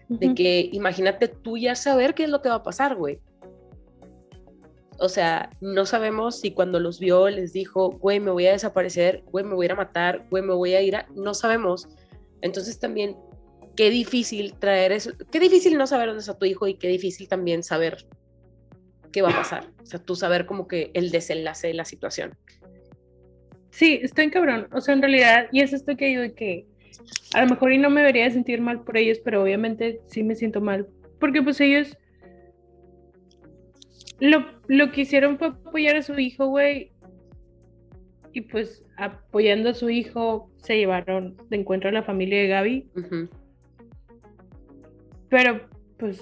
de 0.09 0.33
que 0.33 0.69
imagínate 0.71 1.27
tú 1.27 1.57
ya 1.57 1.75
saber 1.75 2.13
qué 2.13 2.23
es 2.23 2.29
lo 2.29 2.41
que 2.41 2.49
va 2.49 2.55
a 2.55 2.63
pasar, 2.63 2.95
güey. 2.95 3.19
O 4.99 5.09
sea, 5.09 5.51
no 5.61 5.85
sabemos 5.85 6.39
si 6.39 6.51
cuando 6.51 6.79
los 6.79 6.99
vio 6.99 7.29
les 7.29 7.53
dijo, 7.53 7.91
güey, 7.91 8.19
me 8.19 8.31
voy 8.31 8.47
a 8.47 8.53
desaparecer, 8.53 9.23
güey, 9.31 9.45
me 9.45 9.53
voy 9.53 9.65
a 9.65 9.67
ir 9.67 9.71
a 9.73 9.75
matar, 9.75 10.25
güey, 10.31 10.41
me 10.41 10.55
voy 10.55 10.73
a 10.73 10.81
ir 10.81 10.95
a... 10.95 11.07
No 11.13 11.33
sabemos. 11.35 11.87
Entonces 12.41 12.79
también 12.79 13.15
qué 13.75 13.91
difícil 13.91 14.55
traer 14.57 14.91
eso, 14.91 15.11
qué 15.31 15.39
difícil 15.39 15.77
no 15.77 15.85
saber 15.85 16.07
dónde 16.07 16.21
está 16.21 16.37
tu 16.37 16.45
hijo 16.45 16.67
y 16.67 16.73
qué 16.73 16.87
difícil 16.87 17.27
también 17.27 17.61
saber 17.61 18.07
qué 19.11 19.21
va 19.21 19.29
a 19.29 19.35
pasar. 19.35 19.69
O 19.81 19.85
sea, 19.85 19.99
tú 19.99 20.15
saber 20.15 20.45
como 20.45 20.67
que 20.67 20.91
el 20.93 21.11
desenlace 21.11 21.67
de 21.67 21.73
la 21.73 21.85
situación. 21.85 22.35
Sí, 23.71 23.99
estoy 24.01 24.25
en 24.25 24.31
cabrón. 24.31 24.67
O 24.71 24.81
sea, 24.81 24.93
en 24.93 25.01
realidad, 25.01 25.47
y 25.51 25.61
es 25.61 25.73
esto 25.73 25.95
que 25.95 26.07
digo 26.07 26.21
de 26.21 26.33
que 26.33 26.65
a 27.33 27.43
lo 27.43 27.49
mejor 27.49 27.73
y 27.73 27.77
no 27.77 27.89
me 27.89 28.01
debería 28.01 28.29
sentir 28.31 28.61
mal 28.61 28.83
por 28.83 28.97
ellos, 28.97 29.19
pero 29.23 29.43
obviamente 29.43 30.01
sí 30.07 30.23
me 30.23 30.35
siento 30.35 30.61
mal. 30.61 30.87
Porque 31.19 31.41
pues 31.41 31.59
ellos 31.61 31.97
lo, 34.19 34.45
lo 34.67 34.91
que 34.91 35.01
hicieron 35.01 35.37
fue 35.37 35.47
apoyar 35.47 35.95
a 35.95 36.01
su 36.01 36.17
hijo, 36.17 36.47
güey. 36.47 36.91
Y 38.33 38.41
pues 38.41 38.83
apoyando 38.97 39.69
a 39.69 39.73
su 39.73 39.89
hijo 39.89 40.51
se 40.57 40.77
llevaron 40.77 41.37
de 41.49 41.57
encuentro 41.57 41.89
a 41.89 41.93
la 41.93 42.03
familia 42.03 42.41
de 42.41 42.47
Gaby. 42.47 42.89
Pero, 45.29 45.67
pues, 45.97 46.21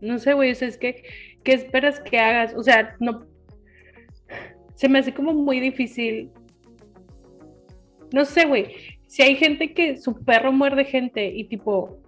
no 0.00 0.18
sé, 0.18 0.32
güey, 0.32 0.52
o 0.52 0.54
sea, 0.54 0.68
es 0.68 0.78
que, 0.78 1.04
¿qué 1.44 1.52
esperas 1.52 2.00
que 2.00 2.18
hagas? 2.18 2.54
O 2.56 2.62
sea, 2.62 2.96
no, 2.98 3.26
se 4.74 4.88
me 4.88 4.98
hace 4.98 5.14
como 5.14 5.32
muy 5.32 5.60
difícil. 5.60 6.30
No 8.12 8.24
sé, 8.24 8.46
güey, 8.46 8.74
si 9.06 9.22
hay 9.22 9.36
gente 9.36 9.72
que 9.74 9.96
su 9.96 10.24
perro 10.24 10.52
muerde 10.52 10.84
gente 10.84 11.26
y 11.26 11.44
tipo, 11.44 12.00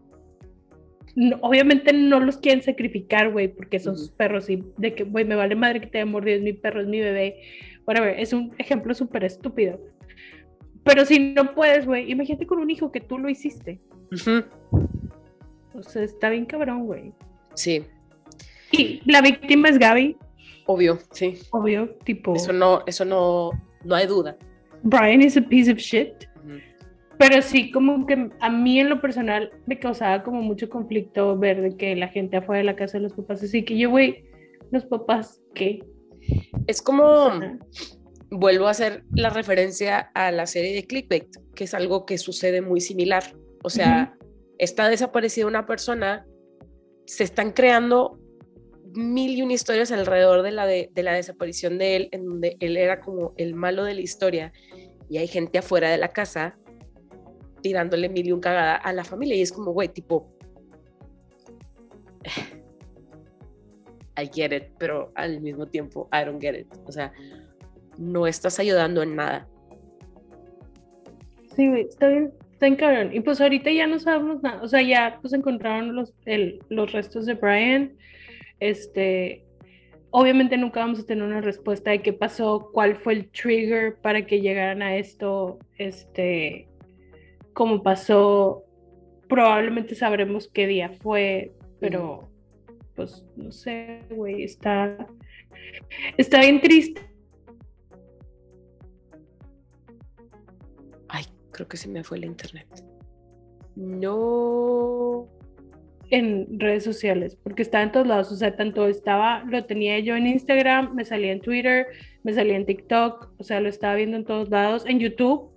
obviamente 1.40 1.92
no 1.92 2.20
los 2.20 2.38
quieren 2.38 2.62
sacrificar, 2.62 3.30
güey, 3.30 3.48
porque 3.48 3.78
son 3.78 3.96
sus 3.96 4.10
perros 4.10 4.50
y 4.50 4.64
de 4.76 4.94
que, 4.94 5.04
güey, 5.04 5.24
me 5.24 5.34
vale 5.34 5.54
madre 5.54 5.80
que 5.80 5.86
te 5.86 5.98
haya 5.98 6.06
mordido, 6.06 6.38
es 6.38 6.42
mi 6.42 6.52
perro, 6.52 6.80
es 6.80 6.88
mi 6.88 7.00
bebé. 7.00 7.40
Bueno, 7.84 8.04
es 8.04 8.32
un 8.32 8.52
ejemplo 8.58 8.94
súper 8.94 9.24
estúpido. 9.24 9.80
Pero 10.84 11.04
si 11.04 11.32
no 11.34 11.54
puedes, 11.54 11.86
güey, 11.86 12.10
imagínate 12.10 12.46
con 12.46 12.58
un 12.58 12.70
hijo 12.70 12.92
que 12.92 13.00
tú 13.00 13.18
lo 13.18 13.28
hiciste. 13.28 13.80
O 15.74 15.82
sea, 15.82 16.02
está 16.02 16.30
bien 16.30 16.46
cabrón, 16.46 16.86
güey. 16.86 17.12
Sí. 17.54 17.84
Y 18.72 19.00
la 19.10 19.20
víctima 19.20 19.68
es 19.68 19.78
Gaby. 19.78 20.16
Obvio, 20.66 20.98
sí. 21.12 21.38
Obvio, 21.50 21.90
tipo. 22.04 22.34
Eso 22.34 22.52
no, 22.52 22.82
eso 22.86 23.04
no, 23.04 23.50
no 23.84 23.94
hay 23.94 24.06
duda. 24.06 24.36
Brian 24.82 25.22
is 25.22 25.36
a 25.36 25.42
piece 25.42 25.70
of 25.70 25.78
shit. 25.78 26.12
Pero 27.18 27.40
sí, 27.40 27.70
como 27.70 28.06
que 28.06 28.30
a 28.40 28.50
mí 28.50 28.78
en 28.78 28.90
lo 28.90 29.00
personal 29.00 29.50
me 29.66 29.78
causaba 29.78 30.22
como 30.22 30.42
mucho 30.42 30.68
conflicto 30.68 31.38
ver 31.38 31.62
de 31.62 31.76
que 31.76 31.96
la 31.96 32.08
gente 32.08 32.36
afuera 32.36 32.58
de 32.58 32.64
la 32.64 32.76
casa 32.76 32.98
de 32.98 33.04
los 33.04 33.14
papás, 33.14 33.42
así 33.42 33.64
que 33.64 33.78
yo, 33.78 33.88
güey, 33.88 34.26
los 34.70 34.84
papás, 34.84 35.40
¿qué? 35.54 35.78
Es 36.66 36.82
como, 36.82 37.30
vuelvo 38.30 38.66
a 38.66 38.72
hacer 38.72 39.04
la 39.14 39.30
referencia 39.30 40.10
a 40.14 40.30
la 40.30 40.46
serie 40.46 40.74
de 40.74 40.86
Clickbait, 40.86 41.28
que 41.54 41.64
es 41.64 41.72
algo 41.72 42.04
que 42.04 42.18
sucede 42.18 42.60
muy 42.60 42.80
similar. 42.80 43.24
O 43.62 43.70
sea, 43.70 44.14
está 44.58 44.88
desaparecida 44.88 45.46
una 45.46 45.66
persona, 45.66 46.26
se 47.06 47.24
están 47.24 47.52
creando 47.52 48.18
mil 48.96 49.36
y 49.36 49.42
una 49.42 49.52
historias 49.52 49.92
alrededor 49.92 50.42
de 50.42 50.50
la, 50.50 50.66
de, 50.66 50.90
la 50.94 51.12
desaparición 51.12 51.78
de 51.78 51.96
él, 51.96 52.08
en 52.12 52.26
donde 52.26 52.56
él 52.60 52.76
era 52.76 53.00
como 53.00 53.34
el 53.36 53.54
malo 53.54 53.84
de 53.84 53.94
la 53.94 54.00
historia, 54.00 54.52
y 55.08 55.18
hay 55.18 55.28
gente 55.28 55.58
afuera 55.58 55.90
de 55.90 55.98
la 55.98 56.08
casa 56.08 56.58
tirándole 57.62 58.08
mil 58.08 58.26
y 58.26 58.32
un 58.32 58.40
cagada 58.40 58.76
a 58.76 58.92
la 58.92 59.04
familia, 59.04 59.36
y 59.36 59.42
es 59.42 59.52
como, 59.52 59.72
güey, 59.72 59.88
tipo, 59.88 60.32
I 64.18 64.30
get 64.32 64.52
it, 64.52 64.64
pero 64.78 65.12
al 65.14 65.40
mismo 65.40 65.66
tiempo, 65.66 66.08
I 66.12 66.24
don't 66.24 66.40
get 66.40 66.58
it. 66.58 66.66
O 66.86 66.92
sea, 66.92 67.12
no 67.98 68.26
estás 68.26 68.58
ayudando 68.58 69.02
en 69.02 69.14
nada. 69.14 69.46
Sí, 71.54 71.66
está 71.80 72.08
bien, 72.08 72.32
Está 72.56 72.68
en 72.68 72.76
cabrón. 72.76 73.10
Y 73.12 73.20
pues 73.20 73.38
ahorita 73.38 73.70
ya 73.70 73.86
no 73.86 73.98
sabemos 73.98 74.42
nada. 74.42 74.62
O 74.62 74.68
sea, 74.68 74.80
ya 74.80 75.18
pues 75.20 75.34
encontraron 75.34 75.94
los, 75.94 76.14
los 76.70 76.90
restos 76.90 77.26
de 77.26 77.34
Brian. 77.34 77.94
Este, 78.60 79.44
obviamente 80.10 80.56
nunca 80.56 80.80
vamos 80.80 81.00
a 81.00 81.06
tener 81.06 81.24
una 81.24 81.40
respuesta 81.40 81.90
de 81.90 82.02
qué 82.02 82.12
pasó, 82.12 82.70
cuál 82.72 82.96
fue 82.96 83.14
el 83.14 83.30
trigger 83.30 83.96
para 83.96 84.26
que 84.26 84.40
llegaran 84.40 84.82
a 84.82 84.96
esto, 84.96 85.58
este, 85.78 86.68
como 87.52 87.82
pasó, 87.82 88.64
probablemente 89.28 89.94
sabremos 89.94 90.48
qué 90.48 90.66
día 90.66 90.90
fue, 91.00 91.52
pero 91.80 92.30
pues 92.94 93.26
no 93.36 93.52
sé, 93.52 94.00
güey, 94.10 94.42
está, 94.42 95.06
está 96.16 96.40
bien 96.40 96.60
triste. 96.60 97.02
Ay, 101.08 101.24
creo 101.50 101.68
que 101.68 101.76
se 101.76 101.88
me 101.88 102.02
fue 102.02 102.16
el 102.18 102.24
internet. 102.24 102.66
No. 103.74 105.28
En 106.10 106.60
redes 106.60 106.84
sociales, 106.84 107.36
porque 107.42 107.62
estaba 107.62 107.82
en 107.82 107.90
todos 107.90 108.06
lados, 108.06 108.30
o 108.30 108.36
sea, 108.36 108.54
tanto 108.54 108.86
estaba, 108.86 109.42
lo 109.44 109.64
tenía 109.64 109.98
yo 109.98 110.14
en 110.14 110.26
Instagram, 110.26 110.94
me 110.94 111.04
salía 111.04 111.32
en 111.32 111.40
Twitter, 111.40 111.86
me 112.22 112.32
salía 112.32 112.56
en 112.56 112.64
TikTok, 112.64 113.30
o 113.38 113.42
sea, 113.42 113.60
lo 113.60 113.68
estaba 113.68 113.96
viendo 113.96 114.16
en 114.16 114.24
todos 114.24 114.48
lados, 114.48 114.84
en 114.86 115.00
YouTube, 115.00 115.50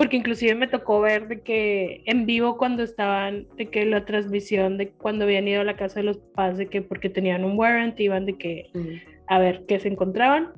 porque 0.00 0.16
inclusive 0.16 0.54
me 0.54 0.66
tocó 0.66 1.02
ver 1.02 1.28
de 1.28 1.42
que 1.42 2.02
en 2.06 2.24
vivo 2.24 2.56
cuando 2.56 2.82
estaban, 2.82 3.46
de 3.58 3.66
que 3.66 3.84
la 3.84 4.06
transmisión 4.06 4.78
de 4.78 4.88
cuando 4.88 5.24
habían 5.24 5.46
ido 5.46 5.60
a 5.60 5.64
la 5.64 5.76
casa 5.76 6.00
de 6.00 6.04
los 6.04 6.16
papás, 6.16 6.56
de 6.56 6.68
que 6.68 6.80
porque 6.80 7.10
tenían 7.10 7.44
un 7.44 7.58
warrant, 7.58 8.00
iban 8.00 8.24
de 8.24 8.38
que 8.38 8.70
a 9.26 9.38
ver 9.38 9.64
qué 9.68 9.78
se 9.78 9.88
encontraban. 9.88 10.52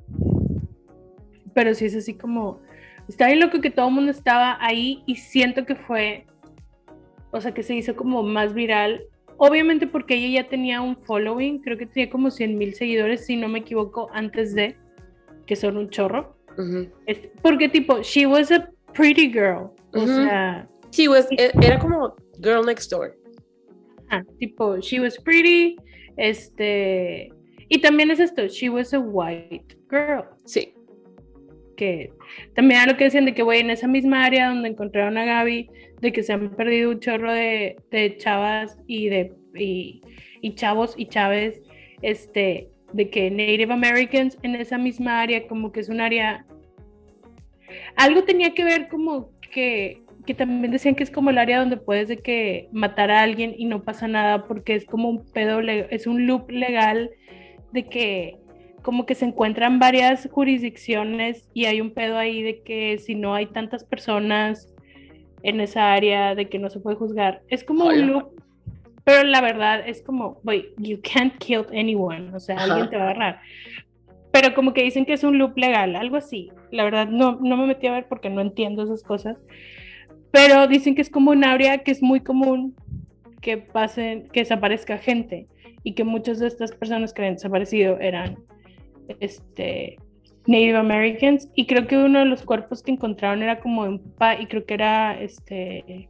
Pero 1.53 1.73
sí 1.73 1.85
es 1.85 1.95
así 1.97 2.13
como, 2.13 2.61
está 3.09 3.27
bien 3.27 3.41
loco 3.41 3.59
que 3.59 3.69
todo 3.69 3.89
el 3.89 3.93
mundo 3.93 4.11
estaba 4.11 4.57
ahí 4.61 5.03
y 5.05 5.17
siento 5.17 5.65
que 5.65 5.75
fue, 5.75 6.25
o 7.33 7.41
sea, 7.41 7.53
que 7.53 7.63
se 7.63 7.75
hizo 7.75 7.95
como 7.95 8.23
más 8.23 8.53
viral. 8.53 9.03
Obviamente 9.37 9.87
porque 9.87 10.13
ella 10.13 10.43
ya 10.43 10.49
tenía 10.49 10.79
un 10.81 10.95
following, 10.95 11.59
creo 11.59 11.77
que 11.77 11.87
tenía 11.87 12.09
como 12.09 12.29
100 12.31 12.57
mil 12.57 12.75
seguidores, 12.75 13.25
si 13.25 13.35
no 13.35 13.49
me 13.49 13.59
equivoco, 13.59 14.09
antes 14.13 14.53
de, 14.53 14.77
que 15.45 15.55
son 15.55 15.75
un 15.75 15.89
chorro. 15.89 16.37
porque 17.41 17.67
tipo, 17.67 18.01
she 18.01 18.25
was 18.25 18.51
a 18.51 18.69
pretty 18.93 19.29
girl. 19.29 19.71
O 19.93 20.05
sea. 20.05 20.69
She 20.91 21.07
was, 21.07 21.27
e, 21.31 21.51
era 21.61 21.79
como 21.79 22.15
girl 22.39 22.63
next 22.63 22.91
door. 22.91 23.17
Ah, 24.11 24.23
tipo, 24.39 24.79
she 24.79 24.99
was 24.99 25.17
pretty. 25.17 25.75
Este. 26.17 27.33
Y 27.67 27.81
también 27.81 28.11
es 28.11 28.19
esto, 28.19 28.47
she 28.47 28.69
was 28.69 28.93
a 28.93 28.99
white 28.99 29.75
girl. 29.89 30.25
Sí. 30.45 30.75
Que 31.75 32.11
también 32.55 32.81
a 32.81 32.85
lo 32.87 32.97
que 32.97 33.05
decían 33.05 33.25
de 33.25 33.33
que, 33.33 33.43
güey, 33.43 33.61
en 33.61 33.69
esa 33.69 33.87
misma 33.87 34.23
área 34.25 34.49
donde 34.49 34.69
encontraron 34.69 35.17
a 35.17 35.25
Gaby, 35.25 35.69
de 36.01 36.11
que 36.11 36.23
se 36.23 36.33
han 36.33 36.49
perdido 36.55 36.91
un 36.91 36.99
chorro 36.99 37.33
de, 37.33 37.77
de 37.91 38.17
chavas 38.17 38.77
y 38.87 39.09
de 39.09 39.33
y, 39.55 40.01
y 40.41 40.55
chavos 40.55 40.95
y 40.97 41.05
chaves, 41.05 41.61
este, 42.01 42.69
de 42.91 43.09
que 43.09 43.29
Native 43.31 43.73
Americans 43.73 44.37
en 44.43 44.55
esa 44.55 44.77
misma 44.77 45.21
área, 45.21 45.47
como 45.47 45.71
que 45.71 45.79
es 45.79 45.89
un 45.89 46.01
área 46.01 46.45
algo 47.95 48.23
tenía 48.23 48.53
que 48.53 48.63
ver 48.63 48.87
como 48.87 49.29
que, 49.51 50.01
que 50.25 50.33
también 50.33 50.71
decían 50.71 50.95
que 50.95 51.03
es 51.03 51.11
como 51.11 51.29
el 51.29 51.37
área 51.37 51.59
donde 51.59 51.77
puedes 51.77 52.07
de 52.07 52.17
que 52.17 52.69
matar 52.71 53.11
a 53.11 53.21
alguien 53.21 53.53
y 53.57 53.65
no 53.65 53.83
pasa 53.83 54.07
nada 54.07 54.45
porque 54.47 54.75
es 54.75 54.85
como 54.85 55.09
un 55.09 55.25
pedo, 55.31 55.59
es 55.59 56.07
un 56.07 56.25
loop 56.27 56.49
legal 56.49 57.11
de 57.71 57.87
que 57.87 58.37
como 58.83 59.05
que 59.05 59.15
se 59.15 59.25
encuentran 59.25 59.79
varias 59.79 60.29
jurisdicciones 60.31 61.49
y 61.53 61.65
hay 61.65 61.81
un 61.81 61.91
pedo 61.91 62.17
ahí 62.17 62.43
de 62.43 62.61
que 62.61 62.99
si 62.99 63.15
no 63.15 63.33
hay 63.33 63.47
tantas 63.47 63.83
personas 63.83 64.69
en 65.41 65.59
esa 65.59 65.93
área 65.93 66.35
de 66.35 66.47
que 66.47 66.59
no 66.59 66.69
se 66.69 66.79
puede 66.79 66.95
juzgar. 66.95 67.41
Es 67.47 67.63
como 67.63 67.85
un 67.85 68.07
loop, 68.07 68.29
pero 69.03 69.23
la 69.23 69.41
verdad 69.41 69.81
es 69.87 70.01
como, 70.01 70.39
wait, 70.43 70.67
you 70.77 70.99
can't 71.01 71.35
kill 71.39 71.65
anyone, 71.71 72.35
o 72.35 72.39
sea, 72.39 72.57
alguien 72.57 72.89
te 72.89 72.97
va 72.97 73.03
a 73.03 73.09
agarrar 73.09 73.39
pero 74.33 74.55
como 74.55 74.73
que 74.73 74.81
dicen 74.81 75.05
que 75.05 75.13
es 75.13 75.23
un 75.23 75.37
loop 75.37 75.55
legal, 75.55 75.95
algo 75.95 76.17
así. 76.17 76.49
La 76.71 76.83
verdad 76.83 77.07
no, 77.07 77.37
no 77.39 77.55
me 77.55 77.67
metí 77.67 77.85
a 77.85 77.91
ver 77.91 78.07
porque 78.07 78.31
no 78.31 78.41
entiendo 78.41 78.81
esas 78.81 79.03
cosas. 79.03 79.37
Pero 80.31 80.65
dicen 80.65 80.95
que 80.95 81.03
es 81.03 81.11
como 81.11 81.29
un 81.29 81.43
área 81.43 81.83
que 81.83 81.91
es 81.91 82.01
muy 82.01 82.19
común 82.19 82.75
que 83.41 83.57
pasen, 83.57 84.27
que 84.29 84.39
desaparezca 84.39 84.97
gente 84.97 85.45
y 85.83 85.93
que 85.93 86.03
muchas 86.03 86.39
de 86.39 86.47
estas 86.47 86.71
personas 86.71 87.13
que 87.13 87.23
han 87.23 87.35
desaparecido 87.35 87.99
eran 87.99 88.39
este, 89.19 89.97
Native 90.47 90.77
Americans 90.77 91.49
y 91.55 91.65
creo 91.67 91.87
que 91.87 91.97
uno 91.97 92.19
de 92.19 92.25
los 92.25 92.43
cuerpos 92.43 92.83
que 92.83 92.91
encontraron 92.91 93.41
era 93.41 93.59
como 93.59 93.83
un 93.83 93.99
pa 93.99 94.39
y 94.39 94.47
creo 94.47 94.65
que 94.65 94.73
era 94.73 95.19
este 95.19 96.09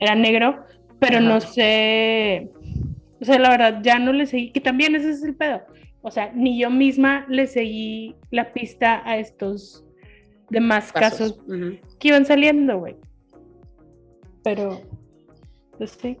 era 0.00 0.14
negro, 0.14 0.64
pero 1.00 1.20
no 1.20 1.40
sé, 1.40 2.50
o 3.20 3.24
sea, 3.24 3.38
la 3.38 3.50
verdad 3.50 3.80
ya 3.82 3.98
no 3.98 4.12
le 4.12 4.26
seguí, 4.26 4.52
que 4.52 4.60
también 4.60 4.94
ese 4.94 5.10
es 5.10 5.24
el 5.24 5.34
pedo 5.34 5.62
o 6.02 6.10
sea, 6.10 6.32
ni 6.34 6.58
yo 6.58 6.70
misma 6.70 7.26
le 7.28 7.46
seguí 7.46 8.14
la 8.30 8.52
pista 8.52 9.02
a 9.04 9.18
estos 9.18 9.84
demás 10.48 10.92
casos, 10.92 11.40
que 11.98 12.08
iban 12.08 12.24
saliendo, 12.24 12.78
güey. 12.78 12.96
Pero, 14.42 14.80
pues 15.76 15.98
sí. 16.00 16.16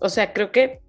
O 0.00 0.08
sea, 0.08 0.32
creo 0.32 0.50
que 0.50 0.80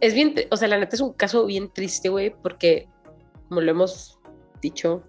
es 0.00 0.14
bien, 0.14 0.34
o 0.50 0.56
sea, 0.56 0.68
la 0.68 0.78
neta 0.78 0.96
es 0.96 1.00
un 1.00 1.12
caso 1.12 1.46
bien 1.46 1.72
triste, 1.72 2.08
güey, 2.08 2.34
porque 2.42 2.88
como 3.48 3.60
lo 3.60 3.70
hemos 3.70 4.18
dicho 4.62 5.02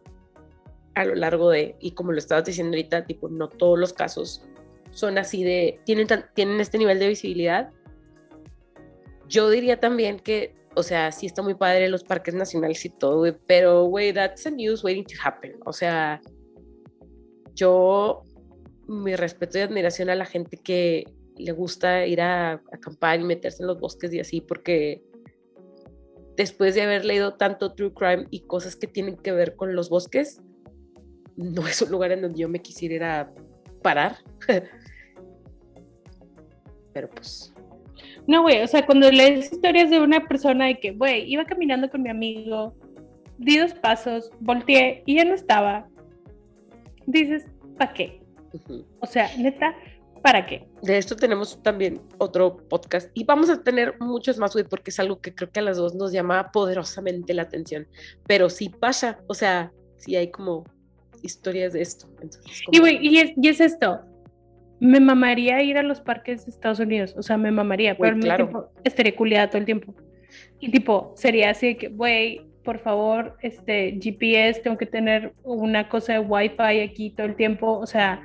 a 0.95 1.05
lo 1.05 1.15
largo 1.15 1.49
de, 1.49 1.75
y 1.79 1.91
como 1.91 2.11
lo 2.11 2.17
estabas 2.17 2.45
diciendo 2.45 2.75
ahorita, 2.75 3.05
tipo, 3.05 3.29
no 3.29 3.47
todos 3.47 3.79
los 3.79 3.93
casos 3.93 4.43
son 4.91 5.17
así 5.17 5.43
de, 5.43 5.79
tienen, 5.85 6.07
tienen 6.33 6.59
este 6.59 6.77
nivel 6.77 6.99
de 6.99 7.07
visibilidad 7.07 7.71
yo 9.31 9.49
diría 9.49 9.79
también 9.79 10.19
que, 10.19 10.53
o 10.75 10.83
sea, 10.83 11.11
sí 11.11 11.25
está 11.25 11.41
muy 11.41 11.53
padre 11.53 11.87
los 11.87 12.03
parques 12.03 12.35
nacionales 12.35 12.83
y 12.83 12.89
todo, 12.89 13.19
güey, 13.19 13.33
pero, 13.47 13.85
güey, 13.85 14.13
that's 14.13 14.45
a 14.45 14.51
news 14.51 14.83
waiting 14.83 15.05
to 15.05 15.15
happen. 15.23 15.55
O 15.65 15.71
sea, 15.71 16.21
yo, 17.55 18.23
mi 18.87 19.15
respeto 19.15 19.57
y 19.57 19.61
admiración 19.61 20.09
a 20.09 20.15
la 20.15 20.25
gente 20.25 20.57
que 20.57 21.05
le 21.37 21.51
gusta 21.51 22.05
ir 22.05 22.21
a, 22.21 22.61
acampar 22.71 23.19
y 23.19 23.23
meterse 23.23 23.63
en 23.63 23.67
los 23.67 23.79
bosques 23.79 24.13
y 24.13 24.19
así, 24.19 24.41
porque 24.41 25.01
después 26.37 26.75
de 26.75 26.83
haber 26.83 27.05
leído 27.05 27.35
tanto 27.35 27.73
True 27.73 27.93
Crime 27.93 28.27
y 28.29 28.41
cosas 28.41 28.75
que 28.75 28.87
tienen 28.87 29.17
que 29.17 29.31
ver 29.31 29.55
con 29.55 29.75
los 29.75 29.89
bosques, 29.89 30.41
no 31.35 31.67
es 31.67 31.81
un 31.81 31.91
lugar 31.91 32.11
en 32.11 32.21
donde 32.21 32.39
yo 32.39 32.49
me 32.49 32.59
quisiera 32.59 32.95
ir 32.95 33.03
a 33.03 33.33
parar. 33.81 34.17
Pero 36.93 37.09
pues 37.09 37.53
no, 38.27 38.43
güey, 38.43 38.61
o 38.61 38.67
sea, 38.67 38.85
cuando 38.85 39.11
lees 39.11 39.51
historias 39.51 39.89
de 39.89 39.99
una 39.99 40.27
persona 40.27 40.67
de 40.67 40.79
que, 40.79 40.91
güey, 40.91 41.31
iba 41.31 41.45
caminando 41.45 41.89
con 41.89 42.03
mi 42.03 42.09
amigo, 42.09 42.75
di 43.37 43.57
dos 43.57 43.73
pasos, 43.73 44.31
volteé 44.39 45.03
y 45.05 45.15
ya 45.15 45.25
no 45.25 45.33
estaba, 45.33 45.87
dices, 47.07 47.45
¿para 47.77 47.93
qué? 47.93 48.21
O 48.99 49.07
sea, 49.07 49.29
neta, 49.37 49.75
¿para 50.21 50.45
qué? 50.45 50.67
De 50.81 50.97
esto 50.97 51.15
tenemos 51.15 51.61
también 51.63 52.01
otro 52.17 52.57
podcast 52.69 53.09
y 53.13 53.23
vamos 53.23 53.49
a 53.49 53.63
tener 53.63 53.95
muchos 53.99 54.37
más, 54.37 54.53
güey, 54.53 54.65
porque 54.65 54.91
es 54.91 54.99
algo 54.99 55.19
que 55.19 55.33
creo 55.33 55.49
que 55.51 55.59
a 55.59 55.63
las 55.63 55.77
dos 55.77 55.95
nos 55.95 56.11
llama 56.11 56.51
poderosamente 56.51 57.33
la 57.33 57.43
atención. 57.43 57.87
Pero 58.27 58.49
sí 58.49 58.69
pasa, 58.69 59.19
o 59.27 59.33
sea, 59.33 59.71
sí 59.97 60.15
hay 60.15 60.31
como 60.31 60.65
historias 61.23 61.73
de 61.73 61.81
esto. 61.81 62.07
Y, 62.71 62.79
güey, 62.79 62.99
y 63.01 63.17
es, 63.19 63.33
y 63.35 63.47
es 63.47 63.61
esto, 63.61 64.01
me 64.79 64.99
mamaría 64.99 65.61
ir 65.61 65.77
a 65.77 65.83
los 65.83 66.01
parques 66.01 66.45
de 66.45 66.51
Estados 66.51 66.79
Unidos, 66.79 67.13
o 67.17 67.21
sea, 67.21 67.37
me 67.37 67.51
mamaría, 67.51 67.95
pero 67.97 68.15
al 68.15 68.35
tiempo 68.35 68.71
estaría 68.83 69.15
culiada 69.15 69.47
todo 69.47 69.59
el 69.59 69.65
tiempo. 69.65 69.93
Y 70.59 70.71
tipo, 70.71 71.13
sería 71.15 71.51
así 71.51 71.67
de 71.67 71.77
que, 71.77 71.87
güey, 71.89 72.41
por 72.63 72.79
favor, 72.79 73.37
este 73.41 73.99
GPS, 74.01 74.61
tengo 74.61 74.77
que 74.77 74.85
tener 74.85 75.33
una 75.43 75.89
cosa 75.89 76.13
de 76.13 76.19
Wi-Fi 76.19 76.81
aquí 76.81 77.09
todo 77.11 77.27
el 77.27 77.35
tiempo, 77.35 77.77
o 77.77 77.85
sea, 77.85 78.21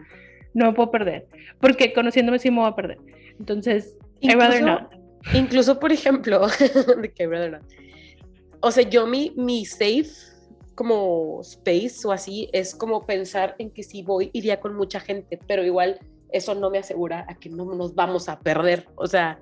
no 0.56 0.66
me 0.66 0.72
puedo 0.72 0.90
perder, 0.90 1.26
porque 1.60 1.92
conociéndome 1.92 2.38
sí 2.38 2.50
me 2.50 2.60
voy 2.60 2.68
a 2.68 2.74
perder. 2.74 2.98
Entonces, 3.38 3.94
incluso, 4.20 4.38
rather 4.38 4.64
not. 4.64 4.92
Incluso, 5.34 5.78
por 5.78 5.92
ejemplo, 5.92 6.46
de 7.02 7.12
que 7.12 7.26
rather 7.26 7.52
not. 7.52 7.62
O 8.60 8.70
sea, 8.70 8.88
yo 8.88 9.06
mi, 9.06 9.34
mi 9.36 9.66
safe 9.66 10.08
como 10.74 11.42
space 11.42 12.06
o 12.06 12.12
así 12.12 12.48
es 12.54 12.74
como 12.74 13.04
pensar 13.04 13.54
en 13.58 13.70
que 13.70 13.82
si 13.82 14.02
voy 14.02 14.30
iría 14.32 14.58
con 14.58 14.74
mucha 14.74 14.98
gente, 14.98 15.38
pero 15.46 15.62
igual 15.62 15.98
eso 16.30 16.54
no 16.54 16.70
me 16.70 16.78
asegura 16.78 17.26
a 17.28 17.34
que 17.34 17.50
no 17.50 17.66
nos 17.74 17.94
vamos 17.94 18.30
a 18.30 18.40
perder. 18.40 18.88
O 18.94 19.06
sea. 19.06 19.38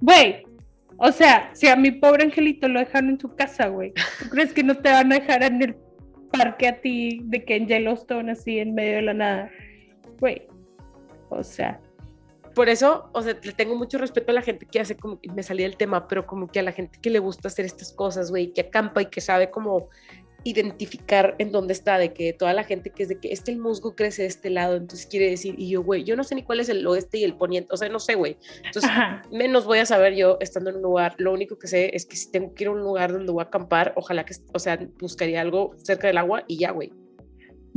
Güey, 0.00 0.44
o 0.98 1.10
sea, 1.10 1.50
si 1.52 1.66
a 1.66 1.74
mi 1.74 1.90
pobre 1.90 2.22
angelito 2.22 2.68
lo 2.68 2.78
dejaron 2.78 3.10
en 3.10 3.20
su 3.20 3.34
casa, 3.34 3.66
güey, 3.66 3.92
¿tú 4.20 4.28
crees 4.30 4.52
que 4.52 4.62
no 4.62 4.76
te 4.76 4.90
van 4.90 5.12
a 5.12 5.18
dejar 5.18 5.42
en 5.42 5.62
el 5.62 5.76
parque 6.38 6.68
a 6.68 6.80
ti 6.80 7.20
de 7.24 7.44
que 7.44 7.56
en 7.56 7.66
Yellowstone 7.66 8.32
así 8.32 8.58
en 8.58 8.74
medio 8.74 8.96
de 8.96 9.02
la 9.02 9.14
nada? 9.14 9.50
Güey, 10.20 10.46
o 11.30 11.42
sea. 11.42 11.80
Por 12.54 12.68
eso, 12.68 13.10
o 13.12 13.20
sea, 13.20 13.36
le 13.42 13.52
tengo 13.52 13.74
mucho 13.74 13.98
respeto 13.98 14.30
a 14.30 14.34
la 14.34 14.42
gente 14.42 14.66
que 14.66 14.78
hace 14.78 14.96
como 14.96 15.18
me 15.34 15.42
salía 15.42 15.66
el 15.66 15.76
tema, 15.76 16.06
pero 16.06 16.24
como 16.24 16.46
que 16.46 16.60
a 16.60 16.62
la 16.62 16.70
gente 16.70 17.00
que 17.02 17.10
le 17.10 17.18
gusta 17.18 17.48
hacer 17.48 17.64
estas 17.64 17.92
cosas, 17.92 18.30
güey, 18.30 18.52
que 18.52 18.60
acampa 18.60 19.02
y 19.02 19.06
que 19.06 19.20
sabe 19.20 19.50
como 19.50 19.88
identificar 20.44 21.34
en 21.38 21.50
dónde 21.50 21.72
está, 21.72 21.98
de 21.98 22.12
que 22.12 22.32
toda 22.32 22.52
la 22.52 22.64
gente 22.64 22.90
que 22.90 23.02
es 23.02 23.08
de 23.08 23.18
que 23.18 23.32
este 23.32 23.50
el 23.50 23.58
musgo 23.58 23.94
crece 23.96 24.22
de 24.22 24.28
este 24.28 24.50
lado, 24.50 24.76
entonces 24.76 25.06
quiere 25.06 25.30
decir, 25.30 25.54
y 25.58 25.70
yo, 25.70 25.82
güey, 25.82 26.04
yo 26.04 26.16
no 26.16 26.24
sé 26.24 26.34
ni 26.34 26.42
cuál 26.42 26.60
es 26.60 26.68
el 26.68 26.86
oeste 26.86 27.18
y 27.18 27.24
el 27.24 27.34
poniente, 27.34 27.70
o 27.72 27.76
sea, 27.76 27.88
no 27.88 27.98
sé, 27.98 28.14
güey. 28.14 28.36
Entonces, 28.64 28.90
menos 29.32 29.64
voy 29.64 29.78
a 29.78 29.86
saber 29.86 30.14
yo 30.14 30.36
estando 30.40 30.70
en 30.70 30.76
un 30.76 30.82
lugar, 30.82 31.14
lo 31.18 31.32
único 31.32 31.58
que 31.58 31.66
sé 31.66 31.96
es 31.96 32.06
que 32.06 32.16
si 32.16 32.30
tengo 32.30 32.54
que 32.54 32.64
ir 32.64 32.68
a 32.68 32.72
un 32.72 32.80
lugar 32.80 33.12
donde 33.12 33.32
voy 33.32 33.42
a 33.42 33.46
acampar, 33.46 33.92
ojalá 33.96 34.24
que, 34.24 34.34
o 34.52 34.58
sea, 34.58 34.78
buscaría 35.00 35.40
algo 35.40 35.74
cerca 35.78 36.06
del 36.06 36.18
agua 36.18 36.44
y 36.46 36.58
ya, 36.58 36.70
güey. 36.70 36.92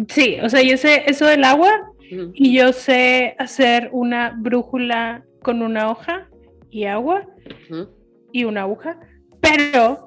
Sí, 0.10 0.38
o 0.44 0.50
sea, 0.50 0.62
yo 0.62 0.78
sé 0.78 1.04
eso 1.08 1.26
del 1.26 1.44
agua 1.44 1.72
Ujú. 2.12 2.32
y 2.34 2.56
yo 2.56 2.72
sé 2.74 3.36
hacer 3.40 3.90
una 3.92 4.36
brújula 4.38 5.26
con 5.42 5.62
una 5.62 5.90
hoja 5.90 6.30
y 6.70 6.84
agua 6.86 7.26
Ujú. 7.70 7.90
y 8.32 8.44
una 8.44 8.62
aguja, 8.62 9.00
pero 9.42 10.07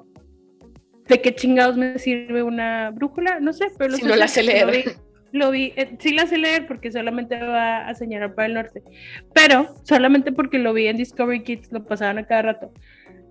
¿de 1.11 1.21
qué 1.21 1.35
chingados 1.35 1.77
me 1.77 1.99
sirve 1.99 2.41
una 2.43 2.91
brújula? 2.91 3.39
No 3.39 3.53
sé, 3.53 3.67
pero 3.77 3.91
lo 3.91 3.97
Si 3.97 4.03
sé 4.03 4.09
no 4.09 4.15
la 4.15 4.27
sé 4.27 4.43
leer. 4.43 4.65
Lo 4.65 4.71
vi, 4.71 4.83
lo 5.31 5.51
vi, 5.51 5.73
eh, 5.75 5.95
sí 5.99 6.13
la 6.13 6.25
sé 6.25 6.37
leer 6.37 6.67
porque 6.67 6.91
solamente 6.91 7.37
va 7.39 7.87
a 7.87 7.93
señalar 7.95 8.33
para 8.35 8.47
el 8.47 8.53
norte, 8.55 8.81
pero 9.33 9.75
solamente 9.83 10.31
porque 10.31 10.57
lo 10.59 10.73
vi 10.73 10.87
en 10.87 10.97
Discovery 10.97 11.43
Kids, 11.43 11.71
lo 11.71 11.85
pasaban 11.85 12.17
a 12.17 12.25
cada 12.25 12.41
rato. 12.41 12.71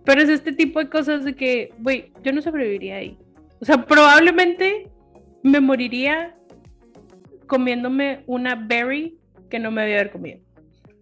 Pero 0.05 0.23
es 0.23 0.29
este 0.31 0.53
tipo 0.53 0.79
de 0.79 0.89
cosas 0.89 1.25
de 1.25 1.35
que, 1.35 1.73
güey, 1.79 2.13
yo 2.23 2.33
no 2.33 2.41
sobreviviría 2.41 2.97
ahí. 2.97 3.19
O 3.61 3.65
sea, 3.65 3.85
probablemente 3.85 4.89
me 5.43 5.61
moriría 5.61 6.35
comiéndome 7.47 8.23
una 8.27 8.55
berry 8.55 9.19
que 9.51 9.59
no 9.59 9.71
me 9.71 9.83
había 9.83 9.97
haber 9.97 10.11
comido. 10.11 10.39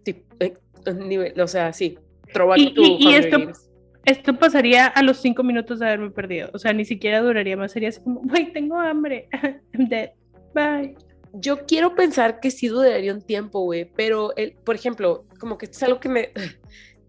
Sí, 0.03 0.23
eh, 0.39 0.53
nivel- 0.97 1.39
o 1.39 1.47
sea, 1.47 1.71
sí. 1.71 1.97
Y- 2.57 2.73
y- 2.75 2.97
y 3.09 3.13
esto-. 3.15 3.68
Esto 4.09 4.39
pasaría 4.39 4.87
a 4.87 5.03
los 5.03 5.17
cinco 5.17 5.43
minutos 5.43 5.77
de 5.77 5.85
haberme 5.85 6.09
perdido. 6.09 6.49
O 6.53 6.57
sea, 6.57 6.73
ni 6.73 6.83
siquiera 6.83 7.21
duraría 7.21 7.55
más. 7.55 7.71
Sería 7.71 7.89
así 7.89 8.01
como, 8.01 8.21
güey, 8.21 8.51
tengo 8.51 8.75
hambre. 8.75 9.29
I'm 9.73 9.87
dead. 9.87 10.09
Bye. 10.55 10.95
Yo 11.33 11.67
quiero 11.67 11.93
pensar 11.93 12.39
que 12.39 12.49
sí 12.49 12.69
duraría 12.69 13.13
un 13.13 13.21
tiempo, 13.21 13.59
güey, 13.59 13.85
pero, 13.95 14.35
el, 14.35 14.53
por 14.53 14.75
ejemplo, 14.75 15.25
como 15.39 15.59
que 15.59 15.67
es 15.67 15.83
algo 15.83 15.99
que 15.99 16.09
me... 16.09 16.31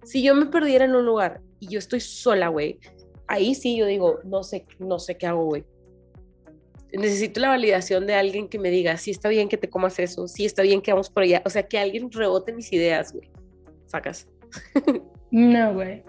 Si 0.03 0.23
yo 0.23 0.35
me 0.35 0.47
perdiera 0.47 0.87
en 0.87 0.95
un 0.95 1.05
lugar 1.05 1.43
y 1.59 1.69
yo 1.69 1.79
estoy 1.79 2.01
sola, 2.01 2.49
güey, 2.49 2.79
ahí 3.29 3.55
sí 3.55 3.77
yo 3.77 3.85
digo, 3.85 4.19
no 4.25 4.43
sé, 4.43 4.67
no 4.79 4.99
sé 4.99 5.19
qué 5.19 5.27
hago, 5.27 5.45
güey. 5.45 5.63
Necesito 6.91 7.39
la 7.39 7.49
validación 7.49 8.07
de 8.07 8.15
alguien 8.15 8.49
que 8.49 8.59
me 8.59 8.71
diga, 8.71 8.97
sí 8.97 9.11
está 9.11 9.29
bien 9.29 9.51
que 9.51 9.59
te 9.59 9.69
comas 9.69 9.99
eso, 9.99 10.27
sí 10.27 10.47
está 10.47 10.63
bien 10.63 10.81
que 10.81 10.91
vamos 10.91 11.11
por 11.11 11.23
allá, 11.23 11.43
o 11.45 11.51
sea, 11.51 11.65
que 11.65 11.79
alguien 11.79 12.11
rebote 12.11 12.55
mis 12.55 12.73
ideas, 12.73 13.13
güey. 13.13 13.31
Sacas. 13.87 14.27
No, 15.33 15.75
güey. 15.75 16.03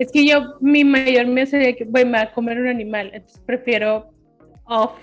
Es 0.00 0.10
que 0.10 0.26
yo, 0.26 0.54
mi 0.60 0.82
mayor 0.82 1.26
miedo 1.26 1.46
sería 1.46 1.76
que, 1.76 1.84
güey, 1.84 2.06
me 2.06 2.12
va 2.12 2.22
a 2.22 2.32
comer 2.32 2.58
un 2.58 2.68
animal. 2.68 3.10
Entonces 3.12 3.40
prefiero 3.44 4.10
off, 4.64 4.98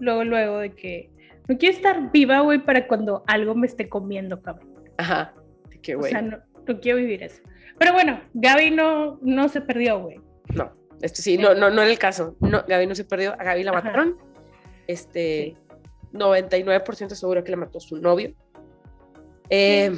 luego, 0.00 0.24
luego 0.24 0.58
de 0.58 0.70
que 0.74 1.08
no 1.48 1.56
quiero 1.56 1.76
estar 1.76 2.10
viva, 2.10 2.40
güey, 2.40 2.58
para 2.58 2.88
cuando 2.88 3.22
algo 3.28 3.54
me 3.54 3.68
esté 3.68 3.88
comiendo, 3.88 4.42
cabrón. 4.42 4.68
Ajá. 4.98 5.32
De 5.70 5.80
que, 5.80 5.94
O 5.94 6.00
güey, 6.00 6.10
sea, 6.10 6.20
no, 6.22 6.38
no 6.66 6.80
quiero 6.80 6.98
vivir 6.98 7.22
eso. 7.22 7.40
Pero 7.78 7.92
bueno, 7.92 8.20
Gaby 8.34 8.72
no, 8.72 9.18
no 9.22 9.48
se 9.48 9.60
perdió, 9.60 10.00
güey. 10.00 10.20
no, 10.52 10.72
esto 11.00 11.22
sí, 11.22 11.38
no, 11.38 11.54
no, 11.54 11.70
no 11.70 11.82
era 11.82 11.90
el 11.92 11.98
caso. 11.98 12.36
No, 12.40 12.64
Gaby 12.66 12.88
no 12.88 12.94
se 12.96 13.04
perdió, 13.04 13.32
a 13.32 13.44
Gaby 13.44 13.62
la 13.62 13.70
Ajá. 13.70 13.82
mataron. 13.84 14.16
Este, 14.88 15.56
99% 16.12 17.10
seguro 17.10 17.44
que 17.44 17.52
la 17.52 17.56
mató 17.56 17.78
su 17.78 17.98
novio. 17.98 18.34
Eh, 19.48 19.92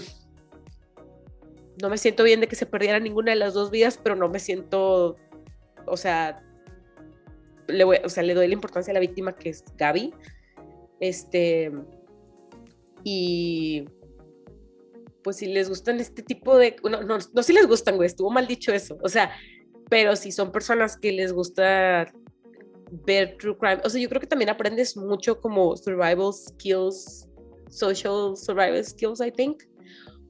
no 1.81 1.89
me 1.89 1.99
siento 1.99 2.25
bien 2.25 2.41
de 2.41 2.49
que 2.49 2.57
se 2.57 2.67
perdiera 2.67 3.01
ninguna 3.01 3.33
de 3.33 3.39
las 3.39 3.55
dos 3.55 3.71
vidas, 3.71 3.99
pero 4.03 4.17
no 4.17 4.29
me 4.29 4.39
siento, 4.39 5.17
o 5.87 5.97
sea, 5.97 6.43
le, 7.69 7.85
o 7.85 8.09
sea, 8.09 8.23
le 8.23 8.35
doy 8.35 8.49
la 8.49 8.55
importancia 8.55 8.91
a 8.91 8.95
la 8.95 9.01
víctima 9.01 9.35
que 9.35 9.51
es 9.51 9.65
Gaby. 9.77 10.13
Este, 11.01 11.73
y 13.05 13.85
pues 15.23 15.37
si 15.37 15.47
les 15.47 15.69
gustan 15.69 16.01
este 16.01 16.23
tipo 16.23 16.57
de, 16.57 16.77
no, 16.83 17.03
no, 17.03 17.19
no 17.33 17.43
si 17.43 17.53
les 17.53 17.67
gustan, 17.67 17.97
güey, 17.97 18.07
estuvo 18.07 18.31
mal 18.31 18.47
dicho 18.47 18.73
eso, 18.73 18.99
o 19.03 19.09
sea, 19.09 19.33
pero 19.89 20.17
si 20.17 20.33
son 20.33 20.53
personas 20.53 20.97
que 20.97 21.13
les 21.13 21.33
gusta 21.33 22.13
ver 22.91 23.37
true 23.39 23.57
crime, 23.57 23.81
o 23.85 23.91
sea, 23.91 24.01
yo 24.01 24.09
creo 24.09 24.21
que 24.21 24.27
también 24.27 24.51
aprendes 24.51 24.97
mucho 24.97 25.41
como 25.41 25.77
survival 25.77 26.33
skills, 26.33 27.29
social 27.69 28.37
survival 28.37 28.85
skills, 28.85 29.21
I 29.21 29.31
think, 29.31 29.63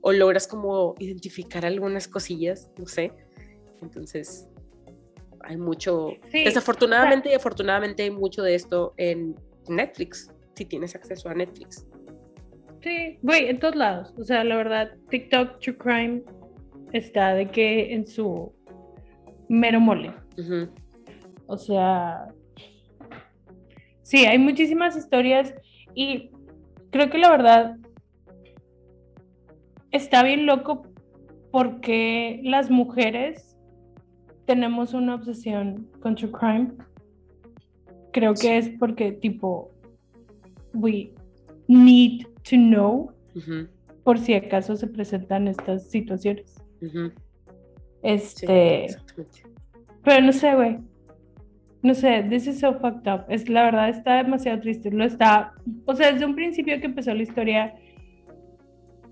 o 0.02 0.12
logras 0.12 0.46
como 0.46 0.94
identificar 0.98 1.64
algunas 1.64 2.06
cosillas, 2.06 2.70
no 2.78 2.86
sé, 2.86 3.12
entonces 3.80 4.48
hay 5.40 5.56
mucho, 5.56 6.10
Sí, 6.30 6.44
desafortunadamente 6.44 7.30
y 7.30 7.34
afortunadamente 7.34 8.02
hay 8.02 8.10
mucho 8.10 8.42
de 8.42 8.54
esto 8.54 8.94
en 8.96 9.34
Netflix, 9.68 10.30
si 10.54 10.64
tienes 10.64 10.94
acceso 10.94 11.28
a 11.28 11.34
Netflix. 11.34 11.86
Sí, 12.82 13.18
güey, 13.22 13.48
en 13.48 13.60
todos 13.60 13.76
lados. 13.76 14.12
O 14.18 14.24
sea, 14.24 14.42
la 14.42 14.56
verdad, 14.56 14.92
TikTok, 15.08 15.60
True 15.60 15.78
Crime, 15.78 16.22
está 16.92 17.34
de 17.34 17.48
que 17.48 17.94
en 17.94 18.06
su 18.06 18.52
mero 19.48 19.80
mole. 19.80 20.12
O 21.46 21.56
sea, 21.56 22.26
sí, 24.02 24.26
hay 24.26 24.38
muchísimas 24.38 24.96
historias 24.96 25.54
y 25.94 26.30
creo 26.90 27.08
que 27.10 27.18
la 27.18 27.30
verdad 27.30 27.76
está 29.93 30.23
bien 30.23 30.47
loco 30.47 30.82
porque 31.51 32.40
las 32.43 32.70
mujeres 32.70 33.56
tenemos 34.47 34.94
una 34.94 35.14
obsesión 35.14 35.89
con 36.01 36.14
True 36.16 36.32
Crime. 36.32 36.73
Creo 38.12 38.35
que 38.35 38.59
es 38.59 38.70
porque 38.78 39.12
tipo, 39.12 39.70
we 40.74 41.12
need 41.69 42.27
to 42.43 42.56
know 42.56 43.12
por 44.05 44.19
si 44.19 44.35
acaso 44.35 44.77
se 44.77 44.86
presentan 44.86 45.47
estas 45.48 45.89
situaciones. 45.90 46.60
Este, 48.02 48.89
pero 50.02 50.27
no 50.27 50.32
sé, 50.32 50.55
güey. 50.55 50.78
No 51.82 51.94
sé, 51.94 52.24
this 52.28 52.47
is 52.47 52.60
so 52.60 52.74
fucked 52.78 53.12
up. 53.12 53.24
Es 53.28 53.48
la 53.48 53.64
verdad, 53.64 53.89
está 53.89 54.23
demasiado 54.23 54.60
triste. 54.60 54.90
Lo 54.90 55.05
está, 55.05 55.55
o 55.85 55.94
sea, 55.94 56.12
desde 56.12 56.27
un 56.27 56.35
principio 56.35 56.78
que 56.81 56.86
empezó 56.86 57.12
la 57.12 57.23
historia, 57.23 57.74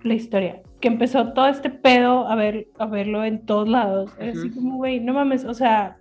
la 0.03 0.15
historia, 0.15 0.63
que 0.81 0.89
empezó 0.89 1.33
todo 1.33 1.47
este 1.49 1.71
pedo 1.71 2.27
a 2.27 2.35
ver, 2.35 2.69
a 2.79 2.87
verlo 2.87 3.25
en 3.25 3.45
todos 3.45 3.69
lados. 3.69 4.11
Era 4.19 4.33
así 4.33 4.51
como, 4.51 4.77
güey, 4.79 5.01
no 5.01 5.13
mames, 5.13 5.45
o 5.45 5.55
sea, 5.55 5.99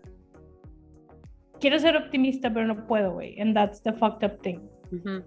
quiero 1.60 1.80
ser 1.80 1.98
optimista, 1.98 2.52
pero 2.54 2.66
no 2.66 2.88
puedo, 2.88 3.14
güey. 3.14 3.40
And 3.40 3.54
that's 3.54 3.82
the 3.84 3.94
fucked 3.94 4.26
up 4.26 4.42
thing. 4.42 4.60
Ujú. 4.92 5.24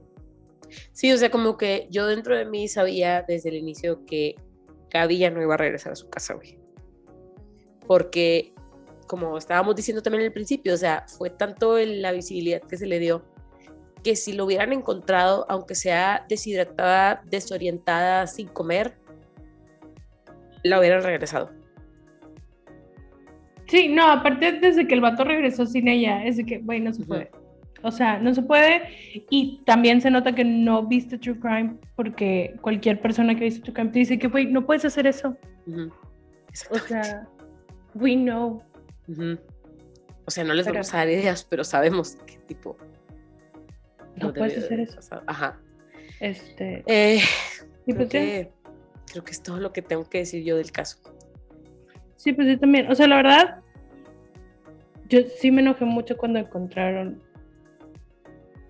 Sí, 0.93 1.13
o 1.13 1.19
sea, 1.19 1.31
como 1.31 1.57
que 1.59 1.87
yo 1.91 2.07
dentro 2.07 2.37
de 2.37 2.47
mí 2.47 2.67
sabía 2.69 3.25
desde 3.29 3.51
el 3.51 3.57
inicio 3.57 4.05
que 4.07 4.35
Gaby 4.91 5.19
ya 5.19 5.31
no 5.31 5.43
iba 5.43 5.55
a 5.55 5.59
regresar 5.59 5.93
a 5.93 5.97
su 5.97 6.09
casa, 6.09 6.35
güey. 6.35 6.59
Porque, 7.87 8.55
como 9.07 9.37
estábamos 9.37 9.77
diciendo 9.77 10.03
también 10.03 10.25
al 10.25 10.33
principio, 10.33 10.73
o 10.75 10.79
sea, 10.79 11.05
fue 11.19 11.29
tanto 11.31 11.77
el- 11.77 12.01
la 12.01 12.13
visibilidad 12.13 12.63
que 12.63 12.77
se 12.79 12.87
le 12.87 12.99
dio 12.99 13.25
que 14.03 14.17
si 14.17 14.33
lo 14.33 14.47
hubieran 14.47 14.73
encontrado, 14.73 15.47
aunque 15.49 15.75
sea 15.77 16.25
deshidratada, 16.29 17.23
desorientada, 17.31 18.27
sin 18.27 18.49
comer, 18.49 18.97
la 20.63 20.79
hubieran 20.79 21.03
regresado. 21.03 21.51
Sí, 23.67 23.89
no, 23.89 24.07
aparte 24.11 24.53
desde 24.53 24.87
que 24.87 24.95
el 24.95 25.01
vato 25.01 25.25
regresó 25.25 25.65
sin 25.67 25.89
ella, 25.89 26.25
es 26.25 26.37
de 26.37 26.45
que, 26.45 26.59
güey, 26.59 26.81
no 26.81 26.93
se 26.93 27.05
puede. 27.05 27.31
O 27.83 27.91
sea, 27.91 28.19
no 28.19 28.35
se 28.35 28.43
puede. 28.43 28.83
Y 29.31 29.63
también 29.65 30.01
se 30.01 30.11
nota 30.11 30.35
que 30.35 30.45
no 30.45 30.87
viste 30.87 31.19
True 31.19 31.39
Crime 31.41 31.77
porque 31.97 32.55
cualquier 32.61 33.01
persona 33.01 33.35
que 33.35 33.41
ha 33.41 33.45
visto 33.45 33.63
True 33.63 33.75
Crime 33.75 33.91
te 33.91 33.99
dice 34.01 34.19
que, 34.19 34.29
güey, 34.29 34.47
no 34.47 34.67
puedes 34.67 34.85
hacer 34.85 35.07
eso. 35.07 35.37
O 36.71 36.79
sea, 36.79 37.27
we 37.95 38.15
know. 38.15 38.63
O 40.27 40.31
sea, 40.31 40.45
no 40.45 40.55
les 40.55 40.67
Pero- 40.67 40.75
vamos 40.75 40.95
a 40.95 40.99
dar 40.99 41.09
ideas, 41.09 41.45
pero 41.49 41.65
sabemos 41.65 42.17
qué 42.27 42.37
tipo. 42.47 42.77
No 44.17 44.33
puedes 44.35 44.59
hacer 44.59 44.81
eso. 44.81 45.01
Ajá. 45.27 45.59
Este, 46.21 46.85
Eh, 46.87 47.21
y 47.87 47.95
pues 47.95 48.09
que, 48.11 48.53
creo 49.13 49.25
que 49.25 49.33
es 49.33 49.43
todo 49.43 49.59
lo 49.59 49.73
que 49.73 49.83
tengo 49.83 50.09
que 50.09 50.19
decir 50.19 50.43
yo 50.43 50.57
del 50.57 50.73
caso. 50.73 50.99
Sí, 52.17 52.33
pues 52.33 52.49
yo 52.49 52.59
también. 52.59 52.91
O 52.91 52.95
sea, 52.95 53.07
la 53.07 53.17
verdad, 53.17 53.61
yo 55.09 55.21
sí 55.39 55.51
me 55.51 55.61
enojé 55.61 55.85
mucho 55.85 56.17
cuando 56.17 56.39
encontraron 56.39 57.23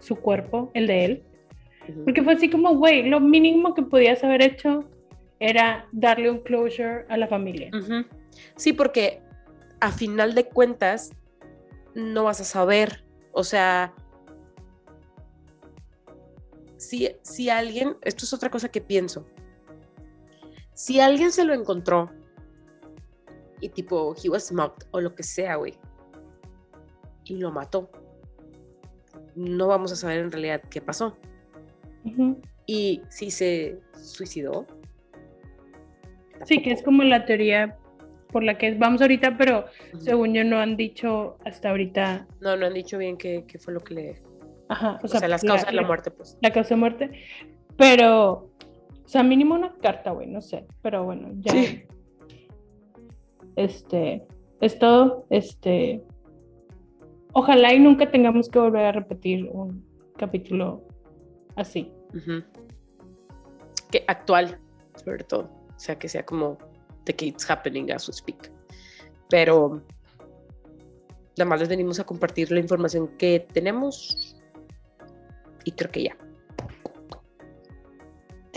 su 0.01 0.17
cuerpo, 0.17 0.71
el 0.75 0.89
de 0.89 1.05
él. 1.05 1.23
Porque 2.05 2.23
fue 2.23 2.35
así 2.35 2.51
como, 2.51 2.75
güey, 2.75 3.09
lo 3.09 3.21
mínimo 3.21 3.75
que 3.75 3.83
podías 3.83 4.23
haber 4.25 4.43
hecho 4.43 4.89
era 5.39 5.87
darle 5.93 6.31
un 6.31 6.41
closure 6.41 7.05
a 7.09 7.17
la 7.17 7.29
familia. 7.29 7.71
Sí, 8.57 8.73
porque 8.73 9.23
a 9.81 9.93
final 9.93 10.35
de 10.35 10.45
cuentas 10.45 11.13
no 11.95 12.25
vas 12.25 12.41
a 12.41 12.45
saber, 12.45 13.05
o 13.33 13.45
sea, 13.45 13.95
si, 16.77 17.11
si 17.23 17.49
alguien, 17.51 17.97
esto 18.03 18.25
es 18.25 18.33
otra 18.33 18.51
cosa 18.51 18.71
que 18.71 18.81
pienso, 18.81 19.27
si 20.75 21.01
alguien 21.01 21.33
se 21.33 21.45
lo 21.45 21.55
encontró 21.55 22.11
y 23.61 23.69
tipo, 23.69 24.15
he 24.23 24.29
was 24.29 24.47
smoked 24.47 24.87
o 24.91 25.01
lo 25.01 25.15
que 25.15 25.23
sea, 25.23 25.57
güey, 25.57 25.75
y 27.25 27.37
lo 27.37 27.53
mató, 27.53 27.91
no 29.35 29.69
vamos 29.69 29.93
a 29.93 29.97
saber 29.97 30.19
en 30.19 30.33
realidad 30.33 30.63
qué 30.69 30.81
pasó. 30.81 31.17
Y 32.67 33.03
si 33.09 33.31
se 33.31 33.81
suicidó. 34.01 34.67
Sí, 36.45 36.61
que 36.63 36.73
es 36.73 36.83
como 36.83 37.05
la 37.05 37.25
teoría 37.25 37.79
por 38.29 38.43
la 38.43 38.59
que 38.59 38.75
vamos 38.75 39.01
ahorita, 39.01 39.37
pero 39.37 39.67
según 39.99 40.35
yo 40.35 40.43
no 40.43 40.59
han 40.59 40.77
dicho 40.77 41.37
hasta 41.45 41.71
ahorita. 41.71 42.27
No, 42.41 42.57
no 42.57 42.67
han 42.67 42.75
dicho 42.75 42.99
bien 42.99 43.17
qué, 43.17 43.45
qué 43.47 43.59
fue 43.59 43.75
lo 43.75 43.81
que 43.81 43.95
le... 43.95 44.23
Ajá, 44.69 44.99
O 45.03 45.09
sea, 45.09 45.29
las 45.29 45.43
causas 45.43 45.67
de 45.67 45.73
la 45.73 45.83
muerte, 45.83 46.11
pues. 46.11 46.39
La 46.41 46.51
causa 46.51 46.71
de 46.71 46.81
muerte. 46.81 47.11
Pero, 47.77 48.51
sea, 49.13 49.23
mínimo 49.23 49.55
una 49.55 49.75
carta, 49.75 50.11
güey, 50.11 50.27
no 50.27 50.41
sé. 50.41 50.67
Pero 50.81 51.05
bueno, 51.05 51.29
ya. 51.41 51.53
Sí. 51.53 51.85
Este, 53.57 54.27
es 54.61 54.79
todo. 54.79 55.27
Este. 55.29 56.03
Ojalá 57.35 57.75
y 57.75 57.81
nunca 57.81 58.11
tengamos 58.11 58.49
que 58.49 58.59
volver 58.59 58.87
a 58.87 58.93
repetir 58.93 59.51
un 59.53 59.85
capítulo 60.17 60.83
así. 61.57 61.93
Que 63.91 64.05
actual, 64.07 64.59
sobre 65.05 65.25
todo. 65.25 65.51
O 65.75 65.79
sea, 65.79 65.99
que 65.99 66.09
sea 66.09 66.25
como 66.25 66.57
the 67.05 67.15
que 67.15 67.27
it's 67.27 67.51
happening 67.51 67.91
as 67.91 68.09
we 68.09 68.15
speak. 68.15 68.51
Pero 69.29 69.83
nada 71.37 71.49
más 71.51 71.61
les 71.61 71.69
venimos 71.69 72.01
a 72.01 72.05
compartir 72.05 72.51
la 72.51 72.61
información 72.61 73.09
que 73.19 73.47
tenemos. 73.53 74.37
Y 75.65 75.73
creo 75.73 75.91
que 75.91 76.05
ya. 76.05 76.17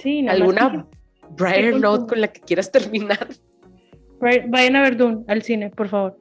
Sí, 0.06 0.26
¿Alguna 0.30 0.88
brighter 1.36 1.72
con 1.74 1.82
note 1.82 2.08
con 2.08 2.22
la 2.22 2.28
que 2.32 2.40
quieras 2.42 2.72
terminar? 2.72 3.28
Vayan 4.22 4.76
a 4.76 4.82
ver 4.84 4.96
Dune 4.98 5.26
al 5.28 5.42
cine, 5.42 5.72
por 5.72 5.88
favor. 5.90 6.18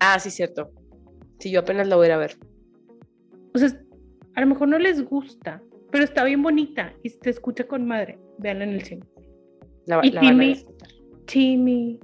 Ah, 0.00 0.18
sí, 0.20 0.30
cierto. 0.30 0.70
Sí, 1.40 1.50
yo 1.50 1.60
apenas 1.60 1.88
la 1.88 1.96
voy 1.96 2.04
a 2.04 2.08
ir 2.08 2.12
a 2.12 2.16
ver. 2.18 2.36
O 3.54 3.58
sea, 3.58 3.68
a 4.36 4.40
lo 4.40 4.46
mejor 4.46 4.68
no 4.68 4.78
les 4.78 5.04
gusta, 5.04 5.60
pero 5.90 6.04
está 6.04 6.22
bien 6.24 6.42
bonita 6.42 6.94
y 7.02 7.08
se 7.10 7.30
escucha 7.30 7.64
con 7.66 7.86
madre. 7.86 8.18
Veanla 8.38 8.64
en 8.64 8.70
el 8.70 8.82
cine. 8.82 9.04
La, 9.86 10.00
Y 10.04 10.10
la 10.12 10.20
Timmy. 10.20 10.64
Timmy, 11.26 12.00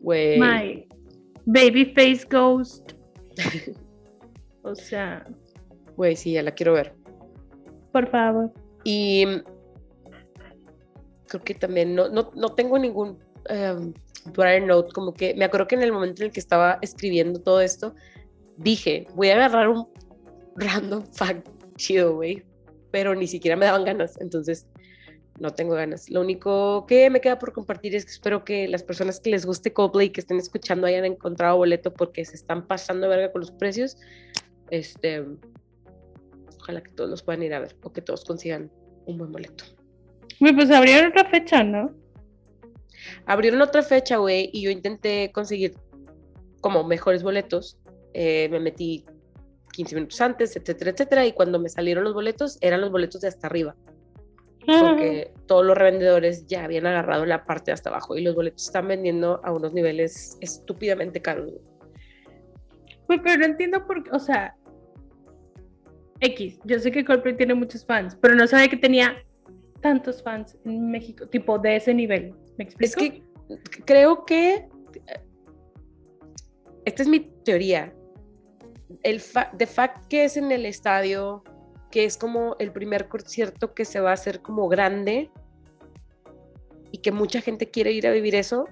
Güey. 0.00 0.38
my 0.40 0.88
baby 1.46 1.86
face 1.94 2.26
ghost. 2.30 2.92
O 4.62 4.74
sea, 4.74 5.24
Güey, 5.96 6.14
sí, 6.14 6.32
ya 6.32 6.42
la 6.42 6.50
quiero 6.50 6.74
ver. 6.74 6.94
por 7.92 8.06
favor. 8.10 8.52
Y 8.90 9.26
creo 11.26 11.44
que 11.44 11.54
también 11.54 11.94
no, 11.94 12.08
no, 12.08 12.30
no 12.34 12.54
tengo 12.54 12.78
ningún 12.78 13.18
um, 13.50 13.92
brighter 14.32 14.66
note, 14.66 14.94
como 14.94 15.12
que 15.12 15.34
me 15.34 15.44
acuerdo 15.44 15.66
que 15.66 15.74
en 15.74 15.82
el 15.82 15.92
momento 15.92 16.22
en 16.22 16.28
el 16.28 16.32
que 16.32 16.40
estaba 16.40 16.78
escribiendo 16.80 17.38
todo 17.38 17.60
esto, 17.60 17.94
dije, 18.56 19.06
voy 19.14 19.28
a 19.28 19.34
agarrar 19.34 19.68
un 19.68 19.88
random 20.56 21.04
fact 21.12 21.46
chido, 21.76 22.14
güey, 22.14 22.42
pero 22.90 23.14
ni 23.14 23.26
siquiera 23.26 23.56
me 23.56 23.66
daban 23.66 23.84
ganas, 23.84 24.18
entonces 24.22 24.66
no 25.38 25.50
tengo 25.50 25.74
ganas. 25.74 26.08
Lo 26.08 26.22
único 26.22 26.86
que 26.86 27.10
me 27.10 27.20
queda 27.20 27.38
por 27.38 27.52
compartir 27.52 27.94
es 27.94 28.06
que 28.06 28.12
espero 28.12 28.42
que 28.42 28.68
las 28.68 28.82
personas 28.82 29.20
que 29.20 29.28
les 29.28 29.44
guste 29.44 29.70
Coldplay, 29.70 30.08
que 30.08 30.22
estén 30.22 30.38
escuchando, 30.38 30.86
hayan 30.86 31.04
encontrado 31.04 31.58
boleto 31.58 31.92
porque 31.92 32.24
se 32.24 32.36
están 32.36 32.66
pasando 32.66 33.06
verga 33.06 33.32
con 33.32 33.42
los 33.42 33.50
precios. 33.50 33.98
Este, 34.70 35.26
ojalá 36.58 36.82
que 36.82 36.90
todos 36.92 37.10
los 37.10 37.22
puedan 37.22 37.42
ir 37.42 37.52
a 37.52 37.60
ver 37.60 37.76
o 37.82 37.92
que 37.92 38.00
todos 38.00 38.24
consigan 38.24 38.70
un 39.08 39.18
buen 39.18 39.32
boleto. 39.32 39.64
Güey, 40.38 40.54
pues 40.54 40.70
abrieron 40.70 41.10
otra 41.10 41.24
fecha, 41.24 41.64
¿no? 41.64 41.92
Abrieron 43.26 43.60
otra 43.60 43.82
fecha, 43.82 44.18
güey, 44.18 44.50
y 44.52 44.62
yo 44.62 44.70
intenté 44.70 45.32
conseguir 45.32 45.74
como 46.60 46.84
mejores 46.84 47.22
boletos. 47.22 47.78
Eh, 48.12 48.48
me 48.50 48.60
metí 48.60 49.04
15 49.72 49.94
minutos 49.94 50.20
antes, 50.20 50.56
etcétera, 50.56 50.90
etcétera, 50.90 51.26
y 51.26 51.32
cuando 51.32 51.58
me 51.58 51.68
salieron 51.68 52.04
los 52.04 52.14
boletos, 52.14 52.58
eran 52.60 52.80
los 52.80 52.90
boletos 52.90 53.20
de 53.20 53.28
hasta 53.28 53.46
arriba, 53.46 53.76
porque 54.66 55.32
todos 55.46 55.64
los 55.64 55.76
revendedores 55.76 56.46
ya 56.46 56.64
habían 56.64 56.86
agarrado 56.86 57.24
la 57.26 57.44
parte 57.44 57.70
de 57.70 57.74
hasta 57.74 57.90
abajo 57.90 58.16
y 58.16 58.22
los 58.22 58.34
boletos 58.34 58.66
están 58.66 58.88
vendiendo 58.88 59.40
a 59.44 59.52
unos 59.52 59.72
niveles 59.72 60.36
estúpidamente 60.40 61.22
caros. 61.22 61.52
Güey, 63.06 63.22
pero 63.22 63.38
no 63.38 63.44
entiendo 63.46 63.86
por 63.86 64.02
qué, 64.02 64.10
o 64.10 64.18
sea, 64.18 64.56
X, 66.20 66.58
yo 66.64 66.78
sé 66.78 66.90
que 66.90 67.04
Coldplay 67.04 67.36
tiene 67.36 67.54
muchos 67.54 67.84
fans, 67.84 68.16
pero 68.20 68.34
no 68.34 68.46
sabía 68.46 68.68
que 68.68 68.76
tenía 68.76 69.16
tantos 69.80 70.22
fans 70.22 70.56
en 70.64 70.90
México, 70.90 71.26
tipo 71.28 71.58
de 71.58 71.76
ese 71.76 71.94
nivel. 71.94 72.34
¿Me 72.56 72.64
explico? 72.64 73.00
Es 73.00 73.68
que 73.70 73.82
creo 73.84 74.24
que 74.24 74.68
esta 76.84 77.02
es 77.02 77.08
mi 77.08 77.20
teoría. 77.44 77.92
El 79.02 79.20
fa 79.20 79.50
de 79.56 79.66
fact 79.66 80.06
que 80.08 80.24
es 80.24 80.36
en 80.36 80.50
el 80.50 80.66
estadio, 80.66 81.44
que 81.90 82.04
es 82.04 82.16
como 82.16 82.56
el 82.58 82.72
primer 82.72 83.08
concierto 83.08 83.74
que 83.74 83.84
se 83.84 84.00
va 84.00 84.10
a 84.10 84.14
hacer 84.14 84.40
como 84.40 84.68
grande 84.68 85.30
y 86.90 86.98
que 86.98 87.12
mucha 87.12 87.40
gente 87.40 87.70
quiere 87.70 87.92
ir 87.92 88.06
a 88.06 88.10
vivir 88.10 88.34
eso. 88.34 88.66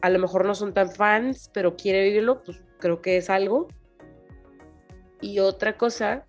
A 0.00 0.10
lo 0.10 0.18
mejor 0.18 0.46
no 0.46 0.54
son 0.54 0.72
tan 0.72 0.90
fans, 0.90 1.50
pero 1.52 1.76
quiere 1.76 2.02
vivirlo, 2.04 2.42
pues 2.42 2.62
creo 2.78 3.02
que 3.02 3.16
es 3.16 3.28
algo. 3.30 3.68
Y 5.20 5.38
otra 5.38 5.76
cosa 5.76 6.26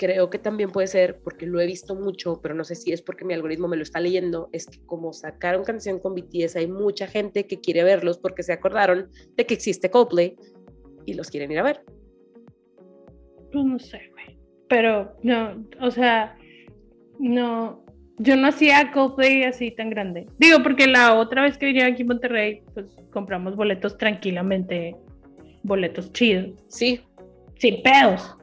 creo 0.00 0.30
que 0.30 0.38
también 0.38 0.70
puede 0.70 0.86
ser, 0.86 1.20
porque 1.22 1.44
lo 1.44 1.60
he 1.60 1.66
visto 1.66 1.94
mucho, 1.94 2.40
pero 2.42 2.54
no 2.54 2.64
sé 2.64 2.74
si 2.74 2.90
es 2.90 3.02
porque 3.02 3.26
mi 3.26 3.34
algoritmo 3.34 3.68
me 3.68 3.76
lo 3.76 3.82
está 3.82 4.00
leyendo, 4.00 4.48
es 4.50 4.64
que 4.64 4.80
como 4.86 5.12
sacaron 5.12 5.62
canción 5.62 5.98
con 5.98 6.14
BTS, 6.14 6.56
hay 6.56 6.68
mucha 6.68 7.06
gente 7.06 7.46
que 7.46 7.60
quiere 7.60 7.84
verlos 7.84 8.16
porque 8.16 8.42
se 8.42 8.54
acordaron 8.54 9.10
de 9.36 9.44
que 9.44 9.52
existe 9.52 9.90
Coldplay 9.90 10.36
y 11.04 11.12
los 11.12 11.30
quieren 11.30 11.52
ir 11.52 11.58
a 11.58 11.64
ver. 11.64 11.84
Pues 13.52 13.62
no 13.62 13.78
sé, 13.78 14.00
güey. 14.12 14.38
Pero 14.70 15.14
no, 15.22 15.66
o 15.82 15.90
sea, 15.90 16.34
no, 17.18 17.84
yo 18.16 18.36
no 18.36 18.48
hacía 18.48 18.92
Coldplay 18.92 19.44
así 19.44 19.70
tan 19.70 19.90
grande. 19.90 20.28
Digo, 20.38 20.62
porque 20.62 20.86
la 20.86 21.12
otra 21.18 21.42
vez 21.42 21.58
que 21.58 21.66
vinieron 21.66 21.92
aquí 21.92 22.02
en 22.02 22.08
Monterrey, 22.08 22.62
pues 22.72 22.96
compramos 23.12 23.54
boletos 23.54 23.98
tranquilamente, 23.98 24.96
boletos 25.62 26.10
chidos, 26.14 26.54
Sí, 26.68 27.02
sin 27.58 27.82
pedos. 27.82 28.39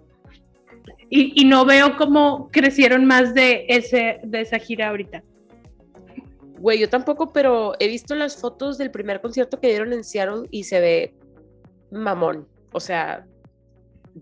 Y, 1.10 1.42
y 1.42 1.46
no 1.46 1.66
veo 1.66 1.96
cómo 1.98 2.50
crecieron 2.52 3.06
más 3.06 3.34
de, 3.34 3.66
ese, 3.70 4.20
de 4.24 4.42
esa 4.42 4.60
gira 4.60 4.90
ahorita. 4.90 5.24
güey, 6.60 6.80
yo 6.80 6.90
tampoco, 6.90 7.32
pero 7.32 7.74
he 7.80 7.88
visto 7.88 8.14
las 8.16 8.40
fotos 8.40 8.78
del 8.78 8.92
primer 8.92 9.22
concierto 9.22 9.60
que 9.60 9.68
dieron 9.68 9.94
en 9.94 10.04
Seattle 10.04 10.48
y 10.52 10.64
se 10.66 10.80
ve 10.80 11.14
mamón, 11.92 12.48
o 12.72 12.80
sea, 12.80 13.26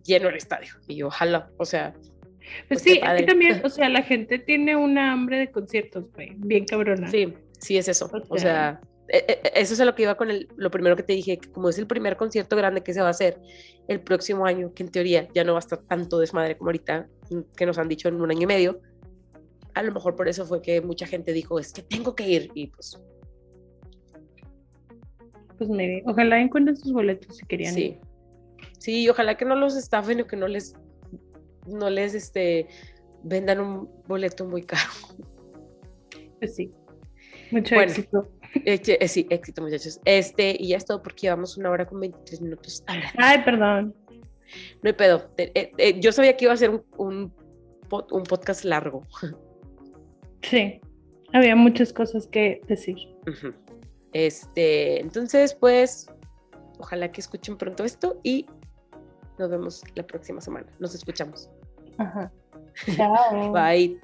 lleno 0.04 0.30
el 0.30 0.36
estadio. 0.36 0.74
Y 0.88 0.98
yo, 0.98 1.08
ojalá, 1.08 1.50
o 1.58 1.66
sea, 1.66 1.94
Pues, 1.94 2.22
Pues 2.68 2.82
sí, 2.82 3.00
aquí 3.04 3.26
también, 3.26 3.62
o 3.64 3.70
sea, 3.70 3.90
la 3.90 4.04
gente 4.04 4.38
tiene 4.40 4.76
una 4.76 5.12
hambre 5.12 5.40
de 5.40 5.52
conciertos, 5.52 6.12
güey, 6.14 6.34
bien 6.38 6.66
cabrona. 6.66 7.10
Sí, 7.10 7.34
sí 7.60 7.78
es 7.78 7.88
eso. 7.88 8.10
O 8.14 8.36
O 8.36 8.38
sea, 8.38 8.80
eso 9.08 9.74
es 9.74 9.80
a 9.80 9.86
lo 9.86 9.94
que 9.96 10.04
iba 10.04 10.16
con 10.16 10.32
el, 10.32 10.48
lo 10.56 10.72
primero 10.72 10.96
que 10.96 11.04
te 11.04 11.14
dije, 11.14 11.38
que 11.38 11.52
como 11.52 11.70
es 11.70 11.78
el 11.78 11.88
primer 11.88 12.18
concierto 12.18 12.56
grande 12.56 12.82
que 12.82 12.94
se 12.94 13.02
va 13.02 13.08
a 13.08 13.12
hacer 13.12 13.40
el 13.88 14.02
próximo 14.02 14.46
año, 14.46 14.74
que 14.74 14.84
en 14.84 14.90
teoría 14.90 15.28
ya 15.34 15.44
no 15.44 15.54
va 15.54 15.60
a 15.60 15.66
estar 15.66 15.80
tanto 15.84 16.20
desmadre 16.20 16.58
como 16.58 16.70
ahorita, 16.70 17.08
que 17.56 17.66
nos 17.66 17.78
han 17.78 17.88
dicho 17.88 18.08
en 18.08 18.22
un 18.22 18.32
año 18.32 18.42
y 18.42 18.48
medio, 18.48 18.82
a 19.76 19.84
lo 19.84 19.92
mejor 19.92 20.16
por 20.16 20.28
eso 20.28 20.46
fue 20.46 20.62
que 20.62 20.82
mucha 20.82 21.06
gente 21.06 21.34
dijo, 21.34 21.60
es 21.60 21.72
que 21.72 21.82
tengo 21.84 22.16
que 22.16 22.28
ir, 22.28 22.52
y 22.56 22.68
pues 22.68 23.00
Pues 25.58 25.70
maybe. 25.70 26.02
Ojalá 26.06 26.40
encuentren 26.42 26.76
sus 26.76 26.92
boletos 26.92 27.38
si 27.38 27.46
querían 27.46 27.74
sí. 27.74 27.98
Sí, 28.80 29.08
ojalá 29.10 29.38
que 29.38 29.46
no 29.46 29.56
los 29.56 29.76
estafen 29.76 30.22
o 30.22 30.28
que 30.28 30.36
no 30.36 30.48
les, 30.48 30.76
no 31.68 31.90
les, 31.90 32.14
este, 32.14 32.68
vendan 33.24 33.60
un 33.60 33.90
boleto 34.08 34.46
muy 34.46 34.64
caro. 34.64 34.90
Pues 36.40 36.56
sí. 36.56 36.72
Mucho 37.52 37.76
Bueno. 37.76 37.92
éxito. 37.92 38.28
Eh, 38.64 39.08
sí, 39.08 39.28
éxito 39.30 39.62
muchachos. 39.62 40.00
Este, 40.06 40.56
y 40.58 40.70
ya 40.70 40.78
es 40.78 40.86
todo 40.86 41.02
porque 41.04 41.24
llevamos 41.24 41.58
una 41.58 41.70
hora 41.72 41.86
con 41.86 42.00
23 42.00 42.42
minutos 42.42 42.84
hablando. 42.88 43.14
Ay, 43.18 43.44
perdón. 43.44 43.96
No 44.82 44.88
hay 44.90 44.94
pedo. 44.94 45.30
Eh, 45.38 45.72
eh, 45.78 46.00
yo 46.00 46.12
sabía 46.12 46.38
que 46.38 46.46
iba 46.46 46.54
a 46.54 46.58
ser 46.58 46.70
un, 46.70 46.84
un, 46.98 47.34
pod- 47.90 48.08
un 48.12 48.24
podcast 48.24 48.64
largo. 48.64 49.04
Sí. 50.44 50.80
Había 51.34 51.56
muchas 51.56 51.92
cosas 51.92 52.28
que 52.28 52.62
decir. 52.68 52.96
Este, 54.14 55.02
entonces, 55.02 55.54
pues, 55.56 56.08
ojalá 56.80 57.12
que 57.12 57.20
escuchen 57.22 57.58
pronto 57.58 57.84
esto 57.84 58.20
y 58.24 58.46
nos 59.38 59.50
vemos 59.50 59.84
la 59.96 60.08
próxima 60.08 60.40
semana. 60.40 60.68
Nos 60.80 60.96
escuchamos. 60.96 61.50
Ajá. 61.98 62.32
Chao. 62.96 63.52
Bye. 63.52 64.00